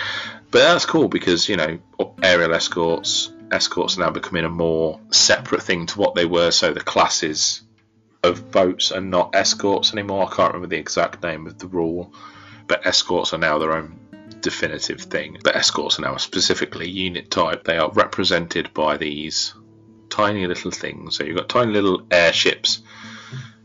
But 0.51 0.59
that's 0.61 0.87
cool 0.87 1.09
because 1.09 1.49
you 1.49 1.57
know 1.57 1.79
aerial 2.23 2.55
escorts 2.55 3.33
escorts 3.51 3.97
are 3.97 4.01
now 4.01 4.11
becoming 4.11 4.45
a 4.45 4.49
more 4.51 5.01
separate 5.11 5.63
thing 5.63 5.87
to 5.87 5.99
what 5.99 6.15
they 6.15 6.25
were. 6.27 6.51
So 6.51 6.73
the 6.73 6.81
classes 6.81 7.63
of 8.23 8.51
boats 8.51 8.93
are 8.93 9.01
not 9.01 9.35
escorts 9.35 9.93
anymore. 9.93 10.27
I 10.31 10.35
can't 10.35 10.53
remember 10.53 10.69
the 10.75 10.81
exact 10.81 11.23
name 11.23 11.47
of 11.47 11.59
the 11.59 11.67
rule, 11.67 12.13
but 12.67 12.87
escorts 12.87 13.33
are 13.33 13.39
now 13.39 13.59
their 13.59 13.73
own 13.73 13.99
definitive 14.41 15.01
thing. 15.01 15.39
But 15.43 15.57
escorts 15.57 15.99
are 15.99 16.03
now 16.03 16.17
specifically 16.17 16.89
unit 16.89 17.31
type. 17.31 17.65
They 17.65 17.79
are 17.79 17.91
represented 17.91 18.73
by 18.75 18.97
these 18.97 19.55
tiny 20.11 20.47
little 20.47 20.71
things. 20.71 21.17
So 21.17 21.25
you've 21.25 21.37
got 21.37 21.49
tiny 21.49 21.73
little 21.73 22.07
airships. 22.11 22.83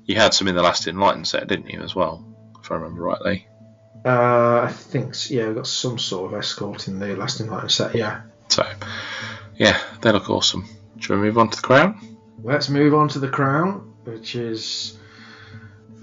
You 0.05 0.15
had 0.15 0.33
some 0.33 0.47
in 0.47 0.55
the 0.55 0.61
last 0.61 0.87
Enlightened 0.87 1.27
set, 1.27 1.47
didn't 1.47 1.69
you, 1.69 1.81
as 1.81 1.95
well? 1.95 2.25
If 2.61 2.71
I 2.71 2.75
remember 2.75 3.03
rightly. 3.03 3.47
Uh, 4.05 4.61
I 4.67 4.71
think 4.71 5.15
so. 5.15 5.33
yeah, 5.33 5.47
we've 5.47 5.55
got 5.55 5.67
some 5.67 5.97
sort 5.97 6.33
of 6.33 6.39
escort 6.39 6.87
in 6.87 6.99
the 6.99 7.15
last 7.15 7.39
Enlightened 7.39 7.71
set. 7.71 7.95
Yeah. 7.95 8.21
So, 8.49 8.69
yeah, 9.55 9.79
they 10.01 10.11
look 10.11 10.29
awesome. 10.29 10.67
Shall 10.99 11.15
we 11.15 11.23
move 11.23 11.37
on 11.37 11.49
to 11.49 11.55
the 11.55 11.63
crown? 11.63 12.17
Let's 12.43 12.69
move 12.69 12.93
on 12.93 13.07
to 13.09 13.19
the 13.19 13.29
crown, 13.29 13.93
which 14.03 14.35
is 14.35 14.97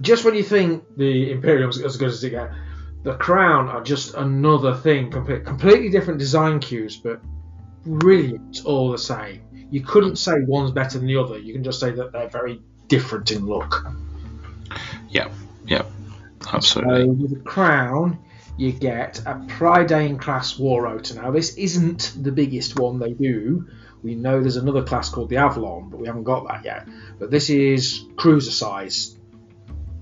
just 0.00 0.24
when 0.24 0.34
you 0.34 0.42
think 0.42 0.84
the 0.96 1.30
Imperium's 1.30 1.80
as 1.80 1.96
good 1.98 2.08
as 2.08 2.24
it 2.24 2.30
gets. 2.30 2.54
The 3.03 3.14
crown 3.14 3.68
are 3.68 3.82
just 3.82 4.14
another 4.14 4.74
thing, 4.74 5.11
complete, 5.11 5.44
completely 5.44 5.88
different 5.88 6.18
design 6.18 6.61
cues, 6.61 6.96
but 6.96 7.20
brilliant 7.84 8.62
all 8.64 8.90
the 8.90 8.98
same. 8.98 9.42
You 9.70 9.80
couldn't 9.80 10.16
say 10.16 10.32
one's 10.46 10.70
better 10.70 10.98
than 10.98 11.07
the 11.07 11.16
other. 11.16 11.38
You 11.38 11.53
can 11.55 11.64
just 11.64 11.80
say 11.80 11.92
that 11.92 12.12
they're 12.12 12.28
very 12.28 12.61
different 12.88 13.30
in 13.30 13.46
look. 13.46 13.86
Yeah, 15.09 15.30
yeah, 15.66 15.84
So 16.42 16.51
absolutely. 16.53 17.07
with 17.07 17.30
the 17.30 17.40
crown, 17.40 18.18
you 18.59 18.72
get 18.72 19.20
a 19.20 19.34
Prydain 19.48 20.20
class 20.20 20.59
war 20.59 20.82
rotor. 20.82 21.14
Now 21.14 21.30
this 21.30 21.55
isn't 21.57 22.14
the 22.20 22.32
biggest 22.32 22.78
one 22.78 22.98
they 22.98 23.12
do. 23.12 23.66
We 24.03 24.14
know 24.14 24.40
there's 24.40 24.57
another 24.57 24.82
class 24.82 25.09
called 25.09 25.30
the 25.30 25.36
Avalon, 25.38 25.88
but 25.90 26.01
we 26.01 26.07
haven't 26.07 26.24
got 26.24 26.46
that 26.48 26.64
yet. 26.64 26.86
But 27.18 27.30
this 27.30 27.48
is 27.51 28.05
cruiser 28.16 28.51
size. 28.51 29.16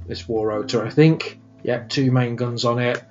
This 0.06 0.26
war 0.26 0.48
rotor, 0.48 0.84
I 0.84 0.90
think. 0.90 1.40
Yeah, 1.68 1.84
two 1.86 2.10
main 2.10 2.34
guns 2.34 2.64
on 2.64 2.78
it. 2.78 3.04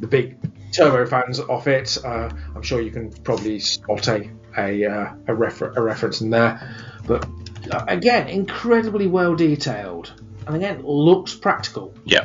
The 0.00 0.06
big 0.06 0.38
turbo 0.72 1.04
fans 1.04 1.38
off 1.38 1.66
it. 1.66 1.98
Uh, 2.02 2.30
I'm 2.56 2.62
sure 2.62 2.80
you 2.80 2.90
can 2.90 3.12
probably 3.12 3.60
spot 3.60 4.08
a 4.08 4.30
a, 4.56 4.86
uh, 4.86 5.12
a, 5.26 5.34
refer- 5.34 5.74
a 5.76 5.82
reference 5.82 6.22
in 6.22 6.30
there. 6.30 6.74
But 7.06 7.28
uh, 7.70 7.84
again, 7.86 8.28
incredibly 8.28 9.06
well 9.06 9.36
detailed, 9.36 10.14
and 10.46 10.56
again 10.56 10.80
looks 10.82 11.34
practical 11.34 11.92
Yeah, 12.06 12.24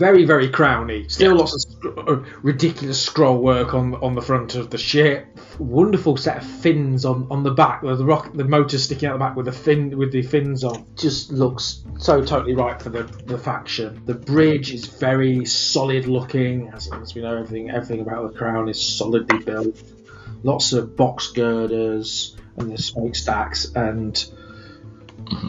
very 0.00 0.24
very 0.24 0.48
crowny. 0.48 1.08
Still 1.10 1.32
Yeah. 1.34 1.38
lots 1.38 1.54
of 1.54 1.60
sc- 1.60 2.08
uh, 2.08 2.16
ridiculous 2.42 3.00
scroll 3.00 3.38
work 3.38 3.74
on 3.74 3.94
on 3.96 4.14
the 4.16 4.22
front 4.22 4.54
of 4.56 4.70
the 4.70 4.78
ship. 4.78 5.26
Wonderful 5.58 6.16
set 6.16 6.38
of 6.38 6.44
fins 6.44 7.04
on, 7.04 7.26
on 7.30 7.42
the 7.42 7.50
back 7.50 7.82
with 7.82 7.98
the 7.98 8.04
rock 8.04 8.32
the 8.34 8.44
motor 8.44 8.78
sticking 8.78 9.08
out 9.08 9.12
the 9.12 9.18
back 9.18 9.36
with 9.36 9.46
the 9.46 9.52
fin 9.52 9.96
with 9.96 10.10
the 10.10 10.22
fins 10.22 10.64
on. 10.64 10.86
Just 10.96 11.30
looks 11.30 11.84
so 11.98 12.24
totally 12.24 12.54
right 12.54 12.80
for 12.80 12.88
the, 12.88 13.02
the 13.26 13.36
faction. 13.38 14.00
The 14.06 14.14
bridge 14.14 14.72
is 14.72 14.86
very 14.86 15.44
solid 15.44 16.06
looking, 16.06 16.68
as, 16.74 16.90
as 16.92 17.14
we 17.14 17.20
know 17.22 17.36
everything 17.36 17.70
everything 17.70 18.00
about 18.00 18.32
the 18.32 18.38
crown 18.38 18.68
is 18.68 18.80
solidly 18.80 19.38
built. 19.38 19.82
Lots 20.42 20.72
of 20.72 20.96
box 20.96 21.32
girders 21.32 22.34
and 22.56 22.72
the 22.72 22.78
smokestacks 22.78 23.70
and 23.74 24.12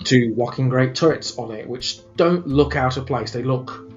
two 0.03 0.33
walking 0.35 0.69
great 0.69 0.93
turrets 0.95 1.37
on 1.37 1.51
it, 1.51 1.67
which 1.67 1.99
don't 2.17 2.45
look 2.47 2.75
out 2.75 2.97
of 2.97 3.05
place. 3.07 3.31
They 3.31 3.43
look 3.43 3.87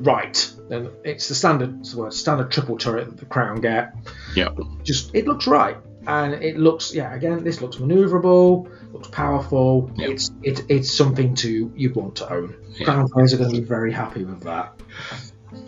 right. 0.00 0.52
And 0.70 0.90
it's 1.04 1.28
the 1.28 1.34
standard 1.34 1.80
it's 1.80 1.92
the 1.92 1.98
word, 2.00 2.12
standard 2.12 2.50
triple 2.50 2.76
turret 2.78 3.06
that 3.06 3.18
the 3.18 3.26
Crown 3.26 3.60
get. 3.60 3.94
yeah, 4.34 4.50
Just 4.82 5.14
it 5.14 5.26
looks 5.26 5.46
right, 5.46 5.76
and 6.06 6.34
it 6.34 6.56
looks 6.56 6.94
yeah. 6.94 7.14
Again, 7.14 7.44
this 7.44 7.60
looks 7.60 7.76
manoeuvrable, 7.76 8.92
looks 8.92 9.08
powerful. 9.08 9.90
Yep. 9.96 10.10
It's 10.10 10.30
it, 10.42 10.62
it's 10.68 10.92
something 10.92 11.34
to 11.36 11.72
you 11.74 11.92
want 11.92 12.16
to 12.16 12.32
own. 12.32 12.56
Yeah. 12.76 12.84
Crown 12.84 13.08
players 13.08 13.32
are 13.34 13.38
going 13.38 13.54
to 13.54 13.60
be 13.60 13.66
very 13.66 13.92
happy 13.92 14.24
with 14.24 14.42
that. 14.42 14.72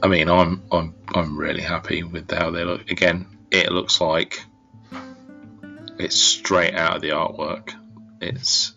I 0.03 0.09
mean, 0.09 0.29
I'm 0.29 0.63
I'm 0.71 0.95
I'm 1.15 1.37
really 1.37 1.63
happy 1.63 2.03
with 2.03 2.31
how 2.31 2.51
they 2.51 2.65
look. 2.65 2.91
Again, 2.91 3.39
it 3.51 3.71
looks 3.73 4.01
like 4.01 4.45
it's 5.99 6.17
straight 6.17 6.75
out 6.75 6.97
of 6.97 7.03
the 7.03 7.11
artwork. 7.11 7.73
It's 8.21 8.75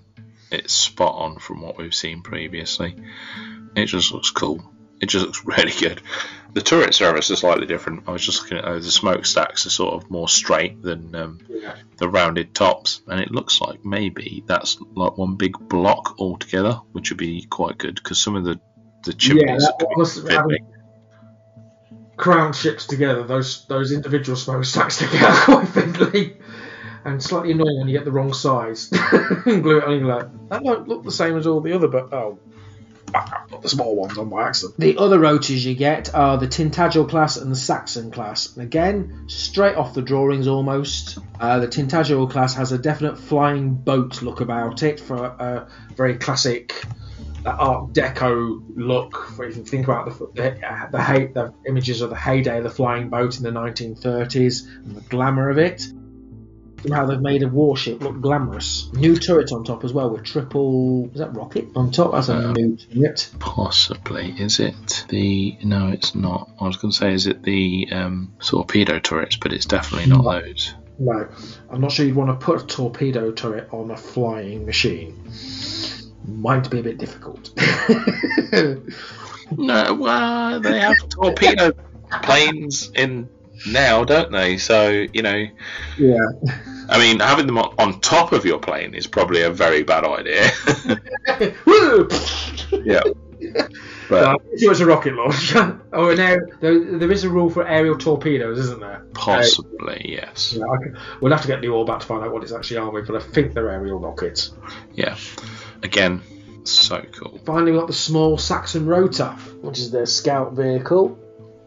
it's 0.51 0.73
spot 0.73 1.15
on 1.15 1.39
from 1.39 1.61
what 1.61 1.77
we've 1.77 1.95
seen 1.95 2.21
previously. 2.21 2.95
It 3.75 3.85
just 3.85 4.11
looks 4.11 4.31
cool. 4.31 4.71
It 5.01 5.09
just 5.09 5.25
looks 5.25 5.45
really 5.45 5.71
good. 5.77 6.01
The 6.53 6.61
turret 6.61 6.93
service 6.93 7.29
is 7.29 7.39
slightly 7.39 7.65
different. 7.65 8.03
I 8.07 8.11
was 8.11 8.25
just 8.25 8.41
looking 8.43 8.57
at 8.57 8.65
those. 8.65 8.85
The 8.85 8.91
smokestacks 8.91 9.65
are 9.65 9.69
sort 9.69 9.93
of 9.95 10.09
more 10.11 10.27
straight 10.27 10.81
than 10.81 11.15
um, 11.15 11.39
Yeah. 11.49 11.75
the 11.97 12.09
rounded 12.09 12.53
tops, 12.53 13.01
and 13.07 13.19
it 13.21 13.31
looks 13.31 13.61
like 13.61 13.85
maybe 13.85 14.43
that's 14.45 14.77
like 14.95 15.17
one 15.17 15.35
big 15.35 15.53
block 15.59 16.15
altogether, 16.19 16.81
which 16.91 17.09
would 17.09 17.17
be 17.17 17.43
quite 17.49 17.77
good 17.77 17.95
because 17.95 18.19
some 18.19 18.35
of 18.35 18.43
the 18.43 18.59
the 19.05 19.13
chimneys 19.13 19.63
that 19.65 19.79
could 19.79 19.89
be 19.89 19.95
was- 19.95 20.17
a 20.17 20.23
bit 20.23 20.31
having- 20.33 20.49
big. 20.49 20.63
Crown 22.17 22.53
ships 22.53 22.85
together, 22.85 23.23
those 23.23 23.65
those 23.65 23.91
individual 23.91 24.35
smokestacks 24.35 25.01
out 25.15 25.45
quite 25.45 25.67
thinly. 25.69 26.37
And 27.03 27.23
slightly 27.23 27.53
annoying 27.53 27.79
when 27.79 27.87
you 27.87 27.97
get 27.97 28.05
the 28.05 28.11
wrong 28.11 28.31
size. 28.31 28.85
Glue 29.43 29.77
it 29.79 29.83
on, 29.85 29.99
you're 29.99 30.07
like, 30.07 30.49
that 30.49 30.63
don't 30.63 30.87
look 30.87 31.03
the 31.03 31.11
same 31.11 31.35
as 31.35 31.47
all 31.47 31.59
the 31.59 31.73
other, 31.73 31.87
but 31.87 32.13
oh, 32.13 32.37
got 33.11 33.61
the 33.61 33.69
small 33.69 33.95
ones 33.95 34.17
on 34.17 34.29
by 34.29 34.47
accident. 34.47 34.79
The 34.79 34.97
other 34.97 35.19
rotors 35.19 35.65
you 35.65 35.75
get 35.75 36.13
are 36.13 36.37
the 36.37 36.47
Tintagel 36.47 37.09
class 37.09 37.37
and 37.37 37.51
the 37.51 37.55
Saxon 37.55 38.11
class. 38.11 38.55
Again, 38.57 39.25
straight 39.27 39.75
off 39.75 39.93
the 39.93 40.01
drawings 40.01 40.47
almost. 40.47 41.17
Uh, 41.39 41.59
the 41.59 41.67
Tintagel 41.67 42.29
class 42.29 42.55
has 42.55 42.71
a 42.71 42.77
definite 42.77 43.17
flying 43.17 43.73
boat 43.73 44.21
look 44.21 44.41
about 44.41 44.83
it 44.83 44.99
for 44.99 45.17
a 45.17 45.67
very 45.95 46.17
classic 46.17 46.83
that 47.43 47.55
Art 47.55 47.93
Deco 47.93 48.61
look. 48.75 49.33
If 49.39 49.57
you 49.57 49.63
think 49.63 49.87
about 49.87 50.05
the 50.05 50.25
the, 50.33 50.89
the, 50.91 51.31
the 51.33 51.53
images 51.67 52.01
of 52.01 52.09
the 52.09 52.15
heyday 52.15 52.59
of 52.59 52.63
the 52.63 52.69
flying 52.69 53.09
boat 53.09 53.37
in 53.37 53.43
the 53.43 53.51
1930s 53.51 54.67
and 54.67 54.95
the 54.95 55.01
glamour 55.01 55.49
of 55.49 55.57
it. 55.57 55.87
How 56.89 57.05
they've 57.05 57.21
made 57.21 57.43
a 57.43 57.47
warship 57.47 58.01
look 58.01 58.19
glamorous. 58.21 58.89
New 58.93 59.15
turret 59.15 59.51
on 59.51 59.63
top 59.63 59.83
as 59.83 59.93
well 59.93 60.09
with 60.09 60.23
triple. 60.23 61.09
Is 61.13 61.19
that 61.19 61.35
rocket 61.35 61.67
on 61.75 61.91
top? 61.91 62.13
That's 62.13 62.29
a 62.29 62.35
Uh, 62.49 62.51
new 62.53 62.77
turret. 62.77 63.29
Possibly. 63.39 64.33
Is 64.39 64.59
it 64.59 65.05
the. 65.09 65.57
No, 65.63 65.89
it's 65.89 66.15
not. 66.15 66.49
I 66.59 66.65
was 66.65 66.77
going 66.77 66.91
to 66.91 66.97
say, 66.97 67.13
is 67.13 67.27
it 67.27 67.43
the 67.43 67.87
um, 67.91 68.33
torpedo 68.39 68.99
turrets, 68.99 69.35
but 69.35 69.53
it's 69.53 69.65
definitely 69.65 70.09
not 70.09 70.23
those. 70.23 70.73
No, 70.99 71.27
I'm 71.69 71.81
not 71.81 71.91
sure 71.91 72.05
you'd 72.05 72.15
want 72.15 72.39
to 72.39 72.45
put 72.45 72.61
a 72.61 72.65
torpedo 72.65 73.31
turret 73.31 73.69
on 73.71 73.89
a 73.91 73.97
flying 73.97 74.65
machine. 74.65 75.19
Might 76.25 76.69
be 76.69 76.79
a 76.79 76.83
bit 76.83 76.97
difficult. 76.97 77.51
No, 79.57 79.93
well, 79.95 80.61
they 80.61 80.79
have 80.79 80.95
torpedo 81.09 81.73
planes 82.23 82.89
in 82.95 83.27
now, 83.67 84.05
don't 84.05 84.31
they? 84.31 84.57
So 84.57 85.05
you 85.11 85.21
know, 85.21 85.45
yeah. 85.97 86.17
I 86.91 86.99
mean, 86.99 87.19
having 87.19 87.47
them 87.47 87.57
on, 87.57 87.73
on 87.79 87.99
top 88.01 88.33
of 88.33 88.45
your 88.45 88.59
plane 88.59 88.93
is 88.93 89.07
probably 89.07 89.41
a 89.43 89.49
very 89.49 89.83
bad 89.83 90.03
idea. 90.03 90.51
Woo! 91.65 92.07
yeah, 92.83 93.01
Uh, 94.11 94.35
but 94.37 94.41
it 94.51 94.67
was 94.67 94.81
a 94.81 94.85
rocket 94.85 95.13
launcher. 95.13 95.79
oh, 95.93 96.13
now 96.13 96.35
there, 96.59 96.97
there 96.97 97.11
is 97.13 97.23
a 97.23 97.29
rule 97.29 97.49
for 97.49 97.65
aerial 97.65 97.97
torpedoes, 97.97 98.59
isn't 98.59 98.81
there? 98.81 99.05
possibly 99.13 100.01
yes. 100.03 100.53
Yeah, 100.53 100.65
can, 100.83 100.97
we'll 101.21 101.31
have 101.31 101.43
to 101.43 101.47
get 101.47 101.61
the 101.61 101.69
all 101.69 101.85
back 101.85 102.01
to 102.01 102.05
find 102.05 102.21
out 102.21 102.33
what 102.33 102.43
it's 102.43 102.51
actually 102.51 102.77
armed 102.77 102.93
with, 102.93 103.07
but 103.07 103.15
I 103.15 103.19
think 103.21 103.53
they're 103.53 103.69
aerial 103.69 103.99
rockets. 103.99 104.51
Yeah, 104.93 105.15
again, 105.81 106.21
so 106.65 107.05
cool. 107.13 107.39
Finally, 107.45 107.71
we 107.71 107.77
got 107.77 107.87
the 107.87 107.93
small 107.93 108.37
Saxon 108.37 108.85
rotor, 108.85 109.29
which 109.61 109.79
is 109.79 109.91
their 109.91 110.05
scout 110.05 110.53
vehicle, 110.53 111.17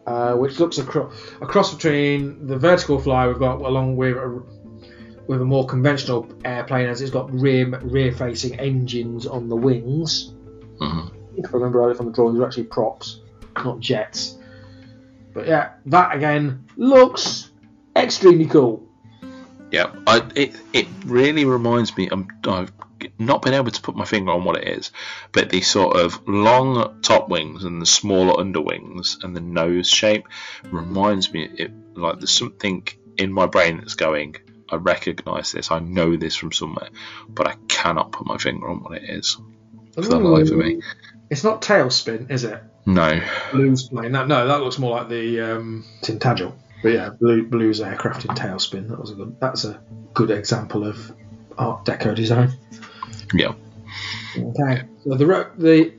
uh, 0.05 0.35
which 0.35 0.59
looks 0.59 0.77
acro- 0.77 1.11
across 1.41 1.73
between 1.73 2.45
the 2.45 2.59
vertical 2.59 2.99
flyer 2.99 3.29
we've 3.29 3.39
got, 3.39 3.59
along 3.59 3.95
with 3.95 4.17
a, 4.17 4.43
with 5.27 5.41
a 5.41 5.45
more 5.45 5.65
conventional 5.65 6.27
airplane, 6.43 6.87
as 6.87 7.01
it's 7.01 7.11
got 7.11 7.33
rear 7.33 7.67
rear 7.79 8.11
facing 8.11 8.59
engines 8.59 9.25
on 9.25 9.49
the 9.49 9.55
wings. 9.55 10.33
Mhm. 10.79 11.11
If 11.37 11.47
I 11.47 11.53
remember 11.53 11.79
right 11.79 11.95
from 11.95 12.07
the 12.07 12.11
drawings, 12.11 12.37
they're 12.37 12.47
actually 12.47 12.63
props, 12.63 13.21
not 13.63 13.79
jets. 13.79 14.37
But 15.33 15.47
yeah, 15.47 15.71
that 15.87 16.15
again 16.15 16.65
looks 16.77 17.51
extremely 17.95 18.45
cool. 18.45 18.87
Yeah, 19.71 19.91
I, 20.07 20.25
it 20.35 20.55
it 20.73 20.87
really 21.05 21.43
reminds 21.45 21.95
me. 21.97 22.07
I'm, 22.09 22.27
I've 22.45 22.71
not 23.19 23.41
been 23.41 23.53
able 23.53 23.71
to 23.71 23.81
put 23.81 23.95
my 23.95 24.05
finger 24.05 24.31
on 24.31 24.43
what 24.43 24.57
it 24.57 24.67
is, 24.67 24.91
but 25.31 25.49
the 25.49 25.61
sort 25.61 25.97
of 25.97 26.25
long 26.27 27.01
top 27.01 27.29
wings 27.29 27.63
and 27.65 27.81
the 27.81 27.85
smaller 27.85 28.39
underwings 28.39 29.17
and 29.21 29.35
the 29.35 29.41
nose 29.41 29.89
shape 29.89 30.27
reminds 30.71 31.33
me. 31.33 31.49
It 31.57 31.71
like 31.95 32.19
there's 32.19 32.31
something 32.31 32.87
in 33.17 33.33
my 33.33 33.47
brain 33.47 33.77
that's 33.77 33.95
going. 33.95 34.37
I 34.69 34.75
recognise 34.77 35.51
this. 35.51 35.71
I 35.71 35.79
know 35.79 36.17
this 36.17 36.35
from 36.35 36.51
somewhere, 36.51 36.89
but 37.29 37.47
I 37.47 37.55
cannot 37.67 38.11
put 38.11 38.25
my 38.25 38.37
finger 38.37 38.67
on 38.67 38.81
what 38.83 38.97
it 38.97 39.09
is 39.09 39.37
for 39.93 40.01
the 40.01 40.17
life 40.17 40.49
of 40.51 40.57
me. 40.57 40.81
It's 41.29 41.43
not 41.43 41.61
tailspin, 41.61 42.29
is 42.31 42.43
it? 42.43 42.61
No. 42.85 43.19
Blues 43.51 43.89
plane. 43.89 44.11
No, 44.11 44.25
no, 44.25 44.47
that 44.47 44.61
looks 44.61 44.77
more 44.77 44.91
like 44.91 45.09
the 45.09 45.41
um, 45.41 45.85
Tintagel. 46.01 46.53
But 46.83 46.89
yeah, 46.89 47.09
Blue, 47.09 47.47
Blues 47.47 47.81
aircraft 47.81 48.25
in 48.25 48.31
tailspin. 48.35 48.89
That 48.89 48.99
was 48.99 49.11
a 49.11 49.15
good. 49.15 49.39
That's 49.39 49.65
a 49.65 49.81
good 50.13 50.29
example 50.29 50.85
of 50.85 51.11
Art 51.57 51.85
Deco 51.85 52.15
design. 52.15 52.51
Yeah. 53.33 53.53
Okay. 54.37 54.83
So 55.03 55.15
the 55.15 55.51
the 55.57 55.93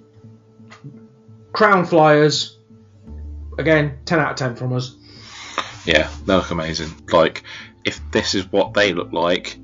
Crown 1.52 1.86
Flyers. 1.86 2.58
Again, 3.58 3.98
ten 4.04 4.20
out 4.20 4.32
of 4.32 4.36
ten 4.36 4.54
from 4.54 4.74
us. 4.74 4.94
Yeah, 5.86 6.10
they 6.26 6.34
look 6.34 6.50
amazing. 6.50 6.94
Like, 7.10 7.42
if 7.86 8.00
this 8.10 8.34
is 8.34 8.50
what 8.52 8.74
they 8.74 8.92
look 8.92 9.12
like 9.12 9.58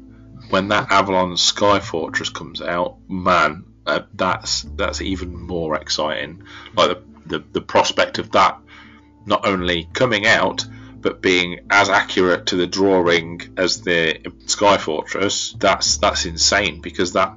when 0.48 0.68
that 0.68 0.90
Avalon 0.90 1.36
Sky 1.36 1.80
Fortress 1.80 2.30
comes 2.30 2.62
out, 2.62 2.96
man, 3.08 3.64
uh, 3.86 4.02
that's 4.14 4.62
that's 4.62 5.02
even 5.02 5.36
more 5.36 5.76
exciting. 5.76 6.44
Like 6.74 6.90
the, 6.90 7.38
the 7.38 7.44
the 7.52 7.60
prospect 7.60 8.18
of 8.18 8.32
that 8.32 8.58
not 9.26 9.46
only 9.46 9.88
coming 9.92 10.26
out 10.26 10.64
but 11.00 11.20
being 11.20 11.60
as 11.68 11.88
accurate 11.88 12.46
to 12.46 12.56
the 12.56 12.66
drawing 12.66 13.40
as 13.56 13.82
the 13.82 14.20
Sky 14.46 14.78
Fortress, 14.78 15.54
that's 15.58 15.96
that's 15.98 16.24
insane 16.24 16.80
because 16.80 17.14
that 17.14 17.34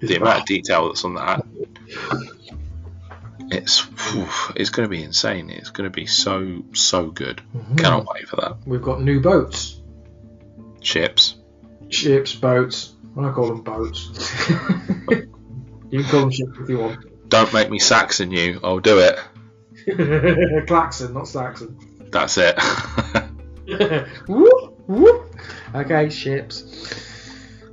the 0.00 0.16
amount 0.16 0.40
of 0.40 0.46
detail 0.46 0.88
that's 0.88 1.04
on 1.04 1.14
that 1.14 1.46
it's 3.50 3.86
it's 4.56 4.70
going 4.70 4.88
to 4.88 4.88
be 4.88 5.02
insane. 5.02 5.50
It's 5.50 5.70
going 5.70 5.90
to 5.90 5.94
be 5.94 6.06
so 6.06 6.62
so 6.72 7.10
good. 7.10 7.40
Cannot 7.76 8.06
wait 8.12 8.28
for 8.28 8.36
that. 8.36 8.56
We've 8.66 8.82
got 8.82 9.00
new 9.00 9.20
boats, 9.20 9.80
Ships. 10.86 11.34
ships, 11.88 12.32
boats. 12.36 12.94
I 13.18 13.32
call 13.32 13.48
them 13.48 13.62
boats. 13.62 14.08
you 15.90 16.00
can 16.00 16.04
call 16.04 16.20
them 16.20 16.30
ships 16.30 16.52
if 16.60 16.68
you 16.68 16.78
want. 16.78 17.28
Don't 17.28 17.52
make 17.52 17.68
me 17.68 17.80
Saxon 17.80 18.30
you. 18.30 18.60
I'll 18.62 18.78
do 18.78 19.00
it. 19.00 19.18
Claxon, 20.68 21.12
not 21.12 21.26
Saxon. 21.26 21.76
That's 22.12 22.38
it. 22.38 22.56
whoop, 24.28 24.78
whoop. 24.86 25.34
Okay, 25.74 26.08
ships. 26.08 26.94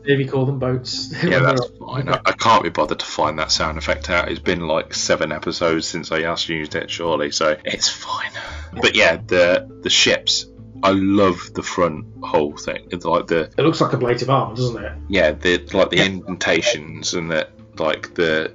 Maybe 0.04 0.26
call 0.26 0.48
them 0.48 0.58
boats. 0.58 1.14
yeah, 1.24 1.38
that's 1.38 1.68
fine. 1.80 2.10
I, 2.10 2.20
I 2.26 2.32
can't 2.32 2.64
be 2.64 2.70
bothered 2.70 2.98
to 2.98 3.06
find 3.06 3.38
that 3.38 3.52
sound 3.52 3.78
effect 3.78 4.10
out. 4.10 4.32
It's 4.32 4.40
been 4.40 4.66
like 4.66 4.96
seven 4.96 5.32
episodes 5.32 5.88
since 5.88 6.12
I 6.12 6.22
last 6.22 6.50
used 6.50 6.74
it, 6.74 6.90
surely, 6.90 7.32
so 7.32 7.56
it's 7.64 7.90
fine. 7.90 8.32
But 8.74 8.96
yeah, 8.96 9.18
the 9.18 9.70
the 9.84 9.92
ships. 9.92 10.48
I 10.84 10.92
love 10.92 11.54
the 11.54 11.64
front 11.64 12.06
whole 12.24 12.56
thing. 12.58 12.88
It's 12.92 13.06
like 13.06 13.28
the 13.28 13.50
It 13.58 13.62
looks 13.64 13.80
like 13.82 13.94
a 13.94 13.98
plate 13.98 14.22
of 14.22 14.30
armor, 14.30 14.56
doesn't 14.56 14.84
it? 14.84 14.92
yeah, 15.10 15.32
the 15.32 15.58
like 15.74 15.90
the 15.90 16.06
indentations 16.06 17.14
and 17.14 17.32
the 17.32 17.48
like 17.78 18.14
the 18.16 18.54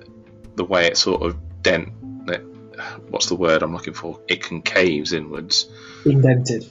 the 0.57 0.65
way 0.65 0.87
it 0.87 0.97
sort 0.97 1.23
of 1.23 1.37
dent. 1.63 1.89
It, 2.29 2.43
what's 3.09 3.27
the 3.27 3.35
word 3.35 3.63
I'm 3.63 3.73
looking 3.73 3.95
for? 3.95 4.21
It 4.29 4.43
concaves 4.43 5.13
inwards. 5.13 5.69
Indented. 6.05 6.67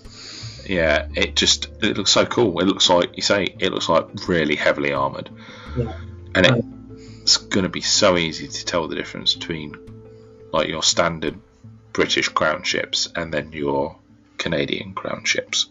Yeah, 0.66 1.08
it 1.16 1.36
just 1.36 1.70
it 1.82 1.98
looks 1.98 2.12
so 2.12 2.26
cool. 2.26 2.60
It 2.60 2.66
looks 2.66 2.90
like 2.90 3.16
you 3.16 3.24
say 3.24 3.56
it 3.60 3.72
looks 3.74 3.90
like 3.90 4.28
really 4.28 4.56
heavily 4.56 4.94
armored, 4.94 5.30
Yeah. 5.78 5.94
and 6.36 6.46
it, 6.46 6.52
um, 6.52 6.98
it's 7.22 7.38
going 7.38 7.64
to 7.64 7.70
be 7.70 7.82
so 7.82 8.18
easy 8.18 8.48
to 8.48 8.66
tell 8.66 8.88
the 8.88 8.96
difference 8.96 9.34
between 9.34 9.76
like 10.54 10.68
your 10.68 10.84
standard 10.84 11.40
British 11.94 12.30
crown 12.30 12.64
ships 12.64 13.08
and 13.16 13.34
then 13.34 13.52
your 13.54 13.98
Canadian 14.38 14.94
crown 14.94 15.24
ships. 15.24 15.70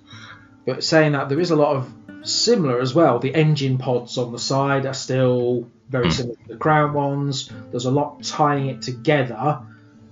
But 0.66 0.82
saying 0.84 1.12
that, 1.12 1.28
there 1.28 1.38
is 1.40 1.50
a 1.50 1.56
lot 1.56 1.76
of 1.76 1.92
similar 2.28 2.80
as 2.80 2.94
well. 2.94 3.18
The 3.20 3.34
engine 3.34 3.78
pods 3.78 4.18
on 4.18 4.32
the 4.32 4.38
side 4.38 4.84
are 4.86 4.94
still 4.94 5.70
very 5.88 6.10
similar 6.10 6.34
to 6.34 6.48
the 6.48 6.56
Crown 6.56 6.92
ones. 6.92 7.50
There's 7.70 7.84
a 7.84 7.90
lot 7.92 8.24
tying 8.24 8.66
it 8.66 8.82
together, 8.82 9.60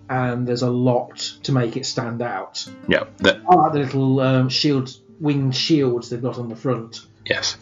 and 0.08 0.46
there's 0.46 0.62
a 0.62 0.70
lot 0.70 1.16
to 1.42 1.52
make 1.52 1.76
it 1.76 1.84
stand 1.86 2.22
out. 2.22 2.64
Yeah, 2.88 3.04
that 3.18 3.40
I 3.48 3.54
like 3.56 3.72
the 3.72 3.80
little 3.80 4.20
um, 4.20 4.48
shield, 4.48 4.96
winged 5.18 5.56
shields 5.56 6.10
they've 6.10 6.22
got 6.22 6.38
on 6.38 6.48
the 6.48 6.54
front. 6.56 7.00
yes, 7.24 7.56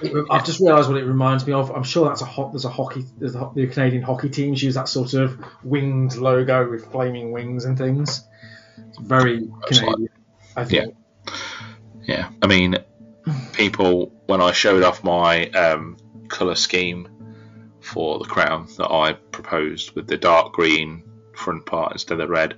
It- 0.00 0.12
I've 0.30 0.44
just 0.46 0.60
realised 0.60 0.88
what 0.88 0.98
it 0.98 1.04
reminds 1.06 1.44
me 1.44 1.52
of. 1.52 1.70
I'm 1.72 1.82
sure 1.82 2.06
that's 2.08 2.22
a 2.22 2.26
hot. 2.26 2.52
There's 2.52 2.64
a 2.64 2.68
hockey. 2.70 3.04
There's 3.18 3.34
a, 3.34 3.50
the 3.52 3.66
Canadian 3.66 4.04
hockey 4.04 4.28
teams 4.28 4.62
use 4.62 4.76
that 4.76 4.88
sort 4.88 5.14
of 5.14 5.36
winged 5.64 6.14
logo 6.16 6.70
with 6.70 6.92
flaming 6.92 7.32
wings 7.32 7.64
and 7.64 7.76
things. 7.76 8.22
It's 8.88 8.98
very 9.00 9.50
Canadian. 9.66 10.08
I 10.56 10.64
think. 10.64 10.94
yeah. 12.02 12.30
I 12.42 12.46
mean, 12.46 12.76
people 13.52 14.12
when 14.26 14.40
I 14.40 14.52
showed 14.52 14.82
off 14.82 15.02
my 15.04 15.48
um, 15.50 15.96
color 16.28 16.54
scheme 16.54 17.08
for 17.80 18.18
the 18.18 18.24
crown 18.26 18.66
that 18.78 18.90
I 18.90 19.12
proposed 19.14 19.92
with 19.94 20.06
the 20.06 20.16
dark 20.16 20.52
green 20.52 21.02
front 21.34 21.64
part 21.66 21.92
instead 21.92 22.20
of 22.20 22.28
red, 22.28 22.56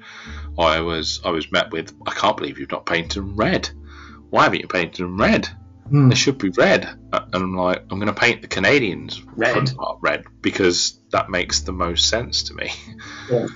I 0.59 0.81
was 0.81 1.20
I 1.24 1.31
was 1.31 1.51
met 1.52 1.70
with 1.73 1.94
I 2.06 2.12
can't 2.12 2.36
believe 2.36 2.59
you've 2.59 2.73
not 2.73 2.86
painted 2.86 3.20
them 3.23 3.36
red. 3.36 3.69
Why 4.31 4.44
haven't 4.44 4.60
you 4.60 4.69
painted 4.69 5.02
them 5.05 5.19
red? 5.20 5.48
Hmm. 5.89 6.09
They 6.09 6.14
should 6.14 6.39
be 6.39 6.48
red. 6.51 6.85
And 7.12 7.35
I'm 7.35 7.55
like, 7.55 7.82
I'm 7.90 7.98
going 7.98 8.06
to 8.06 8.19
paint 8.19 8.40
the 8.40 8.48
Canadians 8.48 9.20
Red? 9.36 9.70
red 10.01 10.24
because 10.40 10.98
that 11.10 11.28
makes 11.28 11.60
the 11.60 11.73
most 11.73 12.09
sense 12.09 12.44
to 12.44 12.55
me. 12.55 12.70
Yeah. 13.31 13.47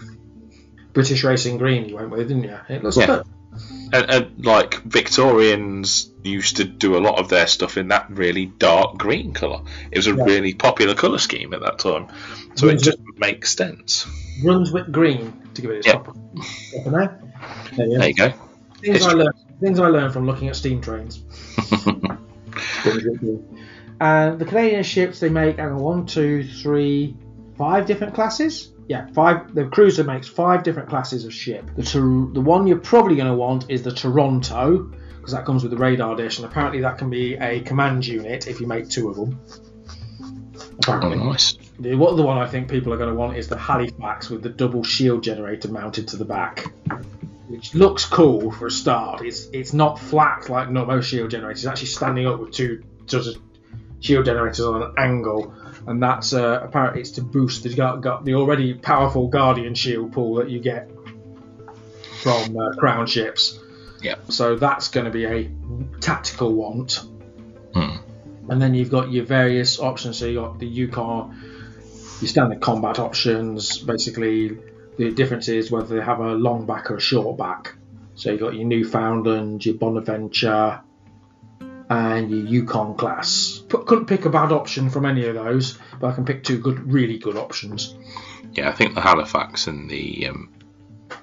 British 0.92 1.24
Racing 1.24 1.56
Green 1.58 1.88
you 1.88 1.94
went 1.96 2.10
with, 2.10 2.28
didn't 2.28 2.44
you? 2.44 2.58
It 2.68 2.82
looks 2.84 2.96
Yeah. 2.98 3.06
good. 3.06 3.26
And, 3.92 4.10
and 4.10 4.44
like 4.44 4.82
Victorians 4.82 6.10
used 6.22 6.56
to 6.56 6.64
do 6.64 6.96
a 6.96 6.98
lot 6.98 7.18
of 7.18 7.28
their 7.28 7.46
stuff 7.46 7.76
in 7.76 7.88
that 7.88 8.06
really 8.10 8.46
dark 8.46 8.98
green 8.98 9.32
colour. 9.32 9.62
It 9.90 9.98
was 9.98 10.06
a 10.08 10.14
Yeah. 10.14 10.24
really 10.24 10.54
popular 10.54 10.94
colour 10.94 11.18
scheme 11.18 11.54
at 11.54 11.60
that 11.60 11.78
time, 11.78 12.08
so 12.56 12.68
it 12.68 12.78
Mhm. 12.78 12.82
just 12.82 12.98
makes 13.16 13.54
sense. 13.54 14.06
Brunswick 14.42 14.90
Green, 14.90 15.32
to 15.54 15.62
give 15.62 15.70
it 15.70 15.78
its 15.78 15.86
Yeah. 15.86 15.98
proper, 15.98 16.18
name. 16.18 17.08
There 17.76 17.86
you 17.86 17.92
go. 17.92 17.98
There 17.98 18.08
you 18.08 18.14
go. 18.14 18.32
Things 18.82 19.02
I 19.06 19.12
learned. 19.12 19.34
Things 19.60 19.78
I 19.80 19.88
learned 19.88 20.12
from 20.12 20.26
looking 20.26 20.48
at 20.48 20.56
steam 20.56 20.80
trains. 20.80 21.22
and 24.00 24.38
the 24.38 24.44
Canadian 24.44 24.82
ships 24.82 25.20
they 25.20 25.28
make, 25.30 25.56
hang 25.56 25.70
on, 25.70 25.78
one, 25.78 26.06
two, 26.06 26.44
three, 26.44 27.16
five 27.56 27.86
different 27.86 28.14
classes. 28.14 28.72
Yeah, 28.88 29.06
five. 29.14 29.54
The 29.54 29.64
cruiser 29.66 30.04
makes 30.04 30.28
five 30.28 30.62
different 30.62 30.88
classes 30.88 31.24
of 31.24 31.32
ship. 31.34 31.68
The 31.76 31.82
Tor- 31.82 32.30
the 32.32 32.40
one 32.40 32.66
you're 32.66 32.78
probably 32.78 33.16
going 33.16 33.28
to 33.28 33.34
want 33.34 33.68
is 33.68 33.82
the 33.82 33.92
Toronto 33.92 34.92
because 35.16 35.32
that 35.32 35.44
comes 35.44 35.62
with 35.64 35.72
the 35.72 35.76
radar 35.78 36.14
dish, 36.14 36.38
and 36.38 36.46
apparently 36.46 36.80
that 36.82 36.98
can 36.98 37.10
be 37.10 37.34
a 37.34 37.60
command 37.60 38.06
unit 38.06 38.46
if 38.46 38.60
you 38.60 38.66
make 38.68 38.88
two 38.88 39.08
of 39.08 39.16
them. 39.16 39.40
Oh, 40.88 41.08
nice. 41.08 41.56
The 41.80 41.94
what 41.96 42.16
the 42.16 42.22
one 42.22 42.38
I 42.38 42.46
think 42.46 42.70
people 42.70 42.92
are 42.92 42.96
going 42.96 43.08
to 43.10 43.14
want 43.16 43.36
is 43.36 43.48
the 43.48 43.56
Halifax 43.58 44.30
with 44.30 44.42
the 44.42 44.50
double 44.50 44.84
shield 44.84 45.22
generator 45.24 45.68
mounted 45.68 46.08
to 46.08 46.16
the 46.16 46.24
back. 46.24 46.66
which 47.48 47.74
looks 47.74 48.04
cool 48.04 48.50
for 48.52 48.66
a 48.66 48.70
start. 48.70 49.22
It's 49.22 49.48
it's 49.52 49.72
not 49.72 49.98
flat 49.98 50.48
like 50.48 50.70
most 50.70 51.08
shield 51.08 51.30
generators. 51.30 51.64
It's 51.64 51.70
actually 51.70 51.88
standing 51.88 52.26
up 52.26 52.38
with 52.40 52.52
two 52.52 52.82
sort 53.06 53.26
of 53.26 53.36
shield 54.00 54.24
generators 54.26 54.60
on 54.60 54.82
an 54.82 54.92
angle, 54.98 55.52
and 55.86 56.02
that's 56.02 56.32
uh, 56.32 56.60
apparently 56.62 57.00
it's 57.00 57.12
to 57.12 57.22
boost 57.22 57.62
the 57.62 58.20
the 58.24 58.34
already 58.34 58.74
powerful 58.74 59.28
Guardian 59.28 59.74
shield 59.74 60.12
pool 60.12 60.36
that 60.36 60.50
you 60.50 60.60
get 60.60 60.90
from 62.22 62.56
uh, 62.56 62.72
Crown 62.76 63.06
ships. 63.06 63.58
Yeah. 64.02 64.16
So 64.28 64.56
that's 64.56 64.88
going 64.88 65.06
to 65.06 65.12
be 65.12 65.24
a 65.24 65.50
tactical 66.00 66.52
want. 66.54 67.04
Hmm. 67.72 67.96
And 68.48 68.60
then 68.60 68.74
you've 68.74 68.90
got 68.90 69.10
your 69.10 69.24
various 69.24 69.80
options. 69.80 70.18
So 70.18 70.26
you've 70.26 70.42
got 70.42 70.58
the 70.58 70.66
Yukon, 70.66 71.34
your 72.20 72.28
standard 72.28 72.60
combat 72.60 72.98
options. 72.98 73.78
Basically, 73.78 74.58
the 74.96 75.12
difference 75.12 75.48
is 75.48 75.70
whether 75.70 75.96
they 75.96 76.04
have 76.04 76.20
a 76.20 76.34
long 76.34 76.66
back 76.66 76.90
or 76.90 76.96
a 76.96 77.00
short 77.00 77.36
back. 77.38 77.74
So 78.14 78.30
you've 78.30 78.40
got 78.40 78.54
your 78.54 78.64
Newfoundland, 78.64 79.64
your 79.64 79.74
Bonaventure, 79.74 80.80
and 81.88 82.30
your 82.30 82.40
Yukon 82.46 82.96
class. 82.96 83.62
P- 83.68 83.78
couldn't 83.86 84.06
pick 84.06 84.24
a 84.24 84.30
bad 84.30 84.52
option 84.52 84.90
from 84.90 85.06
any 85.06 85.26
of 85.26 85.34
those, 85.34 85.78
but 86.00 86.08
I 86.08 86.12
can 86.12 86.24
pick 86.24 86.42
two 86.44 86.58
good, 86.58 86.92
really 86.92 87.18
good 87.18 87.36
options. 87.36 87.94
Yeah, 88.52 88.68
I 88.68 88.72
think 88.72 88.94
the 88.94 89.00
Halifax 89.00 89.66
and 89.66 89.88
the 89.90 90.28
um, 90.28 90.52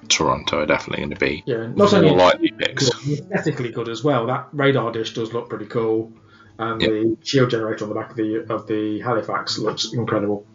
Toronto 0.08 0.60
are 0.60 0.66
definitely 0.66 1.04
going 1.04 1.14
to 1.14 1.20
be 1.20 1.42
Yeah, 1.46 1.66
not 1.66 1.76
more 1.92 1.94
only 1.96 2.10
likely 2.10 2.50
picks. 2.52 2.88
good, 2.90 3.20
aesthetically 3.20 3.72
good 3.72 3.88
as 3.88 4.02
well. 4.04 4.26
That 4.26 4.48
radar 4.52 4.92
dish 4.92 5.14
does 5.14 5.32
look 5.32 5.48
pretty 5.50 5.66
cool, 5.66 6.12
and 6.58 6.80
Yep. 6.80 6.90
the 6.90 7.16
shield 7.22 7.50
generator 7.50 7.84
on 7.84 7.88
the 7.90 7.94
back 7.96 8.10
of 8.10 8.16
the 8.16 8.46
of 8.52 8.66
the 8.66 9.00
Halifax 9.00 9.58
looks 9.58 9.92
incredible. 9.92 10.46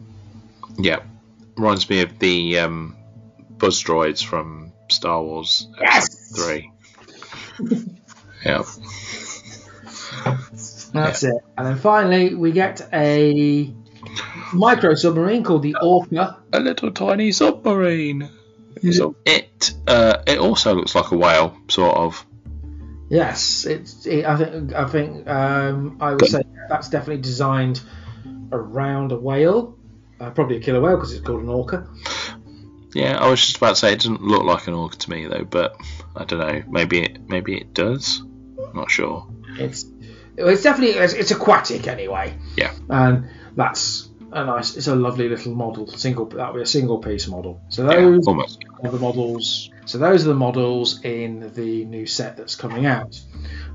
Yeah, 0.78 1.00
reminds 1.58 1.90
me 1.90 2.02
of 2.02 2.18
the 2.20 2.60
um, 2.60 2.96
buzz 3.58 3.84
droids 3.84 4.24
from 4.24 4.72
Star 4.90 5.22
Wars 5.22 5.68
Yes! 5.82 6.32
Three. 6.36 6.72
yeah, 8.46 8.64
That's 10.94 11.24
it. 11.24 11.36
And 11.58 11.68
then 11.68 11.78
finally, 11.78 12.36
we 12.36 12.52
get 12.52 12.88
a 12.94 13.74
micro 14.54 14.96
submarine 14.96 15.44
called 15.44 15.64
the 15.64 15.76
Orca. 15.82 16.38
a 16.52 16.60
little 16.60 16.92
tiny 16.92 17.32
submarine. 17.32 18.30
So 18.92 19.16
it 19.26 19.74
uh, 19.88 20.24
it 20.26 20.40
also 20.40 20.74
looks 20.74 20.96
like 20.96 21.12
a 21.12 21.18
whale, 21.18 21.58
sort 21.68 21.98
of. 21.98 22.26
Yes, 23.10 23.66
it's. 23.66 24.06
It, 24.06 24.26
I 24.26 24.38
think. 24.38 24.74
I 24.74 24.86
think. 24.88 25.28
Um, 25.28 25.98
I 26.00 26.12
would 26.12 26.26
say 26.26 26.44
that's 26.70 26.90
definitely 26.90 27.22
designed 27.22 27.82
around 28.52 29.12
a 29.12 29.18
whale, 29.18 29.78
uh, 30.20 30.30
probably 30.32 30.58
a 30.58 30.60
killer 30.60 30.80
whale 30.80 30.96
because 30.96 31.14
it's 31.14 31.26
called 31.26 31.42
an 31.42 31.50
orca. 31.50 31.88
Yeah, 32.94 33.18
I 33.18 33.30
was 33.30 33.42
just 33.42 33.58
about 33.58 33.70
to 33.70 33.76
say 33.76 33.94
it 33.94 33.98
doesn't 33.98 34.22
look 34.22 34.44
like 34.44 34.68
an 34.68 34.74
orca 34.74 34.98
to 34.98 35.10
me 35.10 35.28
though, 35.28 35.44
but 35.44 35.76
I 36.16 36.24
don't 36.26 36.40
know. 36.40 36.64
Maybe 36.70 37.02
it 37.02 37.28
maybe 37.28 37.58
it 37.58 37.74
does. 37.74 38.24
Not 38.74 38.90
sure. 38.90 39.28
It's. 39.58 39.86
It's 40.48 40.64
definitely. 40.64 40.98
It's, 40.98 41.14
it's 41.14 41.32
aquatic 41.32 41.88
anyway. 41.88 42.34
Yeah. 42.58 42.74
And 42.90 43.30
that's 43.56 44.10
a 44.32 44.46
nice. 44.46 44.76
It's 44.78 44.88
a 44.88 44.96
lovely 44.96 45.30
little 45.30 45.54
model. 45.54 45.88
Single. 45.88 46.26
That 46.28 46.54
would 46.54 46.60
be 46.60 46.64
a 46.64 46.66
single 46.66 47.00
piece 47.00 47.28
model. 47.28 47.62
So 47.70 47.90
Yeah, 47.90 48.02
those 48.02 48.28
almost. 48.28 48.64
are 48.84 48.92
the 48.92 49.00
models. 49.00 49.70
So 49.86 49.98
those 49.98 50.26
are 50.26 50.30
the 50.30 50.36
models 50.36 51.04
in 51.04 51.52
the 51.54 51.86
new 51.86 52.06
set 52.06 52.38
that's 52.38 52.56
coming 52.56 52.86
out. 52.86 53.20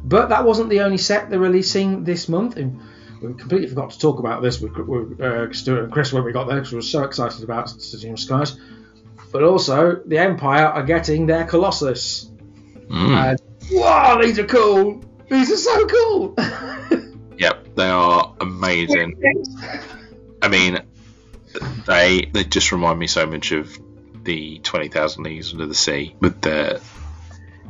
But 0.03 0.29
that 0.29 0.45
wasn't 0.45 0.69
the 0.71 0.81
only 0.81 0.99
set 0.99 1.31
they're 1.31 1.39
releasing 1.39 2.05
this 2.05 2.29
month. 2.29 2.57
And 2.57 2.81
we 3.23 3.35
completely 3.35 3.69
forgot 3.69 3.91
to 3.91 3.99
talk 3.99 4.19
about 4.19 4.43
this 4.43 4.61
with, 4.61 4.77
with 4.77 5.21
uh, 5.21 5.53
Stuart 5.53 5.85
and 5.85 5.93
Chris 5.93 6.13
when 6.13 6.25
we 6.25 6.33
got 6.33 6.47
there 6.47 6.57
because 6.57 6.73
we 6.73 6.77
were 6.77 6.83
so 6.83 7.05
excited 7.05 7.43
about 7.43 7.67
Sturginium 7.69 8.19
Skies. 8.19 8.59
But 9.33 9.43
also, 9.43 10.01
the 10.07 10.19
Empire 10.19 10.67
are 10.67 10.85
getting 10.85 11.27
their 11.27 11.45
Colossus. 11.45 12.31
Mm. 12.89 13.31
And 13.31 13.41
wow, 13.73 14.21
these 14.21 14.39
are 14.39 14.47
cool. 14.47 15.03
These 15.29 15.53
are 15.53 15.57
so 15.57 15.87
cool. 15.87 16.35
Yep, 17.39 17.75
they 17.75 17.89
are 17.89 18.35
amazing. 18.41 19.21
I 20.43 20.49
mean, 20.49 20.81
they 21.87 22.31
they 22.33 22.45
just 22.45 22.73
remind 22.73 22.99
me 22.99 23.07
so 23.07 23.27
much 23.27 23.53
of 23.53 23.77
the 24.25 24.59
Twenty 24.61 24.89
Thousand 24.89 25.25
Leagues 25.25 25.53
Under 25.53 25.67
the 25.67 25.75
Sea 25.75 26.15
with 26.21 26.41
the 26.41 26.81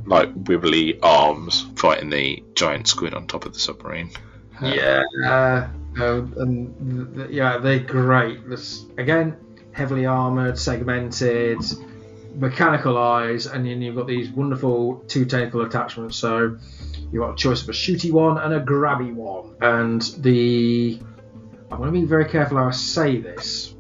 like 0.07 0.35
wibbly 0.35 0.99
arms 1.03 1.67
fighting 1.77 2.11
the 2.11 2.43
giant 2.55 2.89
squid 2.89 3.15
on 3.15 3.27
top 3.27 3.47
of 3.47 3.55
the 3.55 3.59
submarine. 3.59 4.11
Yeah, 4.63 5.03
uh, 5.25 5.69
no, 5.95 6.29
and 6.37 7.15
th- 7.15 7.17
th- 7.17 7.31
yeah, 7.31 7.59
they're 7.59 7.81
great. 7.81 8.49
This 8.49 8.85
again, 8.99 9.37
heavily 9.73 10.07
armored, 10.07 10.59
segmented, 10.59 11.61
mechanical 12.35 12.99
eyes, 12.99 13.47
and 13.47 13.65
then 13.67 13.83
you've 13.83 13.97
got 13.97 14.07
these 14.07 14.31
wonderful 14.31 15.05
two 15.09 15.25
tentacle 15.25 15.63
attachments. 15.63 16.17
So 16.17 16.59
you've 17.13 17.23
got 17.23 17.33
a 17.33 17.37
choice 17.37 17.63
of 17.63 17.69
a 17.69 17.73
shooty 17.73 18.11
one 18.11 18.39
and 18.39 18.53
a 18.55 18.61
grabby 18.61 19.15
one. 19.15 19.55
And 19.61 20.03
the 20.19 21.01
I'm 21.71 21.79
going 21.79 21.93
to 21.93 22.01
be 22.01 22.07
very 22.07 22.27
careful 22.27 22.59
how 22.59 22.69
I 22.69 22.71
say 22.71 23.19
this. 23.19 23.75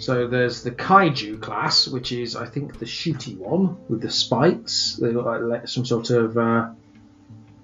So 0.00 0.28
there's 0.28 0.62
the 0.62 0.70
kaiju 0.70 1.40
class, 1.40 1.88
which 1.88 2.12
is 2.12 2.36
I 2.36 2.46
think 2.46 2.78
the 2.78 2.84
shooty 2.84 3.36
one 3.36 3.76
with 3.88 4.02
the 4.02 4.10
spikes. 4.10 4.96
They 4.96 5.12
look 5.12 5.26
like 5.26 5.66
some 5.68 5.84
sort 5.84 6.10
of 6.10 6.36
uh, 6.36 6.70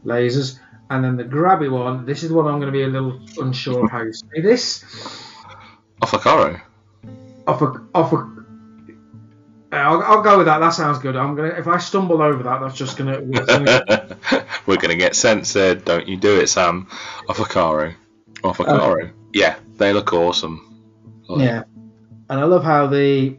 lasers. 0.04 0.58
And 0.90 1.04
then 1.04 1.16
the 1.16 1.24
grabby 1.24 1.70
one, 1.70 2.04
this 2.04 2.22
is 2.22 2.30
the 2.30 2.34
one 2.34 2.46
I'm 2.46 2.60
going 2.60 2.72
to 2.72 2.76
be 2.76 2.82
a 2.82 2.88
little 2.88 3.20
unsure 3.38 3.84
of 3.84 3.90
how 3.90 4.02
you 4.02 4.12
say 4.12 4.40
this. 4.40 4.84
Ofakaro. 6.02 6.60
Off 7.46 7.62
a, 7.62 7.80
off 7.94 8.12
a, 8.12 8.31
uh, 9.72 9.76
I'll, 9.76 10.02
I'll 10.02 10.22
go 10.22 10.36
with 10.38 10.46
that. 10.46 10.58
That 10.58 10.70
sounds 10.70 10.98
good. 10.98 11.16
I'm 11.16 11.34
gonna. 11.34 11.48
If 11.48 11.66
I 11.66 11.78
stumble 11.78 12.20
over 12.22 12.42
that, 12.42 12.60
that's 12.60 12.76
just 12.76 12.96
gonna. 12.96 13.18
it's 13.22 13.46
gonna- 14.30 14.44
We're 14.66 14.76
gonna 14.76 14.96
get 14.96 15.16
censored. 15.16 15.84
Don't 15.84 16.06
you 16.06 16.16
do 16.16 16.38
it, 16.40 16.48
Sam. 16.48 16.88
Ofakaro. 17.28 17.94
Ofakaro. 18.42 19.12
Yeah, 19.32 19.56
they 19.76 19.92
look 19.92 20.12
awesome. 20.12 20.68
Like, 21.28 21.44
yeah, 21.46 21.62
and 22.28 22.40
I 22.40 22.44
love 22.44 22.64
how 22.64 22.86
the 22.88 23.38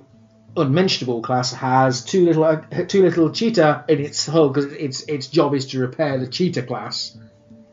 unmentionable 0.55 1.21
class 1.21 1.51
has 1.53 2.03
two 2.03 2.25
little 2.25 2.43
uh, 2.43 2.61
two 2.87 3.03
little 3.03 3.31
cheetah 3.31 3.85
in 3.87 3.99
its 3.99 4.25
hull 4.25 4.49
because 4.49 4.71
its 4.73 5.03
its 5.03 5.27
job 5.27 5.53
is 5.53 5.67
to 5.67 5.79
repair 5.79 6.17
the 6.19 6.27
cheetah 6.27 6.63
class. 6.63 7.17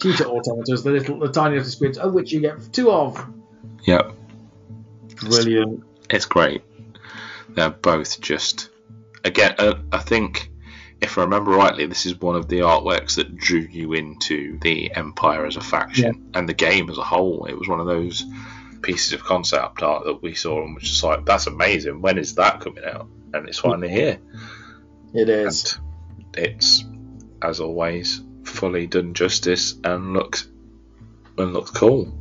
Cheetah 0.02 0.24
automators, 0.24 0.82
the 0.82 0.90
little, 0.92 1.18
the 1.18 1.28
tiny 1.30 1.56
little 1.56 1.70
squids, 1.70 1.98
of 1.98 2.14
which 2.14 2.32
you 2.32 2.40
get 2.40 2.72
two 2.72 2.90
of. 2.90 3.22
Yep. 3.86 4.12
Brilliant. 5.16 5.84
It's 6.08 6.24
great. 6.24 6.62
They're 7.54 7.70
both 7.70 8.20
just 8.20 8.70
again. 9.24 9.54
Uh, 9.58 9.80
I 9.92 9.98
think, 9.98 10.50
if 11.00 11.18
I 11.18 11.22
remember 11.22 11.50
rightly, 11.52 11.86
this 11.86 12.06
is 12.06 12.20
one 12.20 12.36
of 12.36 12.48
the 12.48 12.60
artworks 12.60 13.16
that 13.16 13.36
drew 13.36 13.60
you 13.60 13.92
into 13.94 14.58
the 14.60 14.94
Empire 14.94 15.46
as 15.46 15.56
a 15.56 15.60
faction 15.60 16.30
and 16.34 16.48
the 16.48 16.54
game 16.54 16.88
as 16.90 16.98
a 16.98 17.02
whole. 17.02 17.46
It 17.46 17.58
was 17.58 17.68
one 17.68 17.80
of 17.80 17.86
those 17.86 18.24
pieces 18.82 19.12
of 19.12 19.24
concept 19.24 19.82
art 19.82 20.04
that 20.04 20.22
we 20.22 20.34
saw 20.34 20.62
and 20.62 20.74
was 20.74 20.84
just 20.84 21.02
like, 21.02 21.24
"That's 21.26 21.46
amazing! 21.46 22.00
When 22.00 22.18
is 22.18 22.34
that 22.36 22.60
coming 22.60 22.84
out?" 22.84 23.08
And 23.32 23.48
it's 23.48 23.58
finally 23.58 23.90
here. 23.90 24.18
It 25.12 25.28
is. 25.28 25.78
And 26.34 26.38
it's, 26.38 26.84
as 27.42 27.60
always, 27.60 28.22
fully 28.44 28.86
done 28.86 29.14
justice 29.14 29.74
and 29.84 30.12
looks 30.12 30.48
and 31.36 31.52
looks 31.52 31.70
cool. 31.70 32.12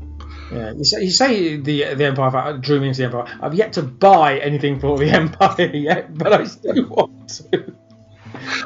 Yeah, 0.51 0.71
you 0.71 0.83
say, 0.83 1.03
you 1.03 1.11
say 1.11 1.57
the 1.57 1.93
the 1.93 2.05
Empire 2.05 2.57
drew 2.57 2.79
me 2.79 2.87
into 2.87 2.99
the 3.01 3.05
Empire. 3.05 3.37
I've 3.41 3.53
yet 3.53 3.73
to 3.73 3.83
buy 3.83 4.39
anything 4.39 4.79
for 4.79 4.97
the 4.97 5.09
Empire 5.21 5.65
yet, 5.75 6.17
but 6.17 6.33
I 6.33 6.45
still 6.45 6.87
want 6.87 7.29
to. 7.51 7.75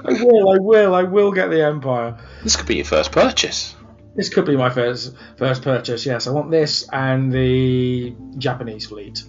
I 0.05 0.13
will, 0.23 0.49
I 0.49 0.57
will, 0.59 0.95
I 0.95 1.03
will 1.03 1.31
get 1.31 1.49
the 1.49 1.65
Empire. 1.65 2.17
This 2.43 2.55
could 2.55 2.67
be 2.67 2.75
your 2.75 2.85
first 2.85 3.11
purchase. 3.11 3.75
This 4.15 4.29
could 4.29 4.45
be 4.45 4.55
my 4.55 4.69
first 4.69 5.15
first 5.37 5.63
purchase. 5.63 6.05
Yes, 6.05 6.27
I 6.27 6.31
want 6.31 6.51
this 6.51 6.87
and 6.93 7.31
the 7.33 8.15
Japanese 8.37 8.85
fleet. 8.85 9.23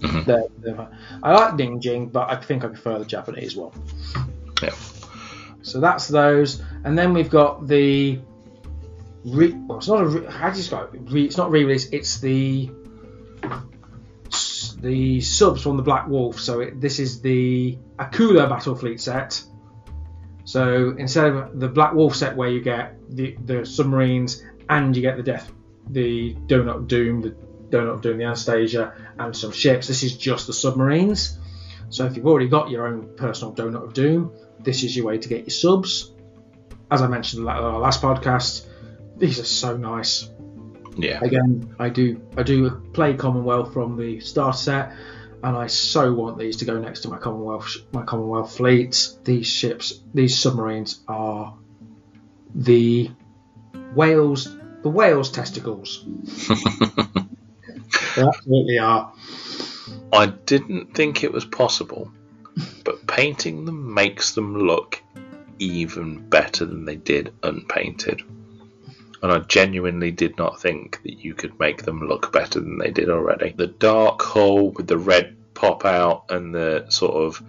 Mhm. 0.00 0.24
The- 0.24 0.48
the- 0.60 0.88
I 1.22 1.32
like 1.32 1.56
Ding 1.56 1.80
Jing, 1.80 2.08
but 2.08 2.30
I 2.30 2.36
think 2.36 2.64
I 2.64 2.68
prefer 2.68 2.98
the 3.00 3.04
Japanese 3.04 3.54
one. 3.56 3.72
Yeah. 4.62 4.70
So 5.62 5.80
that's 5.80 6.08
those, 6.08 6.62
and 6.84 6.96
then 6.98 7.12
we've 7.12 7.30
got 7.30 7.66
the. 7.68 8.20
Re- 9.24 9.52
well, 9.52 9.78
it's 9.78 9.88
not 9.88 10.02
a. 10.02 10.06
Re- 10.06 10.26
how 10.26 10.50
do 10.50 10.56
you 10.56 10.62
describe 10.62 10.94
it? 10.94 11.00
Re- 11.10 11.24
it's 11.24 11.36
not 11.36 11.50
re-release. 11.50 11.88
It's 11.90 12.20
the 12.20 12.70
the 14.80 15.20
subs 15.20 15.62
from 15.62 15.76
the 15.76 15.82
Black 15.82 16.08
Wolf. 16.08 16.40
So 16.40 16.60
it, 16.60 16.80
this 16.80 16.98
is 16.98 17.20
the 17.20 17.78
Akula 17.98 18.48
Battle 18.48 18.74
Fleet 18.74 19.00
set. 19.00 19.42
So 20.44 20.94
instead 20.98 21.26
of 21.26 21.58
the 21.58 21.68
Black 21.68 21.94
Wolf 21.94 22.16
set 22.16 22.36
where 22.36 22.48
you 22.48 22.60
get 22.60 22.96
the, 23.08 23.36
the 23.44 23.64
submarines 23.64 24.42
and 24.68 24.94
you 24.96 25.00
get 25.00 25.16
the 25.16 25.22
death, 25.22 25.52
the 25.88 26.34
Donut 26.34 26.88
Doom, 26.88 27.20
the 27.22 27.30
Donut 27.70 28.02
Doom, 28.02 28.18
the 28.18 28.24
Anastasia, 28.24 28.92
and 29.18 29.36
some 29.36 29.52
ships, 29.52 29.86
this 29.86 30.02
is 30.02 30.16
just 30.16 30.48
the 30.48 30.52
submarines. 30.52 31.38
So 31.90 32.06
if 32.06 32.16
you've 32.16 32.26
already 32.26 32.48
got 32.48 32.70
your 32.70 32.88
own 32.88 33.14
personal 33.16 33.54
Donut 33.54 33.84
of 33.84 33.94
Doom, 33.94 34.32
this 34.58 34.82
is 34.82 34.96
your 34.96 35.06
way 35.06 35.18
to 35.18 35.28
get 35.28 35.40
your 35.40 35.50
subs. 35.50 36.12
As 36.90 37.02
I 37.02 37.06
mentioned 37.06 37.42
in 37.42 37.48
our 37.48 37.78
last 37.78 38.02
podcast, 38.02 38.66
these 39.22 39.38
are 39.38 39.44
so 39.44 39.76
nice. 39.76 40.28
Yeah. 40.96 41.20
Again, 41.22 41.76
I 41.78 41.90
do 41.90 42.20
I 42.36 42.42
do 42.42 42.70
play 42.92 43.14
Commonwealth 43.14 43.72
from 43.72 43.96
the 43.96 44.18
starter 44.18 44.58
set, 44.58 44.92
and 45.44 45.56
I 45.56 45.68
so 45.68 46.12
want 46.12 46.38
these 46.38 46.56
to 46.56 46.64
go 46.64 46.76
next 46.80 47.02
to 47.02 47.08
my 47.08 47.18
Commonwealth 47.18 47.76
my 47.92 48.02
Commonwealth 48.02 48.56
fleet. 48.56 49.10
These 49.22 49.46
ships, 49.46 50.00
these 50.12 50.36
submarines 50.36 51.04
are 51.06 51.56
the 52.52 53.12
whales, 53.94 54.56
the 54.82 54.90
whales 54.90 55.30
testicles. 55.30 56.04
they 58.16 58.22
absolutely 58.22 58.78
are. 58.80 59.12
I 60.12 60.26
didn't 60.26 60.94
think 60.96 61.22
it 61.22 61.32
was 61.32 61.44
possible, 61.44 62.10
but 62.84 63.06
painting 63.06 63.66
them 63.66 63.94
makes 63.94 64.32
them 64.32 64.66
look 64.66 65.00
even 65.60 66.28
better 66.28 66.66
than 66.66 66.86
they 66.86 66.96
did 66.96 67.32
unpainted. 67.44 68.22
And 69.22 69.30
I 69.30 69.38
genuinely 69.38 70.10
did 70.10 70.36
not 70.36 70.60
think 70.60 71.00
that 71.04 71.18
you 71.18 71.34
could 71.34 71.58
make 71.60 71.82
them 71.84 72.08
look 72.08 72.32
better 72.32 72.58
than 72.58 72.78
they 72.78 72.90
did 72.90 73.08
already. 73.08 73.54
The 73.56 73.68
dark 73.68 74.20
hull 74.20 74.70
with 74.70 74.88
the 74.88 74.98
red 74.98 75.36
pop 75.54 75.84
out 75.84 76.24
and 76.28 76.54
the 76.54 76.86
sort 76.88 77.14
of 77.14 77.42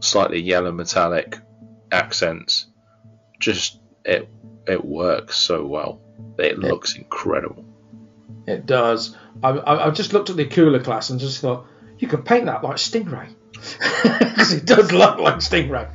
slightly 0.00 0.40
yellow 0.40 0.72
metallic 0.72 1.38
accents, 1.92 2.66
just 3.38 3.80
it 4.04 4.28
it 4.66 4.84
works 4.84 5.36
so 5.36 5.64
well. 5.64 6.00
It 6.38 6.58
looks 6.58 6.96
incredible. 6.96 7.64
It 8.46 8.66
does. 8.66 9.16
I, 9.42 9.50
I, 9.50 9.86
I 9.86 9.90
just 9.90 10.12
looked 10.12 10.30
at 10.30 10.36
the 10.36 10.46
cooler 10.46 10.80
class 10.80 11.10
and 11.10 11.20
just 11.20 11.40
thought 11.40 11.66
you 11.98 12.08
could 12.08 12.24
paint 12.24 12.46
that 12.46 12.64
like 12.64 12.76
Stingray 12.76 13.28
because 13.52 14.52
it 14.52 14.64
does 14.64 14.92
look 14.92 15.18
like 15.18 15.36
Stingray. 15.36 15.90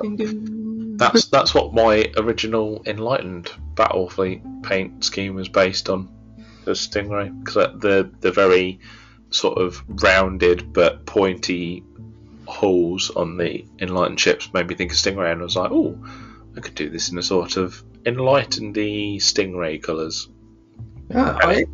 Ding. 0.00 0.96
That's 0.96 1.26
that's 1.26 1.54
what 1.54 1.74
my 1.74 2.10
original 2.16 2.82
enlightened 2.86 3.50
battle 3.74 4.08
fleet 4.08 4.42
paint 4.62 5.04
scheme 5.04 5.34
was 5.34 5.48
based 5.48 5.88
on. 5.88 6.08
The 6.64 6.72
Stingray 6.72 7.36
because 7.42 7.80
the 7.80 8.08
the 8.20 8.30
very 8.30 8.78
sort 9.30 9.58
of 9.58 9.82
rounded 9.88 10.72
but 10.72 11.04
pointy 11.06 11.82
holes 12.46 13.10
on 13.10 13.36
the 13.36 13.64
enlightened 13.80 14.20
ships 14.20 14.52
made 14.52 14.68
me 14.68 14.74
think 14.74 14.92
of 14.92 14.96
Stingray, 14.96 15.32
and 15.32 15.40
I 15.40 15.44
was 15.44 15.56
like, 15.56 15.72
oh, 15.72 15.98
I 16.56 16.60
could 16.60 16.74
do 16.74 16.88
this 16.88 17.10
in 17.10 17.18
a 17.18 17.22
sort 17.22 17.56
of 17.56 17.82
enlightened 18.06 18.76
Stingray 18.76 19.82
colours. 19.82 20.28
Yeah, 21.10 21.38
I, 21.42 21.52
it, 21.52 21.68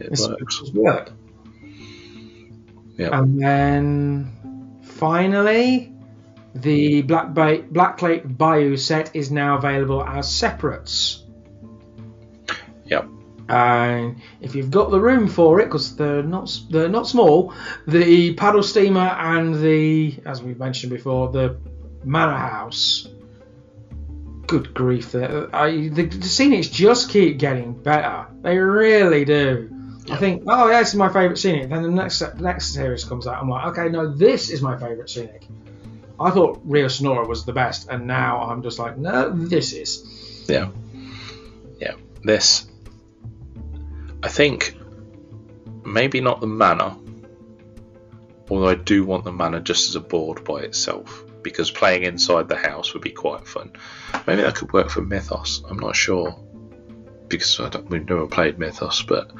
it 0.00 0.18
works. 0.18 0.62
work. 0.72 1.12
Yeah. 2.96 3.18
And 3.20 3.42
then 3.42 4.80
finally, 4.82 5.92
the 6.62 7.02
Black 7.02 8.02
Lake 8.02 8.38
Bayou 8.38 8.76
set 8.76 9.14
is 9.14 9.30
now 9.30 9.56
available 9.56 10.02
as 10.02 10.32
separates. 10.32 11.24
Yep. 12.86 13.08
And 13.48 14.20
if 14.40 14.54
you've 14.54 14.70
got 14.70 14.90
the 14.90 15.00
room 15.00 15.28
for 15.28 15.60
it, 15.60 15.66
because 15.66 15.96
they're 15.96 16.22
not 16.22 16.58
they're 16.68 16.88
not 16.88 17.06
small, 17.06 17.54
the 17.86 18.34
paddle 18.34 18.62
steamer 18.62 19.00
and 19.00 19.54
the, 19.54 20.18
as 20.26 20.42
we 20.42 20.54
mentioned 20.54 20.90
before, 20.90 21.30
the 21.30 21.56
manor 22.04 22.36
house. 22.36 23.08
Good 24.46 24.74
grief! 24.74 25.12
The, 25.12 25.46
uh, 25.46 25.50
I, 25.52 25.88
the, 25.88 26.06
the 26.06 26.26
scenics 26.26 26.70
just 26.70 27.10
keep 27.10 27.38
getting 27.38 27.72
better. 27.72 28.26
They 28.42 28.58
really 28.58 29.24
do. 29.24 29.70
I 30.08 30.16
think, 30.16 30.44
oh 30.46 30.68
yeah, 30.68 30.80
this 30.80 30.90
is 30.90 30.94
my 30.94 31.08
favourite 31.08 31.38
scenic. 31.38 31.68
Then 31.68 31.82
the 31.82 31.90
next 31.90 32.20
the 32.20 32.32
next 32.40 32.72
series 32.72 33.04
comes 33.04 33.26
out, 33.26 33.42
I'm 33.42 33.48
like, 33.48 33.66
okay, 33.66 33.88
no, 33.88 34.12
this 34.12 34.50
is 34.50 34.62
my 34.62 34.76
favourite 34.76 35.10
scenic. 35.10 35.46
I 36.18 36.30
thought 36.30 36.60
Rio 36.64 36.88
Sonora 36.88 37.26
was 37.26 37.44
the 37.44 37.52
best, 37.52 37.88
and 37.88 38.06
now 38.06 38.42
I'm 38.42 38.62
just 38.62 38.78
like, 38.78 38.96
no, 38.96 39.30
this 39.30 39.72
is. 39.72 40.44
Yeah. 40.48 40.70
Yeah. 41.78 41.94
This. 42.22 42.66
I 44.22 44.28
think 44.28 44.76
maybe 45.84 46.20
not 46.20 46.40
the 46.40 46.46
manor, 46.46 46.96
although 48.50 48.68
I 48.68 48.74
do 48.74 49.04
want 49.04 49.24
the 49.24 49.32
manor 49.32 49.60
just 49.60 49.88
as 49.88 49.96
a 49.96 50.00
board 50.00 50.44
by 50.44 50.60
itself 50.60 51.24
because 51.42 51.70
playing 51.70 52.02
inside 52.02 52.48
the 52.48 52.56
house 52.56 52.92
would 52.92 53.02
be 53.02 53.10
quite 53.10 53.46
fun. 53.46 53.72
Maybe 54.26 54.42
that 54.42 54.56
could 54.56 54.72
work 54.72 54.90
for 54.90 55.02
Mythos. 55.02 55.62
I'm 55.68 55.78
not 55.78 55.94
sure 55.94 56.34
because 57.28 57.58
we've 57.88 58.08
never 58.08 58.26
played 58.26 58.58
Mythos, 58.58 59.02
but 59.02 59.30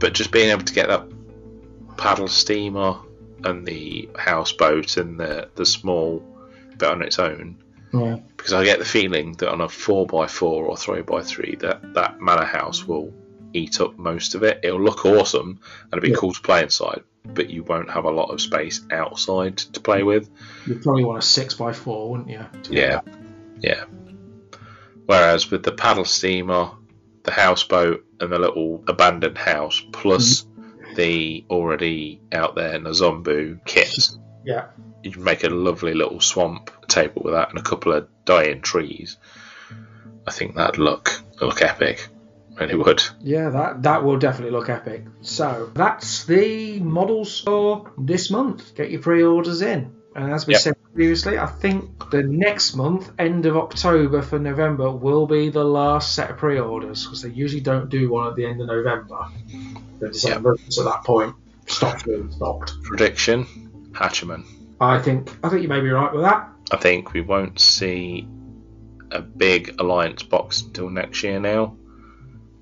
but 0.00 0.12
just 0.12 0.32
being 0.32 0.50
able 0.50 0.64
to 0.64 0.74
get 0.74 0.88
that 0.88 1.06
paddle 1.96 2.28
steamer 2.28 2.98
and 3.44 3.66
the 3.66 4.08
houseboat 4.16 4.96
and 4.96 5.18
the 5.20 5.48
the 5.54 5.66
small 5.66 6.24
bit 6.78 6.88
on 6.88 7.02
its 7.02 7.18
own 7.18 7.62
Yeah. 7.92 8.18
because 8.36 8.52
I 8.52 8.64
get 8.64 8.78
the 8.78 8.84
feeling 8.84 9.32
that 9.34 9.50
on 9.50 9.60
a 9.60 9.68
four 9.68 10.06
x 10.24 10.32
four 10.32 10.64
or 10.64 10.76
three 10.76 11.02
x 11.10 11.30
three 11.30 11.56
that 11.60 11.94
that 11.94 12.20
manor 12.20 12.44
house 12.44 12.84
will 12.84 13.12
eat 13.52 13.80
up 13.80 13.96
most 13.98 14.34
of 14.34 14.42
it. 14.42 14.60
It'll 14.62 14.82
look 14.82 15.06
awesome 15.06 15.60
and 15.82 15.92
it'll 15.92 16.02
be 16.02 16.10
Yeah. 16.10 16.16
cool 16.16 16.32
to 16.34 16.40
play 16.40 16.62
inside, 16.62 17.02
but 17.24 17.48
you 17.48 17.62
won't 17.62 17.90
have 17.90 18.04
a 18.04 18.10
lot 18.10 18.30
of 18.30 18.40
space 18.40 18.82
outside 18.90 19.56
to 19.58 19.80
play 19.80 20.02
with. 20.02 20.28
You'd 20.66 20.82
probably 20.82 21.04
want 21.04 21.18
a 21.18 21.22
six 21.22 21.54
by 21.54 21.72
four, 21.72 22.10
wouldn't 22.10 22.28
you? 22.28 22.44
Yeah, 22.70 23.00
yeah. 23.60 23.84
Whereas 25.06 25.50
with 25.50 25.62
the 25.62 25.72
paddle 25.72 26.04
steamer, 26.04 26.70
the 27.22 27.30
houseboat, 27.30 28.04
and 28.20 28.32
the 28.32 28.38
little 28.38 28.82
abandoned 28.88 29.38
house, 29.38 29.82
plus 29.92 30.42
mm-hmm. 30.42 30.55
The 30.96 31.44
already 31.48 32.20
out 32.32 32.54
there 32.56 32.78
Nazombu 32.78 33.64
kit, 33.64 33.96
Yeah. 34.44 34.66
you 35.02 35.12
can 35.12 35.22
make 35.24 35.44
a 35.44 35.48
lovely 35.50 35.94
little 35.94 36.20
swamp 36.20 36.70
table 36.88 37.22
with 37.24 37.34
that 37.34 37.50
and 37.50 37.58
a 37.58 37.62
couple 37.62 37.92
of 37.92 38.08
dying 38.24 38.60
trees. 38.62 39.16
I 40.26 40.32
think 40.32 40.56
that'd 40.56 40.78
look 40.78 41.22
look 41.40 41.62
epic. 41.62 42.08
Really 42.58 42.74
would. 42.74 43.02
Yeah, 43.20 43.50
that 43.50 43.82
that 43.82 44.02
will 44.02 44.16
definitely 44.18 44.52
look 44.52 44.70
epic. 44.70 45.04
So 45.20 45.70
that's 45.74 46.24
the 46.24 46.80
models 46.80 47.40
for 47.40 47.92
this 47.98 48.30
month. 48.30 48.74
Get 48.74 48.90
your 48.90 49.02
pre-orders 49.02 49.60
in. 49.62 49.92
And 50.14 50.32
as 50.32 50.46
we 50.46 50.54
Yep. 50.54 50.60
said 50.62 50.75
previously, 50.96 51.38
I 51.38 51.46
think 51.46 52.10
the 52.10 52.22
next 52.22 52.74
month, 52.74 53.12
end 53.18 53.44
of 53.44 53.56
October 53.56 54.22
for 54.22 54.38
November, 54.38 54.90
will 54.90 55.26
be 55.26 55.50
the 55.50 55.62
last 55.62 56.14
set 56.14 56.30
of 56.30 56.38
pre-orders 56.38 57.04
because 57.04 57.20
they 57.20 57.28
usually 57.28 57.60
don't 57.60 57.90
do 57.90 58.10
one 58.10 58.26
at 58.28 58.34
the 58.34 58.46
end 58.46 58.62
of 58.62 58.66
November. 58.66 59.28
The 60.00 60.08
December, 60.08 60.56
so 60.68 60.88
at 60.88 60.92
that 60.94 61.04
point, 61.04 61.36
stock's 61.66 62.02
being 62.02 62.32
stocked. 62.32 62.82
Prediction: 62.82 63.44
Hachiman. 63.92 64.46
I 64.80 64.98
think 65.00 65.30
I 65.44 65.50
think 65.50 65.62
you 65.62 65.68
may 65.68 65.80
be 65.80 65.90
right 65.90 66.12
with 66.12 66.22
that. 66.22 66.48
I 66.72 66.78
think 66.78 67.12
we 67.12 67.20
won't 67.20 67.60
see 67.60 68.26
a 69.10 69.20
big 69.20 69.78
alliance 69.78 70.22
box 70.22 70.62
until 70.62 70.88
next 70.88 71.22
year 71.22 71.38
now. 71.38 71.76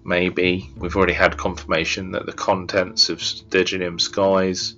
Maybe 0.05 0.71
we've 0.77 0.97
already 0.97 1.15
had 1.15 1.39
confirmation 1.39 2.11
that 2.13 2.27
the 2.27 2.33
contents 2.33 3.09
of 3.09 3.19
Sturginium 3.19 4.01
Skies 4.01 4.75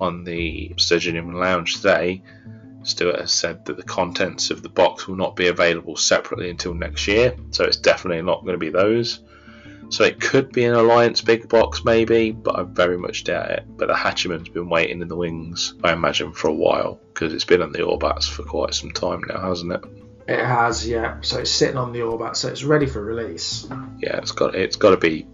on 0.00 0.24
the 0.24 0.72
Sturginium 0.76 1.34
Lounge 1.34 1.76
today, 1.76 2.22
Stuart 2.84 3.20
has 3.20 3.32
said 3.32 3.64
that 3.66 3.76
the 3.76 3.82
contents 3.82 4.50
of 4.50 4.62
the 4.62 4.68
box 4.68 5.06
will 5.06 5.16
not 5.16 5.36
be 5.36 5.48
available 5.48 5.96
separately 5.96 6.50
until 6.50 6.74
next 6.74 7.06
year, 7.06 7.34
so 7.50 7.64
it's 7.64 7.76
definitely 7.76 8.22
not 8.22 8.42
going 8.42 8.54
to 8.54 8.58
be 8.58 8.70
those. 8.70 9.20
So 9.90 10.04
it 10.04 10.20
could 10.20 10.52
be 10.52 10.64
an 10.64 10.74
Alliance 10.74 11.20
big 11.20 11.48
box, 11.50 11.84
maybe, 11.84 12.30
but 12.30 12.58
I 12.58 12.62
very 12.62 12.96
much 12.96 13.24
doubt 13.24 13.50
it. 13.50 13.64
But 13.68 13.88
the 13.88 13.94
Hachiman's 13.94 14.48
been 14.48 14.70
waiting 14.70 15.02
in 15.02 15.08
the 15.08 15.16
wings, 15.16 15.74
I 15.84 15.92
imagine, 15.92 16.32
for 16.32 16.48
a 16.48 16.54
while 16.54 16.98
because 17.12 17.34
it's 17.34 17.44
been 17.44 17.60
on 17.60 17.72
the 17.72 17.80
Orbats 17.80 18.28
for 18.28 18.42
quite 18.42 18.72
some 18.72 18.90
time 18.92 19.20
now, 19.28 19.40
hasn't 19.40 19.72
it? 19.72 19.84
It 20.28 20.38
has, 20.42 20.88
yeah. 20.88 21.18
So 21.20 21.40
it's 21.40 21.50
sitting 21.50 21.76
on 21.76 21.92
the 21.92 21.98
Orbat, 21.98 22.36
so 22.36 22.48
it's 22.48 22.64
ready 22.64 22.86
for 22.86 23.04
release. 23.04 23.66
Yeah, 23.98 24.16
it's 24.18 24.32
got 24.32 24.54
it's 24.54 24.76
got 24.76 24.90
to 24.90 24.96
be 24.96 25.26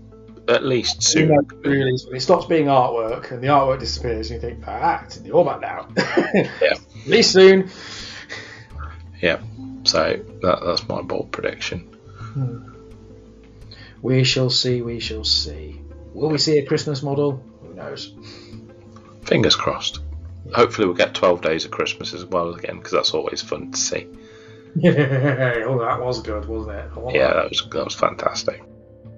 at 0.49 0.65
least 0.65 0.97
You 1.15 1.27
soon. 1.27 1.29
know, 1.29 1.43
release 1.63 2.07
when 2.07 2.17
it 2.17 2.21
stops 2.21 2.47
being 2.47 2.67
artwork 2.67 3.31
and 3.31 3.43
the 3.43 3.49
artwork 3.49 3.81
disappears, 3.81 4.31
and 4.31 4.43
you 4.43 4.49
think, 4.49 4.65
ah, 4.67 5.05
it's 5.05 5.19
in 5.19 5.25
the 5.25 5.31
Orbat 5.31 5.61
now. 5.61 5.89
Yeah. 6.63 6.75
Release 7.09 7.31
soon. 7.31 7.71
Yeah, 9.21 9.41
so 9.85 10.21
that, 10.43 10.61
that's 10.65 10.87
my 10.89 11.03
bold 11.03 11.33
prediction. 11.33 11.81
Hmm. 11.81 12.69
We 14.03 14.25
shall 14.25 14.51
see, 14.51 14.83
we 14.83 15.01
shall 15.01 15.25
see. 15.25 15.81
Will 16.13 16.29
we 16.29 16.39
see 16.39 16.59
a 16.59 16.67
Christmas 16.67 17.03
model? 17.03 17.43
Who 17.63 17.75
knows? 17.75 18.15
Fingers 19.25 19.57
crossed. 19.57 20.01
Hopefully, 20.55 20.87
we'll 20.87 20.97
get 20.97 21.15
12 21.15 21.41
days 21.41 21.65
of 21.65 21.71
Christmas 21.71 22.15
as 22.15 22.25
well 22.25 22.55
again 22.55 22.77
because 22.77 22.93
that's 22.93 23.13
always 23.13 23.43
fun 23.43 23.73
to 23.73 23.79
see. 23.79 24.07
Yeah, 24.77 24.93
oh, 25.67 25.79
that 25.81 26.01
was 26.01 26.21
good, 26.21 26.47
wasn't 26.47 26.77
it? 26.77 27.15
Yeah, 27.15 27.29
that. 27.29 27.35
that 27.35 27.51
was 27.51 27.69
that 27.71 27.85
was 27.85 27.95
fantastic. 27.95 28.63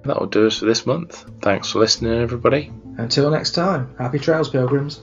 That 0.05 0.19
will 0.19 0.29
do 0.29 0.47
us 0.47 0.59
for 0.59 0.67
this 0.67 0.87
month. 0.87 1.25
Thanks 1.43 1.71
for 1.73 1.81
listening, 1.81 2.21
everybody. 2.21 2.73
Until 2.97 3.31
next 3.31 3.53
time, 3.53 3.95
happy 3.99 4.19
trails, 4.19 4.49
pilgrims. 4.49 5.01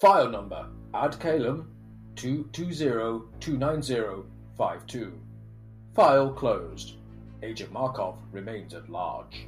File 0.00 0.30
number 0.30 0.66
Ad 0.94 1.20
Caelum 1.20 1.66
220-290-52. 2.14 5.12
File 5.94 6.32
closed. 6.32 6.94
Agent 7.42 7.70
Markov 7.70 8.16
remains 8.32 8.72
at 8.72 8.88
large. 8.88 9.46